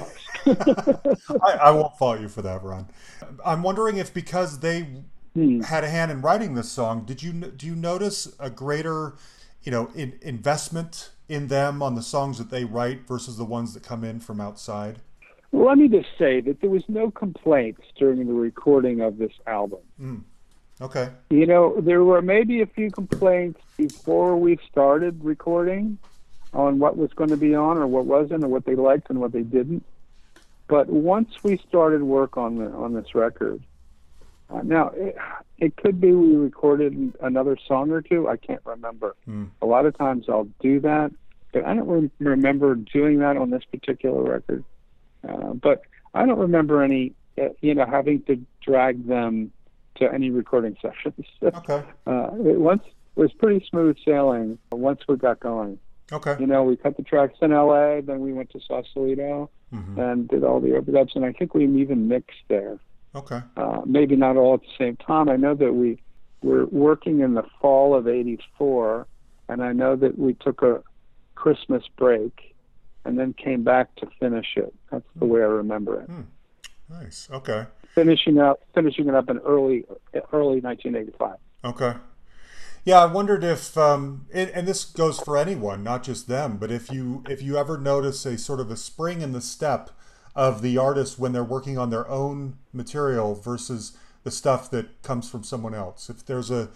was. 0.47 1.29
I, 1.43 1.53
I 1.65 1.71
won't 1.71 1.97
fault 1.97 2.21
you 2.21 2.29
for 2.29 2.43
that, 2.43 2.63
Ron. 2.63 2.89
I'm 3.45 3.63
wondering 3.63 3.97
if 3.99 4.13
because 4.13 4.59
they 4.61 4.87
Hmm. 5.35 5.61
had 5.61 5.85
a 5.85 5.89
hand 5.89 6.11
in 6.11 6.23
writing 6.23 6.55
this 6.55 6.71
song, 6.71 7.05
did 7.05 7.23
you 7.23 7.33
do 7.33 7.67
you 7.67 7.75
notice 7.75 8.35
a 8.39 8.51
greater, 8.51 9.15
you 9.63 9.71
know, 9.71 9.91
in, 9.95 10.19
investment 10.23 11.11
in 11.29 11.49
them 11.49 11.83
on 11.83 11.95
the 11.95 12.03
songs 12.03 12.39
that 12.39 12.51
they 12.51 12.65
write 12.65 13.07
versus 13.07 13.37
the 13.37 13.45
ones 13.45 13.75
that 13.75 13.83
come 13.83 14.05
in 14.05 14.21
from 14.21 14.41
outside? 14.41 15.01
Well, 15.53 15.69
Let 15.69 15.79
me 15.79 15.89
just 15.89 16.09
say 16.19 16.41
that 16.43 16.61
there 16.61 16.71
was 16.71 16.85
no 16.89 17.11
complaints 17.11 17.83
during 17.99 18.27
the 18.27 18.33
recording 18.33 19.01
of 19.01 19.19
this 19.19 19.33
album. 19.47 20.25
Okay. 20.81 21.11
You 21.31 21.47
know, 21.47 21.81
there 21.81 22.05
were 22.05 22.23
maybe 22.23 22.61
a 22.61 22.67
few 22.67 22.91
complaints 22.91 23.61
before 23.77 24.37
we 24.37 24.59
started 24.71 25.25
recording 25.25 25.99
on 26.55 26.79
what 26.79 26.97
was 26.97 27.13
going 27.15 27.31
to 27.31 27.37
be 27.37 27.55
on 27.55 27.79
or 27.79 27.87
what 27.87 28.07
wasn't, 28.07 28.45
or 28.45 28.49
what 28.49 28.65
they 28.65 28.75
liked 28.75 29.11
and 29.11 29.21
what 29.21 29.33
they 29.33 29.43
didn't. 29.43 29.85
But 30.69 30.89
once 30.89 31.31
we 31.43 31.57
started 31.69 32.03
work 32.03 32.37
on 32.37 32.57
the 32.57 32.71
on 32.71 32.93
this 32.93 33.15
record, 33.15 33.63
uh, 34.51 34.63
now 34.63 34.91
it, 34.95 35.17
it 35.59 35.77
could 35.77 36.01
be 36.01 36.13
we 36.13 36.37
recorded 36.37 37.13
another 37.21 37.57
song 37.67 37.91
or 37.91 38.01
two. 38.03 38.29
I 38.29 38.37
can't 38.37 38.63
remember. 38.65 39.15
A 39.63 39.67
lot 39.67 39.87
of 39.87 39.97
times 39.97 40.27
I'll 40.29 40.49
do 40.61 40.81
that, 40.81 41.11
but 41.53 41.65
I 41.65 41.75
don't 41.75 41.87
rem- 41.89 42.11
remember 42.19 42.75
doing 42.75 43.19
that 43.19 43.37
on 43.37 43.51
this 43.51 43.65
particular 43.71 44.23
record. 44.23 44.65
Uh, 45.29 45.53
but 45.55 45.83
I 46.15 46.25
don't 46.27 46.39
remember 46.39 46.83
any, 46.83 47.13
uh, 47.41 47.49
you 47.61 47.75
know, 47.75 47.87
having 47.87 48.23
to 48.23 48.41
drag 48.65 49.07
them 49.07 49.51
to 49.97 50.13
any 50.13 50.31
recording 50.31 50.77
sessions. 50.83 51.27
Okay. 51.43 51.83
uh, 52.07 52.31
it 52.35 52.59
once 52.61 52.83
it 53.17 53.21
was 53.21 53.33
pretty 53.33 53.67
smooth 53.69 53.97
sailing 54.05 54.59
once 54.71 55.01
we 55.09 55.17
got 55.17 55.41
going. 55.41 55.79
Okay. 56.13 56.37
You 56.41 56.47
know, 56.47 56.63
we 56.63 56.77
cut 56.77 56.97
the 56.97 57.03
tracks 57.03 57.35
in 57.43 57.53
L.A., 57.53 58.01
then 58.01 58.21
we 58.21 58.33
went 58.33 58.51
to 58.51 58.61
Sausalito 58.61 59.51
Mhm. 59.75 59.99
and 59.99 60.29
did 60.29 60.45
all 60.45 60.61
the 60.61 60.69
overdubs, 60.69 61.15
and 61.15 61.27
I 61.27 61.33
think 61.33 61.53
we 61.53 61.65
even 61.83 62.09
mixed 62.09 62.41
there. 62.49 62.79
Okay. 63.15 63.41
Uh, 63.57 63.81
maybe 63.87 64.17
not 64.17 64.37
all 64.37 64.55
at 64.55 64.61
the 64.61 64.67
same 64.79 64.97
time. 64.97 65.29
I 65.29 65.37
know 65.37 65.55
that 65.55 65.73
we 65.73 66.01
were 66.43 66.67
working 66.67 67.21
in 67.21 67.35
the 67.35 67.45
fall 67.61 67.95
of 67.95 68.07
'84, 68.07 69.07
and 69.49 69.63
I 69.63 69.73
know 69.73 69.97
that 69.97 70.19
we 70.19 70.35
took 70.35 70.63
a 70.63 70.83
Christmas 71.35 71.83
break 71.97 72.55
and 73.05 73.19
then 73.19 73.33
came 73.33 73.65
back 73.65 73.95
to 73.97 74.09
finish 74.21 74.57
it. 74.57 74.75
That's 74.91 75.07
the 75.17 75.25
way 75.25 75.41
I 75.41 75.45
remember 75.45 76.01
it. 76.01 76.11
Nice. 76.91 77.29
Okay. 77.31 77.67
Finishing 77.95 78.39
up, 78.39 78.61
finishing 78.75 79.09
it 79.09 79.15
up 79.15 79.31
in 79.31 79.39
early, 79.39 79.85
early 80.33 80.61
1985. 80.61 81.37
Okay. 81.65 81.95
Yeah, 82.85 83.03
I 83.03 83.07
wondered 83.07 83.45
if, 83.45 83.77
um, 83.77 84.27
and, 84.33 84.51
and 84.51 84.67
this 84.67 84.85
goes 84.85 85.19
for 85.21 85.37
anyone, 85.37 85.83
not 85.83 86.03
just 86.03 86.29
them, 86.29 86.57
but 86.57 86.71
if 86.71 86.91
you 86.91 87.25
if 87.29 87.43
you 87.43 87.57
ever 87.57 87.77
notice 87.77 88.25
a 88.25 88.39
sort 88.39 88.61
of 88.61 88.71
a 88.71 88.77
spring 88.77 89.21
in 89.21 89.33
the 89.33 89.41
step 89.41 89.91
of 90.39 90.63
the 90.63 90.79
artist 90.79 91.19
when 91.19 91.33
they're 91.33 91.43
working 91.43 91.77
on 91.77 91.91
their 91.91 92.09
own 92.09 92.57
material 92.73 93.35
versus 93.35 93.99
the 94.23 94.31
stuff 94.31 94.71
that 94.71 95.03
comes 95.03 95.29
from 95.29 95.43
someone 95.43 95.75
else. 95.75 96.09
If 96.09 96.25
there's 96.25 96.49
a 96.49 96.69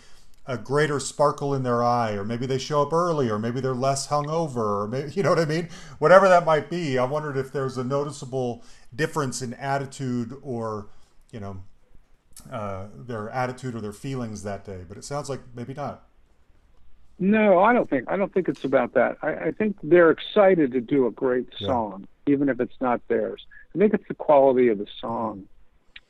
a 0.44 0.58
greater 0.58 0.98
sparkle 0.98 1.54
in 1.54 1.62
their 1.62 1.84
eye, 1.84 2.14
or 2.14 2.24
maybe 2.24 2.46
they 2.46 2.58
show 2.58 2.82
up 2.82 2.92
early, 2.92 3.30
or 3.30 3.38
maybe 3.38 3.60
they're 3.60 3.72
less 3.72 4.08
hungover, 4.08 4.56
or 4.56 4.88
maybe 4.88 5.12
you 5.14 5.22
know 5.22 5.30
what 5.30 5.38
I 5.38 5.44
mean. 5.44 5.68
Whatever 6.00 6.28
that 6.28 6.44
might 6.44 6.68
be, 6.68 6.98
I 6.98 7.04
wondered 7.04 7.36
if 7.36 7.52
there's 7.52 7.78
a 7.78 7.84
noticeable 7.84 8.64
difference 8.92 9.40
in 9.40 9.54
attitude, 9.54 10.36
or 10.42 10.88
you 11.30 11.38
know, 11.38 11.62
uh, 12.50 12.86
their 12.96 13.30
attitude 13.30 13.76
or 13.76 13.80
their 13.80 13.92
feelings 13.92 14.42
that 14.42 14.64
day. 14.64 14.80
But 14.88 14.98
it 14.98 15.04
sounds 15.04 15.30
like 15.30 15.40
maybe 15.54 15.72
not. 15.72 16.08
No, 17.22 17.60
I 17.60 17.72
don't 17.72 17.88
think. 17.88 18.10
I 18.10 18.16
don't 18.16 18.34
think 18.34 18.48
it's 18.48 18.64
about 18.64 18.94
that. 18.94 19.16
I, 19.22 19.34
I 19.34 19.50
think 19.52 19.76
they're 19.80 20.10
excited 20.10 20.72
to 20.72 20.80
do 20.80 21.06
a 21.06 21.12
great 21.12 21.46
Yeah. 21.60 21.68
song, 21.68 22.08
even 22.26 22.48
if 22.48 22.58
it's 22.58 22.74
not 22.80 23.00
theirs. 23.06 23.46
I 23.72 23.78
think 23.78 23.94
it's 23.94 24.08
the 24.08 24.14
quality 24.14 24.66
of 24.68 24.78
the 24.78 24.88
song, 25.00 25.44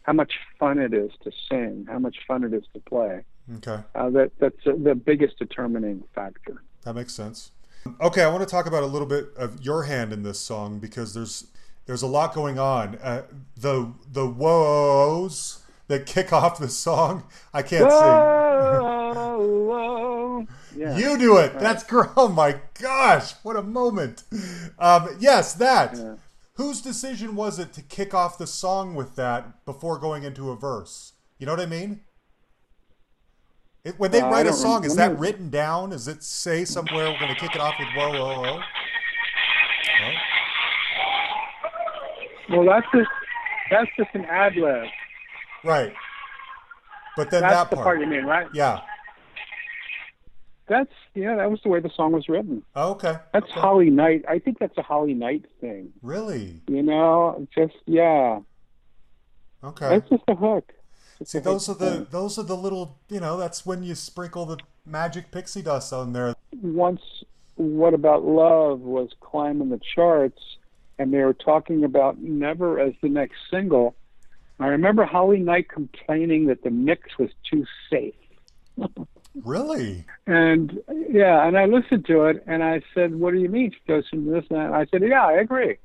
how 0.04 0.14
much 0.14 0.32
fun 0.58 0.78
it 0.78 0.94
is 0.94 1.10
to 1.24 1.30
sing, 1.50 1.86
how 1.86 1.98
much 1.98 2.16
fun 2.26 2.44
it 2.44 2.54
is 2.54 2.64
to 2.72 2.80
play. 2.80 3.24
Okay. 3.56 3.82
Uh, 3.94 4.08
that 4.08 4.32
that's 4.38 4.66
uh, 4.66 4.72
the 4.82 4.94
biggest 4.94 5.38
determining 5.38 6.02
factor. 6.14 6.62
That 6.84 6.94
makes 6.94 7.12
sense. 7.12 7.50
Okay, 8.00 8.22
I 8.22 8.28
want 8.28 8.40
to 8.40 8.48
talk 8.48 8.64
about 8.64 8.82
a 8.82 8.86
little 8.86 9.06
bit 9.08 9.26
of 9.36 9.60
your 9.62 9.82
hand 9.82 10.14
in 10.14 10.22
this 10.22 10.40
song 10.40 10.78
because 10.78 11.12
there's 11.12 11.46
there's 11.84 12.02
a 12.02 12.06
lot 12.06 12.32
going 12.32 12.58
on. 12.58 12.96
Uh, 13.02 13.24
the 13.54 13.92
the 14.10 14.26
woes 14.26 15.62
that 15.88 16.06
kick 16.06 16.32
off 16.32 16.58
the 16.58 16.68
song, 16.70 17.24
I 17.52 17.60
can't 17.60 17.90
sing. 17.90 18.00
Whoa, 18.00 19.12
whoa. 19.14 19.61
Yeah. 20.96 21.10
You 21.12 21.18
do 21.18 21.36
it. 21.38 21.58
That's 21.58 21.82
great. 21.84 22.10
Oh 22.16 22.28
my 22.28 22.56
gosh, 22.80 23.32
what 23.42 23.56
a 23.56 23.62
moment. 23.62 24.22
Um, 24.78 25.08
yes, 25.18 25.54
that. 25.54 25.96
Yeah. 25.96 26.14
Whose 26.54 26.80
decision 26.82 27.34
was 27.34 27.58
it 27.58 27.72
to 27.74 27.82
kick 27.82 28.12
off 28.14 28.36
the 28.38 28.46
song 28.46 28.94
with 28.94 29.16
that 29.16 29.64
before 29.64 29.98
going 29.98 30.22
into 30.22 30.50
a 30.50 30.56
verse? 30.56 31.12
You 31.38 31.46
know 31.46 31.52
what 31.52 31.60
I 31.60 31.66
mean? 31.66 32.00
It, 33.84 33.98
when 33.98 34.10
they 34.10 34.20
Uh, 34.20 34.30
write 34.30 34.46
a 34.46 34.52
song, 34.52 34.84
is 34.84 34.94
that 34.96 35.18
written 35.18 35.50
down? 35.50 35.90
Does 35.90 36.06
it 36.06 36.22
say 36.22 36.64
somewhere 36.64 37.10
we're 37.10 37.18
going 37.18 37.34
to 37.34 37.40
kick 37.40 37.54
it 37.54 37.60
off 37.60 37.74
with 37.78 37.88
whoa, 37.96 38.10
whoa, 38.12 38.42
whoa? 38.42 38.60
Well, 42.50 42.64
that's 42.66 42.86
just 42.94 43.10
that's 43.70 43.90
just 43.96 44.10
an 44.14 44.24
ad 44.26 44.54
lib. 44.56 44.84
Right. 45.64 45.92
But 47.16 47.30
then 47.30 47.42
That's 47.42 47.54
that 47.54 47.70
the 47.70 47.76
part. 47.76 47.84
part 47.86 48.00
you 48.00 48.06
mean, 48.06 48.24
right? 48.24 48.46
Yeah. 48.54 48.80
That's 50.68 50.92
yeah. 51.14 51.36
That 51.36 51.50
was 51.50 51.60
the 51.62 51.68
way 51.68 51.80
the 51.80 51.90
song 51.94 52.12
was 52.12 52.28
written. 52.28 52.62
Oh, 52.76 52.92
okay. 52.92 53.16
That's 53.32 53.50
okay. 53.50 53.60
Holly 53.60 53.90
Knight. 53.90 54.24
I 54.28 54.38
think 54.38 54.58
that's 54.58 54.76
a 54.78 54.82
Holly 54.82 55.14
Knight 55.14 55.44
thing. 55.60 55.92
Really? 56.02 56.60
You 56.68 56.82
know, 56.82 57.46
just 57.54 57.74
yeah. 57.86 58.40
Okay. 59.64 59.88
That's 59.88 60.08
just 60.08 60.22
a 60.28 60.34
hook. 60.34 60.72
Just 61.18 61.32
See, 61.32 61.38
a 61.38 61.40
hook 61.40 61.44
those 61.44 61.68
are 61.68 61.74
the 61.74 61.90
thing. 61.90 62.06
those 62.10 62.38
are 62.38 62.42
the 62.44 62.56
little 62.56 62.98
you 63.08 63.20
know. 63.20 63.36
That's 63.36 63.66
when 63.66 63.82
you 63.82 63.94
sprinkle 63.94 64.46
the 64.46 64.58
magic 64.86 65.30
pixie 65.30 65.62
dust 65.62 65.92
on 65.92 66.12
there. 66.12 66.34
once 66.62 67.00
what 67.56 67.94
about 67.94 68.24
love 68.24 68.80
was 68.80 69.10
climbing 69.20 69.68
the 69.68 69.80
charts 69.94 70.40
and 70.98 71.12
they 71.12 71.18
were 71.18 71.34
talking 71.34 71.84
about 71.84 72.18
never 72.18 72.80
as 72.80 72.92
the 73.02 73.08
next 73.08 73.36
single 73.50 73.94
i 74.58 74.66
remember 74.66 75.04
holly 75.04 75.38
knight 75.38 75.68
complaining 75.68 76.46
that 76.46 76.62
the 76.64 76.70
mix 76.70 77.16
was 77.18 77.30
too 77.48 77.64
safe 77.90 78.14
Really? 79.44 80.04
and 80.26 80.78
yeah 81.08 81.46
and 81.46 81.56
i 81.58 81.64
listened 81.64 82.04
to 82.06 82.24
it 82.26 82.42
and 82.46 82.62
i 82.62 82.82
said 82.94 83.14
what 83.14 83.32
do 83.32 83.40
you 83.40 83.48
mean 83.48 83.70
she 83.72 83.78
goes 83.88 84.06
from 84.08 84.26
this 84.26 84.44
and 84.50 84.58
that. 84.58 84.72
i 84.72 84.84
said 84.86 85.02
yeah 85.02 85.26
i 85.26 85.32
agree 85.32 85.78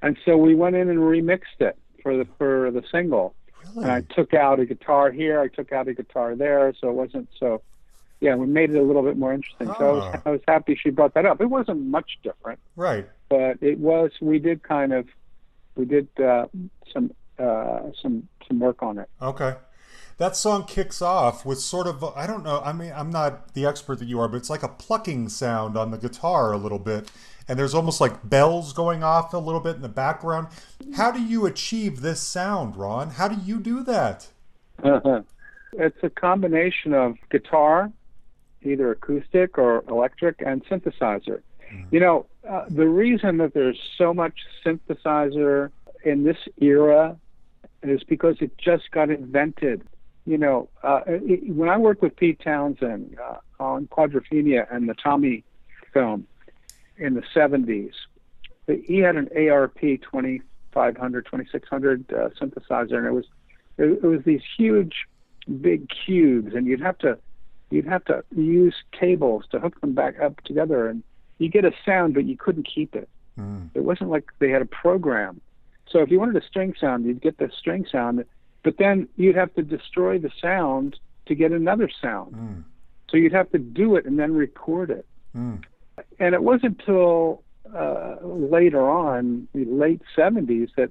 and 0.00 0.16
so 0.24 0.36
we 0.36 0.54
went 0.54 0.76
in 0.76 0.88
and 0.88 0.98
remixed 1.00 1.60
it 1.60 1.76
for 2.02 2.16
the 2.16 2.26
for 2.38 2.70
the 2.70 2.82
single 2.90 3.34
and 3.76 3.86
I 3.90 4.02
took 4.02 4.34
out 4.34 4.60
a 4.60 4.66
guitar 4.66 5.10
here, 5.10 5.40
I 5.40 5.48
took 5.48 5.72
out 5.72 5.88
a 5.88 5.94
guitar 5.94 6.36
there, 6.36 6.72
so 6.80 6.90
it 6.90 6.92
wasn't 6.92 7.28
so. 7.40 7.60
Yeah, 8.20 8.36
we 8.36 8.46
made 8.46 8.70
it 8.70 8.76
a 8.76 8.82
little 8.82 9.02
bit 9.02 9.16
more 9.16 9.32
interesting. 9.32 9.66
So 9.78 9.88
I 9.88 9.92
was, 9.92 10.04
Ah. 10.14 10.22
I 10.26 10.30
was 10.30 10.40
happy 10.46 10.76
she 10.80 10.90
brought 10.90 11.14
that 11.14 11.26
up. 11.26 11.40
It 11.40 11.46
wasn't 11.46 11.80
much 11.86 12.18
different, 12.22 12.60
Right. 12.76 13.08
but 13.28 13.58
it 13.62 13.78
was. 13.78 14.12
We 14.20 14.38
did 14.38 14.62
kind 14.62 14.92
of, 14.92 15.08
we 15.74 15.86
did 15.86 16.06
uh, 16.20 16.46
some 16.92 17.12
uh, 17.38 17.80
some 18.00 18.28
some 18.46 18.60
work 18.60 18.80
on 18.82 18.98
it. 18.98 19.08
Okay. 19.20 19.54
That 20.16 20.36
song 20.36 20.64
kicks 20.64 21.02
off 21.02 21.44
with 21.44 21.58
sort 21.58 21.86
of 21.86 22.04
I 22.04 22.26
don't 22.26 22.44
know. 22.44 22.60
I 22.64 22.72
mean, 22.72 22.92
I'm 22.94 23.10
not 23.10 23.54
the 23.54 23.66
expert 23.66 23.98
that 23.98 24.08
you 24.08 24.20
are, 24.20 24.28
but 24.28 24.36
it's 24.36 24.50
like 24.50 24.62
a 24.62 24.68
plucking 24.68 25.28
sound 25.28 25.76
on 25.76 25.90
the 25.90 25.98
guitar 25.98 26.52
a 26.52 26.56
little 26.56 26.78
bit, 26.78 27.10
and 27.48 27.58
there's 27.58 27.74
almost 27.74 28.00
like 28.00 28.28
bells 28.28 28.72
going 28.72 29.02
off 29.02 29.34
a 29.34 29.38
little 29.38 29.60
bit 29.60 29.76
in 29.76 29.82
the 29.82 29.88
background. 29.88 30.48
How 30.94 31.10
do 31.10 31.22
you 31.22 31.46
achieve 31.46 32.00
this 32.00 32.20
sound, 32.20 32.76
Ron? 32.76 33.10
How 33.10 33.28
do 33.28 33.40
you 33.44 33.58
do 33.58 33.82
that? 33.84 34.28
it's 35.72 35.98
a 36.02 36.10
combination 36.10 36.94
of 36.94 37.16
guitar, 37.30 37.90
either 38.62 38.92
acoustic 38.92 39.58
or 39.58 39.84
electric, 39.88 40.40
and 40.44 40.64
synthesizer. 40.66 41.42
You 41.90 42.00
know, 42.00 42.26
uh, 42.48 42.66
the 42.68 42.86
reason 42.86 43.38
that 43.38 43.54
there's 43.54 43.78
so 43.98 44.14
much 44.14 44.34
synthesizer 44.64 45.70
in 46.04 46.24
this 46.24 46.36
era 46.58 47.16
is 47.82 48.02
because 48.04 48.36
it 48.40 48.56
just 48.58 48.90
got 48.90 49.10
invented. 49.10 49.82
You 50.26 50.38
know, 50.38 50.68
uh, 50.82 51.00
it, 51.06 51.54
when 51.54 51.68
I 51.68 51.76
worked 51.76 52.02
with 52.02 52.16
Pete 52.16 52.40
Townshend 52.42 53.18
uh, 53.22 53.36
on 53.60 53.86
Quadrophenia 53.88 54.66
and 54.74 54.88
the 54.88 54.94
Tommy 54.94 55.44
film 55.92 56.26
in 56.96 57.14
the 57.14 57.22
70s, 57.34 57.92
he 58.66 58.98
had 58.98 59.16
an 59.16 59.28
ARP 59.36 59.78
2500, 59.80 61.24
2600 61.26 62.12
uh, 62.12 62.28
synthesizer, 62.40 62.96
and 62.96 63.06
it 63.06 63.12
was 63.12 63.26
it, 63.76 63.84
it 64.02 64.06
was 64.06 64.22
these 64.24 64.40
huge, 64.56 65.06
big 65.60 65.88
cubes, 65.88 66.54
and 66.54 66.66
you'd 66.66 66.80
have 66.80 66.96
to 66.98 67.18
you'd 67.70 67.86
have 67.86 68.04
to 68.06 68.24
use 68.34 68.74
cables 68.98 69.44
to 69.50 69.58
hook 69.58 69.80
them 69.80 69.92
back 69.92 70.18
up 70.20 70.40
together, 70.42 70.88
and 70.88 71.02
you 71.38 71.48
get 71.48 71.64
a 71.64 71.72
sound, 71.84 72.14
but 72.14 72.24
you 72.24 72.36
couldn't 72.36 72.66
keep 72.72 72.94
it. 72.94 73.08
Mm. 73.38 73.70
It 73.74 73.80
wasn't 73.80 74.10
like 74.10 74.24
they 74.38 74.50
had 74.50 74.62
a 74.62 74.66
program. 74.66 75.40
So 75.88 75.98
if 76.00 76.10
you 76.10 76.18
wanted 76.18 76.42
a 76.42 76.46
string 76.46 76.74
sound, 76.80 77.04
you'd 77.04 77.20
get 77.20 77.38
the 77.38 77.50
string 77.58 77.84
sound, 77.90 78.24
but 78.64 78.78
then 78.78 79.06
you'd 79.16 79.36
have 79.36 79.54
to 79.54 79.62
destroy 79.62 80.18
the 80.18 80.30
sound 80.42 80.98
to 81.26 81.34
get 81.36 81.52
another 81.52 81.88
sound. 82.02 82.34
Mm. 82.34 82.64
So 83.08 83.16
you'd 83.16 83.32
have 83.32 83.50
to 83.52 83.58
do 83.58 83.94
it 83.94 84.06
and 84.06 84.18
then 84.18 84.34
record 84.34 84.90
it. 84.90 85.06
Mm. 85.36 85.62
And 86.18 86.34
it 86.34 86.42
wasn't 86.42 86.80
until 86.80 87.42
uh, 87.72 88.16
later 88.22 88.90
on, 88.90 89.46
the 89.54 89.64
late 89.66 90.02
70s, 90.16 90.70
that, 90.76 90.90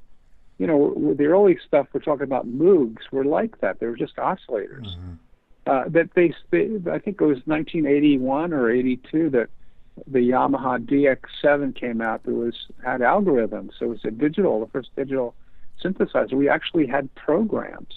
you 0.60 0.68
know, 0.68 1.14
the 1.18 1.26
early 1.26 1.58
stuff 1.68 1.88
we're 1.92 2.00
talking 2.00 2.24
about 2.24 2.48
Moogs 2.48 3.12
were 3.12 3.26
like 3.26 3.60
that. 3.62 3.80
They 3.80 3.88
were 3.88 3.98
just 3.98 4.16
oscillators. 4.16 4.96
Mhm. 4.96 5.18
Uh, 5.66 5.84
that 5.88 6.10
they, 6.14 6.34
they, 6.52 6.66
I 6.92 7.00
think 7.00 7.22
it 7.22 7.26
was 7.26 7.40
1981 7.46 8.54
or 8.54 8.70
82 8.70 9.30
that 9.32 9.50
the 10.08 10.20
Yamaha 10.20 10.86
DX7 10.86 11.76
came 11.76 12.02
out 12.02 12.24
that 12.24 12.34
was 12.34 12.56
had 12.84 13.02
algorithms. 13.02 13.72
So 13.80 13.86
it 13.86 13.90
was 13.90 14.06
a 14.06 14.12
digital, 14.12 14.60
the 14.60 14.68
first 14.68 14.90
digital 14.96 15.36
synthesizer. 15.82 16.34
We 16.34 16.50
actually 16.50 16.88
had 16.88 17.14
programs, 17.16 17.94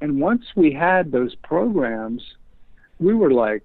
and 0.00 0.20
once 0.20 0.44
we 0.56 0.72
had 0.72 1.12
those 1.12 1.34
programs, 1.36 2.22
we 2.98 3.14
were 3.14 3.32
like 3.32 3.62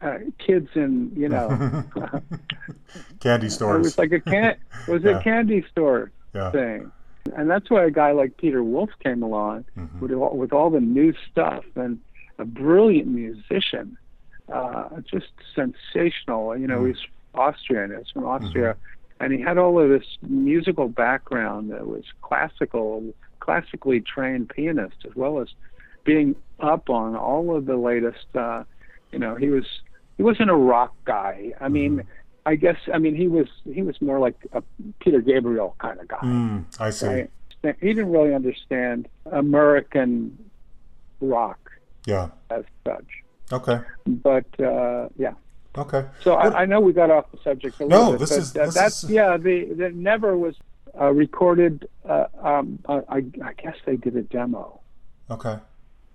uh, 0.00 0.18
kids 0.38 0.68
in 0.74 1.12
you 1.16 1.28
know. 1.28 1.84
Candy 3.20 3.48
stores. 3.56 3.76
It 3.76 3.82
was 3.82 3.98
like 3.98 4.12
a 4.12 4.20
can. 4.20 4.56
It 4.86 4.90
was 4.90 5.02
Yeah. 5.02 5.18
a 5.18 5.22
candy 5.22 5.64
store 5.70 6.10
yeah. 6.34 6.50
thing, 6.50 6.90
and 7.36 7.48
that's 7.50 7.70
why 7.70 7.84
a 7.84 7.90
guy 7.90 8.12
like 8.12 8.36
Peter 8.36 8.62
Wolf 8.62 8.90
came 9.02 9.22
along 9.22 9.64
Mhm. 9.78 10.00
with 10.00 10.12
all, 10.12 10.36
with 10.36 10.52
all 10.52 10.70
the 10.70 10.80
new 10.80 11.14
stuff 11.30 11.64
and 11.76 11.98
a 12.38 12.44
brilliant 12.44 13.08
musician, 13.08 13.96
uh, 14.50 14.88
just 15.02 15.30
sensational. 15.54 16.56
You 16.56 16.66
know, 16.66 16.80
Mm. 16.80 16.88
he's 16.88 17.06
Austrian. 17.34 17.94
He's 17.96 18.10
from 18.10 18.24
Austria, 18.24 18.76
and 19.22 19.32
he 19.32 19.40
had 19.40 19.56
all 19.56 19.78
of 19.80 19.88
this 19.88 20.04
musical 20.22 20.88
background 20.88 21.70
that 21.70 21.86
was 21.86 22.04
classical, 22.20 23.14
classically 23.40 24.00
trained 24.00 24.48
pianist, 24.50 24.96
as 25.08 25.14
well 25.16 25.40
as 25.40 25.48
being 26.04 26.34
up 26.60 26.90
on 26.90 27.16
all 27.16 27.56
of 27.56 27.64
the 27.66 27.76
latest. 27.76 28.26
Uh, 28.34 28.64
you 29.12 29.18
know, 29.18 29.34
he 29.36 29.48
was 29.48 29.64
he 30.16 30.22
wasn't 30.22 30.50
a 30.50 30.54
rock 30.56 30.94
guy. 31.04 31.52
I 31.60 31.68
mean. 31.68 32.02
I 32.44 32.56
guess 32.56 32.74
I 32.92 32.98
mean 32.98 33.14
he 33.14 33.28
was 33.28 33.46
he 33.72 33.82
was 33.82 34.02
more 34.02 34.18
like 34.18 34.34
a 34.52 34.64
Peter 34.98 35.20
Gabriel 35.20 35.76
kind 35.78 36.00
of 36.00 36.08
guy. 36.08 36.18
Mm, 36.24 36.64
I 36.80 36.90
see. 36.90 37.06
Right? 37.06 37.30
He 37.80 37.94
didn't 37.94 38.10
really 38.10 38.34
understand 38.34 39.06
American 39.30 40.36
rock 41.20 41.70
Yeah. 42.04 42.30
as 42.50 42.64
such. 42.84 43.06
Okay. 43.52 43.78
But 44.06 44.46
uh, 44.60 45.08
yeah, 45.16 45.34
Okay. 45.78 46.04
so 46.22 46.34
What- 46.34 46.54
I, 46.54 46.62
I 46.62 46.64
know 46.66 46.80
we 46.80 46.92
got 46.92 47.10
off 47.10 47.30
the 47.32 47.38
subject 47.42 47.80
a 47.80 47.86
No, 47.86 47.96
little 47.96 48.12
bit. 48.12 48.18
this 48.20 48.30
but 48.30 48.38
is- 48.38 48.52
this 48.52 48.74
that's 48.74 49.04
is- 49.04 49.10
yeah. 49.10 49.36
The 49.36 49.72
the 49.72 49.90
never 49.90 50.36
was 50.36 50.54
uh, 51.00 51.06
recorded. 51.12 51.88
Uh, 52.08 52.26
um, 52.42 52.78
uh, 52.86 53.00
I 53.08 53.24
I 53.42 53.52
guess 53.54 53.76
they 53.86 53.96
did 53.96 54.16
a 54.16 54.22
demo. 54.22 54.80
Okay. 55.30 55.56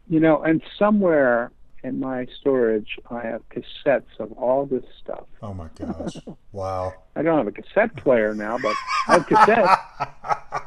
You 0.10 0.20
know, 0.20 0.44
and 0.44 0.62
somewhere 0.78 1.52
in 1.84 2.00
my 2.00 2.28
storage 2.40 2.98
I 3.10 3.22
have 3.22 3.42
cassettes 3.50 4.20
of 4.20 4.32
all 4.34 4.66
this 4.66 4.84
stuff. 5.04 5.26
Oh 5.42 5.54
my 5.54 5.68
gosh. 5.80 6.18
Wow. 6.52 6.94
I 7.16 7.22
don't 7.24 7.38
have 7.38 7.48
a 7.48 7.52
cassette 7.52 7.96
player 7.98 8.34
now, 8.36 8.58
but 8.60 8.76
I 9.08 9.14
have 9.14 9.26
cassettes. 9.28 10.64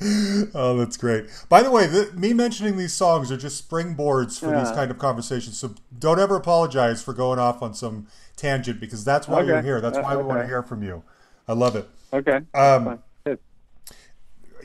oh, 0.54 0.76
that's 0.78 0.96
great. 0.96 1.26
By 1.48 1.62
the 1.62 1.70
way, 1.70 1.86
the, 1.86 2.12
me 2.14 2.32
mentioning 2.32 2.76
these 2.76 2.92
songs 2.92 3.32
are 3.32 3.36
just 3.36 3.68
springboards 3.68 4.38
for 4.38 4.56
these 4.56 4.70
kind 4.70 4.90
of 4.90 4.98
conversations. 4.98 5.58
So 5.58 5.74
don't 5.98 6.20
ever 6.20 6.36
apologize 6.36 7.02
for 7.02 7.12
going 7.12 7.40
off 7.40 7.62
on 7.62 7.74
some 7.74 8.06
tangent 8.36 8.78
because 8.78 9.04
that's 9.04 9.26
why 9.26 9.42
you're 9.42 9.62
here. 9.62 9.80
That's 9.80 9.98
why 9.98 10.16
we 10.16 10.22
want 10.22 10.40
to 10.40 10.46
hear 10.46 10.62
from 10.62 10.82
you. 10.82 11.02
I 11.48 11.54
love 11.54 11.74
it. 11.74 11.88
Okay. 12.12 12.40
Um, 12.54 13.00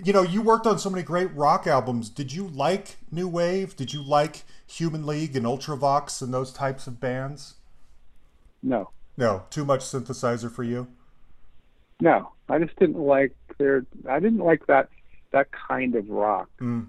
You 0.03 0.11
know, 0.11 0.23
you 0.23 0.41
worked 0.41 0.65
on 0.67 0.79
so 0.79 0.89
many 0.89 1.03
great 1.03 1.33
rock 1.35 1.65
albums. 1.67 2.09
Did 2.09 2.33
you 2.33 2.47
like 2.47 2.97
New 3.11 3.27
Wave? 3.27 3.75
Did 3.75 3.93
you 3.93 4.03
like 4.03 4.43
Human 4.67 5.05
League 5.05 5.35
and 5.35 5.45
Ultravox 5.45 6.21
and 6.21 6.33
those 6.33 6.51
types 6.51 6.87
of 6.87 6.99
bands? 6.99 7.55
No. 8.61 8.89
No, 9.17 9.43
too 9.49 9.65
much 9.65 9.81
synthesizer 9.81 10.51
for 10.51 10.63
you. 10.63 10.87
No, 12.01 12.31
I 12.49 12.59
just 12.59 12.75
didn't 12.77 12.99
like 12.99 13.33
their. 13.59 13.85
I 14.09 14.19
didn't 14.19 14.39
like 14.39 14.65
that 14.67 14.89
that 15.33 15.49
kind 15.51 15.95
of 15.95 16.09
rock. 16.09 16.49
Mm. 16.61 16.87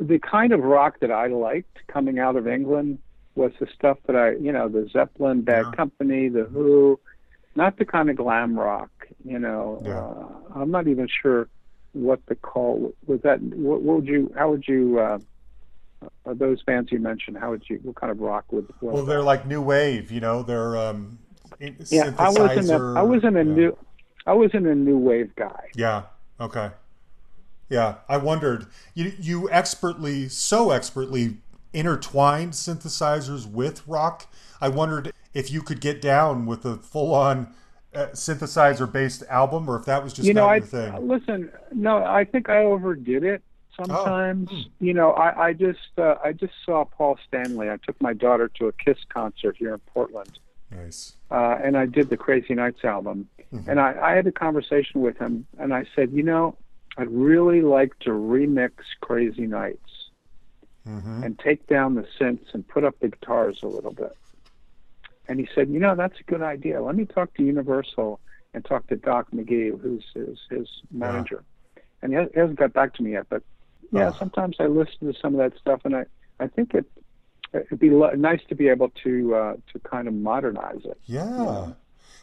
the 0.00 0.18
kind 0.18 0.52
of 0.52 0.60
rock 0.60 1.00
that 1.00 1.12
I 1.12 1.26
liked 1.26 1.78
coming 1.88 2.18
out 2.18 2.36
of 2.36 2.48
England 2.48 2.98
was 3.34 3.52
the 3.60 3.66
stuff 3.72 3.98
that 4.06 4.16
I, 4.16 4.30
you 4.32 4.50
know, 4.50 4.66
the 4.68 4.88
Zeppelin, 4.92 5.42
Bad 5.42 5.66
Yeah. 5.66 5.72
Company, 5.72 6.28
the 6.28 6.44
Who, 6.44 6.98
not 7.54 7.76
the 7.76 7.84
kind 7.84 8.08
of 8.10 8.16
glam 8.16 8.58
rock. 8.58 8.90
You 9.24 9.38
know, 9.38 9.82
Yeah. 9.84 10.00
uh, 10.00 10.60
I'm 10.60 10.70
not 10.70 10.88
even 10.88 11.06
sure 11.08 11.48
what 11.92 12.20
the 12.26 12.34
call 12.34 12.92
was. 13.06 13.20
That 13.22 13.40
what, 13.42 13.82
what 13.82 13.96
would 13.96 14.06
you? 14.06 14.32
How 14.36 14.50
would 14.50 14.66
you? 14.66 14.98
Uh, 14.98 15.18
uh, 16.26 16.34
those 16.34 16.62
bands 16.62 16.90
you 16.92 16.98
mentioned, 17.00 17.36
how 17.38 17.50
would 17.50 17.64
you? 17.68 17.78
What 17.82 17.96
kind 17.96 18.10
of 18.10 18.20
rock 18.20 18.44
would? 18.52 18.66
Well, 18.80 18.96
that? 19.04 19.06
they're 19.06 19.22
like 19.22 19.46
new 19.46 19.60
wave, 19.60 20.10
you 20.10 20.20
know. 20.20 20.42
They're 20.42 20.76
um, 20.76 21.18
yeah, 21.60 22.12
I 22.18 22.28
wasn't. 22.28 22.50
A, 22.50 22.72
synthesizer- 22.74 22.96
I 22.96 23.02
wasn't 23.02 23.36
a 23.36 23.44
yeah. 23.44 23.54
new. 23.54 23.78
I 24.26 24.32
wasn't 24.32 24.66
a 24.66 24.74
new 24.74 24.98
wave 24.98 25.34
guy. 25.36 25.68
Yeah. 25.74 26.02
Okay. 26.40 26.70
Yeah, 27.68 27.96
I 28.08 28.16
wondered. 28.16 28.66
You 28.94 29.12
you 29.18 29.50
expertly, 29.50 30.28
so 30.28 30.70
expertly 30.70 31.38
intertwined 31.72 32.52
synthesizers 32.52 33.50
with 33.50 33.86
rock. 33.86 34.26
I 34.60 34.68
wondered 34.68 35.12
if 35.34 35.50
you 35.52 35.62
could 35.62 35.80
get 35.80 36.00
down 36.00 36.46
with 36.46 36.64
a 36.64 36.76
full-on 36.76 37.52
uh, 37.94 38.06
synthesizer-based 38.12 39.22
album, 39.28 39.68
or 39.68 39.76
if 39.76 39.84
that 39.84 40.02
was 40.02 40.12
just 40.12 40.26
you 40.26 40.34
know, 40.34 40.42
not 40.46 40.50
I 40.50 40.56
your 40.56 40.66
thing. 40.66 41.08
listen. 41.08 41.50
No, 41.72 42.04
I 42.04 42.24
think 42.24 42.48
I 42.48 42.58
overdid 42.64 43.22
it 43.24 43.42
sometimes. 43.76 44.50
hmm. 44.50 44.84
You 44.84 44.94
know, 44.94 45.12
I, 45.12 45.48
I 45.48 45.52
just 45.52 45.78
uh, 45.98 46.16
I 46.24 46.32
just 46.32 46.54
saw 46.64 46.84
Paul 46.84 47.18
Stanley. 47.26 47.70
I 47.70 47.76
took 47.76 48.00
my 48.00 48.12
daughter 48.14 48.48
to 48.58 48.66
a 48.68 48.72
Kiss 48.72 48.98
concert 49.08 49.56
here 49.58 49.74
in 49.74 49.80
Portland, 49.80 50.38
Nice. 50.70 51.14
uh, 51.30 51.58
and 51.62 51.76
I 51.76 51.86
did 51.86 52.08
the 52.08 52.16
Crazy 52.16 52.54
Nights 52.54 52.84
album. 52.84 53.28
Mm-hmm. 53.52 53.70
And 53.70 53.80
I, 53.80 53.94
I 54.00 54.12
had 54.12 54.26
a 54.26 54.32
conversation 54.32 55.00
with 55.00 55.16
him, 55.18 55.46
and 55.58 55.72
I 55.72 55.86
said, 55.96 56.10
you 56.12 56.22
know, 56.22 56.54
I'd 56.98 57.10
really 57.10 57.62
like 57.62 57.96
to 58.00 58.10
remix 58.10 58.72
Crazy 59.00 59.46
Nights 59.46 59.78
hmm 60.84 61.22
and 61.22 61.38
take 61.38 61.66
down 61.66 61.94
the 61.94 62.06
synths 62.18 62.52
and 62.54 62.66
put 62.66 62.82
up 62.84 62.98
the 63.00 63.08
guitars 63.08 63.58
a 63.62 63.66
little 63.66 63.92
bit. 63.92 64.16
And 65.28 65.38
he 65.38 65.46
said, 65.54 65.68
you 65.68 65.78
know, 65.78 65.94
that's 65.94 66.18
a 66.18 66.22
good 66.24 66.40
idea. 66.42 66.82
Let 66.82 66.96
me 66.96 67.04
talk 67.04 67.34
to 67.34 67.42
Universal 67.42 68.18
and 68.54 68.64
talk 68.64 68.86
to 68.88 68.96
Doc 68.96 69.26
McGhee, 69.34 69.78
who's 69.80 70.04
his, 70.14 70.38
his 70.50 70.66
manager. 70.90 71.44
And 72.00 72.12
he 72.12 72.16
has- 72.16 72.30
he 72.32 72.40
hasn't 72.40 72.58
got 72.58 72.72
back 72.72 72.94
to 72.94 73.02
me 73.02 73.12
yet, 73.12 73.26
but 73.28 73.42
yeah, 73.92 74.08
Oh. 74.08 74.16
sometimes 74.18 74.56
I 74.58 74.66
listen 74.66 75.12
to 75.12 75.18
some 75.20 75.34
of 75.34 75.38
that 75.38 75.58
stuff, 75.60 75.82
and 75.84 75.94
I, 75.94 76.06
I 76.40 76.46
think 76.46 76.74
it, 76.74 76.86
it'd 77.52 77.78
be 77.78 77.90
lo- 77.90 78.12
nice 78.12 78.40
to 78.48 78.54
be 78.54 78.68
able 78.68 78.90
to 79.04 79.34
uh, 79.34 79.54
to 79.72 79.78
kind 79.80 80.08
of 80.08 80.14
modernize 80.14 80.84
it. 80.84 80.98
Yeah. 81.06 81.72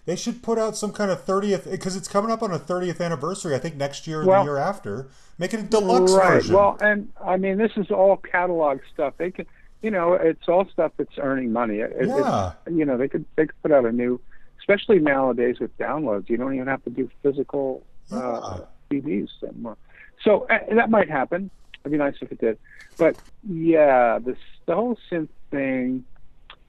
They 0.05 0.15
should 0.15 0.43
put 0.43 0.57
out 0.59 0.77
some 0.77 0.91
kind 0.91 1.09
of 1.09 1.25
30th 1.25 1.69
because 1.69 1.95
it's 1.95 2.07
coming 2.07 2.29
up 2.31 2.43
on 2.43 2.51
a 2.51 2.59
30th 2.59 3.01
anniversary. 3.01 3.55
I 3.55 3.57
think 3.59 3.75
next 3.75 4.05
year 4.07 4.21
or 4.21 4.25
Well- 4.25 4.43
the 4.43 4.51
year 4.51 4.57
after. 4.57 5.07
Make 5.37 5.53
it 5.53 5.59
a 5.59 5.63
deluxe 5.63 6.13
right. 6.13 6.33
version. 6.35 6.55
Well, 6.55 6.77
and 6.79 7.09
I 7.21 7.37
mean, 7.37 7.57
this 7.57 7.71
is 7.75 7.91
all 7.91 8.15
catalog 8.17 8.79
stuff. 8.93 9.15
They 9.17 9.31
can, 9.31 9.45
you 9.81 9.91
know, 9.91 10.13
it's 10.13 10.47
all 10.47 10.65
stuff 10.71 10.93
that's 10.97 11.17
earning 11.17 11.51
money. 11.51 11.79
It, 11.79 12.07
Yeah. 12.07 12.53
you 12.71 12.85
know, 12.85 12.95
they 12.97 13.07
could 13.09 13.25
they 13.35 13.47
could 13.47 13.61
put 13.61 13.71
out 13.73 13.85
a 13.85 13.91
new, 13.91 14.21
especially 14.59 14.99
nowadays 14.99 15.59
with 15.59 15.77
downloads. 15.77 16.29
You 16.29 16.37
don't 16.37 16.53
even 16.55 16.67
have 16.67 16.83
to 16.85 16.89
do 16.89 17.09
physical 17.21 17.83
uh, 18.11 18.59
CDs 18.89 19.29
anymore. 19.43 19.75
So 20.23 20.47
uh, 20.49 20.59
that 20.75 20.89
might 20.89 21.09
happen. 21.09 21.49
It'd 21.81 21.91
be 21.91 21.97
nice 21.97 22.15
if 22.21 22.31
it 22.31 22.39
did. 22.39 22.57
But 22.97 23.17
yeah, 23.43 24.19
this 24.19 24.37
the 24.67 24.75
whole 24.75 24.97
synth 25.11 25.27
thing 25.51 26.05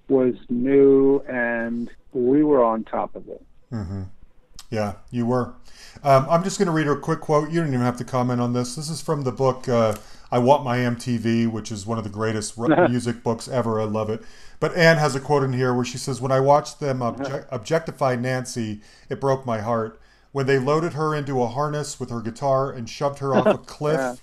was 0.08 0.34
new, 0.48 1.20
and 1.28 1.90
we 2.12 2.42
were 2.42 2.64
on 2.64 2.84
top 2.84 3.14
of 3.16 3.28
it. 3.28 3.44
Mm-hmm. 3.72 4.02
Yeah, 4.70 4.94
you 5.10 5.26
were. 5.26 5.54
Um, 6.02 6.26
I'm 6.28 6.42
just 6.44 6.58
going 6.58 6.66
to 6.66 6.72
read 6.72 6.88
a 6.88 6.96
quick 6.96 7.20
quote. 7.20 7.50
You 7.50 7.60
don't 7.60 7.68
even 7.68 7.80
have 7.80 7.96
to 7.98 8.04
comment 8.04 8.40
on 8.40 8.52
this. 8.52 8.76
This 8.76 8.88
is 8.88 9.00
from 9.00 9.22
the 9.22 9.32
book 9.32 9.68
uh, 9.68 9.96
I 10.30 10.38
Want 10.38 10.64
My 10.64 10.78
MTV, 10.78 11.50
which 11.50 11.70
is 11.70 11.86
one 11.86 11.98
of 11.98 12.04
the 12.04 12.10
greatest 12.10 12.58
music 12.58 13.22
books 13.22 13.48
ever. 13.48 13.80
I 13.80 13.84
love 13.84 14.10
it. 14.10 14.22
But 14.58 14.74
Ann 14.76 14.96
has 14.98 15.14
a 15.14 15.20
quote 15.20 15.42
in 15.42 15.52
here 15.52 15.72
where 15.74 15.84
she 15.84 15.98
says, 15.98 16.20
When 16.20 16.32
I 16.32 16.40
watched 16.40 16.80
them 16.80 17.00
obje- 17.00 17.46
objectify 17.50 18.16
Nancy, 18.16 18.80
it 19.08 19.20
broke 19.20 19.46
my 19.46 19.60
heart. 19.60 20.00
When 20.32 20.46
they 20.46 20.58
loaded 20.58 20.94
her 20.94 21.14
into 21.14 21.42
a 21.42 21.48
harness 21.48 21.98
with 22.00 22.10
her 22.10 22.20
guitar 22.20 22.70
and 22.70 22.88
shoved 22.88 23.20
her 23.20 23.34
off 23.34 23.46
a 23.46 23.58
cliff 23.66 24.20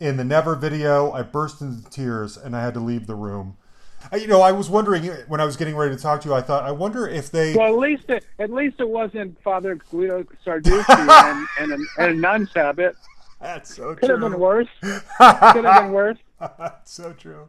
in 0.00 0.16
the 0.16 0.24
Never 0.24 0.54
video, 0.54 1.12
I 1.12 1.22
burst 1.22 1.60
into 1.60 1.88
tears 1.88 2.36
and 2.36 2.56
I 2.56 2.62
had 2.62 2.74
to 2.74 2.80
leave 2.80 3.06
the 3.06 3.14
room. 3.14 3.56
I, 4.12 4.16
you 4.16 4.26
know, 4.26 4.40
I 4.40 4.52
was 4.52 4.68
wondering 4.70 5.04
when 5.28 5.40
I 5.40 5.44
was 5.44 5.56
getting 5.56 5.76
ready 5.76 5.94
to 5.94 6.00
talk 6.00 6.20
to 6.22 6.28
you, 6.28 6.34
I 6.34 6.40
thought, 6.40 6.64
I 6.64 6.72
wonder 6.72 7.06
if 7.08 7.30
they. 7.30 7.54
Well, 7.54 7.72
at 7.72 7.78
least 7.78 8.04
it, 8.08 8.24
at 8.38 8.50
least 8.50 8.80
it 8.80 8.88
wasn't 8.88 9.40
Father 9.42 9.76
Guido 9.90 10.24
Sarducci 10.44 10.84
and, 11.58 11.72
and, 11.72 11.72
a, 11.72 12.02
and 12.02 12.12
a 12.12 12.14
nun's 12.14 12.50
habit. 12.54 12.96
That's 13.40 13.74
so 13.74 13.94
true. 13.94 13.96
Could 13.96 14.10
have 14.10 14.20
been 14.20 14.38
worse. 14.38 14.68
Could 14.80 15.02
have 15.18 15.54
been 15.54 15.92
worse. 15.92 16.18
so 16.84 17.12
true. 17.12 17.48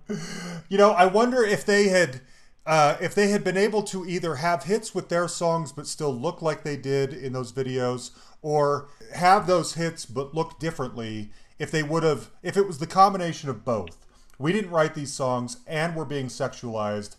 You 0.69 0.77
know, 0.77 0.91
I 0.91 1.05
wonder 1.05 1.43
if 1.43 1.65
they 1.65 1.89
had 1.89 2.21
uh, 2.65 2.97
if 2.99 3.15
they 3.15 3.29
had 3.29 3.43
been 3.43 3.57
able 3.57 3.81
to 3.81 4.05
either 4.05 4.35
have 4.35 4.63
hits 4.63 4.93
with 4.93 5.07
their 5.07 5.27
songs 5.27 5.71
but 5.71 5.87
still 5.87 6.13
look 6.13 6.41
like 6.41 6.63
they 6.63 6.75
did 6.75 7.13
in 7.13 7.31
those 7.31 7.53
videos, 7.53 8.11
or 8.41 8.89
have 9.15 9.47
those 9.47 9.75
hits 9.75 10.05
but 10.05 10.35
look 10.35 10.59
differently. 10.59 11.31
If 11.59 11.71
they 11.71 11.81
would 11.81 12.03
have, 12.03 12.29
if 12.43 12.55
it 12.55 12.67
was 12.67 12.77
the 12.77 12.85
combination 12.85 13.49
of 13.49 13.65
both, 13.65 14.05
we 14.37 14.51
didn't 14.51 14.71
write 14.71 14.95
these 14.95 15.13
songs 15.13 15.57
and 15.67 15.95
we're 15.95 16.05
being 16.05 16.27
sexualized. 16.27 17.15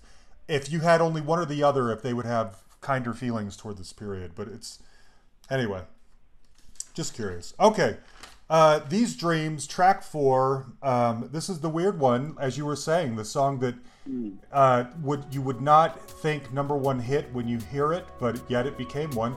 If 0.46 0.70
you 0.72 0.80
had 0.80 1.00
only 1.00 1.20
one 1.20 1.38
or 1.38 1.44
the 1.44 1.62
other, 1.62 1.90
if 1.92 2.02
they 2.02 2.14
would 2.14 2.26
have 2.26 2.58
kinder 2.80 3.12
feelings 3.12 3.56
toward 3.56 3.76
this 3.76 3.92
period, 3.92 4.32
but 4.34 4.48
it's 4.48 4.78
anyway. 5.50 5.82
Just 6.94 7.14
curious. 7.14 7.54
Okay. 7.60 7.96
Uh, 8.50 8.80
These 8.88 9.14
Dreams, 9.14 9.66
track 9.66 10.02
four. 10.02 10.66
Um, 10.82 11.28
this 11.32 11.48
is 11.50 11.60
the 11.60 11.68
weird 11.68 12.00
one, 12.00 12.34
as 12.40 12.56
you 12.56 12.64
were 12.64 12.76
saying, 12.76 13.16
the 13.16 13.24
song 13.24 13.58
that 13.58 13.74
uh, 14.52 14.84
would 15.02 15.24
you 15.30 15.42
would 15.42 15.60
not 15.60 16.10
think 16.10 16.50
number 16.52 16.74
one 16.74 16.98
hit 16.98 17.30
when 17.34 17.46
you 17.46 17.58
hear 17.70 17.92
it, 17.92 18.06
but 18.18 18.40
yet 18.48 18.66
it 18.66 18.78
became 18.78 19.10
one. 19.10 19.36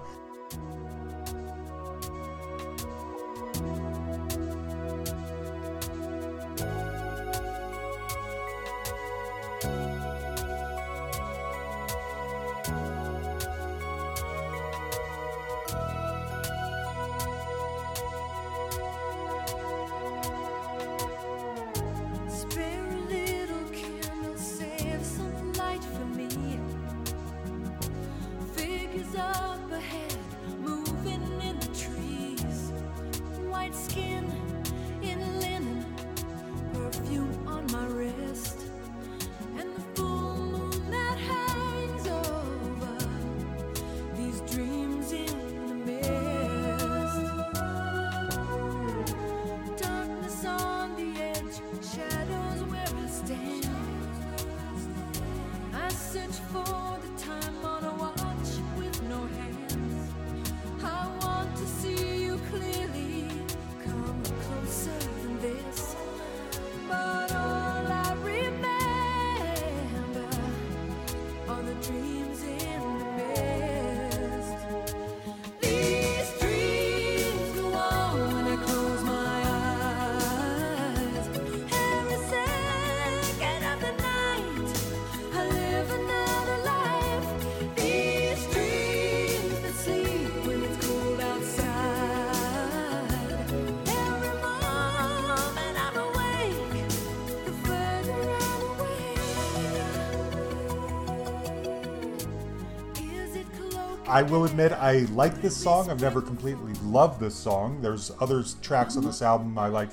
I 104.12 104.24
will 104.24 104.44
admit 104.44 104.74
I 104.74 105.00
like 105.14 105.42
this 105.42 105.56
song. 105.56 105.90
I've 105.90 106.02
never 106.02 106.22
completely 106.22 106.74
loved 106.84 107.22
this 107.22 107.34
song. 107.34 107.82
There's 107.82 108.12
other 108.20 108.44
tracks 108.62 108.98
on 108.98 109.06
this 109.06 109.22
album 109.22 109.58
I 109.58 109.68
like 109.68 109.90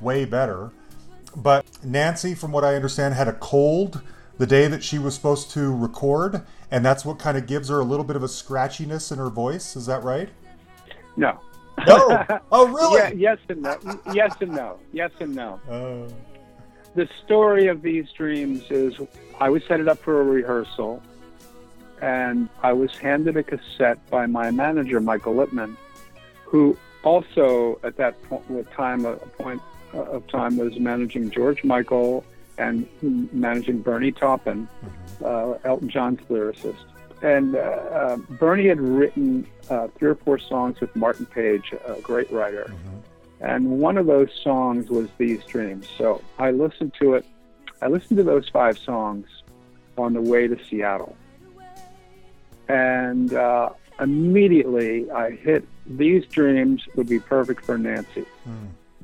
way 0.00 0.26
better. 0.26 0.70
but 1.36 1.64
Nancy, 1.82 2.34
from 2.34 2.52
what 2.52 2.64
I 2.64 2.74
understand, 2.74 3.14
had 3.14 3.28
a 3.28 3.32
cold 3.32 4.02
the 4.36 4.46
day 4.46 4.66
that 4.68 4.84
she 4.84 4.98
was 4.98 5.14
supposed 5.14 5.50
to 5.52 5.74
record, 5.74 6.42
and 6.70 6.84
that's 6.84 7.04
what 7.06 7.18
kind 7.18 7.38
of 7.38 7.46
gives 7.46 7.70
her 7.70 7.80
a 7.80 7.84
little 7.84 8.04
bit 8.04 8.14
of 8.16 8.22
a 8.22 8.26
scratchiness 8.26 9.10
in 9.10 9.16
her 9.16 9.30
voice. 9.30 9.74
Is 9.74 9.86
that 9.86 10.02
right? 10.04 10.28
No. 11.16 11.40
No. 11.86 12.26
Oh, 12.52 12.66
really? 12.68 12.98
Yeah, 12.98 13.36
yes 13.36 13.38
and 13.48 13.62
no. 13.62 13.78
Yes 14.12 14.34
and 14.40 14.52
no. 14.52 14.78
Yes 14.92 15.10
and 15.20 15.34
no. 15.34 15.58
Uh, 15.66 16.12
the 16.94 17.08
story 17.24 17.68
of 17.68 17.80
these 17.80 18.10
dreams 18.12 18.64
is 18.68 18.94
I 19.40 19.48
was 19.48 19.62
set 19.66 19.80
it 19.80 19.88
up 19.88 19.98
for 19.98 20.20
a 20.20 20.24
rehearsal, 20.24 21.02
and 22.02 22.48
I 22.62 22.72
was 22.72 22.94
handed 22.98 23.36
a 23.36 23.44
cassette 23.44 23.98
by 24.10 24.26
my 24.26 24.50
manager, 24.50 25.00
Michael 25.00 25.36
Lippman, 25.36 25.76
who 26.44 26.76
also 27.04 27.78
at 27.84 27.96
that 27.96 28.20
point, 28.24 28.50
with 28.50 28.70
time, 28.72 29.06
a 29.06 29.14
point 29.14 29.62
of 29.92 30.26
time, 30.26 30.56
was 30.56 30.78
managing 30.80 31.30
George 31.30 31.62
Michael 31.62 32.24
and 32.58 32.88
managing 33.32 33.80
Bernie 33.80 34.10
Taupin, 34.10 34.68
uh, 35.24 35.52
Elton 35.64 35.88
John's 35.88 36.20
lyricist. 36.22 36.84
And 37.22 37.54
uh, 37.54 37.58
uh, 37.58 38.16
Bernie 38.16 38.66
had 38.66 38.80
written 38.80 39.46
uh, 39.70 39.86
three 39.96 40.10
or 40.10 40.16
four 40.16 40.40
songs 40.40 40.80
with 40.80 40.94
Martin 40.96 41.24
Page, 41.24 41.72
a 41.86 42.00
great 42.00 42.30
writer. 42.32 42.74
And 43.40 43.78
one 43.78 43.96
of 43.96 44.06
those 44.06 44.28
songs 44.42 44.90
was 44.90 45.08
These 45.18 45.44
Dreams. 45.44 45.88
So 45.96 46.20
I 46.40 46.50
listened 46.50 46.94
to 47.00 47.14
it. 47.14 47.24
I 47.80 47.86
listened 47.86 48.16
to 48.16 48.24
those 48.24 48.48
five 48.48 48.76
songs 48.76 49.28
on 49.96 50.14
the 50.14 50.20
way 50.20 50.48
to 50.48 50.58
Seattle. 50.64 51.16
And 52.72 53.34
uh, 53.34 53.70
immediately 54.00 55.10
I 55.10 55.30
hit 55.32 55.66
These 55.86 56.24
Dreams 56.26 56.82
would 56.96 57.08
be 57.08 57.18
perfect 57.18 57.64
for 57.64 57.76
Nancy. 57.78 58.24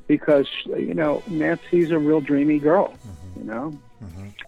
Because, 0.07 0.49
you 0.67 0.95
know, 0.95 1.23
Nancy's 1.27 1.91
a 1.91 1.99
real 1.99 2.21
dreamy 2.23 2.59
girl, 2.59 2.95
you 3.37 3.45
know? 3.45 3.79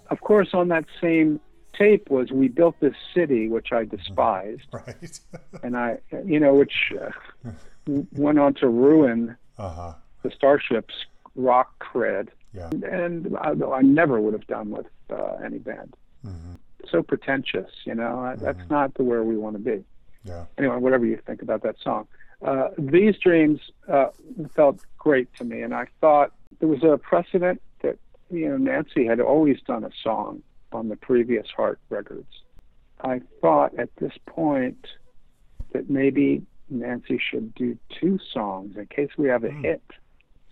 Of 0.08 0.20
course, 0.22 0.48
on 0.54 0.68
that 0.68 0.86
same 1.00 1.38
tape 1.78 2.08
was 2.10 2.30
We 2.32 2.48
Built 2.48 2.76
This 2.80 2.94
City, 3.14 3.48
which 3.48 3.72
I 3.72 3.84
despised. 3.84 4.62
right. 4.72 5.20
And 5.62 5.76
I, 5.76 5.98
you 6.24 6.40
know, 6.40 6.54
which 6.54 6.92
uh, 7.00 7.10
went 7.86 8.38
on 8.38 8.54
to 8.54 8.68
ruin 8.68 9.36
uh 9.58 9.68
huh. 9.70 9.92
the 10.22 10.30
Starship's 10.30 10.94
rock 11.36 11.68
cred, 11.84 12.28
Yeah. 12.54 12.70
and 12.82 13.36
I, 13.36 13.50
I 13.80 13.82
never 13.82 14.18
would 14.20 14.32
have 14.32 14.46
done 14.46 14.70
with 14.70 14.86
uh, 15.10 15.34
any 15.44 15.58
band. 15.58 15.94
Mm-hmm. 16.26 16.54
So 16.90 17.02
pretentious, 17.02 17.70
you 17.84 17.94
know. 17.94 18.22
That- 18.22 18.40
That's 18.40 18.70
not 18.70 18.94
the 18.94 19.04
where 19.04 19.22
we 19.24 19.36
want 19.36 19.56
to 19.56 19.62
be. 19.62 19.84
Yeah. 20.24 20.44
Anyway, 20.58 20.76
whatever 20.76 21.06
you 21.06 21.16
think 21.26 21.40
about 21.42 21.62
that 21.62 21.76
song, 21.82 22.06
uh, 22.42 22.68
these 22.78 23.16
dreams 23.18 23.60
uh, 23.88 24.08
felt 24.54 24.80
great 24.98 25.32
to 25.36 25.44
me, 25.44 25.62
and 25.62 25.74
I 25.74 25.86
thought 26.00 26.32
there 26.58 26.68
was 26.68 26.82
a 26.84 26.98
precedent 26.98 27.60
that 27.82 27.98
you 28.30 28.48
know 28.48 28.56
Nancy 28.58 29.06
had 29.06 29.20
always 29.20 29.60
done 29.62 29.84
a 29.84 29.90
song 30.02 30.42
on 30.72 30.88
the 30.88 30.96
previous 30.96 31.46
Heart 31.56 31.78
records. 31.88 32.42
I 33.02 33.22
thought 33.40 33.78
at 33.78 33.88
this 33.96 34.12
point 34.26 34.86
that 35.72 35.88
maybe 35.88 36.42
Nancy 36.68 37.18
should 37.18 37.54
do 37.54 37.78
two 37.98 38.18
songs 38.32 38.76
in 38.76 38.86
case 38.86 39.10
we 39.16 39.28
have 39.28 39.42
a 39.44 39.50
hit, 39.50 39.82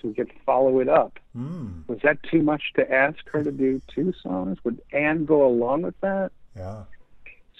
so 0.00 0.08
we 0.08 0.14
could 0.14 0.30
follow 0.46 0.80
it 0.80 0.88
up. 0.88 1.18
Mm. 1.36 1.86
Was 1.88 1.98
that 2.02 2.22
too 2.22 2.42
much 2.42 2.72
to 2.76 2.92
ask 2.92 3.18
her 3.32 3.42
to 3.42 3.50
do 3.52 3.80
two 3.94 4.12
songs? 4.22 4.58
Would 4.64 4.80
Ann 4.92 5.24
go 5.24 5.46
along 5.46 5.82
with 5.82 6.00
that? 6.00 6.30
Yeah. 6.56 6.84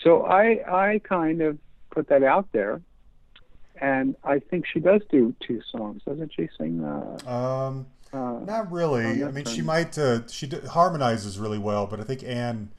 So 0.03 0.24
I 0.24 0.61
I 0.66 1.01
kind 1.01 1.41
of 1.43 1.59
put 1.91 2.09
that 2.09 2.22
out 2.22 2.49
there, 2.53 2.80
and 3.80 4.14
I 4.24 4.39
think 4.39 4.66
she 4.66 4.80
does 4.80 5.03
do 5.11 5.34
two 5.41 5.61
songs, 5.70 6.03
doesn't 6.07 6.32
she? 6.34 6.49
Sing. 6.59 6.84
Uh, 6.84 7.18
Um, 7.28 7.86
uh, 8.12 8.39
not 8.45 8.70
really. 8.72 9.24
I 9.24 9.30
mean, 9.30 9.45
she 9.45 9.62
might. 9.62 9.99
Uh, 9.99 10.26
she 10.28 10.47
d- 10.47 10.61
harmonizes 10.61 11.39
really 11.39 11.59
well, 11.59 11.86
but 11.86 12.01
I 12.01 12.05
think 12.05 12.22
Ann 12.24 12.70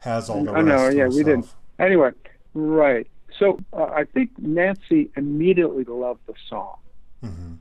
has 0.00 0.28
all 0.28 0.44
the 0.44 0.52
I 0.52 0.62
know. 0.62 0.88
Yeah, 0.88 1.08
we 1.08 1.22
didn't. 1.24 1.48
Anyway, 1.78 2.10
right. 2.54 3.06
So 3.38 3.58
uh, 3.72 3.84
I 3.84 4.04
think 4.04 4.30
Nancy 4.38 5.10
immediately 5.16 5.84
loved 5.84 6.20
the 6.26 6.34
song, 6.48 6.76
Mhm. 7.24 7.56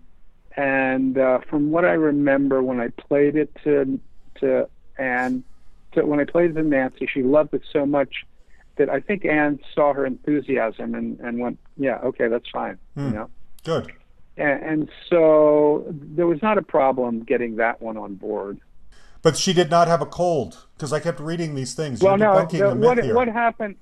And 0.56 1.18
uh, 1.18 1.40
from 1.50 1.72
what 1.72 1.86
I 1.86 1.94
remember 1.94 2.62
when 2.62 2.80
I 2.80 2.90
played 2.90 3.36
it 3.36 3.56
to 3.64 4.00
to 4.40 4.68
Ann, 4.98 5.44
to, 5.94 6.06
when 6.06 6.20
I 6.20 6.26
played 6.26 6.52
it 6.52 6.54
to 6.54 6.64
Nancy, 6.64 7.08
she 7.12 7.24
loved 7.24 7.54
it 7.54 7.64
so 7.72 7.86
much 7.86 8.10
that 8.78 8.90
I 8.90 9.00
think 9.00 9.26
Ann 9.26 9.60
saw 9.76 9.94
her 9.94 10.06
enthusiasm 10.06 10.96
and, 10.96 11.20
and 11.20 11.40
went, 11.40 11.60
yeah, 11.78 11.98
okay, 12.04 12.28
that's 12.28 12.50
fine. 12.52 12.78
You 12.96 13.04
Hmm. 13.04 13.12
know. 13.12 13.30
Good. 13.64 13.92
And, 14.38 14.64
and 14.64 14.90
so 15.10 15.86
there 15.90 16.26
was 16.28 16.42
not 16.42 16.58
a 16.58 16.64
problem 16.64 17.24
getting 17.24 17.58
that 17.58 17.82
one 17.82 17.98
on 17.98 18.16
board. 18.16 18.60
But 19.22 19.38
she 19.38 19.54
did 19.54 19.70
not 19.70 19.88
have 19.88 20.02
a 20.02 20.06
cold 20.06 20.66
because 20.76 20.92
I 20.92 21.00
kept 21.00 21.20
reading 21.20 21.56
these 21.56 21.74
things. 21.76 22.02
Well, 22.02 22.18
You're 22.20 22.34
no, 22.34 22.76
myth 22.76 22.84
what 22.84 23.04
here. 23.04 23.16
what 23.16 23.28
happened? 23.28 23.78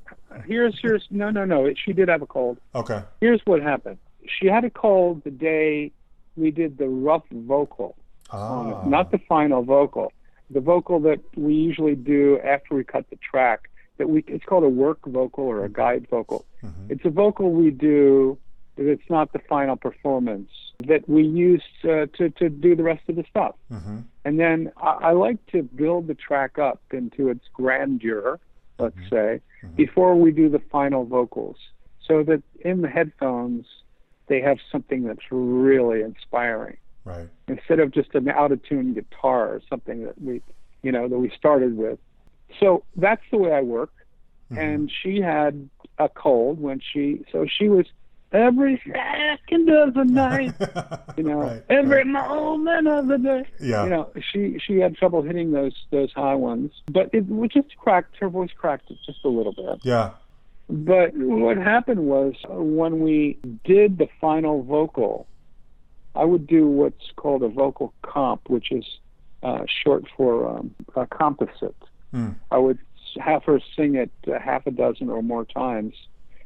Here's 0.45 0.77
here's 0.81 1.05
no 1.09 1.31
no 1.31 1.45
no. 1.45 1.73
She 1.83 1.93
did 1.93 2.09
have 2.09 2.21
a 2.21 2.27
cold. 2.27 2.59
Okay. 2.75 3.01
Here's 3.21 3.41
what 3.45 3.61
happened. 3.61 3.97
She 4.27 4.45
had 4.45 4.65
a 4.65 4.69
cold 4.69 5.23
the 5.23 5.31
day 5.31 5.91
we 6.35 6.51
did 6.51 6.77
the 6.77 6.87
rough 6.89 7.23
vocal 7.31 7.95
Ah. 8.33 8.83
not 8.87 9.11
the 9.11 9.17
final 9.17 9.61
vocal. 9.63 10.13
The 10.49 10.61
vocal 10.61 10.99
that 11.01 11.19
we 11.35 11.53
usually 11.53 11.95
do 11.95 12.39
after 12.39 12.75
we 12.75 12.83
cut 12.83 13.09
the 13.09 13.17
track. 13.17 13.69
That 13.97 14.09
we 14.09 14.23
it's 14.27 14.45
called 14.45 14.63
a 14.63 14.69
work 14.69 14.99
vocal 15.05 15.43
or 15.45 15.63
a 15.65 15.69
guide 15.69 16.07
vocal. 16.09 16.45
It's 16.89 17.03
a 17.05 17.09
vocal 17.09 17.51
we 17.51 17.71
do. 17.71 18.37
It's 18.77 19.09
not 19.09 19.33
the 19.33 19.39
final 19.39 19.75
performance 19.75 20.49
that 20.87 21.07
we 21.09 21.23
use 21.23 21.63
uh, 21.83 22.07
to 22.17 22.29
to 22.39 22.49
do 22.49 22.75
the 22.75 22.83
rest 22.83 23.03
of 23.09 23.15
the 23.17 23.25
stuff. 23.29 23.55
Mhm. 23.71 24.03
And 24.25 24.39
then 24.39 24.71
I, 24.77 24.91
I 25.09 25.11
like 25.11 25.45
to 25.47 25.61
build 25.63 26.07
the 26.07 26.15
track 26.15 26.57
up 26.57 26.81
into 26.91 27.29
its 27.29 27.45
grandeur, 27.53 28.39
let's 28.79 28.95
say, 29.09 29.41
before 29.75 30.15
we 30.15 30.31
do 30.31 30.47
the 30.49 30.59
final 30.59 31.03
vocals, 31.05 31.57
so 32.07 32.23
that 32.23 32.41
in 32.61 32.81
the 32.81 32.87
headphones 32.89 33.65
they 34.31 34.39
have 34.41 34.57
something 34.71 35.03
that's 35.03 35.25
really 35.29 36.01
inspiring 36.01 36.77
Right. 37.03 37.27
instead 37.47 37.79
of 37.79 37.91
just 37.91 38.15
an 38.15 38.29
out 38.29 38.51
of 38.51 38.63
tune 38.63 38.93
guitar 38.93 39.49
or 39.49 39.61
something 39.69 40.05
that 40.05 40.21
we, 40.21 40.41
you 40.83 40.91
know, 40.91 41.07
that 41.07 41.17
we 41.17 41.29
started 41.37 41.75
with. 41.75 41.99
So 42.59 42.83
that's 42.95 43.23
the 43.31 43.37
way 43.37 43.51
I 43.51 43.61
work. 43.61 43.91
Mm-hmm. 44.51 44.57
And 44.61 44.91
she 45.01 45.19
had 45.19 45.67
a 45.97 46.07
cold 46.07 46.61
when 46.61 46.79
she, 46.79 47.25
so 47.31 47.45
she 47.57 47.69
was 47.69 47.85
every 48.31 48.81
second 48.85 49.69
of 49.69 49.93
the 49.95 50.03
night, 50.05 50.53
you 51.17 51.23
know, 51.23 51.39
Right, 51.41 51.63
every 51.69 52.03
right. 52.03 52.07
moment 52.07 52.87
of 52.87 53.07
the 53.07 53.17
day. 53.17 53.45
Yeah. 53.59 53.83
You 53.83 53.89
know, 53.89 54.09
she 54.31 54.59
she 54.65 54.77
had 54.79 54.95
trouble 54.95 55.21
hitting 55.21 55.51
those 55.51 55.73
those 55.91 56.11
high 56.13 56.35
ones, 56.35 56.71
but 56.91 57.09
it 57.13 57.25
just 57.49 57.75
cracked. 57.77 58.15
Her 58.17 58.29
voice 58.29 58.51
cracked 58.55 58.89
just 59.05 59.25
a 59.25 59.29
little 59.29 59.53
bit. 59.53 59.79
Yeah. 59.83 60.11
But 60.71 61.13
what 61.15 61.57
happened 61.57 61.99
was 62.05 62.33
uh, 62.49 62.53
when 62.53 63.01
we 63.01 63.37
did 63.65 63.97
the 63.97 64.07
final 64.21 64.63
vocal, 64.63 65.27
I 66.15 66.23
would 66.23 66.47
do 66.47 66.65
what's 66.65 67.11
called 67.17 67.43
a 67.43 67.49
vocal 67.49 67.93
comp, 68.03 68.49
which 68.49 68.71
is 68.71 68.85
uh, 69.43 69.65
short 69.67 70.05
for 70.15 70.47
um, 70.47 70.73
a 70.95 71.05
composite. 71.07 71.75
Hmm. 72.11 72.29
I 72.51 72.57
would 72.57 72.79
have 73.19 73.43
her 73.43 73.59
sing 73.75 73.95
it 73.95 74.11
uh, 74.27 74.39
half 74.39 74.65
a 74.65 74.71
dozen 74.71 75.09
or 75.09 75.21
more 75.21 75.43
times, 75.43 75.95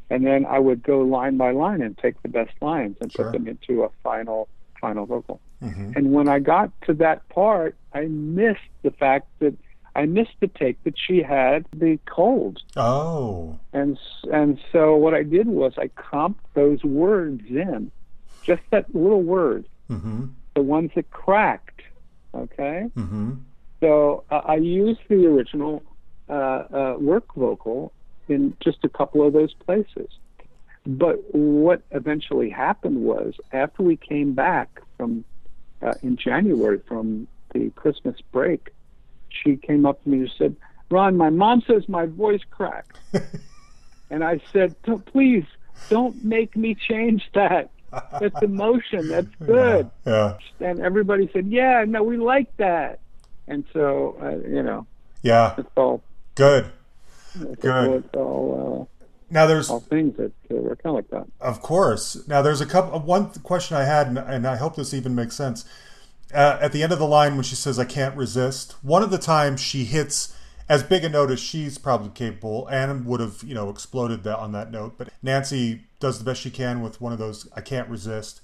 and 0.09 0.25
then 0.25 0.45
I 0.45 0.57
would 0.57 0.81
go 0.81 1.01
line 1.01 1.37
by 1.37 1.51
line 1.51 1.81
and 1.83 1.95
take 1.97 2.19
the 2.23 2.29
best 2.29 2.53
lines 2.61 2.97
and 3.01 3.11
Sure. 3.11 3.25
put 3.25 3.33
them 3.33 3.47
into 3.47 3.83
a 3.83 3.89
final 4.03 4.47
final 4.81 5.05
vocal. 5.05 5.39
Mhm. 5.63 5.95
And 5.95 6.11
when 6.13 6.27
I 6.27 6.39
got 6.39 6.69
to 6.81 6.93
that 6.95 7.27
part, 7.29 7.75
I 7.93 8.05
missed 8.05 8.59
the 8.83 8.91
fact 8.91 9.27
that 9.39 9.53
I 9.95 10.05
missed 10.05 10.35
the 10.41 10.47
take 10.47 10.83
that 10.83 10.95
she 10.97 11.21
had 11.23 11.65
the 11.73 11.97
cold. 12.05 12.61
Oh. 12.75 13.57
And 13.73 13.97
and 14.31 14.59
so 14.71 14.95
what 14.95 15.13
I 15.13 15.23
did 15.23 15.47
was 15.47 15.73
I 15.77 15.87
comped 15.87 16.35
those 16.53 16.83
words 16.83 17.43
in, 17.49 17.91
just 18.43 18.61
that 18.71 18.93
little 18.93 19.23
word, 19.23 19.65
Mm-hmm. 19.89 20.25
the 20.55 20.61
ones 20.61 20.91
that 20.95 21.09
cracked. 21.11 21.81
Okay, 22.33 22.89
Mm-hmm. 22.97 23.33
so 23.79 24.23
uh, 24.29 24.41
I 24.45 24.55
used 24.55 24.99
the 25.07 25.25
original 25.27 25.81
uh, 26.29 26.33
uh, 26.33 26.95
work 26.99 27.33
vocal 27.35 27.93
in 28.27 28.57
just 28.59 28.79
a 28.83 28.89
couple 28.89 29.25
of 29.25 29.31
those 29.31 29.53
places. 29.53 30.09
But 30.85 31.15
what 31.33 31.81
eventually 31.91 32.49
happened 32.49 32.97
was 33.03 33.35
after 33.53 33.83
we 33.83 33.95
came 33.95 34.33
back 34.33 34.81
from 34.97 35.23
uh, 35.81 35.93
in 36.03 36.17
January 36.17 36.79
from 36.87 37.27
the 37.53 37.69
Christmas 37.71 38.19
break, 38.31 38.69
she 39.43 39.57
came 39.57 39.85
up 39.85 40.01
to 40.03 40.09
me 40.09 40.19
and 40.19 40.31
said, 40.37 40.55
"Ron, 40.89 41.17
my 41.17 41.29
mom 41.29 41.61
says 41.67 41.87
my 41.89 42.05
voice 42.05 42.41
cracked." 42.49 42.97
And 44.11 44.23
I 44.23 44.39
said, 44.53 44.75
"Don't- 44.83 45.03
please 45.05 45.45
don't 45.89 46.23
make 46.23 46.55
me 46.55 46.75
change 46.75 47.23
that. 47.33 47.69
That's 48.19 48.39
emotion. 48.43 49.07
That's 49.09 49.27
good. 49.45 49.89
Yeah. 50.05 50.37
And 50.59 50.79
everybody 50.79 51.29
said, 51.33 51.47
yeah, 51.47 51.83
no, 51.87 52.03
we 52.03 52.17
like 52.17 52.55
that. 52.57 52.99
And 53.47 53.63
so, 53.73 54.15
uh, 54.21 54.47
you 54.47 54.61
know, 54.61 54.85
Yeah. 55.23 55.55
it's 55.57 55.67
all, 55.75 56.01
Good. 56.35 56.71
it's 57.41 57.61
Good. 57.61 57.87
all, 57.87 57.95
it's 57.97 58.13
all, 58.15 58.89
Now 59.31 59.47
there's 59.47 59.69
uh, 59.69 59.73
all 59.73 59.79
things 59.79 60.15
that 60.17 60.31
uh, 60.51 60.55
work 60.55 60.81
out 60.85 60.93
like 60.93 61.09
that. 61.09 61.25
Of 61.41 61.61
course. 61.61 62.27
Now, 62.27 62.41
there's 62.41 62.61
a 62.61 62.65
couple. 62.65 62.99
One 62.99 63.29
question 63.43 63.75
I 63.75 63.85
had, 63.85 64.07
and, 64.07 64.17
and 64.19 64.45
I 64.47 64.55
hope 64.57 64.75
this 64.75 64.93
even 64.93 65.15
makes 65.15 65.35
sense. 65.35 65.65
Uh, 66.35 66.57
at 66.61 66.71
the 66.73 66.83
end 66.83 66.91
of 66.91 66.99
the 66.99 67.07
line 67.07 67.35
when 67.35 67.43
she 67.43 67.55
says, 67.55 67.79
I 67.79 67.85
can't 67.85 68.15
resist, 68.15 68.73
one 68.83 69.01
of 69.01 69.09
the 69.09 69.17
times 69.17 69.61
she 69.61 69.85
hits 69.85 70.35
as 70.67 70.83
big 70.83 71.03
a 71.03 71.09
note 71.09 71.31
as 71.31 71.39
she's 71.39 71.77
probably 71.77 72.09
capable. 72.09 72.67
Anna 72.69 72.95
would 73.05 73.19
have, 73.21 73.41
you 73.43 73.53
know, 73.53 73.69
exploded 73.69 74.23
that 74.23 74.37
on 74.39 74.51
that 74.51 74.71
note, 74.71 74.95
but 74.97 75.09
Nancy 75.23 75.83
does 75.99 76.17
the 76.19 76.25
best 76.25 76.41
she 76.41 76.49
can 76.51 76.81
with 76.81 76.99
one 76.99 77.13
of 77.13 77.19
those, 77.19 77.47
I 77.55 77.61
can't 77.61 77.87
resist. 77.87 78.41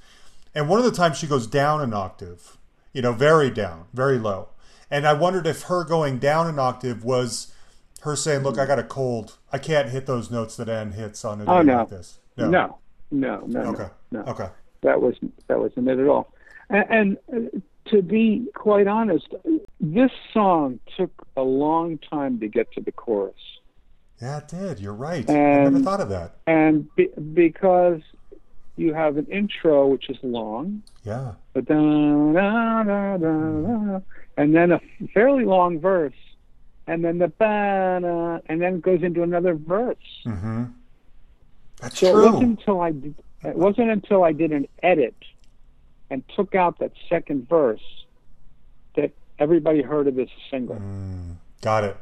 And 0.55 0.69
one 0.69 0.79
of 0.79 0.85
the 0.85 0.91
times 0.91 1.17
she 1.17 1.27
goes 1.27 1.47
down 1.47 1.81
an 1.81 1.93
octave, 1.93 2.57
you 2.93 3.01
know, 3.01 3.13
very 3.13 3.49
down, 3.49 3.85
very 3.93 4.17
low. 4.17 4.49
And 4.89 5.07
I 5.07 5.13
wondered 5.13 5.47
if 5.47 5.63
her 5.63 5.83
going 5.83 6.19
down 6.19 6.47
an 6.47 6.59
octave 6.59 7.03
was 7.03 7.53
her 8.01 8.15
saying, 8.15 8.43
"Look, 8.43 8.57
I 8.57 8.65
got 8.65 8.77
a 8.79 8.83
cold. 8.83 9.37
I 9.53 9.57
can't 9.57 9.89
hit 9.89 10.05
those 10.05 10.29
notes 10.29 10.57
that 10.57 10.67
Ann 10.67 10.91
hits 10.91 11.23
on 11.23 11.39
a 11.39 11.45
day 11.45 11.51
Oh, 11.51 11.61
no. 11.61 11.77
like 11.77 11.89
this." 11.89 12.19
No, 12.35 12.49
no, 12.49 12.79
no, 13.09 13.43
no. 13.45 13.61
Okay. 13.61 13.87
no. 14.11 14.19
Okay. 14.21 14.49
That 14.81 15.01
was 15.01 15.15
that 15.47 15.59
wasn't 15.59 15.87
it 15.87 15.99
at 15.99 16.07
all. 16.07 16.33
And, 16.69 17.17
and 17.31 17.47
uh, 17.55 17.59
to 17.85 18.01
be 18.01 18.47
quite 18.55 18.87
honest, 18.87 19.27
this 19.79 20.11
song 20.33 20.79
took 20.97 21.11
a 21.35 21.41
long 21.41 21.97
time 21.97 22.39
to 22.39 22.47
get 22.47 22.71
to 22.73 22.81
the 22.81 22.91
chorus, 22.91 23.33
Yeah, 24.21 24.37
it 24.37 24.47
did. 24.47 24.79
You're 24.79 24.93
right. 24.93 25.27
I 25.29 25.33
never 25.63 25.79
thought 25.79 25.99
of 26.01 26.09
that. 26.09 26.35
and 26.47 26.87
be, 26.95 27.07
because 27.33 28.01
you 28.77 28.93
have 28.93 29.17
an 29.17 29.25
intro 29.27 29.87
which 29.87 30.09
is 30.09 30.17
long, 30.23 30.83
Yeah. 31.03 31.33
but 31.53 31.65
da, 31.65 31.75
da, 31.75 32.83
da, 32.83 33.17
da, 33.17 33.17
da, 33.17 33.99
and 34.37 34.55
then 34.55 34.71
a 34.71 34.79
fairly 35.13 35.45
long 35.45 35.79
verse, 35.79 36.13
and 36.87 37.03
then 37.03 37.17
the 37.17 37.27
ba, 37.27 37.99
da, 38.01 38.39
and 38.47 38.61
then 38.61 38.75
it 38.75 38.81
goes 38.81 39.01
into 39.03 39.23
another 39.23 39.55
verse. 39.55 39.97
Mm-hmm. 40.25 40.63
That's 41.81 41.99
So 41.99 42.07
it 42.07 42.31
wasn't 42.31 42.59
until 42.59 42.81
I 42.81 42.91
did, 42.91 43.15
it 43.43 43.55
wasn't 43.55 43.89
until 43.89 44.23
I 44.23 44.31
did 44.33 44.51
an 44.51 44.67
edit 44.83 45.15
and 46.11 46.23
took 46.35 46.53
out 46.53 46.77
that 46.79 46.91
second 47.09 47.47
verse 47.47 47.81
that 48.95 49.11
everybody 49.39 49.81
heard 49.81 50.07
of 50.07 50.15
this 50.15 50.29
single. 50.51 50.75
Mm, 50.75 51.37
got 51.61 51.85
it. 51.85 51.97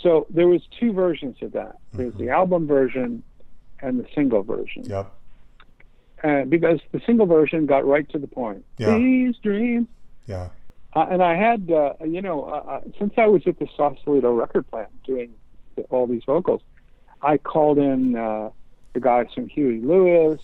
So 0.00 0.26
there 0.28 0.46
was 0.46 0.60
two 0.78 0.92
versions 0.92 1.38
of 1.40 1.52
that. 1.52 1.78
There's 1.94 2.14
the 2.14 2.28
album 2.28 2.66
version 2.66 3.22
and 3.80 3.98
the 3.98 4.06
single 4.14 4.42
version. 4.42 4.84
Yep. 4.84 5.12
Uh, 6.22 6.44
because 6.44 6.80
the 6.92 7.00
single 7.06 7.26
version 7.26 7.64
got 7.64 7.86
right 7.86 8.08
to 8.10 8.18
the 8.18 8.26
point. 8.26 8.64
Yeah. 8.76 8.98
These 8.98 9.36
dreams. 9.38 9.88
Yeah. 10.26 10.50
Uh, 10.94 11.06
and 11.10 11.22
I 11.22 11.36
had, 11.36 11.70
uh, 11.70 11.94
you 12.04 12.20
know, 12.20 12.44
uh, 12.44 12.70
uh, 12.70 12.80
since 12.98 13.14
I 13.16 13.26
was 13.26 13.42
at 13.46 13.58
the 13.58 13.66
Sausalito 13.76 14.32
record 14.32 14.70
plant 14.70 14.90
doing 15.04 15.32
all 15.88 16.06
these 16.06 16.22
vocals, 16.24 16.60
I 17.22 17.38
called 17.38 17.78
in 17.78 18.16
uh, 18.16 18.50
the 18.92 19.00
guys 19.00 19.26
from 19.34 19.48
Huey 19.48 19.80
Lewis. 19.80 20.40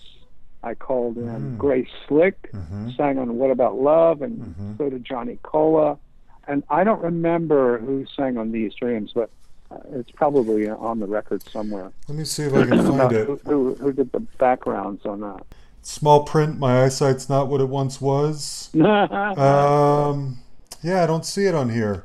I 0.63 0.73
called 0.75 1.17
in 1.17 1.25
Mm. 1.27 1.57
Grace 1.57 1.89
Slick, 2.07 2.51
Mhm. 2.53 2.95
sang 2.95 3.17
on 3.19 3.37
What 3.37 3.51
About 3.51 3.75
Love, 3.79 4.21
and 4.21 4.39
Mhm. 4.55 4.77
so 4.77 4.89
did 4.89 5.03
Johnny 5.03 5.37
Colla. 5.43 5.97
And 6.47 6.63
I 6.69 6.83
don't 6.83 7.01
remember 7.01 7.77
who 7.79 8.05
sang 8.15 8.37
on 8.37 8.51
These 8.51 8.73
Dreams, 8.75 9.11
but 9.13 9.29
uh, 9.71 9.77
it's 9.93 10.11
probably 10.11 10.69
on 10.69 10.99
the 10.99 11.07
record 11.07 11.41
somewhere. 11.49 11.91
Let 12.07 12.17
me 12.17 12.25
see 12.25 12.43
if 12.43 12.53
I 12.53 12.63
can 12.65 12.85
find 12.85 13.11
it. 13.11 13.27
who, 13.45 13.73
who 13.75 13.91
did 13.91 14.11
the 14.11 14.19
backgrounds 14.37 15.05
on 15.05 15.21
that? 15.21 15.43
Small 15.81 16.23
print. 16.23 16.59
My 16.59 16.83
eyesight's 16.83 17.27
not 17.29 17.47
what 17.49 17.59
it 17.59 17.67
once 17.69 17.99
was. 17.99 18.69
Um. 19.37 20.37
Yeah, 20.81 21.03
I 21.03 21.07
don't 21.07 21.25
see 21.25 21.45
it 21.45 21.55
on 21.55 21.69
here. 21.69 22.03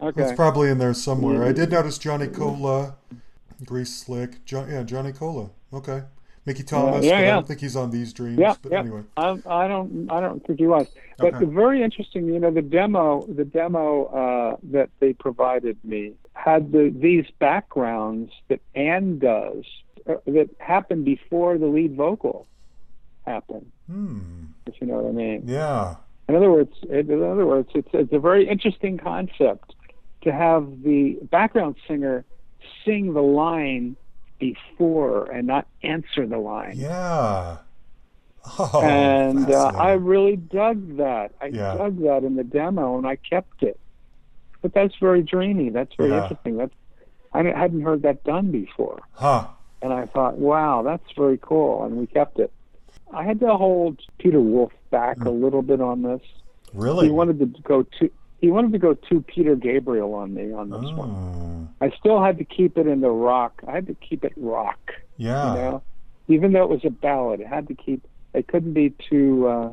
okay. 0.00 0.22
It's 0.22 0.32
probably 0.32 0.70
in 0.70 0.78
there 0.78 0.94
somewhere. 0.94 1.44
I 1.44 1.52
did 1.52 1.70
notice 1.70 1.98
Johnny 1.98 2.26
Colla, 2.26 2.94
Grace 3.66 3.92
Slick. 3.94 4.44
Jo- 4.46 4.66
yeah, 4.68 4.82
Johnny 4.84 5.12
Colla. 5.12 5.50
Okay. 5.72 6.02
Mickey 6.48 6.62
Thomas. 6.64 7.04
yeah, 7.04 7.20
but 7.20 7.24
I 7.24 7.30
don't 7.30 7.46
think 7.46 7.60
he's 7.60 7.76
on 7.76 7.90
these 7.90 8.12
dreams. 8.12 8.38
Yeah, 8.38 8.54
but 8.62 8.72
yeah. 8.72 8.80
anyway. 8.80 9.02
I, 9.16 9.38
I 9.46 9.68
don't, 9.68 10.10
I 10.10 10.20
don't 10.20 10.44
think 10.46 10.58
he 10.58 10.66
was. 10.66 10.86
But 11.18 11.34
Okay. 11.34 11.44
very 11.44 11.82
interesting. 11.82 12.26
You 12.26 12.40
know, 12.40 12.50
the 12.50 12.62
demo, 12.62 13.24
the 13.26 13.44
demo 13.44 14.06
uh, 14.06 14.56
that 14.72 14.88
they 15.00 15.12
provided 15.12 15.76
me 15.84 16.14
had 16.32 16.72
the 16.72 16.92
these 16.96 17.26
backgrounds 17.38 18.32
that 18.48 18.60
Ann 18.74 19.18
does 19.18 19.64
uh, 20.08 20.14
that 20.26 20.48
happened 20.58 21.04
before 21.04 21.58
the 21.58 21.66
lead 21.66 21.94
vocal 21.94 22.46
happened. 23.26 23.70
Hmm. 23.90 24.20
If 24.66 24.80
you 24.80 24.86
know 24.86 24.94
what 25.00 25.08
I 25.10 25.12
mean. 25.12 25.42
Yeah. 25.46 25.96
In 26.28 26.36
other 26.36 26.50
words, 26.50 26.72
in 26.88 27.10
other 27.22 27.46
words, 27.46 27.70
it's 27.74 27.88
it's 27.92 28.12
a 28.12 28.18
very 28.18 28.48
interesting 28.48 28.96
concept 28.98 29.74
to 30.22 30.32
have 30.32 30.82
the 30.82 31.18
background 31.30 31.76
singer 31.86 32.24
sing 32.84 33.12
the 33.14 33.22
line 33.22 33.96
before 34.38 35.30
and 35.30 35.46
not 35.46 35.66
answer 35.82 36.26
the 36.26 36.38
line. 36.38 36.74
Yeah. 36.76 37.58
Oh, 38.58 38.80
and 38.82 39.50
uh, 39.50 39.72
I 39.74 39.92
really 39.92 40.36
dug 40.36 40.96
that. 40.96 41.32
I 41.40 41.46
Yeah. 41.46 41.74
dug 41.76 42.00
that 42.02 42.24
in 42.24 42.36
the 42.36 42.44
demo, 42.44 42.96
and 42.96 43.06
I 43.06 43.16
kept 43.16 43.62
it. 43.62 43.78
But 44.62 44.72
that's 44.72 44.94
very 44.96 45.22
dreamy. 45.22 45.68
That's 45.70 45.94
very 45.96 46.10
Yeah. 46.10 46.22
interesting. 46.22 46.56
That's 46.56 46.72
I 47.34 47.42
hadn't 47.42 47.82
heard 47.82 48.02
that 48.02 48.24
done 48.24 48.50
before, 48.50 49.00
Huh. 49.12 49.48
and 49.82 49.92
I 49.92 50.06
thought, 50.06 50.38
wow, 50.38 50.80
that's 50.82 51.04
very 51.14 51.38
cool, 51.42 51.84
and 51.84 51.98
we 51.98 52.06
kept 52.06 52.38
it. 52.38 52.50
I 53.12 53.22
had 53.22 53.38
to 53.40 53.54
hold 53.54 54.00
Peter 54.16 54.40
Wolf 54.40 54.72
back 54.90 55.22
a 55.24 55.30
little 55.30 55.60
bit 55.60 55.82
on 55.82 56.00
this. 56.02 56.22
Really? 56.72 57.06
He 57.08 57.12
wanted 57.12 57.38
to 57.40 57.46
go 57.64 57.82
to 57.82 58.10
he 58.40 58.50
wanted 58.50 58.72
to 58.72 58.78
go 58.78 58.94
to 58.94 59.20
Peter 59.22 59.54
Gabriel 59.56 60.14
on 60.14 60.32
me 60.34 60.52
on 60.52 60.70
this 60.70 60.80
one. 60.92 61.10
Oh. 61.10 61.68
I 61.80 61.90
still 61.98 62.22
had 62.22 62.38
to 62.38 62.44
keep 62.44 62.76
it 62.78 62.86
in 62.86 63.00
the 63.00 63.10
rock. 63.10 63.62
I 63.66 63.72
had 63.72 63.86
to 63.88 63.94
keep 63.94 64.24
it 64.24 64.32
rock. 64.36 64.92
Yeah. 65.16 65.52
You 65.54 65.58
know, 65.60 65.82
even 66.28 66.52
though 66.52 66.62
it 66.64 66.68
was 66.70 66.84
a 66.84 66.90
ballad, 66.90 67.40
it 67.40 67.46
had 67.46 67.68
to 67.68 67.74
keep. 67.74 68.06
It 68.34 68.46
couldn't 68.48 68.72
be 68.74 68.90
too. 68.90 69.46
Uh, 69.48 69.72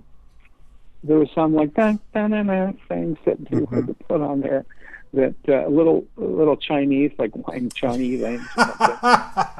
there 1.03 1.17
was 1.19 1.29
some 1.35 1.53
like 1.53 1.73
dun, 1.75 1.99
dun, 2.13 2.31
dun, 2.31 2.47
dun, 2.47 2.77
things 2.87 3.17
that 3.25 3.37
you 3.51 3.67
had 3.71 3.87
to 3.87 3.93
put 3.93 4.21
on 4.21 4.41
there. 4.41 4.65
That 5.13 5.35
uh, 5.47 5.67
little 5.67 6.05
little 6.17 6.57
Chinese 6.57 7.11
like 7.17 7.31
Wang 7.47 7.69
Chinese 7.69 8.21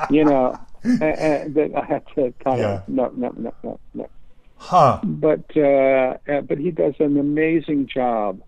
you 0.09 0.25
know, 0.25 0.57
and, 0.83 1.01
and 1.03 1.55
that 1.55 1.71
I 1.75 1.85
had 1.85 2.03
to 2.15 2.33
kind 2.43 2.59
Yeah. 2.59 2.73
of 2.81 2.89
no 2.89 3.11
no 3.15 3.33
no 3.37 3.53
no 3.63 3.79
no. 3.93 4.09
Huh. 4.57 4.99
But 5.03 5.45
uh, 5.55 6.17
uh, 6.27 6.41
but 6.41 6.57
he 6.57 6.71
does 6.71 6.95
an 6.99 7.17
amazing 7.17 7.87
job 7.87 8.41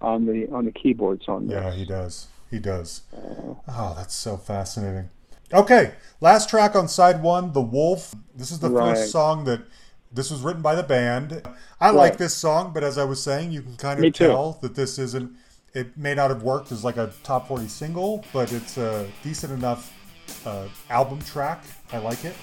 on 0.00 0.26
the 0.26 0.48
on 0.52 0.64
the 0.64 0.72
keyboards 0.72 1.28
on 1.28 1.46
this. 1.48 1.54
Yeah, 1.54 1.72
he 1.72 1.84
does. 1.84 2.28
He 2.50 2.58
does. 2.58 3.02
Oh, 3.68 3.94
that's 3.96 4.14
so 4.14 4.36
fascinating. 4.36 5.08
Okay, 5.52 5.92
last 6.20 6.48
track 6.48 6.74
on 6.76 6.88
side 6.88 7.22
one, 7.22 7.52
The 7.52 7.60
Wolf. 7.62 8.14
This 8.34 8.50
is 8.50 8.58
the 8.60 8.70
Right. 8.70 8.96
first 8.96 9.10
song 9.12 9.44
that 9.44 9.60
this 10.12 10.30
was 10.30 10.40
written 10.42 10.62
by 10.62 10.74
the 10.74 10.82
band. 10.82 11.42
I 11.80 11.90
like 11.90 12.16
this 12.18 12.34
song, 12.34 12.72
but 12.72 12.84
as 12.84 12.98
I 12.98 13.04
was 13.04 13.22
saying, 13.22 13.52
you 13.52 13.62
can 13.62 13.76
kind 13.76 13.98
of 13.98 14.02
Me 14.02 14.10
too. 14.10 14.26
tell 14.28 14.58
that 14.62 14.74
this 14.74 14.98
isn't. 14.98 15.32
It 15.74 15.96
may 15.96 16.14
not 16.14 16.30
have 16.30 16.42
worked 16.44 16.70
as 16.70 16.84
like 16.84 16.96
a 16.96 17.12
top 17.24 17.48
forty 17.48 17.66
single, 17.68 18.24
but 18.32 18.52
it's 18.52 18.78
a 18.78 19.08
decent 19.22 19.52
enough 19.52 19.92
uh, 20.46 20.68
album 20.90 21.20
track. 21.20 21.64
I 21.92 21.98
like 21.98 22.24
it. 22.24 22.34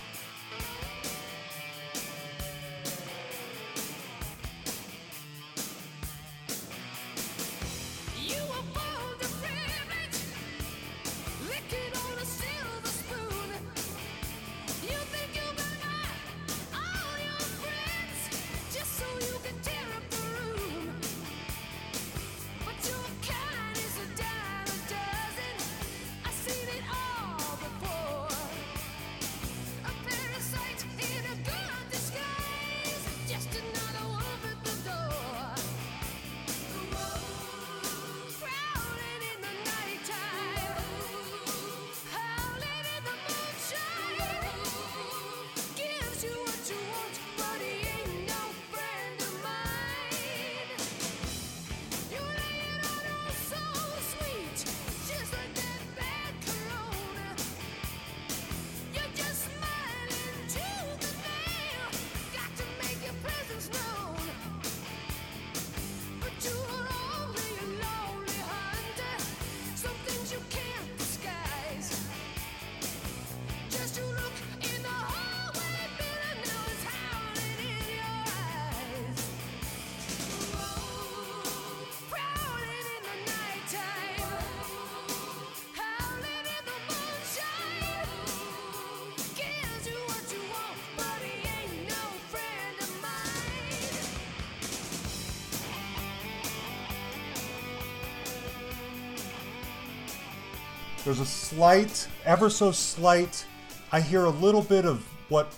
Slight, 101.51 102.07
ever 102.23 102.49
so 102.49 102.71
slight. 102.71 103.45
I 103.91 103.99
hear 103.99 104.23
a 104.23 104.29
little 104.29 104.61
bit 104.61 104.85
of 104.85 105.05
what 105.27 105.53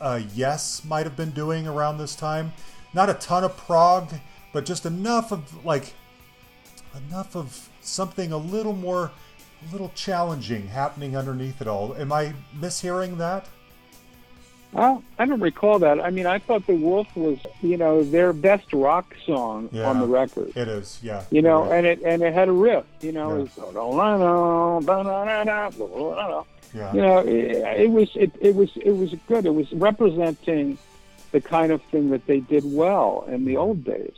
uh, 0.00 0.20
Yes 0.34 0.84
might 0.84 1.06
have 1.06 1.14
been 1.14 1.30
doing 1.30 1.68
around 1.68 1.98
this 1.98 2.16
time. 2.16 2.52
Not 2.92 3.08
a 3.08 3.14
ton 3.14 3.44
of 3.44 3.56
prog, 3.56 4.12
but 4.52 4.64
just 4.64 4.84
enough 4.84 5.30
of 5.30 5.64
like 5.64 5.94
enough 7.06 7.36
of 7.36 7.68
something 7.82 8.32
a 8.32 8.36
little 8.36 8.72
more, 8.72 9.12
a 9.68 9.72
little 9.72 9.92
challenging 9.94 10.66
happening 10.66 11.16
underneath 11.16 11.60
it 11.60 11.68
all. 11.68 11.94
Am 11.96 12.10
I 12.10 12.34
mishearing 12.58 13.16
that? 13.18 13.46
Well, 14.72 15.02
I 15.18 15.24
don't 15.24 15.40
recall 15.40 15.78
that. 15.78 15.98
I 16.00 16.10
mean, 16.10 16.26
I 16.26 16.38
thought 16.38 16.66
The 16.66 16.74
Wolf 16.74 17.08
was, 17.16 17.38
you 17.62 17.76
know, 17.78 18.02
their 18.04 18.32
best 18.32 18.72
rock 18.72 19.14
song 19.24 19.70
Yeah. 19.72 19.88
on 19.88 19.98
the 19.98 20.06
record. 20.06 20.52
It 20.56 20.68
is, 20.68 20.98
yeah. 21.02 21.24
You 21.30 21.40
know, 21.42 21.62
right. 21.62 21.72
and 21.76 21.86
it 21.86 22.02
and 22.02 22.22
it 22.22 22.34
had 22.34 22.48
a 22.48 22.52
riff. 22.52 22.84
You 23.00 23.12
know, 23.12 23.28
Yeah. 23.30 23.34
it 23.36 23.38
was, 23.40 23.50
you 26.94 27.00
know, 27.00 27.18
it, 27.18 27.80
it 27.84 27.90
was 27.90 28.10
it, 28.14 28.32
it 28.40 28.54
was 28.54 28.70
it 28.76 28.92
was 28.92 29.14
good. 29.26 29.46
It 29.46 29.54
was 29.54 29.72
representing 29.72 30.76
the 31.32 31.40
kind 31.40 31.72
of 31.72 31.80
thing 31.90 32.10
that 32.10 32.26
they 32.26 32.40
did 32.40 32.64
well 32.64 33.24
in 33.28 33.44
the 33.46 33.56
old 33.56 33.84
days. 33.84 34.16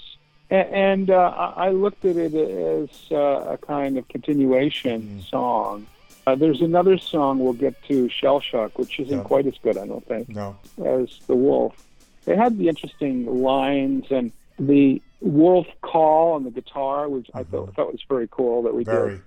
A- 0.50 0.54
And 0.74 1.10
uh, 1.10 1.52
I 1.56 1.70
looked 1.70 2.04
at 2.04 2.16
it 2.16 2.34
as 2.34 2.88
uh, 3.12 3.54
a 3.54 3.58
kind 3.58 3.96
of 3.98 4.08
continuation 4.08 5.02
Mm-hmm. 5.02 5.20
song. 5.20 5.86
Uh, 6.26 6.34
there's 6.34 6.60
another 6.60 6.98
song 6.98 7.38
we'll 7.38 7.52
get 7.52 7.74
to, 7.84 8.08
Shell 8.08 8.40
Shock, 8.40 8.78
which 8.78 9.00
isn't 9.00 9.18
Yeah. 9.18 9.24
quite 9.24 9.46
as 9.46 9.54
good, 9.62 9.76
I 9.78 9.86
don't 9.86 10.06
think 10.06 10.28
no, 10.28 10.56
as 10.84 11.18
the 11.26 11.34
wolf. 11.34 11.74
They 12.24 12.36
had 12.36 12.58
the 12.58 12.68
interesting 12.68 13.42
lines 13.42 14.06
and 14.10 14.30
the 14.58 15.00
wolf 15.20 15.66
call 15.82 16.32
on 16.34 16.44
the 16.44 16.50
guitar, 16.50 17.08
which 17.08 17.30
I 17.34 17.42
thought, 17.44 17.74
thought 17.74 17.92
was 17.92 18.02
very 18.08 18.28
cool 18.30 18.62
that 18.62 18.74
we 18.74 18.84
Mm-hmm. 18.84 18.90
very. 18.96 19.10
did. 19.16 19.22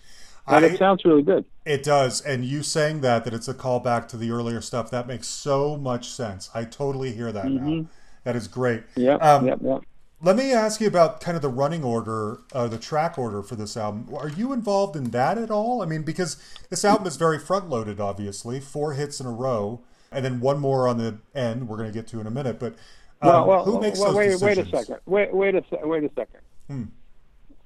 And 0.45 0.65
I, 0.65 0.67
it 0.69 0.77
sounds 0.77 1.03
really 1.05 1.23
good. 1.23 1.45
It 1.65 1.83
does, 1.83 2.19
and 2.21 2.43
you 2.43 2.63
saying 2.63 2.99
that 3.01 3.23
that 3.23 3.33
it's 3.33 3.47
a 3.47 3.53
callback 3.53 4.07
to 4.09 4.17
the 4.17 4.29
earlier 4.31 4.59
stuff 4.61 4.91
that 4.91 5.07
makes 5.07 5.27
so 5.27 5.77
much 5.77 6.09
sense. 6.09 6.49
I 6.53 6.65
totally 6.65 7.13
hear 7.13 7.31
that 7.31 7.49
now. 7.49 7.85
That 8.25 8.35
is 8.35 8.47
great. 8.49 8.83
Yep, 8.97 9.21
Um, 9.23 9.45
yep, 9.47 9.59
yep. 9.63 9.81
Let 10.23 10.37
me 10.37 10.53
ask 10.53 10.79
you 10.79 10.87
about 10.87 11.19
kind 11.19 11.35
of 11.35 11.41
the 11.41 11.49
running 11.49 11.83
order, 11.83 12.39
uh, 12.53 12.69
the 12.69 12.77
track 12.77 13.17
order 13.17 13.43
for 13.43 13.57
this 13.57 13.75
album. 13.75 14.07
Are 14.15 14.29
you 14.29 14.53
involved 14.53 14.95
in 14.95 15.11
that 15.11 15.37
at 15.37 15.51
all? 15.51 15.81
I 15.81 15.85
mean, 15.85 16.03
because 16.03 16.37
this 16.69 16.85
album 16.85 17.07
is 17.07 17.17
very 17.17 17.37
front 17.37 17.69
loaded, 17.69 17.99
obviously, 17.99 18.61
four 18.61 18.93
hits 18.93 19.19
in 19.19 19.25
a 19.25 19.31
row, 19.33 19.81
and 20.13 20.23
then 20.23 20.39
one 20.39 20.59
more 20.59 20.87
on 20.87 20.97
the 20.97 21.17
end. 21.35 21.67
We're 21.67 21.75
going 21.75 21.89
to 21.89 21.93
get 21.93 22.07
to 22.07 22.21
in 22.21 22.27
a 22.27 22.31
minute, 22.31 22.57
but 22.57 22.75
um, 23.21 23.29
Well, 23.29 23.47
well, 23.47 23.65
who 23.65 23.81
makes 23.81 23.99
well, 23.99 24.13
those 24.13 24.17
wait, 24.17 24.25
decisions? 24.27 24.71
wait 24.71 24.79
a 24.79 24.85
second. 24.85 25.01
Wait, 25.05 25.33
wait 25.33 25.55
a 25.55 25.63
wait 25.85 26.03
a 26.05 26.11
second. 26.15 26.39
Hmm. 26.67 26.83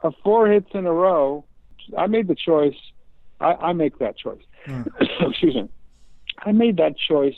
A 0.02 0.12
four 0.24 0.48
hits 0.50 0.70
in 0.74 0.88
a 0.88 0.92
row. 0.92 1.46
I 1.96 2.08
made 2.08 2.28
the 2.28 2.36
choice. 2.36 2.76
I, 3.40 3.54
I 3.54 3.74
make 3.74 4.00
that 4.00 4.18
choice. 4.18 4.42
Hmm. 4.66 4.82
Excuse 5.20 5.54
me. 5.54 5.70
I 6.40 6.54
made 6.54 6.78
that 6.78 6.96
choice 6.98 7.38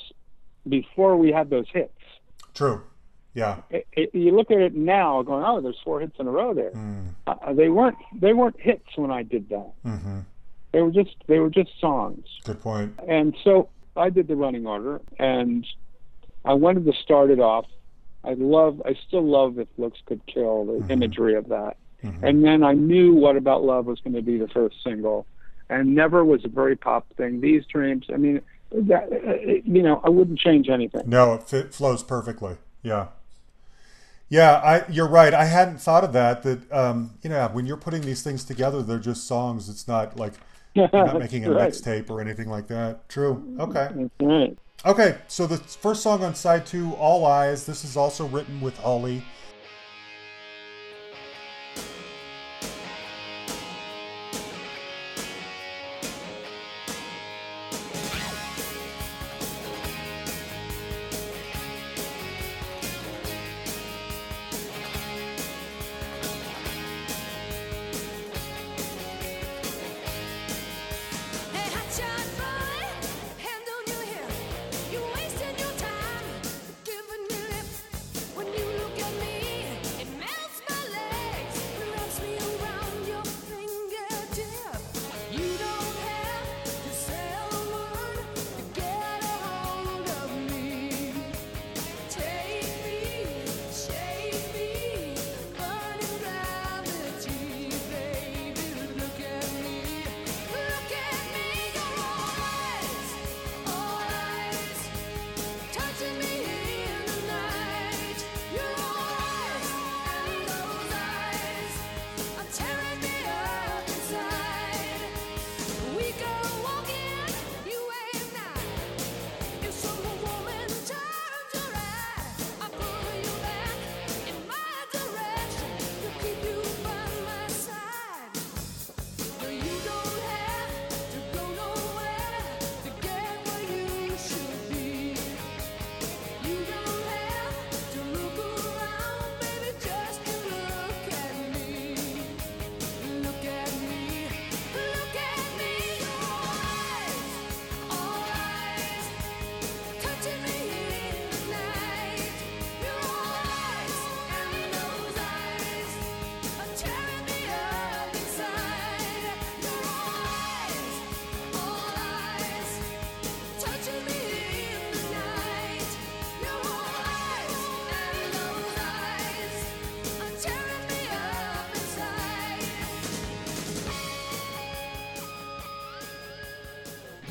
before 0.67 1.17
we 1.17 1.33
had 1.33 1.49
those 1.49 1.67
hits. 1.73 1.91
True. 2.53 2.83
Yeah. 3.33 3.57
It, 3.69 3.87
it, 3.93 4.09
you 4.15 4.35
look 4.35 4.49
at 4.51 4.57
it 4.59 4.75
now, 4.75 5.21
going, 5.21 5.43
"Oh, 5.45 5.61
there's 5.61 5.79
four 5.83 5.99
hits 5.99 6.15
in 6.19 6.27
a 6.27 6.31
row 6.31 6.53
there." 6.53 6.71
Mm. 6.71 7.13
Uh, 7.27 7.53
they 7.53 7.69
weren't. 7.69 7.97
They 8.19 8.33
weren't 8.33 8.59
hits 8.59 8.87
when 8.95 9.11
I 9.11 9.23
did 9.23 9.49
that. 9.49 9.71
hmm 9.83 10.19
They 10.71 10.81
were 10.81 10.91
just. 10.91 11.15
They 11.27 11.39
were 11.39 11.49
just 11.49 11.69
songs. 11.79 12.25
Good 12.43 12.61
point. 12.61 12.99
And 13.07 13.35
so 13.43 13.69
I 13.95 14.09
did 14.09 14.27
the 14.27 14.35
running 14.35 14.65
order, 14.65 14.99
and 15.19 15.65
I 16.45 16.53
wanted 16.53 16.85
to 16.85 16.93
start 16.93 17.29
it 17.29 17.39
off. 17.39 17.65
I 18.23 18.33
love, 18.33 18.81
I 18.85 18.95
still 19.07 19.23
love 19.23 19.59
if 19.59 19.67
looks 19.77 19.99
could 20.05 20.25
kill 20.25 20.65
the 20.65 20.73
Mm-hmm. 20.73 20.91
imagery 20.91 21.35
of 21.35 21.47
that. 21.49 21.77
And 22.21 22.43
then 22.45 22.63
I 22.63 22.73
knew 22.73 23.13
what 23.13 23.35
about 23.35 23.63
love 23.63 23.85
was 23.85 23.99
going 23.99 24.13
to 24.13 24.21
be 24.21 24.37
the 24.37 24.47
first 24.47 24.77
single, 24.83 25.25
and 25.69 25.93
never 25.95 26.23
was 26.25 26.43
a 26.45 26.47
very 26.47 26.75
pop 26.77 27.05
thing. 27.17 27.41
These 27.41 27.65
dreams, 27.65 28.05
I 28.13 28.15
mean, 28.17 28.41
that, 28.71 29.11
uh, 29.11 29.51
you 29.65 29.83
know, 29.83 29.99
I 30.03 30.09
wouldn't 30.09 30.39
change 30.39 30.69
anything. 30.69 31.03
No, 31.05 31.33
it 31.33 31.43
fit, 31.43 31.73
flows 31.73 32.03
perfectly. 32.03 32.55
Yeah. 32.83 33.07
Yeah, 34.29 34.53
I 34.57 34.83
you're 34.91 35.07
right. 35.07 35.33
I 35.33 35.45
hadn't 35.45 35.81
thought 35.81 36.03
of 36.03 36.13
that. 36.13 36.43
That 36.43 36.71
um, 36.71 37.11
you 37.23 37.29
know, 37.29 37.47
when 37.51 37.65
you're 37.65 37.77
putting 37.77 38.01
these 38.01 38.21
things 38.21 38.43
together, 38.43 38.81
they're 38.83 38.99
just 38.99 39.27
songs. 39.27 39.69
It's 39.69 39.87
not 39.87 40.17
like 40.17 40.33
you're 40.75 40.89
not 40.93 41.17
making 41.25 41.45
a 41.45 41.51
Right. 41.51 41.71
mixtape 41.71 42.09
or 42.09 42.21
anything 42.21 42.47
like 42.49 42.67
that. 42.67 43.09
True. 43.09 43.55
Okay. 43.59 43.89
Right. 44.19 44.57
Okay. 44.85 45.17
So 45.27 45.47
the 45.47 45.57
first 45.57 46.03
song 46.03 46.23
on 46.23 46.35
side 46.35 46.65
two, 46.65 46.93
"All 46.93 47.25
Eyes." 47.25 47.65
This 47.65 47.83
is 47.83 47.97
also 47.97 48.27
written 48.27 48.61
with 48.61 48.77
Holly. 48.77 49.23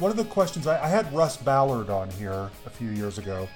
One 0.08 0.18
of 0.18 0.26
the 0.26 0.32
questions 0.32 0.66
I, 0.66 0.82
I 0.82 0.88
had 0.88 1.12
Russ 1.12 1.36
Ballard 1.36 1.90
on 1.90 2.08
here 2.12 2.48
a 2.64 2.70
few 2.70 2.88
years 2.88 3.18
ago, 3.18 3.46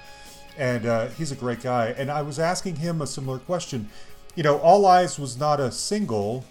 and 0.55 0.85
uh, 0.85 1.07
he's 1.07 1.31
a 1.31 1.35
great 1.35 1.63
guy. 1.63 1.95
And 1.97 2.11
I 2.11 2.21
was 2.21 2.37
asking 2.37 2.75
him 2.75 3.01
a 3.01 3.07
similar 3.07 3.39
question. 3.39 3.89
You 4.35 4.43
know, 4.43 4.59
All 4.59 4.85
Eyes 4.85 5.17
was 5.17 5.35
not 5.35 5.59
a 5.59 5.71
single, 5.71 6.45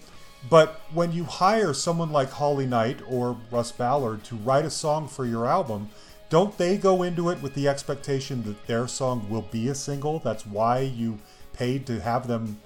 but 0.49 0.81
when 0.93 1.13
you 1.13 1.23
hire 1.23 1.73
someone 1.73 2.11
like 2.11 2.31
Holly 2.31 2.65
Knight 2.65 2.99
or 3.07 3.37
Russ 3.49 3.71
Ballard 3.71 4.25
to 4.25 4.35
write 4.35 4.65
a 4.65 4.69
song 4.69 5.07
for 5.07 5.25
your 5.25 5.45
album, 5.45 5.89
don't 6.29 6.57
they 6.57 6.75
go 6.77 7.01
into 7.03 7.29
it 7.29 7.41
with 7.41 7.53
the 7.53 7.69
expectation 7.69 8.43
that 8.43 8.67
their 8.67 8.89
song 8.89 9.29
will 9.29 9.47
be 9.53 9.69
a 9.69 9.75
single? 9.75 10.19
That's 10.19 10.45
why 10.45 10.81
you 10.81 11.17
paid 11.53 11.87
to 11.87 12.01
have 12.01 12.27
them 12.27 12.59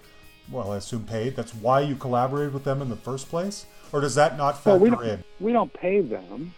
well, 0.51 0.71
I 0.71 0.77
assume 0.77 1.03
paid. 1.03 1.35
That's 1.35 1.53
why 1.53 1.81
you 1.81 1.95
collaborated 1.95 2.51
with 2.53 2.63
them 2.63 2.81
in 2.81 2.89
the 2.89 2.95
first 2.95 3.29
place, 3.29 3.67
or 3.91 4.01
does 4.01 4.15
that 4.15 4.37
not 4.37 4.65
Well, 4.65 4.79
factor 4.79 5.03
we 5.03 5.09
in? 5.11 5.23
we 5.39 5.51
don't 5.51 5.71
pay 5.71 6.01
them. 6.01 6.55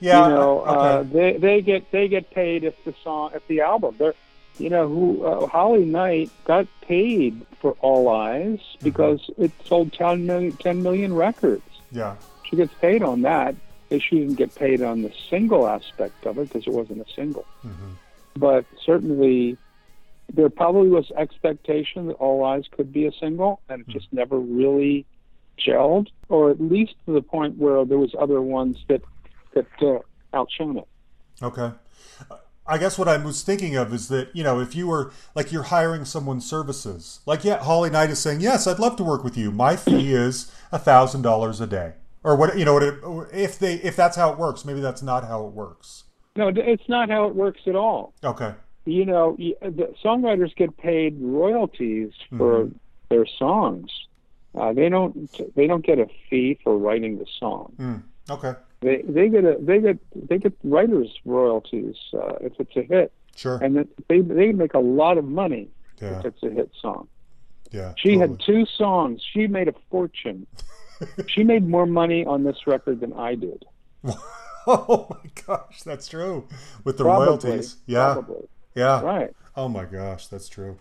Yeah, 0.00 0.28
you 0.28 0.34
know, 0.34 0.60
uh, 0.60 1.04
okay. 1.04 1.08
they 1.12 1.38
they 1.38 1.60
get 1.62 1.90
they 1.90 2.08
get 2.08 2.30
paid 2.30 2.64
if 2.64 2.82
the 2.84 2.94
song 3.02 3.32
if 3.34 3.46
the 3.48 3.60
album. 3.60 3.96
They're, 3.98 4.14
you 4.58 4.70
know, 4.70 4.88
who 4.88 5.24
uh, 5.24 5.46
Holly 5.46 5.84
Knight 5.84 6.30
got 6.44 6.66
paid 6.82 7.44
for 7.60 7.72
All 7.80 8.08
Eyes 8.08 8.58
Mm-hmm. 8.58 8.84
because 8.84 9.30
it 9.38 9.50
sold 9.64 9.92
10 9.92 10.26
million, 10.26 10.52
10 10.52 10.82
million 10.82 11.14
records. 11.14 11.62
yeah, 11.90 12.14
She 12.44 12.56
gets 12.56 12.72
paid 12.74 13.02
on 13.02 13.22
that. 13.22 13.54
And 13.90 14.02
She 14.02 14.18
didn't 14.20 14.34
get 14.36 14.54
paid 14.54 14.82
on 14.82 15.02
the 15.02 15.12
single 15.30 15.66
aspect 15.66 16.26
of 16.26 16.38
it 16.38 16.48
because 16.48 16.66
it 16.66 16.72
wasn't 16.72 17.00
a 17.00 17.12
single. 17.14 17.44
Mm-hmm. 17.66 17.92
But 18.36 18.66
certainly, 18.84 19.56
there 20.32 20.48
probably 20.50 20.90
was 20.90 21.10
expectation 21.16 22.06
that 22.08 22.14
All 22.14 22.44
Eyes 22.44 22.64
could 22.70 22.92
be 22.92 23.06
a 23.06 23.12
single, 23.12 23.60
and 23.68 23.80
it 23.80 23.88
just 23.88 24.12
never 24.12 24.38
really 24.38 25.06
gelled, 25.58 26.08
or 26.28 26.50
at 26.50 26.60
least 26.60 26.94
to 27.06 27.12
the 27.12 27.22
point 27.22 27.56
where 27.58 27.84
there 27.84 27.98
was 27.98 28.14
other 28.18 28.40
ones 28.42 28.76
that 28.88 29.02
that 29.54 29.66
uh, 29.82 29.98
outshone 30.36 30.78
it. 30.78 30.88
Okay. 31.42 31.70
I 32.70 32.76
guess 32.76 32.98
what 32.98 33.08
I 33.08 33.16
was 33.16 33.42
thinking 33.42 33.76
of 33.76 33.94
is 33.94 34.08
that, 34.08 34.28
you 34.34 34.44
know, 34.44 34.60
if 34.60 34.74
you 34.74 34.86
were 34.88 35.10
like 35.34 35.50
you're 35.52 35.62
hiring 35.64 36.04
someone's 36.04 36.48
services, 36.48 37.20
like, 37.24 37.42
yeah, 37.42 37.58
Holly 37.62 37.88
Knight 37.88 38.10
is 38.10 38.18
saying, 38.18 38.40
yes, 38.40 38.66
I'd 38.66 38.78
love 38.78 38.96
to 38.96 39.04
work 39.04 39.24
with 39.24 39.38
you. 39.38 39.50
My 39.50 39.74
fee 39.74 40.12
is 40.12 40.52
a 40.70 40.78
thousand 40.78 41.22
dollars 41.22 41.60
a 41.62 41.66
day 41.66 41.94
or 42.22 42.36
what, 42.36 42.58
you 42.58 42.64
know, 42.66 42.74
what 42.74 42.82
it, 42.82 42.94
if 43.32 43.58
they, 43.58 43.74
if 43.76 43.96
that's 43.96 44.16
how 44.16 44.32
it 44.32 44.38
works, 44.38 44.64
maybe 44.66 44.80
that's 44.80 45.02
not 45.02 45.24
how 45.26 45.46
it 45.46 45.52
works. 45.52 46.04
No, 46.36 46.48
it's 46.54 46.88
not 46.88 47.08
how 47.08 47.26
it 47.26 47.34
works 47.34 47.62
at 47.66 47.74
all. 47.74 48.12
Okay. 48.22 48.54
You 48.84 49.06
know, 49.06 49.36
the 49.38 49.94
songwriters 50.04 50.54
get 50.54 50.76
paid 50.76 51.16
royalties 51.20 52.12
for 52.36 52.64
Mm-hmm. 52.64 52.76
their 53.08 53.26
songs. 53.26 53.90
Uh, 54.54 54.72
they 54.72 54.88
don't. 54.88 55.54
They 55.54 55.66
don't 55.66 55.84
get 55.84 55.98
a 55.98 56.06
fee 56.28 56.58
for 56.64 56.76
writing 56.76 57.18
the 57.18 57.26
song. 57.38 57.72
Mm. 57.78 58.02
Okay. 58.30 58.54
They 58.80 59.02
they 59.02 59.28
get 59.28 59.44
a 59.44 59.56
they 59.60 59.80
get 59.80 59.98
they 60.28 60.38
get 60.38 60.52
writers 60.62 61.08
royalties 61.24 61.96
uh, 62.14 62.34
if 62.40 62.52
it's 62.60 62.76
a 62.76 62.82
hit, 62.82 63.12
Sure. 63.36 63.58
and 63.62 63.88
they 64.08 64.20
they 64.20 64.52
make 64.52 64.74
a 64.74 64.78
lot 64.78 65.18
of 65.18 65.24
money 65.24 65.68
Yeah. 66.00 66.18
if 66.20 66.24
it's 66.26 66.42
a 66.42 66.50
hit 66.50 66.70
song. 66.80 67.08
Yeah. 67.72 67.92
She 67.96 68.16
had 68.18 68.40
two 68.40 68.64
songs. 68.66 69.20
She 69.32 69.46
made 69.46 69.68
a 69.68 69.74
fortune. 69.90 70.46
she 71.26 71.44
made 71.44 71.68
more 71.68 71.86
money 71.86 72.24
on 72.24 72.44
this 72.44 72.66
record 72.66 73.00
than 73.00 73.12
I 73.12 73.34
did. 73.34 73.64
Oh 74.70 75.06
my 75.08 75.30
gosh, 75.46 75.80
that's 75.82 76.08
true. 76.08 76.46
With 76.84 76.98
the 76.98 77.04
Probably. 77.04 77.26
royalties. 77.26 77.76
Yeah. 77.86 78.12
Probably. 78.12 78.48
Yeah. 78.74 79.00
Right. 79.00 79.30
Oh 79.56 79.66
my 79.68 79.86
gosh, 79.86 80.26
that's 80.26 80.46
true. 80.46 80.76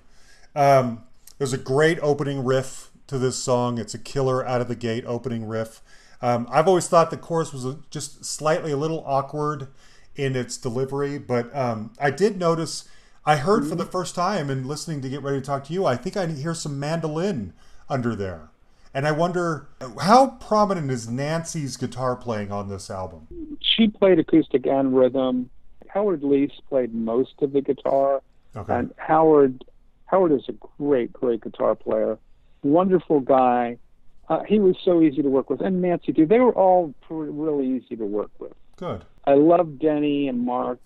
Um, 0.55 1.03
there's 1.37 1.53
a 1.53 1.57
great 1.57 1.97
opening 2.01 2.43
riff 2.43 2.91
to 3.07 3.17
this 3.17 3.37
song. 3.37 3.77
It's 3.77 3.93
a 3.93 3.97
killer 3.97 4.45
out 4.45 4.59
of 4.59 4.67
the 4.67 4.75
gate 4.75 5.05
opening 5.07 5.45
riff. 5.47 5.81
Um, 6.21 6.47
I've 6.49 6.67
always 6.67 6.87
thought 6.87 7.11
the 7.11 7.17
chorus 7.17 7.53
was 7.53 7.65
a- 7.65 7.77
just 7.89 8.25
slightly 8.25 8.71
a 8.71 8.77
little 8.77 9.03
awkward 9.05 9.67
in 10.15 10.35
its 10.35 10.57
delivery, 10.57 11.17
but 11.19 11.55
um, 11.55 11.91
I 11.99 12.09
did 12.11 12.37
notice. 12.39 12.87
I 13.25 13.35
heard 13.35 13.67
for 13.67 13.75
the 13.75 13.85
first 13.85 14.15
time 14.15 14.49
in 14.49 14.67
listening 14.67 15.01
to 15.01 15.09
get 15.09 15.21
ready 15.21 15.39
to 15.39 15.45
talk 15.45 15.65
to 15.65 15.73
you. 15.73 15.85
I 15.85 15.95
think 15.97 16.15
I 16.15 16.25
hear 16.27 16.53
some 16.53 16.79
mandolin 16.79 17.53
under 17.89 18.15
there, 18.15 18.49
and 18.93 19.05
I 19.05 19.11
wonder 19.11 19.67
how 20.01 20.27
prominent 20.39 20.89
is 20.89 21.07
Nancy's 21.09 21.75
guitar 21.77 22.15
playing 22.15 22.51
on 22.53 22.69
this 22.69 22.89
album. 22.89 23.27
She 23.61 23.89
played 23.89 24.17
acoustic 24.17 24.65
and 24.65 24.95
rhythm. 24.97 25.49
Howard 25.89 26.21
Leese 26.21 26.53
played 26.69 26.95
most 26.95 27.33
of 27.41 27.51
the 27.51 27.61
guitar, 27.61 28.21
Okay. 28.55 28.73
and 28.73 28.93
Howard 28.97 29.63
Howard 30.05 30.31
is 30.31 30.45
a 30.47 30.53
great, 30.79 31.11
great 31.13 31.41
guitar 31.41 31.75
player. 31.75 32.17
Wonderful 32.63 33.19
guy. 33.19 33.77
Uh, 34.29 34.43
he 34.43 34.59
was 34.59 34.75
so 34.83 35.01
easy 35.01 35.21
to 35.21 35.29
work 35.29 35.49
with, 35.49 35.61
and 35.61 35.81
Nancy 35.81 36.11
too. 36.11 36.25
They 36.25 36.39
were 36.39 36.53
all 36.53 36.93
pr- 37.01 37.13
really 37.13 37.67
easy 37.67 37.95
to 37.95 38.05
work 38.05 38.31
with. 38.39 38.53
Good. 38.75 39.05
I 39.25 39.33
love 39.33 39.79
Denny 39.79 40.27
and 40.27 40.45
Mark. 40.45 40.79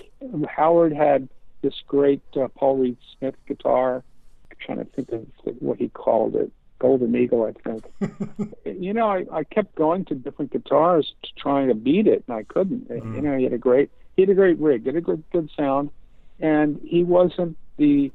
Howard 0.48 0.94
had 0.94 1.28
this 1.62 1.74
great 1.88 2.22
uh, 2.36 2.48
Paul 2.50 2.78
Reed 2.78 2.98
Smith 3.18 3.36
guitar. 3.48 4.04
I'm 4.50 4.58
trying 4.60 4.78
to 4.80 4.86
think 4.86 5.12
of 5.12 5.26
what 5.60 5.80
he 5.80 5.90
called 5.90 6.36
it. 6.36 6.52
Golden 6.80 7.16
Eagle, 7.16 7.44
I 7.46 7.52
think. 7.62 8.56
you 8.66 8.92
know, 8.92 9.08
I, 9.08 9.26
I 9.32 9.44
kept 9.44 9.76
going 9.76 10.04
to 10.06 10.16
different 10.16 10.52
guitars 10.52 11.14
to 11.22 11.30
trying 11.38 11.68
to 11.68 11.76
beat 11.76 12.08
it, 12.08 12.24
and 12.28 12.36
I 12.36 12.42
couldn't. 12.42 12.90
You 12.90 13.22
know, 13.22 13.38
he 13.38 13.44
had 13.44 13.54
a 13.54 13.60
great 13.60 13.92
he 14.16 14.24
had 14.24 14.30
a 14.30 14.34
great 14.34 14.58
rig, 14.58 14.88
had 14.88 14.96
a 14.96 15.02
good 15.02 15.24
good 15.32 15.50
sound, 15.56 15.92
and 16.40 16.82
he 16.84 17.04
wasn't 17.04 17.56
the 17.78 18.12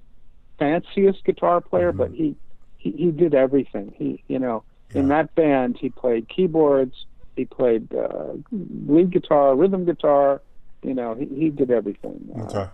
fanciest 0.59 1.25
guitar 1.25 1.61
player, 1.61 1.93
but 1.93 2.11
he, 2.11 2.35
he 2.77 2.91
he 2.91 3.11
did 3.13 3.35
everything. 3.35 3.95
He 3.97 4.23
you 4.27 4.41
know 4.41 4.65
in 4.95 5.09
that 5.09 5.35
band 5.35 5.77
he 5.79 5.89
played 5.91 6.29
keyboards, 6.29 7.07
he 7.37 7.45
played 7.45 7.93
uh, 7.95 8.35
lead 8.53 9.11
guitar, 9.11 9.55
rhythm 9.55 9.85
guitar. 9.85 10.41
You 10.83 10.95
know, 10.95 11.15
he, 11.15 11.27
he 11.27 11.51
did 11.51 11.71
everything. 11.71 12.31
Uh, 12.37 12.43
Okay. 12.45 12.67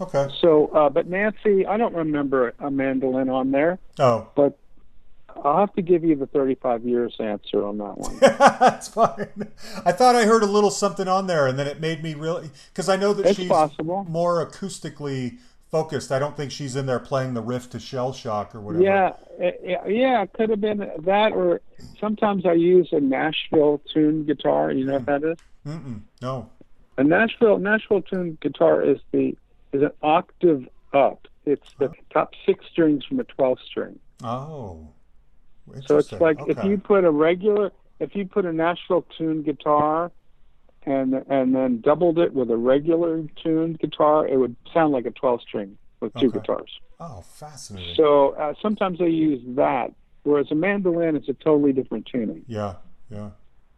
Okay. 0.00 0.28
So, 0.40 0.68
uh, 0.68 0.88
but 0.88 1.08
Nancy, 1.08 1.66
I 1.66 1.76
don't 1.76 1.92
remember 1.94 2.54
a 2.60 2.70
mandolin 2.70 3.28
on 3.28 3.50
there, 3.50 3.80
Oh, 3.98 4.28
but 4.36 4.56
I'll 5.44 5.58
have 5.58 5.74
to 5.74 5.82
give 5.82 6.04
you 6.04 6.14
the 6.14 6.26
35 6.26 6.84
years 6.84 7.16
answer 7.18 7.66
on 7.66 7.78
that 7.78 7.98
one. 7.98 8.16
That's 8.20 8.86
fine. 8.86 9.50
I 9.84 9.90
thought 9.90 10.14
I 10.14 10.24
heard 10.24 10.44
a 10.44 10.46
little 10.46 10.70
something 10.70 11.08
on 11.08 11.26
there, 11.26 11.48
and 11.48 11.58
then 11.58 11.66
it 11.66 11.80
made 11.80 12.00
me 12.02 12.14
really 12.14 12.50
because 12.72 12.88
I 12.88 12.94
know 12.94 13.12
that 13.12 13.26
It's 13.26 13.36
she's 13.36 13.48
possible. 13.48 14.06
more 14.08 14.44
acoustically 14.46 15.38
focused. 15.70 16.12
I 16.12 16.18
don't 16.18 16.36
think 16.36 16.50
she's 16.50 16.76
in 16.76 16.86
there 16.86 16.98
playing 16.98 17.34
the 17.34 17.42
riff 17.42 17.70
to 17.70 17.80
Shell 17.80 18.12
Shock 18.12 18.54
or 18.54 18.60
whatever. 18.60 18.84
Yeah, 18.84 19.12
eh, 19.38 19.52
yeah, 19.62 19.86
yeah, 19.86 20.22
it 20.22 20.32
could 20.32 20.50
have 20.50 20.60
been 20.60 20.78
that, 20.78 21.32
or 21.32 21.60
sometimes 22.00 22.46
I 22.46 22.52
use 22.54 22.88
a 22.92 23.00
Nashville 23.00 23.80
tuned 23.92 24.26
guitar. 24.26 24.72
You 24.72 24.84
know 24.84 24.94
what 24.94 25.06
that 25.06 25.24
is? 25.24 25.38
Mm-mm. 25.66 26.02
No. 26.22 26.48
A 26.96 27.04
Nashville 27.04 27.58
Nashville 27.58 28.02
tuned 28.02 28.40
guitar 28.40 28.82
is 28.82 28.98
the 29.12 29.36
is 29.72 29.82
an 29.82 29.90
octave 30.02 30.68
up. 30.92 31.28
It's 31.44 31.72
the 31.78 31.92
top 32.10 32.34
six 32.44 32.64
strings 32.70 33.04
from 33.04 33.20
a 33.20 33.24
12 33.24 33.58
string. 33.60 33.98
Oh. 34.22 34.88
So 35.86 35.98
it's 35.98 36.12
like 36.12 36.38
if 36.46 36.62
you 36.64 36.78
put 36.78 37.04
a 37.04 37.10
regular, 37.10 37.72
if 38.00 38.14
you 38.14 38.26
put 38.26 38.44
a 38.46 38.52
Nashville 38.52 39.04
tuned 39.16 39.44
guitar, 39.44 40.10
and 40.90 41.14
and 41.28 41.54
then 41.54 41.80
doubled 41.80 42.18
it 42.18 42.32
with 42.34 42.50
a 42.50 42.56
regular 42.56 43.22
tuned 43.42 43.78
guitar, 43.78 44.26
it 44.26 44.36
would 44.36 44.56
sound 44.72 44.92
like 44.92 45.06
a 45.06 45.10
12 45.10 45.40
string 45.42 45.76
with 46.00 46.12
two 46.14 46.26
Okay. 46.28 46.38
guitars. 46.38 46.70
Oh, 47.00 47.22
fascinating. 47.22 47.94
So 47.96 48.30
uh, 48.30 48.54
sometimes 48.62 49.00
I 49.00 49.06
use 49.06 49.42
that, 49.56 49.92
whereas 50.22 50.50
a 50.50 50.54
mandolin 50.54 51.16
is 51.16 51.28
a 51.28 51.34
totally 51.34 51.72
different 51.72 52.06
tuning. 52.06 52.42
yeah. 52.46 52.74
Yeah. 53.10 53.30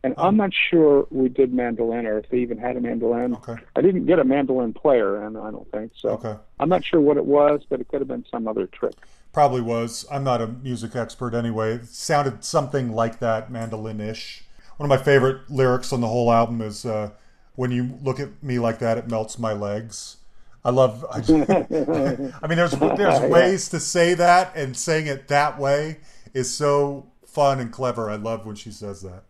And 0.02 0.14
I'm 0.16 0.36
not 0.38 0.50
sure 0.70 1.06
we 1.10 1.28
did 1.28 1.52
mandolin 1.52 2.06
or 2.06 2.16
if 2.18 2.30
they 2.30 2.38
even 2.38 2.56
had 2.56 2.74
a 2.78 2.80
mandolin. 2.80 3.34
Okay. 3.34 3.56
I 3.76 3.82
didn't 3.82 4.06
get 4.06 4.18
a 4.18 4.24
mandolin 4.24 4.72
player, 4.72 5.22
and 5.22 5.36
I 5.36 5.50
don't 5.50 5.70
think 5.70 5.92
so. 5.94 6.08
Okay. 6.16 6.34
I'm 6.58 6.70
not 6.70 6.82
sure 6.82 7.00
what 7.02 7.18
it 7.18 7.26
was, 7.26 7.60
but 7.68 7.80
it 7.82 7.88
could 7.88 8.00
have 8.00 8.08
been 8.08 8.24
some 8.30 8.48
other 8.48 8.66
trick. 8.66 8.94
Probably 9.34 9.60
was. 9.60 10.06
I'm 10.10 10.24
not 10.24 10.40
a 10.40 10.46
music 10.48 10.96
expert 10.96 11.34
anyway. 11.34 11.74
It 11.74 11.86
sounded 11.86 12.44
something 12.44 12.92
like 12.94 13.18
that, 13.20 13.52
mandolin-ish. 13.52 14.44
One 14.80 14.90
of 14.90 14.98
my 14.98 15.04
favorite 15.04 15.50
lyrics 15.50 15.92
on 15.92 16.00
the 16.00 16.06
whole 16.06 16.32
album 16.32 16.62
is 16.62 16.86
uh, 16.86 17.10
"When 17.54 17.70
you 17.70 17.98
look 18.02 18.18
at 18.18 18.42
me 18.42 18.58
like 18.58 18.78
that, 18.78 18.96
it 18.96 19.10
melts 19.10 19.38
my 19.38 19.52
legs." 19.52 20.16
I 20.64 20.70
love. 20.70 21.04
I, 21.12 21.18
I 22.42 22.46
mean, 22.46 22.56
there's 22.56 22.70
there's 22.70 23.20
ways 23.30 23.68
to 23.68 23.78
say 23.78 24.14
that, 24.14 24.56
and 24.56 24.74
saying 24.74 25.06
it 25.06 25.28
that 25.28 25.58
way 25.58 25.98
is 26.32 26.50
so 26.50 27.08
fun 27.26 27.60
and 27.60 27.70
clever. 27.70 28.08
I 28.08 28.16
love 28.16 28.46
when 28.46 28.56
she 28.56 28.70
says 28.70 29.02
that. 29.02 29.24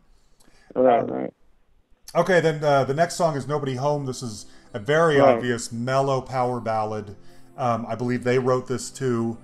Right, 0.76 1.10
right. 1.10 1.34
Okay, 2.14 2.38
then 2.40 2.62
uh, 2.62 2.84
the 2.84 2.94
next 2.94 3.16
song 3.16 3.36
is 3.36 3.48
"Nobody 3.48 3.74
Home." 3.74 4.06
This 4.06 4.22
is 4.22 4.46
a 4.72 4.78
very 4.78 5.18
Right. 5.18 5.34
obvious 5.34 5.72
mellow 5.72 6.20
power 6.20 6.60
ballad. 6.60 7.16
Um, 7.58 7.86
I 7.88 7.96
believe 7.96 8.22
they 8.22 8.38
wrote 8.38 8.68
this 8.68 8.88
too. 8.88 9.36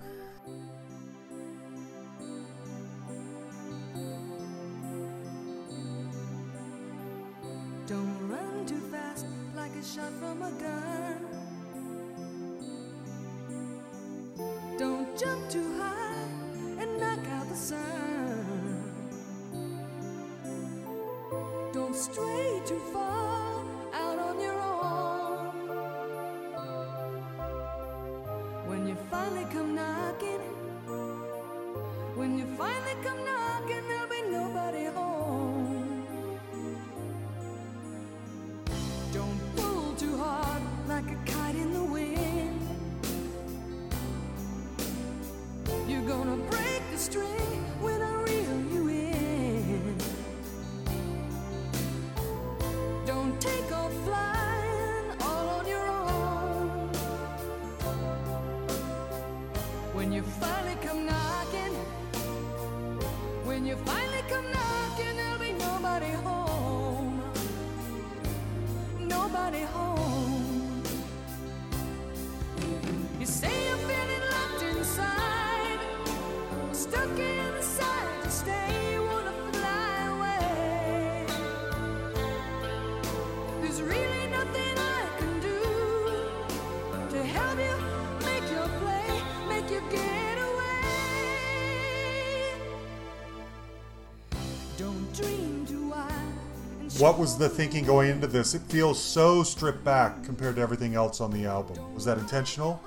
What 97.16 97.22
was 97.22 97.38
the 97.38 97.48
thinking 97.48 97.86
going 97.86 98.10
into 98.10 98.26
this? 98.26 98.54
It 98.54 98.60
feels 98.68 99.02
so 99.02 99.42
stripped 99.42 99.82
back 99.82 100.22
compared 100.22 100.56
to 100.56 100.60
everything 100.60 100.94
else 100.94 101.22
on 101.22 101.30
the 101.30 101.46
album. 101.46 101.94
Was 101.94 102.04
that 102.04 102.18
intentional? 102.18 102.78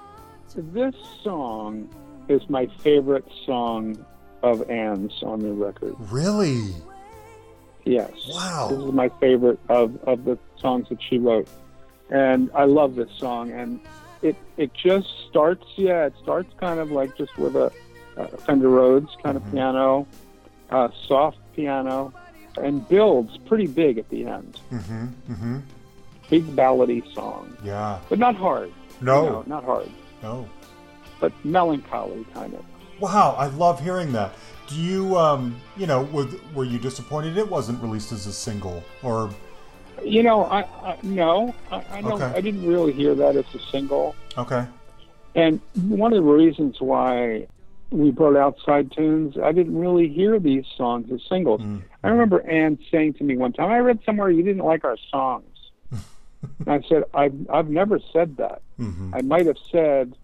This 0.56 0.93
song 1.23 1.89
is 2.27 2.47
my 2.47 2.68
favorite 2.84 3.26
song 3.47 4.06
of 4.43 4.69
Ann's 4.69 5.23
on 5.23 5.39
the 5.39 5.51
record. 5.51 5.95
Really? 6.11 6.76
Yes. 7.85 8.11
Wow. 8.30 8.68
This 8.69 8.77
is 8.77 8.91
my 8.91 9.10
favorite 9.19 9.60
of, 9.68 9.97
of 10.03 10.26
the 10.26 10.38
songs 10.60 10.89
that 10.89 11.01
she 11.01 11.18
wrote. 11.18 11.47
And 12.11 12.51
I 12.53 12.65
love 12.65 12.93
this 12.93 13.10
song. 13.18 13.49
And 13.49 13.80
it 14.22 14.35
it 14.57 14.76
just 14.76 15.07
starts, 15.27 15.65
yeah, 15.76 16.06
it 16.06 16.14
starts 16.22 16.53
kind 16.60 16.80
of 16.80 16.91
like 16.91 17.18
just 17.18 17.35
with 17.39 17.56
a, 17.56 17.72
a 18.15 18.27
Fender 18.38 18.69
Rhodes 18.69 19.10
kind 19.23 19.38
of 19.38 19.51
piano, 19.51 20.06
uh, 20.69 20.89
soft 21.07 21.39
piano, 21.56 22.14
and 22.58 22.88
builds 22.88 23.38
pretty 23.38 23.68
big 23.68 23.98
at 23.98 24.10
the 24.10 24.26
end. 24.26 24.60
Mm-hmm. 24.72 25.06
Mm-hmm. 25.34 25.58
Big 26.30 26.46
ballady 26.56 27.14
song, 27.14 27.56
Yeah. 27.64 28.00
but 28.10 28.20
not 28.20 28.36
hard. 28.36 28.72
No. 29.02 29.24
You 29.24 29.30
know, 29.30 29.44
not 29.48 29.64
hard, 29.64 29.90
No. 30.22 30.48
but 31.20 31.32
melancholy 31.46 32.26
kind 32.34 32.54
of. 32.54 32.64
Wow, 33.00 33.36
I 33.38 33.48
love 33.48 33.82
hearing 33.82 34.12
that. 34.14 34.34
Do 34.68 34.76
you, 34.76 35.18
um, 35.18 35.56
you 35.78 35.88
know, 35.88 36.04
were, 36.04 36.28
were 36.54 36.66
you 36.66 36.78
disappointed 36.78 37.38
it 37.38 37.50
wasn't 37.50 37.82
released 37.82 38.12
as 38.12 38.28
a 38.28 38.34
single? 38.34 38.84
Or, 39.02 39.32
You 40.04 40.22
know, 40.22 40.44
I, 40.46 40.62
I 40.62 40.98
no, 41.02 41.56
I, 41.72 41.84
I 41.92 42.02
don't. 42.02 42.22
Okay. 42.22 42.26
I 42.38 42.42
didn't 42.42 42.68
really 42.68 42.92
hear 42.92 43.16
that 43.16 43.36
as 43.36 43.46
a 43.56 43.60
single. 43.72 44.16
okay. 44.38 44.66
And 45.36 45.62
one 45.76 46.12
of 46.14 46.24
the 46.24 46.30
reasons 46.30 46.82
why 46.82 47.48
we 47.91 48.11
brought 48.11 48.36
outside 48.36 48.91
tunes, 48.91 49.36
I 49.41 49.52
didn't 49.52 49.78
really 49.78 50.07
hear 50.07 50.40
these 50.40 50.66
songs 50.78 51.11
as 51.11 51.22
singles. 51.28 51.61
Mm. 51.61 51.82
I 52.03 52.10
remember 52.10 52.41
Ann 52.48 52.78
saying 52.91 53.14
to 53.16 53.24
me 53.24 53.36
one 53.38 53.53
time, 53.53 53.70
"I 53.72 53.80
read 53.80 53.99
somewhere 54.06 54.30
you 54.30 54.44
didn't 54.44 54.64
like 54.66 54.84
our 54.86 54.98
songs." 55.11 55.45
and 55.91 56.68
I 56.70 56.82
said, 56.88 57.03
"I've 57.14 57.34
I've 57.49 57.70
never 57.70 57.99
said 58.14 58.38
that. 58.38 58.61
Mm-hmm. 58.80 59.14
I 59.16 59.22
might 59.22 59.45
have 59.48 59.57
said 59.72 60.16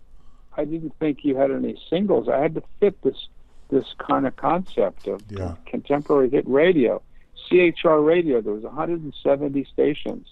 I 0.58 0.64
didn't 0.66 0.94
think 1.00 1.20
you 1.26 1.36
had 1.36 1.52
any 1.52 1.78
singles. 1.90 2.30
I 2.30 2.40
had 2.40 2.56
to 2.56 2.64
fit 2.80 3.02
this 3.02 3.28
this 3.70 3.86
kind 3.98 4.28
of 4.28 4.36
concept 4.36 5.08
of 5.08 5.24
Yeah. 5.30 5.56
contemporary 5.66 6.30
hit 6.30 6.48
radio, 6.48 7.02
CHR 7.50 8.00
radio. 8.00 8.42
There 8.42 8.54
was 8.54 8.64
170 8.64 9.64
stations, 9.66 10.32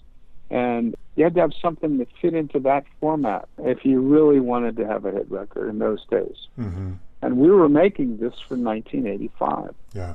and 0.50 0.94
you 1.16 1.24
had 1.24 1.34
to 1.34 1.40
have 1.40 1.52
something 1.60 1.98
that 1.98 2.08
fit 2.22 2.34
into 2.34 2.60
that 2.60 2.84
format 3.00 3.48
if 3.58 3.84
you 3.84 4.00
really 4.00 4.38
wanted 4.40 4.76
to 4.76 4.86
have 4.86 5.04
a 5.04 5.10
hit 5.10 5.28
record 5.30 5.68
in 5.68 5.78
those 5.80 6.04
days. 6.06 6.36
Mm-hmm. 6.58 6.92
And 7.24 7.38
we 7.38 7.50
were 7.50 7.70
making 7.70 8.18
this 8.18 8.34
for 8.46 8.54
1985. 8.54 9.74
Yeah. 9.94 10.14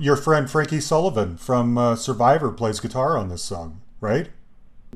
Your 0.00 0.16
friend 0.16 0.50
Frankie 0.50 0.80
Sullivan 0.80 1.36
from 1.36 1.78
uh, 1.78 1.94
Survivor 1.94 2.50
plays 2.50 2.80
guitar 2.80 3.16
on 3.16 3.28
this 3.28 3.40
song, 3.42 3.80
right? 4.00 4.28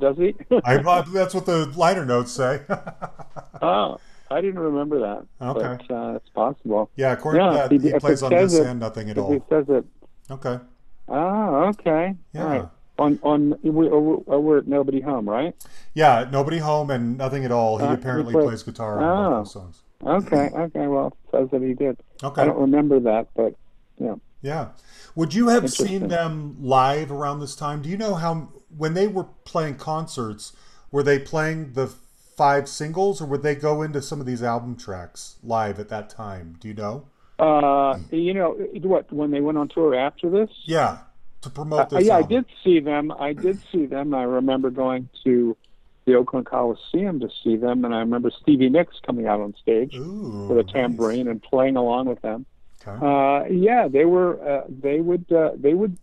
Does 0.01 0.17
he? 0.17 0.35
I, 0.65 0.77
uh, 0.79 1.03
that's 1.03 1.35
what 1.35 1.47
the 1.47 1.67
liner 1.77 2.05
notes 2.05 2.33
say. 2.33 2.63
oh, 3.63 3.99
I 4.33 4.41
didn't 4.41 4.59
remember 4.59 4.99
that. 4.99 5.27
Okay. 5.41 5.79
But 5.89 5.95
uh, 5.95 6.15
it's 6.17 6.29
possible. 6.31 6.91
yeah, 6.97 7.13
according 7.13 7.43
Yeah, 7.43 7.51
to 7.69 7.69
that, 7.79 7.83
he- 7.85 7.93
he 7.93 7.99
plays 8.01 8.21
on 8.25 8.31
this 8.33 8.55
it- 8.55 8.67
and 8.67 8.81
nothing 8.81 9.09
at 9.09 9.17
all. 9.19 9.33
he 9.33 9.41
says 9.49 9.67
it, 9.69 9.85
Okay. 10.33 10.59
oh, 11.09 11.55
okay. 11.69 12.17
Yeah. 12.33 12.43
All 12.43 12.49
right. 12.49 12.69
On 12.99 13.19
on 13.23 13.55
we, 13.63 13.71
we're, 13.71 14.39
we're 14.41 14.59
at 14.59 14.67
Nobody 14.67 15.01
Home, 15.01 15.29
right? 15.29 15.55
Yeah, 15.95 16.29
nobody 16.33 16.59
home 16.59 16.91
and 16.91 17.17
nothing 17.17 17.45
at 17.45 17.53
all. 17.53 17.79
He 17.79 17.85
Uh, 17.85 17.91
he 17.91 17.95
apparently 17.95 18.35
plays 18.35 18.65
guitar 18.65 18.99
on 18.99 19.05
Oh. 19.05 19.31
both 19.31 19.39
those 19.45 19.53
songs. 19.53 19.83
Okay, 20.05 20.51
okay. 20.55 20.87
Well, 20.87 21.09
it 21.09 21.31
says 21.31 21.49
that 21.51 21.63
he 21.63 21.75
did. 21.75 21.99
Okay. 22.23 22.43
I 22.43 22.45
don't 22.45 22.59
remember 22.59 23.01
that, 23.01 23.29
but 23.35 23.55
yeah. 23.99 24.15
Yeah. 24.43 24.69
Would 25.15 25.35
you 25.35 25.49
have 25.49 25.71
seen 25.71 26.09
them 26.09 26.57
live 26.61 27.11
around 27.11 27.41
this 27.41 27.57
time? 27.57 27.83
Do 27.83 27.89
you 27.89 27.97
know 27.97 28.15
how 28.15 28.53
when 28.77 28.95
they 28.95 29.09
were 29.09 29.25
playing 29.45 29.77
concerts, 29.77 30.53
were 30.93 31.03
they 31.03 31.19
playing 31.19 31.73
the 31.73 31.89
five 32.37 32.69
singles 32.69 33.21
or 33.21 33.27
would 33.27 33.43
they 33.43 33.57
go 33.57 33.83
into 33.83 34.01
some 34.01 34.21
of 34.21 34.27
these 34.27 34.43
album 34.43 34.77
tracks 34.77 35.37
live 35.43 35.81
at 35.81 35.89
that 35.89 36.09
time? 36.09 36.57
Do 36.61 36.69
you 36.69 36.75
know? 36.75 37.07
Uh, 37.41 37.99
you 38.11 38.35
know 38.35 38.53
what? 38.83 39.13
When 39.13 39.31
they 39.33 39.41
went 39.41 39.59
on 39.59 39.69
tour 39.69 39.95
after 39.95 40.31
this, 40.31 40.51
Yeah. 40.65 40.99
To 41.43 41.51
promote 41.51 41.81
uh, 41.81 41.99
this 41.99 42.07
yeah, 42.07 42.17
I 42.17 42.23
did 42.23 42.47
see 42.65 42.81
them. 42.81 43.13
I 43.13 43.33
did 43.33 43.61
see 43.71 43.87
them. 43.87 44.13
I 44.13 44.25
remember 44.25 44.71
going 44.71 45.09
to 45.23 45.57
the 46.09 46.15
Oakland 46.15 46.47
Coliseum 46.47 47.21
to 47.21 47.29
see 47.45 47.57
them, 47.57 47.85
and 47.85 47.95
I 47.95 47.99
remember 48.01 48.31
Stevie 48.43 48.71
Nicks 48.71 48.97
coming 49.07 49.27
out 49.27 49.41
on 49.41 49.55
stage 49.61 49.95
Ooh. 49.95 50.47
with 50.49 50.59
a 50.59 50.63
nice. 50.65 50.73
tambourine 50.73 51.29
and 51.29 51.41
playing 51.43 51.77
along 51.77 52.07
with 52.09 52.21
them. 52.23 52.47
Okay. 52.87 52.97
Uh, 53.07 53.45
yeah, 53.53 53.87
they 53.89 54.05
were. 54.07 54.33
Uh, 54.43 54.65
they 54.69 55.01
would. 55.01 55.31
Uh, 55.31 55.51
they 55.57 55.75
would. 55.75 55.97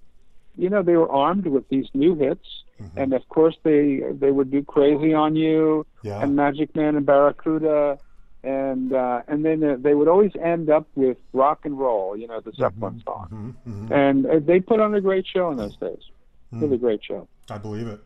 You 0.58 0.70
know, 0.70 0.84
they 0.84 0.96
were 0.96 1.12
armed 1.12 1.48
with 1.48 1.68
these 1.70 1.88
new 1.94 2.16
hits, 2.16 2.48
Mm-hmm. 2.82 3.00
and 3.00 3.14
of 3.14 3.28
course 3.30 3.56
they 3.64 4.02
they 4.12 4.32
would 4.32 4.52
do 4.52 4.62
"Crazy 4.62 5.14
on 5.14 5.36
You" 5.38 5.86
Yeah. 6.04 6.22
and 6.22 6.36
"Magic 6.36 6.76
Man" 6.76 6.98
and 6.98 7.06
"Barracuda," 7.06 7.98
and 8.44 8.92
uh, 8.94 9.22
and 9.30 9.46
then 9.46 9.64
uh, 9.64 9.78
they 9.80 9.96
would 9.96 10.10
always 10.10 10.34
end 10.42 10.70
up 10.70 10.86
with 10.96 11.18
"Rock 11.32 11.60
and 11.64 11.80
Roll." 11.80 12.18
You 12.18 12.28
know, 12.28 12.42
the 12.42 12.52
Zeppelin 12.52 13.02
song, 13.06 13.56
Mhm, 13.66 13.88
mhm. 13.90 13.92
and 13.92 14.26
uh, 14.26 14.40
they 14.40 14.60
put 14.60 14.82
on 14.82 14.94
a 14.94 15.00
great 15.00 15.26
show 15.26 15.50
in 15.52 15.58
those 15.58 15.78
days. 15.78 16.04
Hmm. 16.52 16.60
Really 16.64 16.78
great 16.78 17.02
show. 17.04 17.28
I 17.50 17.58
believe 17.58 17.88
it. 17.88 18.02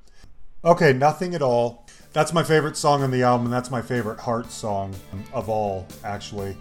Okay, 0.64 0.94
nothing 0.94 1.34
at 1.34 1.42
all. 1.42 1.88
That's 2.12 2.34
my 2.34 2.42
favorite 2.42 2.76
song 2.76 3.04
on 3.04 3.12
the 3.12 3.22
album, 3.22 3.46
and 3.46 3.54
that's 3.54 3.70
my 3.70 3.82
favorite 3.84 4.20
heart 4.20 4.52
song 4.52 4.96
of 5.32 5.48
all, 5.48 5.88
actually. 6.04 6.58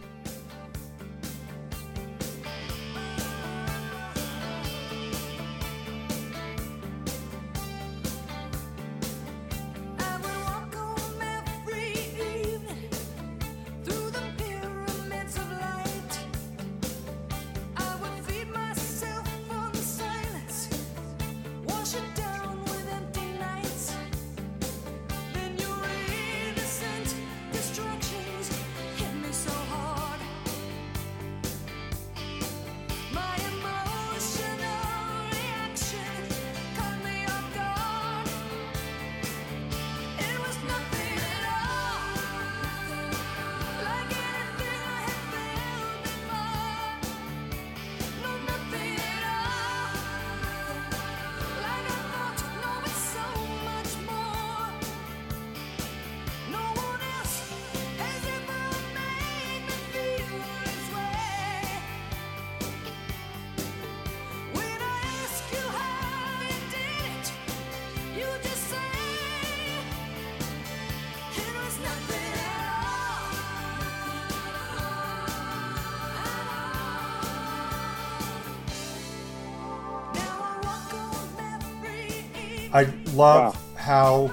Love 83.19 83.55
Wow. 83.55 83.61
how 83.77 84.31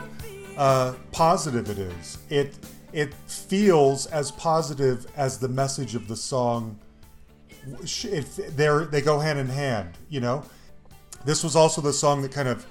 uh, 0.57 0.93
positive 1.11 1.69
it 1.69 1.79
is. 1.79 2.17
It 2.29 2.57
it 2.93 3.13
feels 3.27 4.05
as 4.07 4.31
positive 4.31 5.05
as 5.17 5.37
the 5.37 5.49
message 5.49 5.95
of 5.95 6.07
the 6.07 6.15
song. 6.15 6.79
It, 8.03 8.55
they 8.91 9.01
go 9.01 9.19
hand 9.19 9.39
in 9.39 9.47
hand, 9.47 9.97
you 10.07 10.21
know. 10.21 10.43
This 11.25 11.43
was 11.43 11.55
also 11.55 11.81
the 11.81 11.91
song 11.91 12.21
that 12.21 12.31
kind 12.31 12.47
of 12.47 12.65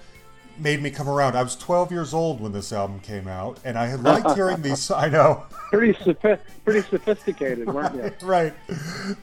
made 0.58 0.82
me 0.82 0.90
come 0.90 1.08
around. 1.08 1.36
I 1.36 1.42
was 1.42 1.56
12 1.56 1.90
years 1.90 2.14
old 2.14 2.40
when 2.40 2.52
this 2.52 2.72
album 2.72 3.00
came 3.00 3.28
out, 3.28 3.58
and 3.64 3.78
I 3.78 3.86
had 3.86 4.02
liked 4.02 4.32
hearing 4.32 4.62
these. 4.62 4.90
I 4.90 5.08
know. 5.08 5.44
Pretty 5.70 5.92
sophi- 5.94 6.38
pretty 6.64 6.82
sophisticated, 6.88 7.66
weren't 7.66 7.94
you? 7.94 8.12
right, 8.26 8.54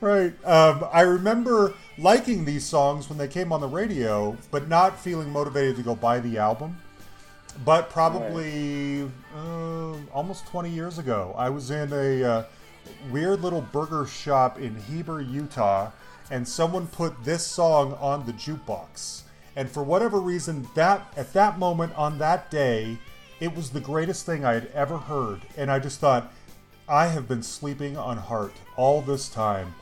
right. 0.02 0.45
Um, 0.45 0.86
I 0.91 1.02
remember 1.02 1.74
liking 1.98 2.45
these 2.45 2.66
songs 2.66 3.10
when 3.10 3.18
they 3.18 3.28
came 3.28 3.53
on 3.53 3.62
the 3.62 3.68
radio, 3.68 4.38
but 4.52 4.68
not 4.68 4.99
feeling 4.99 5.32
motivated 5.32 5.78
to 5.78 5.84
go 5.84 5.95
buy 5.95 6.20
the 6.20 6.38
album. 6.38 6.78
But 7.66 7.90
probably 7.90 9.10
uh, 9.36 9.94
almost 10.14 10.48
20 10.48 10.70
years 10.70 10.98
ago, 10.99 11.36
I 11.38 11.49
was 11.49 11.70
in 11.70 11.91
a 11.91 12.24
uh, 12.24 12.44
weird 13.12 13.41
little 13.41 13.62
burger 13.62 14.06
shop 14.06 14.60
in 14.60 14.76
Heber, 14.76 15.22
Utah, 15.22 15.91
and 16.30 16.48
someone 16.48 16.88
put 16.88 17.24
this 17.24 17.45
song 17.45 17.94
on 17.99 18.26
the 18.26 18.34
jukebox. 18.34 19.24
And 19.56 19.69
for 19.69 19.84
whatever 19.84 20.19
reason, 20.19 20.68
that 20.76 21.11
at 21.18 21.34
that 21.34 21.60
moment 21.60 21.94
on 21.95 22.18
that 22.19 22.49
day, 22.49 22.98
it 23.40 23.53
was 23.56 23.69
the 23.72 23.82
greatest 23.82 24.26
thing 24.26 24.45
I 24.45 24.53
had 24.53 24.68
ever 24.73 24.98
heard. 24.98 25.41
And 25.57 25.69
I 25.72 25.80
just 25.80 25.99
thought, 25.99 26.32
I 26.88 27.07
have 27.07 27.28
been 27.28 27.44
sleeping 27.44 27.98
on 27.98 28.18
Heart 28.18 28.53
all 28.78 29.02
this 29.02 29.30
time. 29.30 29.73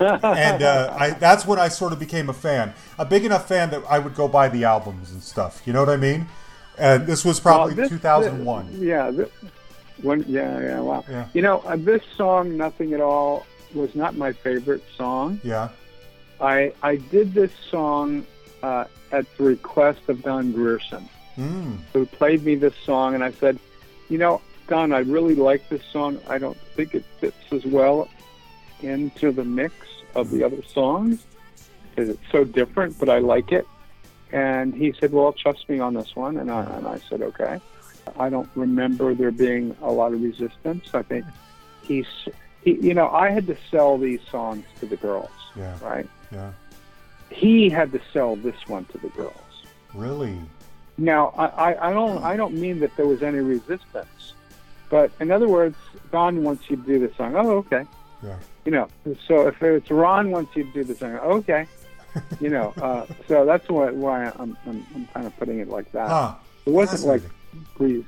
and 0.00 0.62
uh, 0.62 0.94
I, 0.98 1.10
that's 1.10 1.46
when 1.46 1.58
I 1.58 1.68
sort 1.68 1.92
of 1.92 1.98
became 1.98 2.28
a 2.28 2.32
fan. 2.34 2.72
A 2.98 3.04
big 3.04 3.24
enough 3.24 3.46
fan 3.48 3.70
that 3.70 3.82
I 3.88 3.98
would 3.98 4.14
go 4.14 4.28
buy 4.28 4.48
the 4.48 4.64
albums 4.64 5.12
and 5.12 5.22
stuff. 5.22 5.62
You 5.66 5.72
know 5.72 5.80
what 5.80 5.90
I 5.90 5.96
mean? 5.96 6.26
And 6.78 7.06
this 7.06 7.24
was 7.24 7.40
probably 7.40 7.74
Well, 7.74 7.88
this- 7.88 7.90
2001. 8.00 8.66
this- 8.72 8.80
yeah. 8.80 9.10
This, 9.10 9.28
when, 10.02 10.24
yeah, 10.28 10.60
yeah. 10.60 10.80
Wow. 10.80 11.04
Yeah. 11.10 11.26
You 11.34 11.42
know, 11.42 11.58
uh, 11.66 11.74
this 11.76 12.02
song, 12.16 12.56
"Nothing 12.56 12.92
at 12.94 13.00
All," 13.00 13.44
was 13.74 13.94
not 13.96 14.14
my 14.16 14.32
favorite 14.32 14.82
song. 14.96 15.40
yeah. 15.42 15.70
I 16.40 16.72
I 16.84 16.96
did 16.96 17.34
this 17.34 17.50
song 17.68 18.24
uh, 18.62 18.84
at 19.12 19.24
the 19.36 19.44
request 19.44 20.00
of 20.08 20.22
Don 20.22 20.52
Grierson, 20.52 21.08
Mm. 21.38 21.78
who 21.92 22.04
played 22.06 22.44
me 22.44 22.56
this 22.56 22.74
song, 22.84 23.14
and 23.14 23.22
I 23.22 23.30
said, 23.32 23.58
you 24.08 24.18
know, 24.18 24.40
Don, 24.66 24.92
I 24.92 24.98
really 24.98 25.34
like 25.34 25.68
this 25.68 25.82
song. 25.92 26.18
I 26.28 26.38
don't 26.38 26.56
think 26.74 26.94
it 26.94 27.04
fits 27.20 27.36
as 27.52 27.64
well 27.64 28.08
into 28.82 29.30
the 29.32 29.44
mix 29.44 29.74
of 30.14 30.30
the 30.30 30.42
other 30.44 30.62
songs 30.64 31.24
because 31.90 32.08
it's 32.10 32.30
so 32.32 32.44
different, 32.44 32.98
but 32.98 33.08
I 33.08 33.18
like 33.18 33.52
it. 33.52 33.66
And 34.32 34.74
he 34.74 34.92
said, 34.98 35.12
well, 35.12 35.32
trust 35.32 35.68
me 35.68 35.78
on 35.80 35.94
this 35.94 36.14
one, 36.14 36.36
and 36.36 36.50
I 36.50 36.64
and 36.76 36.86
I 36.86 36.98
said, 37.08 37.22
okay. 37.22 37.60
I 38.18 38.28
don't 38.30 38.48
remember 38.54 39.14
there 39.14 39.30
being 39.30 39.76
a 39.82 39.90
lot 39.92 40.12
of 40.12 40.22
resistance. 40.22 40.88
I 40.94 41.02
think 41.02 41.24
he's, 41.82 42.06
he, 42.62 42.72
you 42.80 42.94
know, 42.94 43.08
I 43.10 43.30
had 43.30 43.46
to 43.48 43.56
sell 43.70 43.96
these 43.98 44.20
songs 44.30 44.64
to 44.80 44.86
the 44.86 44.96
girls, 44.96 45.30
Yeah. 45.56 45.76
right? 45.82 46.08
Yeah. 46.32 46.50
He 47.30 47.68
had 47.68 47.92
to 47.92 48.00
sell 48.12 48.36
this 48.36 48.56
one 48.66 48.84
to 48.86 48.98
the 48.98 49.08
girls. 49.08 49.34
Really? 49.94 50.38
Now, 50.96 51.32
I, 51.36 51.46
I, 51.46 51.90
I 51.90 51.92
don't 51.92 52.22
I 52.24 52.36
don't 52.36 52.54
mean 52.54 52.80
that 52.80 52.96
there 52.96 53.06
was 53.06 53.22
any 53.22 53.38
resistance, 53.38 54.32
but 54.90 55.12
in 55.20 55.30
other 55.30 55.48
words, 55.48 55.76
Don 56.10 56.42
wants 56.42 56.68
you 56.68 56.76
to 56.76 56.82
do 56.82 57.06
the 57.06 57.14
song. 57.14 57.36
Oh, 57.36 57.58
okay. 57.58 57.84
Yeah. 58.22 58.36
You 58.64 58.72
know, 58.72 58.88
so 59.26 59.46
if 59.46 59.62
it's 59.62 59.90
Ron 59.90 60.30
wants 60.30 60.56
you 60.56 60.64
to 60.64 60.72
do 60.72 60.84
the 60.84 60.94
song, 60.94 61.16
okay. 61.16 61.66
You 62.40 62.48
know, 62.48 62.72
uh, 62.80 63.06
so 63.28 63.44
that's 63.44 63.68
why 63.68 63.90
why 63.90 64.24
I'm, 64.24 64.56
I'm 64.66 64.84
I'm 64.94 65.06
kind 65.14 65.26
of 65.26 65.36
putting 65.38 65.60
it 65.60 65.68
like 65.68 65.92
that. 65.92 66.08
Huh. 66.08 66.34
It 66.66 66.70
wasn't 66.70 67.04
like 67.04 67.22
res- 67.78 68.02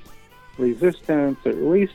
resistance, 0.59 1.39
or 1.45 1.51
at 1.51 1.59
least. 1.59 1.93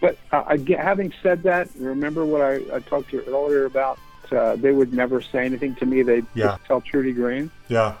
But 0.00 0.16
uh, 0.32 0.44
again, 0.46 0.78
having 0.78 1.12
said 1.22 1.42
that, 1.42 1.68
remember 1.76 2.24
what 2.24 2.40
I, 2.40 2.54
I 2.72 2.78
talked 2.80 3.10
to 3.10 3.18
you 3.18 3.24
earlier 3.24 3.66
about? 3.66 3.98
Uh, 4.32 4.56
they 4.56 4.72
would 4.72 4.92
never 4.92 5.20
say 5.20 5.44
anything 5.44 5.74
to 5.76 5.86
me. 5.86 6.02
They'd 6.02 6.26
Yeah. 6.34 6.58
tell 6.66 6.80
Trudy 6.80 7.12
Green. 7.12 7.50
Yeah. 7.68 7.94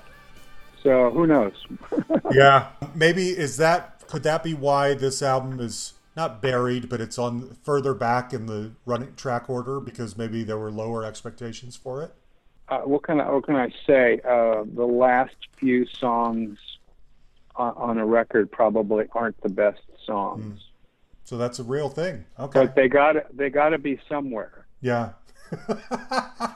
So 0.82 1.10
who 1.10 1.26
knows? 1.26 1.52
Yeah. 2.32 2.68
Maybe 2.94 3.28
is 3.30 3.56
that 3.56 4.06
could 4.06 4.22
that 4.22 4.42
be 4.42 4.54
why 4.54 4.94
this 4.94 5.22
album 5.22 5.60
is 5.60 5.94
not 6.16 6.40
buried, 6.42 6.88
but 6.88 7.00
it's 7.00 7.18
on 7.18 7.56
further 7.62 7.94
back 7.94 8.32
in 8.32 8.46
the 8.46 8.72
running 8.86 9.14
track 9.14 9.48
order 9.48 9.80
because 9.80 10.16
maybe 10.18 10.42
there 10.44 10.58
were 10.58 10.70
lower 10.70 11.04
expectations 11.04 11.76
for 11.76 12.02
it? 12.02 12.12
uh, 12.68 12.80
what 12.80 13.02
can 13.02 13.18
I 13.20 13.30
what 13.30 13.44
can 13.46 13.56
I 13.56 13.70
say? 13.86 14.20
Uh, 14.24 14.64
the 14.74 14.84
last 14.86 15.34
few 15.58 15.86
songs 15.86 16.58
on, 17.56 17.72
on 17.76 17.98
a 17.98 18.04
record 18.06 18.50
probably 18.52 19.06
aren't 19.12 19.40
the 19.40 19.48
best 19.48 19.80
songs, 20.04 20.60
So 21.24 21.36
that's 21.38 21.58
a 21.58 21.64
real 21.64 21.88
thing. 21.88 22.24
Okay. 22.38 22.60
but 22.66 22.74
they 22.74 22.88
got 22.88 23.16
they 23.36 23.48
got 23.50 23.70
to 23.70 23.78
be 23.78 23.98
somewhere. 24.08 24.66
Yeah. 24.80 25.10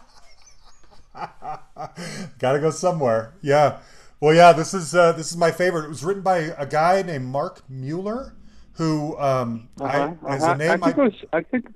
Got 2.39 2.53
to 2.53 2.61
go 2.61 2.71
somewhere. 2.71 3.35
Yeah. 3.43 3.79
Well, 4.21 4.35
yeah. 4.35 4.53
This 4.53 4.75
is 4.75 4.95
uh, 4.95 5.13
this 5.13 5.31
is 5.31 5.37
my 5.37 5.51
favorite. 5.51 5.85
It 5.85 5.89
was 5.89 6.05
written 6.05 6.23
by 6.23 6.39
a 6.57 6.67
guy 6.67 7.03
named 7.03 7.27
Mark 7.27 7.63
Mueller, 7.69 8.35
who 8.75 9.19
um, 9.19 9.69
Uh-huh, 9.81 10.15
I, 10.27 10.35
as 10.35 10.43
uh-huh. 10.43 10.53
a 10.55 10.57
name 10.57 10.71
I 10.71 10.77
think 10.93 10.99
I, 10.99 11.03
it 11.03 11.05
was 11.05 11.25
I 11.33 11.43
think 11.43 11.67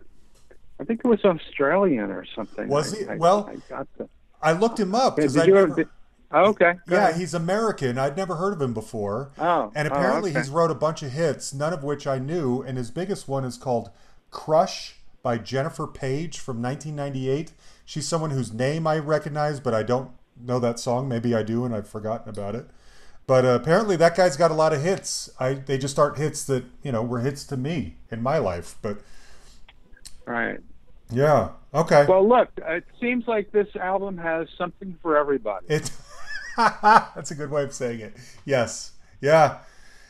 I 0.80 0.84
think 0.84 1.00
it 1.04 1.08
was 1.08 1.24
Australian 1.24 2.10
or 2.10 2.24
something. 2.34 2.68
Was 2.68 2.94
I- 2.94 2.98
he? 2.98 3.08
I, 3.08 3.16
Well, 3.16 3.48
I 3.50 3.56
got 3.68 3.88
the. 3.98 4.08
I 4.42 4.52
looked 4.52 4.78
him 4.78 4.94
up 4.94 5.16
because 5.16 5.32
did 5.32 5.42
I 5.42 5.46
you 5.46 5.54
never. 5.54 5.74
did, 5.74 5.88
oh, 6.30 6.50
okay. 6.50 6.74
yeah, 6.88 7.08
ahead. 7.08 7.16
he's 7.16 7.32
American. 7.34 7.98
I'd 7.98 8.16
never 8.16 8.36
heard 8.36 8.52
of 8.52 8.60
him 8.60 8.74
before. 8.74 9.32
Oh, 9.38 9.72
And 9.74 9.88
oh, 9.88 9.92
apparently 9.92 10.30
okay. 10.30 10.38
he's 10.40 10.50
wrote 10.50 10.70
a 10.70 10.74
bunch 10.74 11.02
of 11.02 11.12
hits, 11.12 11.54
none 11.54 11.72
of 11.72 11.82
which 11.82 12.06
I 12.06 12.18
knew. 12.18 12.60
And 12.62 12.76
his 12.76 12.90
biggest 12.90 13.26
one 13.28 13.44
is 13.44 13.56
called 13.56 13.90
Crush 14.30 14.95
by 15.26 15.38
Jennifer 15.38 15.88
Page 15.88 16.38
from 16.38 16.62
1998. 16.62 17.50
She's 17.84 18.06
someone 18.06 18.30
whose 18.30 18.52
name 18.52 18.86
I 18.86 19.00
recognize, 19.00 19.58
but 19.58 19.74
I 19.74 19.82
don't 19.82 20.12
know 20.40 20.60
that 20.60 20.78
song. 20.78 21.08
Maybe 21.08 21.34
I 21.34 21.42
do, 21.42 21.64
and 21.64 21.74
I've 21.74 21.88
forgotten 21.88 22.28
about 22.28 22.54
it. 22.54 22.70
But 23.26 23.44
uh, 23.44 23.58
apparently 23.60 23.96
that 23.96 24.16
guy's 24.16 24.36
got 24.36 24.52
a 24.52 24.54
lot 24.54 24.72
of 24.72 24.82
hits. 24.82 25.28
I 25.40 25.54
they 25.54 25.78
just 25.78 25.98
aren't 25.98 26.16
hits 26.16 26.44
that 26.44 26.62
you 26.84 26.92
know 26.92 27.02
were 27.02 27.22
hits 27.22 27.42
to 27.46 27.56
me 27.56 27.96
in 28.08 28.22
my 28.22 28.38
life. 28.38 28.76
But 28.82 29.00
right. 30.26 30.60
yeah, 31.10 31.48
okay. 31.74 32.06
Well, 32.08 32.28
look, 32.28 32.50
it 32.58 32.84
seems 33.00 33.26
like 33.26 33.50
this 33.50 33.74
album 33.74 34.18
has 34.18 34.46
something 34.56 34.96
for 35.02 35.16
everybody. 35.16 35.66
It 35.68 35.90
that's 36.56 37.32
a 37.32 37.34
good 37.34 37.50
way 37.50 37.64
of 37.64 37.72
saying 37.74 37.98
it. 37.98 38.14
Yes. 38.44 38.92
Yeah. 39.20 39.58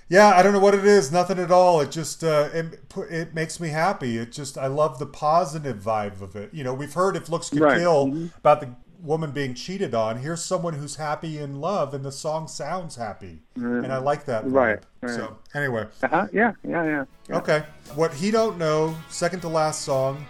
Yeah, 0.08 0.28
I 0.36 0.42
don't 0.42 0.52
know 0.52 0.60
what 0.60 0.74
it 0.74 0.84
is, 0.84 1.10
nothing 1.10 1.38
at 1.40 1.50
all. 1.50 1.80
It 1.80 1.90
just 1.90 2.22
uh, 2.22 2.48
it 2.52 2.80
it 3.10 3.34
makes 3.34 3.58
me 3.58 3.68
happy. 3.70 4.18
It 4.18 4.30
just 4.32 4.56
I 4.56 4.68
love 4.68 4.98
the 5.00 5.06
positive 5.06 5.78
vibe 5.78 6.20
of 6.22 6.36
it. 6.36 6.54
You 6.54 6.62
know, 6.62 6.74
we've 6.74 6.94
heard 6.94 7.16
if 7.16 7.28
looks 7.28 7.50
could 7.50 7.60
Right. 7.60 7.78
kill 7.78 8.06
Mhm. 8.06 8.30
about 8.38 8.60
the 8.60 8.68
woman 9.02 9.30
being 9.30 9.52
cheated 9.54 9.94
on. 9.94 10.18
Here's 10.18 10.42
someone 10.44 10.74
who's 10.74 10.96
happy 10.96 11.38
in 11.38 11.60
love 11.60 11.92
and 11.92 12.04
the 12.04 12.10
song 12.12 12.48
sounds 12.48 12.96
happy. 12.96 13.42
And 13.54 13.92
I 13.92 13.98
like 13.98 14.24
that. 14.26 14.44
vibe. 14.46 14.52
Right, 14.52 14.78
right. 15.02 15.14
So, 15.14 15.36
anyway, 15.54 15.86
Uh-huh. 16.02 16.26
Yeah, 16.32 16.52
yeah. 16.66 17.04
yeah. 17.28 17.36
okay. 17.36 17.64
What 17.94 18.14
he 18.14 18.30
don't 18.30 18.58
know, 18.58 18.94
second 19.10 19.40
to 19.40 19.48
last 19.48 19.82
song. 19.82 20.24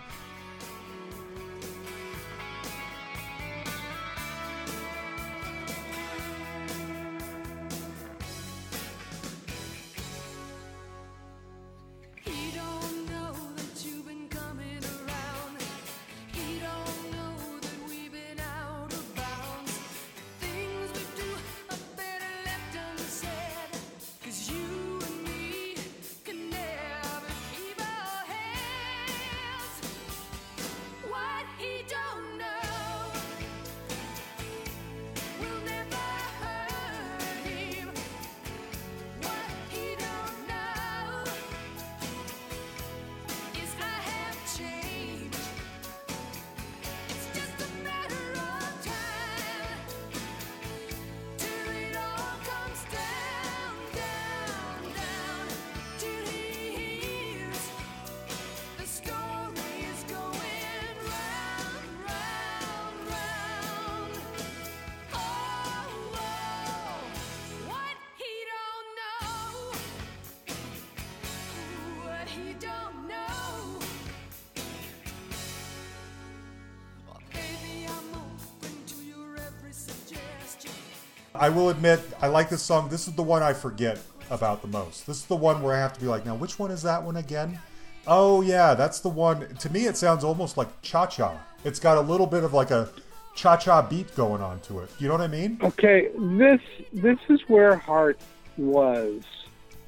I 81.38 81.48
will 81.48 81.70
admit, 81.70 82.00
I 82.20 82.28
like 82.28 82.48
this 82.48 82.62
song. 82.62 82.88
This 82.88 83.08
is 83.08 83.14
the 83.14 83.22
one 83.22 83.42
I 83.42 83.52
forget 83.52 83.98
about 84.30 84.62
the 84.62 84.68
most. 84.68 85.06
This 85.06 85.18
is 85.18 85.26
the 85.26 85.36
one 85.36 85.62
where 85.62 85.74
I 85.74 85.78
have 85.78 85.92
to 85.94 86.00
be 86.00 86.06
like, 86.06 86.26
now, 86.26 86.34
which 86.34 86.58
one 86.58 86.70
is 86.70 86.82
that 86.82 87.02
one 87.02 87.16
again? 87.16 87.58
Oh, 88.06 88.40
yeah, 88.40 88.74
that's 88.74 89.00
the 89.00 89.08
one. 89.08 89.54
To 89.56 89.70
me, 89.70 89.86
it 89.86 89.96
sounds 89.96 90.24
almost 90.24 90.56
like 90.56 90.68
cha 90.82 91.06
cha. 91.06 91.38
It's 91.64 91.80
got 91.80 91.98
a 91.98 92.00
little 92.00 92.26
bit 92.26 92.44
of 92.44 92.52
like 92.52 92.70
a 92.70 92.88
cha 93.34 93.56
cha 93.56 93.82
beat 93.82 94.14
going 94.16 94.40
on 94.42 94.60
to 94.60 94.80
it. 94.80 94.90
You 94.98 95.08
know 95.08 95.14
what 95.14 95.22
I 95.22 95.26
mean? 95.28 95.58
Okay, 95.62 96.08
this 96.16 96.60
this 96.92 97.18
is 97.28 97.40
where 97.48 97.76
Heart 97.76 98.18
was 98.56 99.22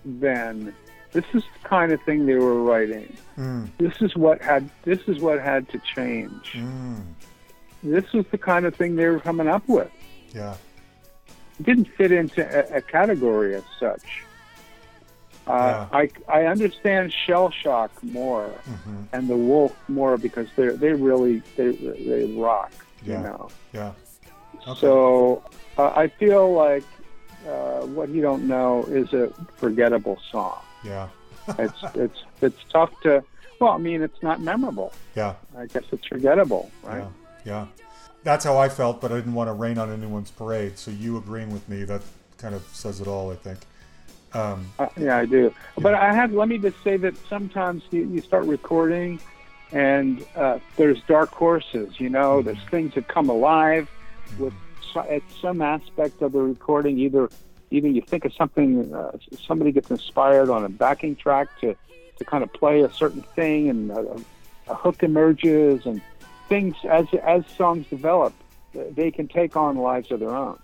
then. 0.05 0.75
This 1.13 1.25
is 1.33 1.43
the 1.63 1.69
kind 1.69 1.93
of 1.93 2.03
thing 2.03 2.27
they 2.27 2.35
were 2.35 2.63
writing. 2.63 3.17
Hmm. 3.37 3.67
This 3.79 4.03
is 4.03 4.15
what 4.17 4.43
had 4.43 4.69
this 4.83 5.01
is 5.09 5.21
what 5.21 5.41
had 5.41 5.69
to 5.71 5.81
change. 5.95 6.53
Hmm. 6.53 6.97
This 7.83 8.13
was 8.13 8.27
the 8.31 8.39
kind 8.39 8.67
of 8.67 8.75
thing 8.75 8.97
they 8.97 9.07
were 9.07 9.21
coming 9.21 9.49
up 9.49 9.67
with. 9.69 9.91
Yeah. 10.35 10.57
Didn't 11.63 11.87
fit 11.97 12.13
into 12.13 12.43
a, 12.43 12.79
a 12.79 12.81
category 12.81 13.55
as 13.55 13.65
such. 13.79 14.25
Uh, 15.47 15.87
I 15.93 16.11
I 16.29 16.45
understand 16.45 17.13
shell 17.13 17.51
shock 17.51 17.91
more 18.03 18.53
and 19.15 19.29
the 19.29 19.37
wolf 19.37 19.75
more 19.89 20.19
because 20.19 20.49
they 20.57 20.69
they 20.69 20.93
really 20.93 21.43
they 21.57 21.73
they 21.73 22.33
rock. 22.37 22.71
Yeah. 23.03 23.17
You 23.17 23.23
know. 23.25 23.49
Yeah. 23.73 23.93
Okay. 24.67 24.81
So 24.81 25.43
uh, 25.79 25.93
I 25.97 26.09
feel 26.09 26.53
like 26.53 26.85
uh, 27.49 27.81
what 27.87 28.11
you 28.11 28.21
don't 28.21 28.47
know 28.47 28.85
is 28.85 29.13
a 29.15 29.33
forgettable 29.57 30.19
song. 30.31 30.61
Yeah. 30.85 31.09
It's 31.59 31.83
it's 31.95 32.25
it's 32.43 32.63
tough 32.71 32.91
to. 33.05 33.25
Well, 33.59 33.73
I 33.73 33.79
mean, 33.79 34.03
it's 34.03 34.23
not 34.23 34.41
memorable. 34.43 34.93
Yeah. 35.17 35.35
I 35.57 35.65
guess 35.67 35.85
it's 35.91 36.07
forgettable, 36.07 36.71
right? 36.83 37.05
Yeah. 37.45 37.67
Yeah. 37.67 37.67
That's 38.29 38.45
how 38.45 38.59
I 38.59 38.69
felt, 38.69 39.01
but 39.01 39.11
I 39.11 39.15
didn't 39.15 39.33
want 39.33 39.49
to 39.49 39.55
rain 39.55 39.79
on 39.79 39.91
anyone's 39.91 40.31
parade. 40.31 40.77
So 40.77 40.91
you 40.91 41.17
agreeing 41.17 41.51
with 41.51 41.67
me, 41.67 41.85
that 41.85 42.03
kind 42.37 42.55
of 42.55 42.63
says 42.75 43.01
it 43.01 43.09
all, 43.09 43.33
I 43.33 43.37
think. 43.37 43.59
Um, 44.35 44.71
Uh, 44.79 44.89
yeah, 44.99 45.17
I 45.17 45.25
do. 45.25 45.55
But 45.79 45.95
I 45.95 46.13
have. 46.13 46.35
Let 46.35 46.47
me 46.47 46.59
just 46.59 46.77
say 46.85 46.99
that 46.99 47.15
sometimes 47.27 47.85
you, 47.91 48.07
you 48.07 48.21
start 48.21 48.45
recording, 48.45 49.19
and 49.73 50.27
uh, 50.37 50.59
there's 50.77 51.01
dark 51.05 51.31
horses. 51.31 51.99
You 51.99 52.11
know, 52.11 52.43
there's 52.43 52.63
things 52.71 52.93
that 52.97 53.09
come 53.09 53.31
alive 53.31 53.89
with 54.39 54.53
so, 54.93 55.01
at 55.01 55.23
some 55.41 55.63
aspect 55.63 56.21
of 56.21 56.33
the 56.33 56.43
recording. 56.43 56.99
Either 56.99 57.31
either 57.71 57.89
you 57.89 58.03
think 58.03 58.27
of 58.27 58.35
something, 58.35 58.93
uh, 58.93 59.13
somebody 59.41 59.73
gets 59.73 59.91
inspired 59.91 60.51
on 60.51 60.67
a 60.67 60.69
backing 60.69 61.17
track 61.17 61.49
to 61.63 61.75
to 62.19 62.25
kind 62.27 62.45
of 62.45 62.53
play 62.53 62.83
a 62.83 62.93
certain 62.93 63.23
thing, 63.23 63.71
and 63.71 63.91
a, 63.91 64.21
a 64.69 64.75
hook 64.75 65.03
emerges, 65.03 65.87
and 65.87 66.03
things 66.49 66.75
as 66.89 67.07
as 67.23 67.45
songs 67.57 67.87
develop, 67.89 68.33
they 68.73 69.11
can 69.11 69.29
take 69.29 69.57
on 69.57 69.77
lives 69.77 70.11
of 70.11 70.21
their 70.21 70.35
own 70.35 70.59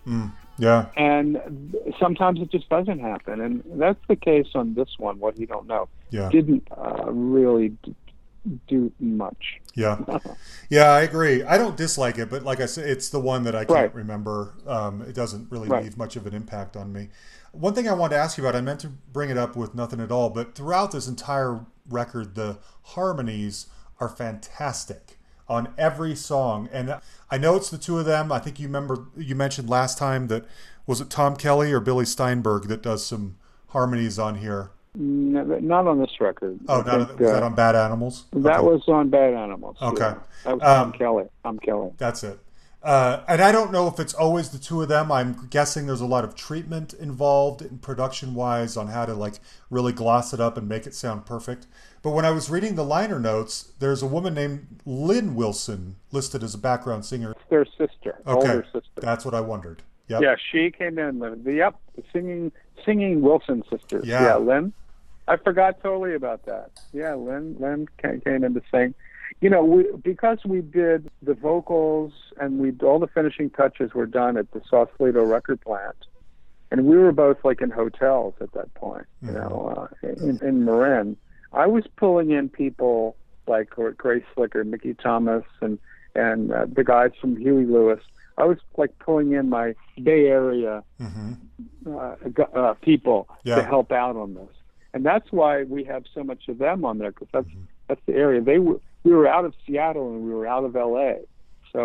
yeah. 0.58 0.86
and 0.96 1.74
sometimes 1.98 2.40
it 2.40 2.50
just 2.50 2.68
doesn't 2.68 3.00
happen 3.00 3.40
and 3.40 3.62
that's 3.74 3.98
the 4.08 4.14
case 4.16 4.46
on 4.54 4.74
this 4.74 4.88
one 4.98 5.18
what 5.18 5.36
you 5.38 5.46
don't 5.46 5.66
know 5.66 5.88
Yeah. 6.10 6.30
didn't 6.30 6.68
uh, 6.70 7.10
really 7.10 7.70
d- 7.82 7.94
do 8.68 8.92
much 9.00 9.58
Yeah, 9.74 9.98
yeah, 10.70 10.90
I 10.90 11.00
agree. 11.00 11.42
I 11.42 11.56
don't 11.58 11.76
dislike 11.76 12.18
it, 12.18 12.28
but 12.30 12.42
like 12.44 12.60
I 12.60 12.66
said, 12.66 12.88
it's 12.88 13.08
the 13.08 13.18
one 13.18 13.42
that 13.44 13.54
I 13.56 13.64
can't 13.64 13.70
Right. 13.70 13.94
remember. 13.94 14.54
Um, 14.66 15.00
it 15.02 15.14
doesn't 15.14 15.50
really 15.50 15.68
Right. 15.68 15.82
leave 15.82 15.96
much 15.96 16.14
of 16.14 16.26
an 16.26 16.34
impact 16.34 16.76
on 16.76 16.92
me. 16.92 17.08
One 17.52 17.72
thing 17.74 17.88
I 17.88 17.94
wanted 17.94 18.14
to 18.16 18.20
ask 18.20 18.36
you 18.38 18.44
about, 18.44 18.54
I 18.54 18.60
meant 18.60 18.80
to 18.80 18.88
bring 19.12 19.30
it 19.30 19.38
up 19.38 19.56
with 19.56 19.74
nothing 19.74 19.98
at 19.98 20.12
all, 20.12 20.28
but 20.30 20.54
throughout 20.54 20.92
this 20.92 21.08
entire 21.08 21.64
record, 21.88 22.34
the 22.34 22.58
harmonies 22.82 23.66
are 23.98 24.08
fantastic 24.08 25.18
on 25.48 25.68
every 25.76 26.14
song, 26.14 26.68
and 26.72 26.96
I 27.30 27.38
know 27.38 27.54
it's 27.56 27.70
the 27.70 27.78
two 27.78 27.98
of 27.98 28.06
them. 28.06 28.32
I 28.32 28.38
think 28.38 28.58
you 28.58 28.66
remember 28.66 29.06
you 29.16 29.34
mentioned 29.34 29.68
last 29.68 29.98
time 29.98 30.28
that 30.28 30.44
was 30.86 31.00
it 31.00 31.10
Tom 31.10 31.36
Kelly 31.36 31.72
or 31.72 31.80
Billy 31.80 32.04
Steinberg 32.04 32.64
that 32.68 32.82
does 32.82 33.04
some 33.04 33.36
harmonies 33.68 34.18
on 34.18 34.36
here. 34.36 34.70
No, 34.96 35.42
not 35.42 35.86
on 35.88 35.98
this 35.98 36.20
record 36.20 36.60
Oh, 36.68 36.82
not, 36.82 37.08
think, 37.08 37.18
was 37.20 37.28
uh, 37.28 37.32
that 37.32 37.42
on 37.42 37.54
Bad 37.56 37.74
Animals? 37.74 38.26
that 38.32 38.58
Okay. 38.60 38.64
was 38.66 38.82
on 38.86 39.10
bad 39.10 39.34
animals 39.34 39.76
Okay. 39.82 40.04
yeah. 40.04 40.18
that 40.44 40.54
was 40.54 40.62
Tom 40.62 40.82
Um, 40.86 40.92
kelly 40.92 41.24
tom 41.42 41.58
kelly 41.58 41.90
That's 41.98 42.22
it. 42.22 42.38
Uh, 42.80 43.22
and 43.26 43.40
I 43.40 43.50
don't 43.50 43.72
know 43.72 43.88
if 43.88 43.98
it's 43.98 44.14
always 44.14 44.50
the 44.50 44.58
two 44.58 44.82
of 44.82 44.88
them. 44.88 45.10
I'm 45.10 45.48
guessing 45.50 45.86
there's 45.86 46.02
a 46.02 46.06
lot 46.06 46.22
of 46.22 46.36
treatment 46.36 46.92
involved 46.92 47.60
in 47.62 47.78
production 47.78 48.34
wise 48.34 48.76
on 48.76 48.86
how 48.88 49.04
to 49.06 49.14
like 49.14 49.40
really 49.68 49.92
gloss 49.92 50.32
it 50.32 50.38
up 50.38 50.56
and 50.58 50.68
make 50.68 50.86
it 50.86 50.94
sound 50.94 51.26
perfect. 51.26 51.66
But 52.04 52.10
when 52.10 52.26
I 52.26 52.30
was 52.32 52.50
reading 52.50 52.74
the 52.74 52.84
liner 52.84 53.18
notes, 53.18 53.72
there's 53.80 54.02
a 54.02 54.06
woman 54.06 54.34
named 54.34 54.80
Lynn 54.84 55.34
Wilson 55.34 55.96
listed 56.12 56.42
as 56.42 56.54
a 56.54 56.58
background 56.58 57.06
singer. 57.06 57.30
It's 57.32 57.40
their 57.48 57.64
sister 57.64 58.20
Okay, 58.26 58.48
older 58.50 58.66
sister 58.72 59.00
that's 59.00 59.24
what 59.24 59.34
I 59.34 59.40
wondered. 59.40 59.82
Yep. 60.08 60.20
yeah 60.20 60.36
she 60.52 60.70
came 60.70 60.98
in 60.98 61.18
the, 61.20 61.50
yep 61.50 61.76
the 61.96 62.02
singing 62.12 62.52
singing 62.84 63.22
wilson 63.22 63.62
sisters 63.70 64.04
Yeah. 64.06 64.22
yeah 64.22 64.36
lynn 64.36 64.74
i 65.26 65.38
forgot 65.38 65.80
totally 65.82 66.14
about 66.14 66.44
that 66.44 66.72
yeah 66.92 67.14
lynn 67.14 67.56
lynn 67.58 67.88
ca- 68.02 68.18
came 68.22 68.44
in 68.44 68.52
to 68.52 68.60
sing 68.70 68.94
you 69.40 69.48
know 69.48 69.64
we 69.64 69.86
because 70.02 70.40
we 70.44 70.60
did 70.60 71.10
the 71.22 71.32
vocals 71.32 72.12
and 72.38 72.58
we 72.58 72.70
all 72.86 72.98
the 72.98 73.06
finishing 73.06 73.48
touches 73.48 73.94
were 73.94 74.04
done 74.04 74.36
at 74.36 74.52
the 74.52 74.60
sausalito 74.68 75.24
record 75.24 75.58
plant 75.62 75.96
and 76.70 76.84
we 76.84 76.98
were 76.98 77.10
both 77.12 77.38
like 77.42 77.62
in 77.62 77.70
hotels 77.70 78.34
at 78.42 78.52
that 78.52 78.74
point 78.74 79.06
you 79.22 79.32
know 79.32 79.88
uh, 80.04 80.06
in, 80.06 80.38
in 80.46 80.66
marin 80.66 81.16
i 81.54 81.66
was 81.66 81.84
pulling 81.96 82.30
in 82.30 82.48
people 82.48 83.16
like 83.46 83.70
grace 83.96 84.24
slicker 84.34 84.64
mickey 84.64 84.94
thomas 84.94 85.44
and 85.60 85.78
and 86.14 86.52
uh, 86.52 86.66
the 86.72 86.84
guys 86.84 87.10
from 87.20 87.36
huey 87.36 87.64
lewis 87.64 88.00
i 88.38 88.44
was 88.44 88.58
like 88.76 88.96
pulling 88.98 89.32
in 89.32 89.48
my 89.48 89.74
bay 90.02 90.26
area 90.26 90.82
uh, 91.86 92.14
gu- 92.32 92.42
uh, 92.54 92.74
people 92.74 93.28
Yeah. 93.44 93.56
to 93.56 93.62
help 93.62 93.92
out 93.92 94.16
on 94.16 94.34
this 94.34 94.48
and 94.92 95.04
that's 95.04 95.30
why 95.32 95.64
we 95.64 95.84
have 95.84 96.04
so 96.14 96.22
much 96.24 96.48
of 96.48 96.58
them 96.58 96.84
on 96.84 96.98
there 96.98 97.10
because 97.10 97.28
that's 97.32 97.48
that's 97.88 98.00
the 98.06 98.14
area 98.14 98.40
they 98.40 98.58
were 98.58 98.80
we 99.04 99.12
were 99.12 99.28
out 99.28 99.44
of 99.44 99.54
seattle 99.66 100.08
and 100.14 100.22
we 100.24 100.32
were 100.34 100.46
out 100.46 100.64
of 100.64 100.74
la 100.74 101.12
so 101.72 101.82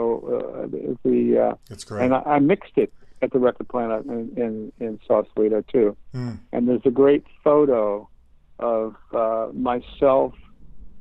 uh, 0.63 0.67
the, 1.03 1.39
uh, 1.51 1.55
It's 1.71 1.83
great. 1.83 2.03
and 2.05 2.13
I, 2.13 2.21
I 2.35 2.39
mixed 2.39 2.77
it 2.77 2.93
at 3.21 3.31
the 3.33 3.39
record 3.39 3.67
plant 3.67 4.05
in 4.05 4.31
in, 4.37 4.71
in 4.79 4.99
Sausalito 5.07 5.61
too. 5.63 5.97
Hmm. 6.13 6.33
And 6.53 6.67
there's 6.69 6.85
a 6.85 6.91
great 6.91 7.25
photo 7.43 8.07
of 8.60 8.95
uh, 9.14 9.48
myself 9.53 10.34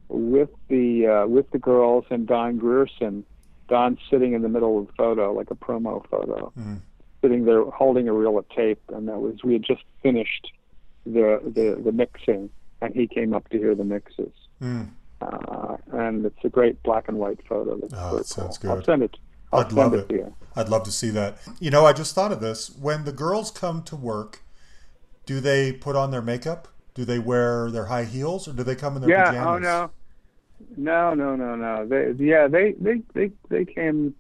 with 0.09 0.51
the 0.69 1.07
uh, 1.07 1.27
with 1.27 1.51
the 1.51 1.59
girls 1.59 2.05
and 2.11 2.27
Don 2.27 2.57
Grierson. 2.59 3.25
Don 3.69 3.99
sitting 4.11 4.33
in 4.33 4.41
the 4.41 4.49
middle 4.49 4.79
of 4.79 4.87
the 4.87 4.93
photo, 4.95 5.33
like 5.35 5.51
a 5.51 5.55
promo 5.55 6.03
photo, 6.09 6.51
Hmm. 6.57 6.77
sitting 7.21 7.45
there 7.45 7.63
holding 7.65 8.09
a 8.09 8.15
reel 8.15 8.39
of 8.39 8.49
tape, 8.49 8.81
and 8.89 9.07
that 9.09 9.19
was 9.21 9.45
we 9.45 9.53
had 9.53 9.63
just 9.63 9.83
finished 10.03 10.51
the 11.05 11.39
the, 11.45 11.79
the 11.85 11.93
mixing, 11.93 12.49
and 12.81 12.95
he 12.95 13.07
came 13.07 13.35
up 13.35 13.47
to 13.51 13.59
hear 13.59 13.75
the 13.75 13.85
mixes. 13.85 14.33
Hmm. 14.61 14.85
Uh, 15.21 15.77
and 15.93 16.25
it's 16.25 16.39
a 16.45 16.49
great 16.49 16.83
black 16.83 17.09
and 17.09 17.19
white 17.19 17.41
photo. 17.47 17.77
That's 17.77 17.93
Oh, 17.95 18.17
that 18.17 18.27
sounds 18.27 18.57
cool. 18.57 18.71
I'll 18.71 18.77
good. 18.77 18.85
send 18.87 19.03
it. 19.03 19.17
I'll 19.53 19.61
I'd 19.61 19.67
send 19.67 19.77
love 19.77 19.95
it, 19.95 19.99
it. 20.01 20.09
to 20.11 20.15
you. 20.15 20.35
I'd 20.57 20.69
love 20.71 20.85
to 20.85 20.93
see 20.93 21.11
that. 21.11 21.37
You 21.61 21.71
know, 21.71 21.85
I 21.85 21.93
just 21.93 22.15
thought 22.15 22.33
of 22.33 22.41
this. 22.41 22.71
When 22.71 23.05
the 23.05 23.13
girls 23.13 23.51
come 23.51 23.83
to 23.83 23.97
work, 23.97 24.41
do 25.27 25.41
they 25.41 25.73
put 25.73 25.95
on 25.97 26.11
their 26.11 26.23
makeup? 26.23 26.69
Do 26.99 27.05
they 27.05 27.21
wear 27.21 27.71
their 27.71 27.87
high 27.87 28.03
heels, 28.03 28.49
or 28.49 28.53
do 28.55 28.65
they 28.65 28.75
come 28.75 28.97
in 28.97 29.03
their 29.03 29.11
yeah. 29.11 29.29
Oh, 29.29 29.55
pajamas? 29.57 29.65
Oh 29.65 29.91
no. 30.77 31.15
No, 31.15 31.15
no, 31.15 31.37
no, 31.37 31.55
no. 31.55 31.87
They, 31.87 32.25
yeah, 32.25 32.49
they, 32.49 32.73
they, 32.73 33.03
they, 33.15 33.31
they 33.49 33.65
came 33.65 34.17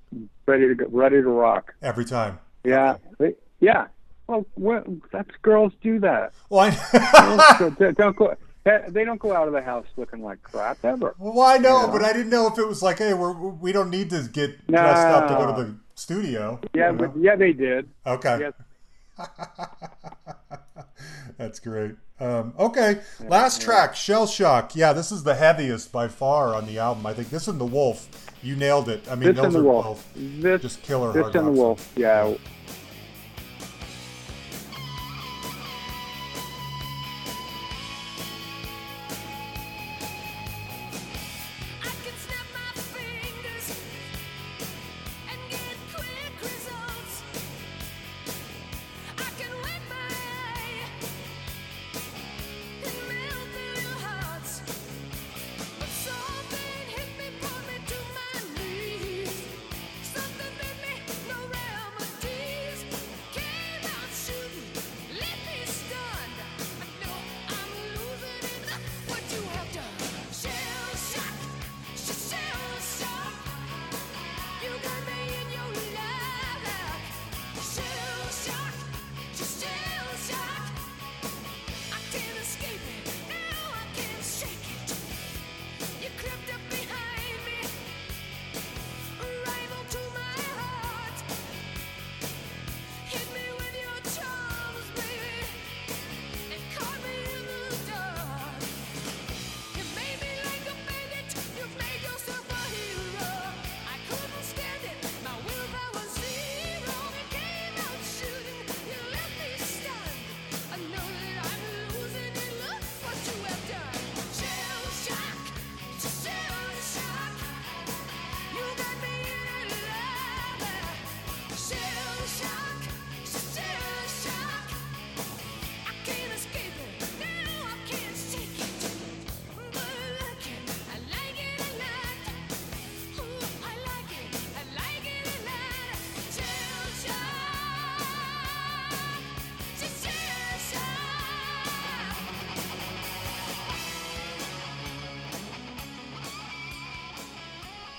ready 0.46 0.68
to 0.68 0.76
go, 0.76 0.86
ready 0.88 1.20
to 1.20 1.28
rock. 1.28 1.74
Every 1.82 2.04
time. 2.04 2.38
Yeah, 2.62 2.98
they, 3.18 3.34
yeah. 3.58 3.88
Well, 4.28 4.46
well, 4.54 4.84
that's 5.10 5.32
girls 5.42 5.72
do 5.82 5.98
that. 5.98 6.34
Well, 6.50 6.70
I, 6.70 7.58
Girls 7.58 7.74
don't- 7.96 8.14
go. 8.16 8.36
They 8.64 9.04
don't 9.04 9.18
go 9.18 9.34
out 9.34 9.48
of 9.48 9.54
the 9.54 9.62
house 9.62 9.86
looking 9.96 10.22
like 10.22 10.40
crap 10.44 10.84
ever. 10.84 11.16
well, 11.18 11.40
I 11.40 11.56
know, 11.58 11.86
Yeah. 11.86 11.90
but 11.90 12.02
I 12.04 12.12
didn't 12.12 12.30
know 12.30 12.46
if 12.46 12.58
it 12.58 12.68
was 12.68 12.80
like, 12.80 12.98
hey, 12.98 13.12
we're, 13.12 13.32
we 13.32 13.72
don't 13.72 13.90
need 13.90 14.10
to 14.10 14.22
get 14.32 14.64
dressed 14.68 15.06
up 15.06 15.26
to 15.26 15.34
go 15.34 15.46
to 15.56 15.64
the 15.64 15.74
studio. 15.96 16.60
Yeah, 16.74 16.92
you 16.92 16.96
know? 16.96 17.08
but 17.08 17.20
yeah, 17.20 17.34
they 17.34 17.52
did. 17.52 17.88
okay. 18.06 18.52
Yes. 19.18 19.28
That's 21.38 21.60
great. 21.60 21.92
Um, 22.20 22.52
okay, 22.58 23.00
last 23.28 23.62
track, 23.62 23.94
Shell 23.94 24.26
Shock. 24.26 24.74
Yeah, 24.74 24.92
this 24.92 25.12
is 25.12 25.22
the 25.22 25.34
heaviest 25.36 25.92
by 25.92 26.08
far 26.08 26.54
on 26.54 26.66
the 26.66 26.78
album. 26.80 27.06
I 27.06 27.12
think 27.14 27.30
this 27.30 27.46
and 27.48 27.60
the 27.60 27.64
Wolf. 27.66 28.08
You 28.42 28.56
nailed 28.56 28.88
it. 28.88 29.04
I 29.10 29.14
mean, 29.14 29.28
This 29.34 29.36
those 29.36 29.44
and 29.46 29.54
the 29.54 29.58
are 29.60 29.72
wolf. 29.72 30.08
both 30.14 30.42
This, 30.42 30.62
just 30.62 30.82
killer 30.82 31.12
this 31.12 31.22
hard 31.22 31.36
and 31.36 31.46
the 31.48 31.52
wolf. 31.52 31.80
songs. 31.80 31.96
Yeah. 31.96 32.34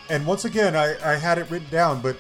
And 0.10 0.26
once 0.26 0.46
again, 0.46 0.76
I, 0.76 0.96
I 1.04 1.16
had 1.16 1.38
it 1.38 1.50
written 1.52 1.70
down, 1.70 2.02
but 2.02 2.18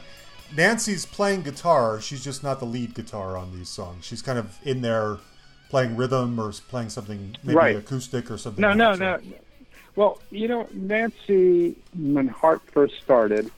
Nancy's 0.55 1.05
playing 1.05 1.41
guitar. 1.43 1.99
She's 1.99 2.23
just 2.23 2.43
not 2.43 2.59
the 2.59 2.65
lead 2.65 2.93
guitar 2.93 3.37
on 3.37 3.55
these 3.55 3.69
songs. 3.69 4.05
She's 4.05 4.21
kind 4.21 4.37
of 4.37 4.57
in 4.63 4.81
there 4.81 5.17
playing 5.69 5.95
rhythm 5.95 6.39
or 6.39 6.51
playing 6.69 6.89
something 6.89 7.35
maybe 7.43 7.55
Right. 7.55 7.75
acoustic 7.75 8.29
or 8.31 8.37
something. 8.37 8.61
No, 8.61 8.73
no, 8.73 8.91
else. 8.91 8.99
no. 8.99 9.19
Well, 9.95 10.19
you 10.31 10.47
know, 10.47 10.67
Nancy, 10.71 11.75
when 11.97 12.27
Heart 12.27 12.61
first 12.71 13.01
started, 13.01 13.51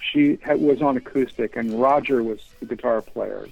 she 0.00 0.38
had, 0.42 0.60
was 0.60 0.82
on 0.82 0.96
acoustic, 0.96 1.56
and 1.56 1.80
Roger 1.80 2.22
was 2.22 2.40
the 2.60 2.66
guitar 2.66 3.02
player. 3.02 3.48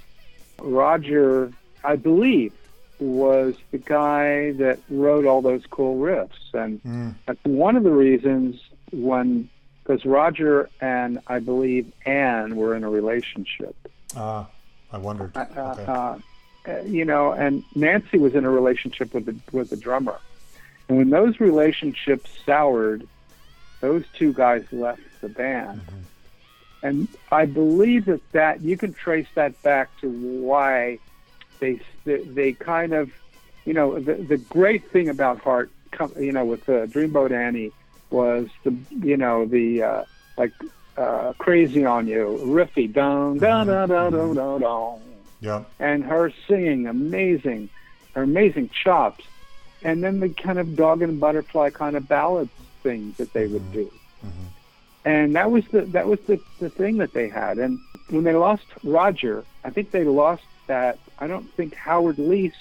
Roger, 0.61 1.53
I 1.85 1.97
believe, 1.97 2.53
was 2.99 3.57
the 3.71 3.79
guy 3.79 4.53
that 4.53 4.79
wrote 4.89 5.27
all 5.27 5.43
those 5.43 5.65
cool 5.67 5.99
riffs, 5.99 6.55
and 6.55 6.83
mm. 6.83 7.15
that's 7.27 7.43
one 7.45 7.77
of 7.77 7.83
the 7.83 7.91
reasons 7.91 8.61
when, 8.93 9.49
because 9.87 10.05
Roger 10.05 10.69
and 10.81 11.21
I 11.29 11.39
believe 11.39 11.93
Ann 12.05 12.57
were 12.57 12.75
in 12.75 12.83
a 12.83 12.91
relationship. 12.91 13.77
Ah, 14.17 14.47
I 14.93 14.99
wondered. 14.99 15.37
Uh, 15.37 15.45
Okay. 15.57 15.85
uh, 15.87 16.19
uh, 16.69 16.81
you 16.85 17.05
know, 17.05 17.31
and 17.33 17.63
Nancy 17.77 18.19
was 18.19 18.35
in 18.35 18.45
a 18.45 18.51
relationship 18.51 19.15
with 19.15 19.27
the 19.27 19.37
with 19.53 19.71
the 19.71 19.77
drummer, 19.77 20.19
and 20.89 20.99
when 20.99 21.11
those 21.11 21.39
relationships 21.39 22.31
soured, 22.45 23.07
those 23.81 24.05
two 24.19 24.33
guys 24.33 24.65
left 24.73 25.03
the 25.21 25.29
band, 25.29 25.81
and 26.83 27.07
I 27.31 27.47
believe 27.47 28.07
that 28.07 28.21
that 28.33 28.63
you 28.63 28.77
can 28.77 28.93
trace 28.95 29.29
that 29.35 29.61
back 29.63 29.91
to 30.01 30.09
why 30.11 30.99
they 31.61 31.79
they, 32.05 32.23
they 32.23 32.53
kind 32.53 32.93
of, 32.93 33.13
you 33.65 33.73
know, 33.73 34.01
the 34.01 34.15
the 34.15 34.39
great 34.39 34.91
thing 34.91 35.09
about 35.09 35.39
Heart, 35.39 35.71
you 36.19 36.33
know, 36.33 36.45
with 36.45 36.69
uh, 36.69 36.87
Dreamboat 36.87 37.31
Annie 37.31 37.71
was 38.11 38.49
the 38.65 38.75
you 38.91 39.17
know 39.17 39.47
the 39.47 39.83
uh, 39.83 40.05
like 40.37 40.53
uh, 40.97 41.33
crazy 41.39 41.85
on 41.85 42.07
you 42.07 42.39
riffy 42.43 42.93
dun 42.93 43.39
dun 43.39 43.67
dun 43.67 43.89
dun 43.89 44.13
dun 44.13 44.35
dun 44.35 44.61
dun 44.61 45.01
yeah. 45.41 45.65
and 45.79 46.05
her 46.05 46.33
singing 46.49 46.87
amazing, 46.87 47.69
her 48.15 48.23
amazing 48.23 48.71
chops, 48.71 49.25
and 49.83 50.03
then 50.03 50.21
the 50.21 50.29
kind 50.31 50.59
of 50.59 50.77
dog 50.77 51.03
and 51.03 51.21
butterfly 51.21 51.71
kind 51.71 51.97
of 51.97 52.09
ballad 52.09 52.49
things 52.83 53.17
that 53.19 53.33
they 53.33 53.47
would 53.47 53.73
do. 53.73 53.91
And 55.05 55.37
that 55.37 55.53
was 55.53 55.65
the 55.69 55.83
that 55.83 56.09
was 56.09 56.19
the, 56.27 56.41
the 56.59 56.69
thing 56.69 56.97
that 56.97 57.13
they 57.13 57.29
had. 57.29 57.59
And 57.59 57.79
when 58.11 58.25
they 58.25 58.35
lost 58.35 58.65
Roger, 58.83 59.45
I 59.63 59.71
think 59.71 59.93
they 59.93 60.03
lost 60.03 60.43
that. 60.67 60.99
I 61.21 61.29
don't 61.29 61.49
think 61.53 61.75
Howard 61.75 62.17
Leese 62.17 62.53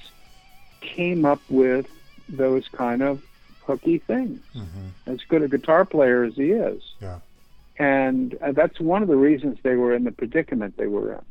came 0.80 1.26
up 1.26 1.42
with 1.50 1.88
those 2.30 2.68
kind 2.68 3.02
of 3.02 3.24
hooky 3.66 3.98
things. 4.00 4.40
As 5.08 5.20
good 5.28 5.42
a 5.44 5.48
guitar 5.48 5.86
player 5.86 6.24
as 6.24 6.36
he 6.36 6.52
is 6.52 6.82
Yeah. 7.02 7.20
and 7.78 8.36
uh, 8.42 8.52
that's 8.52 8.80
one 8.80 9.02
of 9.02 9.08
the 9.08 9.16
reasons 9.18 9.58
they 9.64 9.76
were 9.76 9.94
in 9.94 10.04
the 10.04 10.12
predicament 10.12 10.78
they 10.78 10.88
were 10.88 11.14
in. 11.14 11.22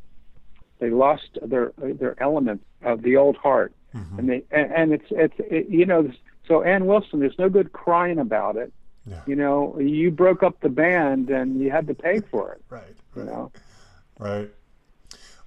They 0.81 0.91
lost 0.91 1.39
their 1.43 1.73
their 1.79 2.21
element 2.23 2.63
of 2.83 3.03
the 3.03 3.17
old 3.17 3.37
heart, 3.37 3.73
and 3.93 4.29
they 4.29 4.43
and, 4.51 4.73
and 4.73 4.93
it's 4.93 5.07
it's 5.11 5.35
it, 5.39 5.69
you 5.69 5.87
know 5.87 6.11
so 6.49 6.63
Ann 6.63 6.87
Wilson. 6.87 7.21
There's 7.21 7.39
no 7.39 7.49
good 7.49 7.73
crying 7.73 8.19
about 8.19 8.57
it. 8.57 8.73
Yeah. 9.07 9.21
You 9.27 9.37
know, 9.37 9.79
you 9.79 10.11
broke 10.11 10.43
up 10.43 10.61
the 10.61 10.69
band 10.71 11.29
and 11.31 11.61
you 11.61 11.71
had 11.71 11.87
to 11.89 11.95
pay 11.95 12.21
for 12.21 12.53
it. 12.53 12.63
Right. 12.71 12.83
You 13.15 13.23
Right. 13.23 13.27
know, 13.31 13.53
Right. 14.19 14.51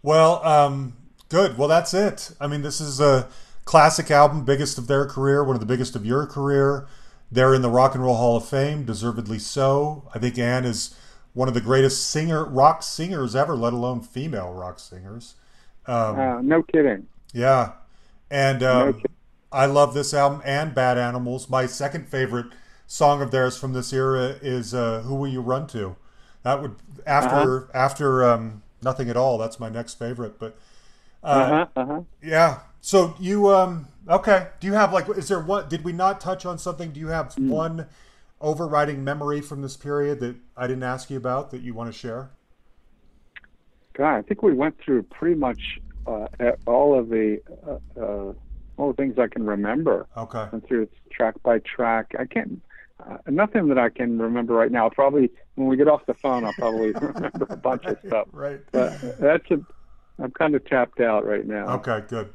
Well, 0.03 0.43
um, 0.45 0.93
good. 1.30 1.57
Well, 1.57 1.68
that's 1.68 1.93
it. 1.93 2.31
I 2.39 2.47
mean, 2.47 2.61
this 2.61 2.80
is 2.81 2.99
a 2.99 3.27
classic 3.68 4.11
album, 4.11 4.45
biggest 4.45 4.80
of 4.80 4.88
their 4.88 5.06
career, 5.06 5.44
one 5.44 5.56
of 5.56 5.61
the 5.61 5.68
biggest 5.68 5.95
of 5.95 6.06
your 6.06 6.26
career. 6.27 6.88
They're 7.31 7.53
in 7.56 7.61
the 7.64 7.69
Rock 7.72 7.95
and 7.95 8.03
Roll 8.03 8.15
Hall 8.18 8.38
of 8.38 8.48
Fame, 8.48 8.85
deservedly 8.85 9.39
so. 9.39 10.10
I 10.15 10.19
think 10.19 10.39
Ann 10.39 10.65
is 10.65 10.95
one 11.34 11.48
of 11.49 11.56
the 11.56 11.61
greatest 11.61 12.10
singer 12.10 12.45
rock 12.45 12.84
singers 12.84 13.35
ever, 13.35 13.56
let 13.56 13.73
alone 13.73 14.02
female 14.02 14.53
rock 14.53 14.80
singers. 14.80 15.35
Um, 15.88 16.18
uh, 16.19 16.41
no 16.41 16.64
kidding. 16.64 17.07
yeah, 17.34 17.73
and 18.31 18.64
um, 18.64 19.02
kidding. 19.02 19.15
I 19.52 19.65
love 19.68 19.94
this 19.95 20.14
album 20.14 20.41
and 20.45 20.76
Bad 20.76 20.98
Animals. 20.98 21.49
My 21.49 21.65
second 21.68 22.07
favorite 22.10 22.48
song 22.88 23.22
of 23.22 23.31
theirs 23.31 23.57
from 23.57 23.73
this 23.73 23.94
era 23.94 24.38
is 24.41 24.73
uh, 24.73 25.02
"Who 25.03 25.15
Will 25.15 25.30
You 25.30 25.41
Run 25.41 25.68
To." 25.68 25.98
That 26.44 26.61
would 26.61 26.76
after 27.06 27.27
Uh-huh. 27.27 27.68
after 27.73 28.23
um, 28.30 28.64
Nothing 28.81 29.10
at 29.10 29.18
All. 29.18 29.38
That's 29.39 29.60
my 29.60 29.69
next 29.69 29.95
favorite. 29.95 30.39
But 30.39 30.57
Uh 31.31 31.45
huh. 31.45 31.68
Uh 31.76 31.85
huh. 31.85 32.02
yeah, 32.22 32.60
so 32.88 33.14
you 33.19 33.49
um 33.53 33.89
okay? 34.09 34.47
Do 34.61 34.68
you 34.68 34.73
have 34.73 34.93
like 34.93 35.09
is 35.09 35.27
there 35.27 35.41
what 35.41 35.69
did 35.69 35.84
we 35.84 35.91
not 35.91 36.22
touch 36.22 36.45
on 36.45 36.57
something? 36.57 36.91
Do 36.91 37.01
you 37.01 37.09
have 37.09 37.34
Hmm. 37.34 37.49
one 37.49 37.88
overriding 38.39 39.03
memory 39.03 39.41
from 39.41 39.61
this 39.61 39.76
period 39.76 40.22
that 40.22 40.38
I 40.55 40.68
didn't 40.68 40.84
ask 40.84 41.09
you 41.09 41.18
about 41.18 41.51
that 41.51 41.61
you 41.61 41.73
want 41.73 41.91
to 41.91 41.97
share? 41.97 42.30
God, 43.97 44.15
I 44.15 44.22
think 44.22 44.41
we 44.41 44.53
went 44.53 44.77
through 44.80 45.03
pretty 45.03 45.35
much 45.35 45.59
uh, 46.05 46.27
all 46.65 46.97
of 46.97 47.09
the 47.09 47.41
uh, 47.68 48.01
uh, 48.01 48.34
all 48.77 48.88
the 48.88 48.93
things 48.93 49.19
I 49.19 49.27
can 49.27 49.45
remember. 49.45 50.07
Okay. 50.15 50.45
went 50.49 50.65
through 50.65 50.84
it 50.84 50.93
track 51.11 51.35
by 51.43 51.59
track. 51.59 52.14
I 52.18 52.26
can't, 52.26 52.61
uh, 53.05 53.18
nothing 53.27 53.68
that 53.68 53.77
I 53.77 53.89
can 53.89 54.18
remember 54.18 54.53
right 54.53 54.72
now. 54.72 54.89
Probably 54.89 55.30
when 55.55 55.68
we 55.68 55.76
get 55.76 55.89
off 55.89 56.05
the 56.05 56.14
phone, 56.14 56.45
I'll 56.45 56.53
probably 56.53 56.91
remember 57.01 57.47
a 57.49 57.57
bunch 57.57 57.84
of 57.85 57.97
stuff. 58.07 58.27
Right. 58.31 58.61
But 58.72 59.19
that's 59.19 59.51
a, 59.51 59.59
I'm 60.19 60.31
kind 60.31 60.55
of 60.55 60.64
tapped 60.65 61.01
out 61.01 61.26
right 61.26 61.45
now. 61.45 61.68
Okay, 61.80 62.03
good. 62.07 62.30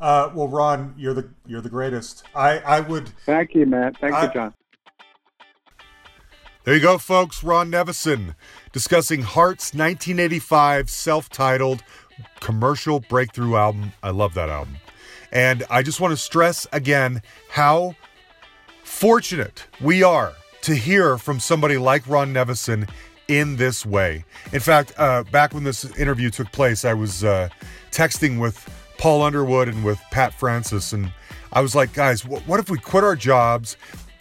Uh, 0.00 0.30
well, 0.34 0.48
Ron, 0.48 0.94
you're 0.96 1.14
the 1.14 1.28
you're 1.46 1.60
the 1.60 1.70
greatest. 1.70 2.24
I 2.34 2.58
I 2.60 2.80
would 2.80 3.08
Thank 3.26 3.54
you, 3.54 3.66
Matt. 3.66 3.98
Thank 3.98 4.14
I- 4.14 4.26
you, 4.26 4.32
John. 4.32 4.54
There 6.64 6.74
you 6.74 6.82
go, 6.82 6.98
folks. 6.98 7.42
Ron 7.42 7.70
Nevison 7.70 8.34
discussing 8.72 9.22
Heart's 9.22 9.72
1985 9.72 10.90
self 10.90 11.30
titled 11.30 11.82
commercial 12.40 13.00
breakthrough 13.00 13.56
album. 13.56 13.92
I 14.02 14.10
love 14.10 14.34
that 14.34 14.50
album. 14.50 14.76
And 15.32 15.64
I 15.70 15.82
just 15.82 16.00
want 16.00 16.12
to 16.12 16.16
stress 16.16 16.66
again 16.72 17.22
how 17.50 17.94
fortunate 18.84 19.66
we 19.80 20.02
are 20.02 20.34
to 20.62 20.74
hear 20.74 21.16
from 21.16 21.40
somebody 21.40 21.78
like 21.78 22.06
Ron 22.06 22.34
Nevison 22.34 22.88
in 23.28 23.56
this 23.56 23.86
way. 23.86 24.24
In 24.52 24.60
fact, 24.60 24.92
uh, 24.98 25.22
back 25.24 25.54
when 25.54 25.64
this 25.64 25.84
interview 25.96 26.28
took 26.30 26.50
place, 26.52 26.84
I 26.84 26.94
was 26.94 27.24
uh, 27.24 27.48
texting 27.90 28.40
with 28.40 28.68
Paul 28.98 29.22
Underwood 29.22 29.68
and 29.68 29.84
with 29.84 30.00
Pat 30.10 30.34
Francis, 30.34 30.92
and 30.92 31.12
I 31.52 31.60
was 31.60 31.74
like, 31.74 31.92
guys, 31.92 32.22
wh- 32.22 32.46
what 32.48 32.60
if 32.60 32.68
we 32.68 32.78
quit 32.78 33.04
our 33.04 33.16
jobs 33.16 33.76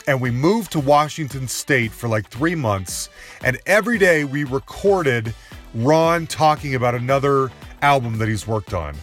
and 0.08 0.22
we 0.22 0.32
moved 0.32 0.72
to 0.72 0.80
Washington 0.80 1.48
State 1.48 1.91
for 1.91 2.08
like 2.08 2.30
three 2.30 2.56
months, 2.56 3.10
and 3.44 3.60
every 3.66 3.98
day 3.98 4.24
we 4.24 4.44
recorded 4.45 5.34
Ron 5.74 6.28
talking 6.28 6.76
about 6.76 6.95
another 6.95 7.52
album 7.82 8.18
that 8.20 8.28
he's 8.28 8.48
worked 8.48 8.74
on? 8.74 8.95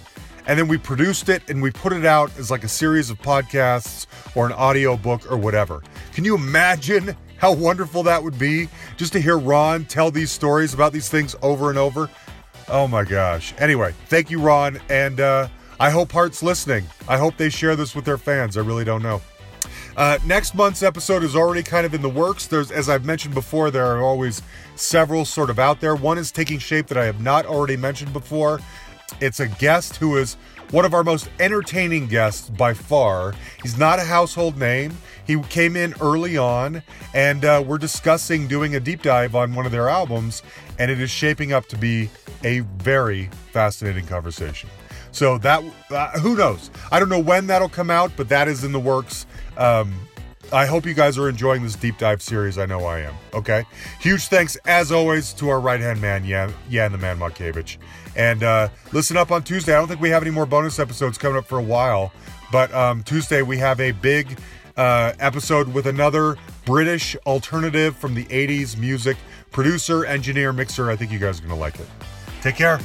and 0.47 0.59
then 0.59 0.69
we 0.69 0.77
produced 0.77 1.31
it 1.31 1.43
and 1.49 1.63
we 1.63 1.71
put 1.71 1.91
it 1.91 2.05
out 2.05 2.31
as 2.39 2.51
like 2.51 2.65
a 2.65 2.69
series 2.69 3.09
of 3.09 3.19
podcasts 3.23 4.07
or 4.37 4.45
an 4.45 4.53
audio 4.53 4.95
book 4.95 5.23
or 5.33 5.39
whatever. 5.39 5.83
Can 6.13 6.23
you 6.23 6.35
imagine 6.35 7.17
how 7.39 7.55
wonderful 7.55 8.03
that 8.03 8.23
would 8.23 8.39
be 8.39 8.69
just 8.99 9.13
to 9.15 9.21
hear 9.21 9.39
Ron 9.39 9.87
tell 9.87 10.11
these 10.11 10.31
stories 10.31 10.75
about 10.75 10.93
these 10.93 11.09
things 11.09 11.35
over 11.41 11.71
and 11.71 11.79
over? 11.79 12.11
Oh 12.69 12.87
my 12.87 13.05
gosh. 13.05 13.55
Anyway, 13.57 13.95
thank 14.09 14.31
you, 14.31 14.39
Ron, 14.39 14.81
and 14.91 15.19
uh, 15.21 15.49
I 15.81 15.91
hope 15.91 16.13
Heart's 16.13 16.43
listening. 16.43 16.87
I 17.09 17.19
hope 17.19 17.37
they 17.37 17.51
share 17.51 17.77
this 17.77 17.95
with 17.95 18.05
their 18.05 18.19
fans. 18.19 18.57
I 18.57 18.61
really 18.61 18.85
don't 18.85 19.03
know. 19.03 19.21
Uh, 19.97 20.19
next 20.25 20.55
month's 20.55 20.83
episode 20.83 21.23
is 21.23 21.37
already 21.37 21.63
kind 21.63 21.87
of 21.87 21.95
in 21.95 22.03
the 22.03 22.09
works. 22.09 22.47
There's, 22.47 22.71
as 22.71 22.89
I've 22.89 23.05
mentioned 23.05 23.35
before, 23.35 23.71
there 23.71 23.87
are 23.87 24.03
always 24.03 24.43
several 24.77 25.25
sort 25.25 25.51
of 25.51 25.59
out 25.59 25.81
there. 25.81 25.95
One 25.95 26.19
is 26.19 26.33
taking 26.33 26.59
shape 26.59 26.89
that 26.89 26.99
I 26.99 27.05
have 27.05 27.21
not 27.21 27.47
already 27.47 27.77
mentioned 27.77 28.13
before. 28.13 28.61
It's 29.21 29.41
a 29.41 29.47
guest 29.47 29.97
who 29.97 30.17
is 30.17 30.37
one 30.71 30.85
of 30.85 30.95
our 30.95 31.05
most 31.05 31.29
entertaining 31.39 32.09
guests 32.09 32.51
by 32.51 32.75
far. 32.75 33.35
He's 33.63 33.79
not 33.79 33.99
a 33.99 34.05
household 34.05 34.59
name. 34.59 34.97
He 35.27 35.41
came 35.43 35.77
in 35.77 35.95
early 36.01 36.37
on, 36.37 36.83
and 37.15 37.45
uh, 37.45 37.63
we're 37.65 37.79
discussing 37.79 38.49
doing 38.49 38.75
a 38.75 38.81
deep 38.81 39.03
dive 39.03 39.35
on 39.35 39.55
one 39.55 39.67
of 39.67 39.73
their 39.73 39.89
albums, 39.89 40.43
and 40.79 40.91
it 40.91 41.01
is 41.01 41.11
shaping 41.11 41.53
up 41.53 41.67
to 41.67 41.77
be 41.77 42.11
a 42.43 42.61
very 42.61 43.31
fascinating 43.53 44.07
conversation. 44.07 44.69
So 45.15 45.39
that 45.39 45.63
uh, 45.91 46.11
who 46.19 46.37
knows? 46.37 46.71
I 46.91 46.99
don't 46.99 47.09
know 47.09 47.21
when 47.21 47.47
that'll 47.47 47.69
come 47.69 47.89
out, 47.89 48.11
but 48.17 48.29
that 48.31 48.49
is 48.49 48.65
in 48.65 48.73
the 48.73 48.81
works. 48.81 49.27
Um, 49.57 49.95
I 50.53 50.67
hope 50.67 50.85
you 50.85 50.93
guys 50.93 51.17
are 51.17 51.29
enjoying 51.29 51.63
this 51.63 51.77
deep 51.77 51.99
dive 51.99 52.21
series. 52.21 52.59
I 52.59 52.67
know 52.67 52.85
I 52.85 53.01
am. 53.01 53.15
Okay. 53.33 53.65
Huge 54.01 54.27
thanks, 54.27 54.57
as 54.67 54.91
always, 54.91 55.33
to 55.35 55.49
our 55.49 55.61
right 55.61 55.81
hand 55.81 56.01
man, 56.01 56.25
Yan, 56.25 56.53
Yan 56.69 56.93
the 56.93 56.99
Man 56.99 57.19
Markevich. 57.19 57.79
And 58.17 58.43
uh, 58.43 58.69
listen 58.93 59.17
up 59.17 59.31
on 59.31 59.45
Tuesday. 59.45 59.73
I 59.73 59.79
don't 59.79 59.87
think 59.89 60.01
we 60.01 60.11
have 60.11 60.23
any 60.23 60.33
more 60.33 60.47
bonus 60.47 60.79
episodes 60.81 61.17
coming 61.17 61.39
up 61.39 61.47
for 61.47 61.59
a 61.59 61.63
while, 61.63 62.13
but 62.53 62.75
um, 62.75 63.05
Tuesday 63.05 63.43
we 63.43 63.57
have 63.59 63.81
a 63.81 63.93
big 63.93 64.39
uh, 64.77 65.13
episode 65.21 65.73
with 65.73 65.87
another 65.87 66.37
British 66.67 67.17
alternative 67.25 67.97
from 67.97 68.15
the 68.15 68.25
80s 68.25 68.77
music 68.77 69.17
producer, 69.53 70.05
engineer, 70.05 70.53
mixer. 70.53 70.91
I 70.91 70.97
think 70.97 71.13
you 71.13 71.21
guys 71.21 71.39
are 71.39 71.43
going 71.43 71.55
to 71.55 71.61
like 71.61 71.79
it. 71.79 71.87
Take 72.43 72.57
care. 72.57 72.81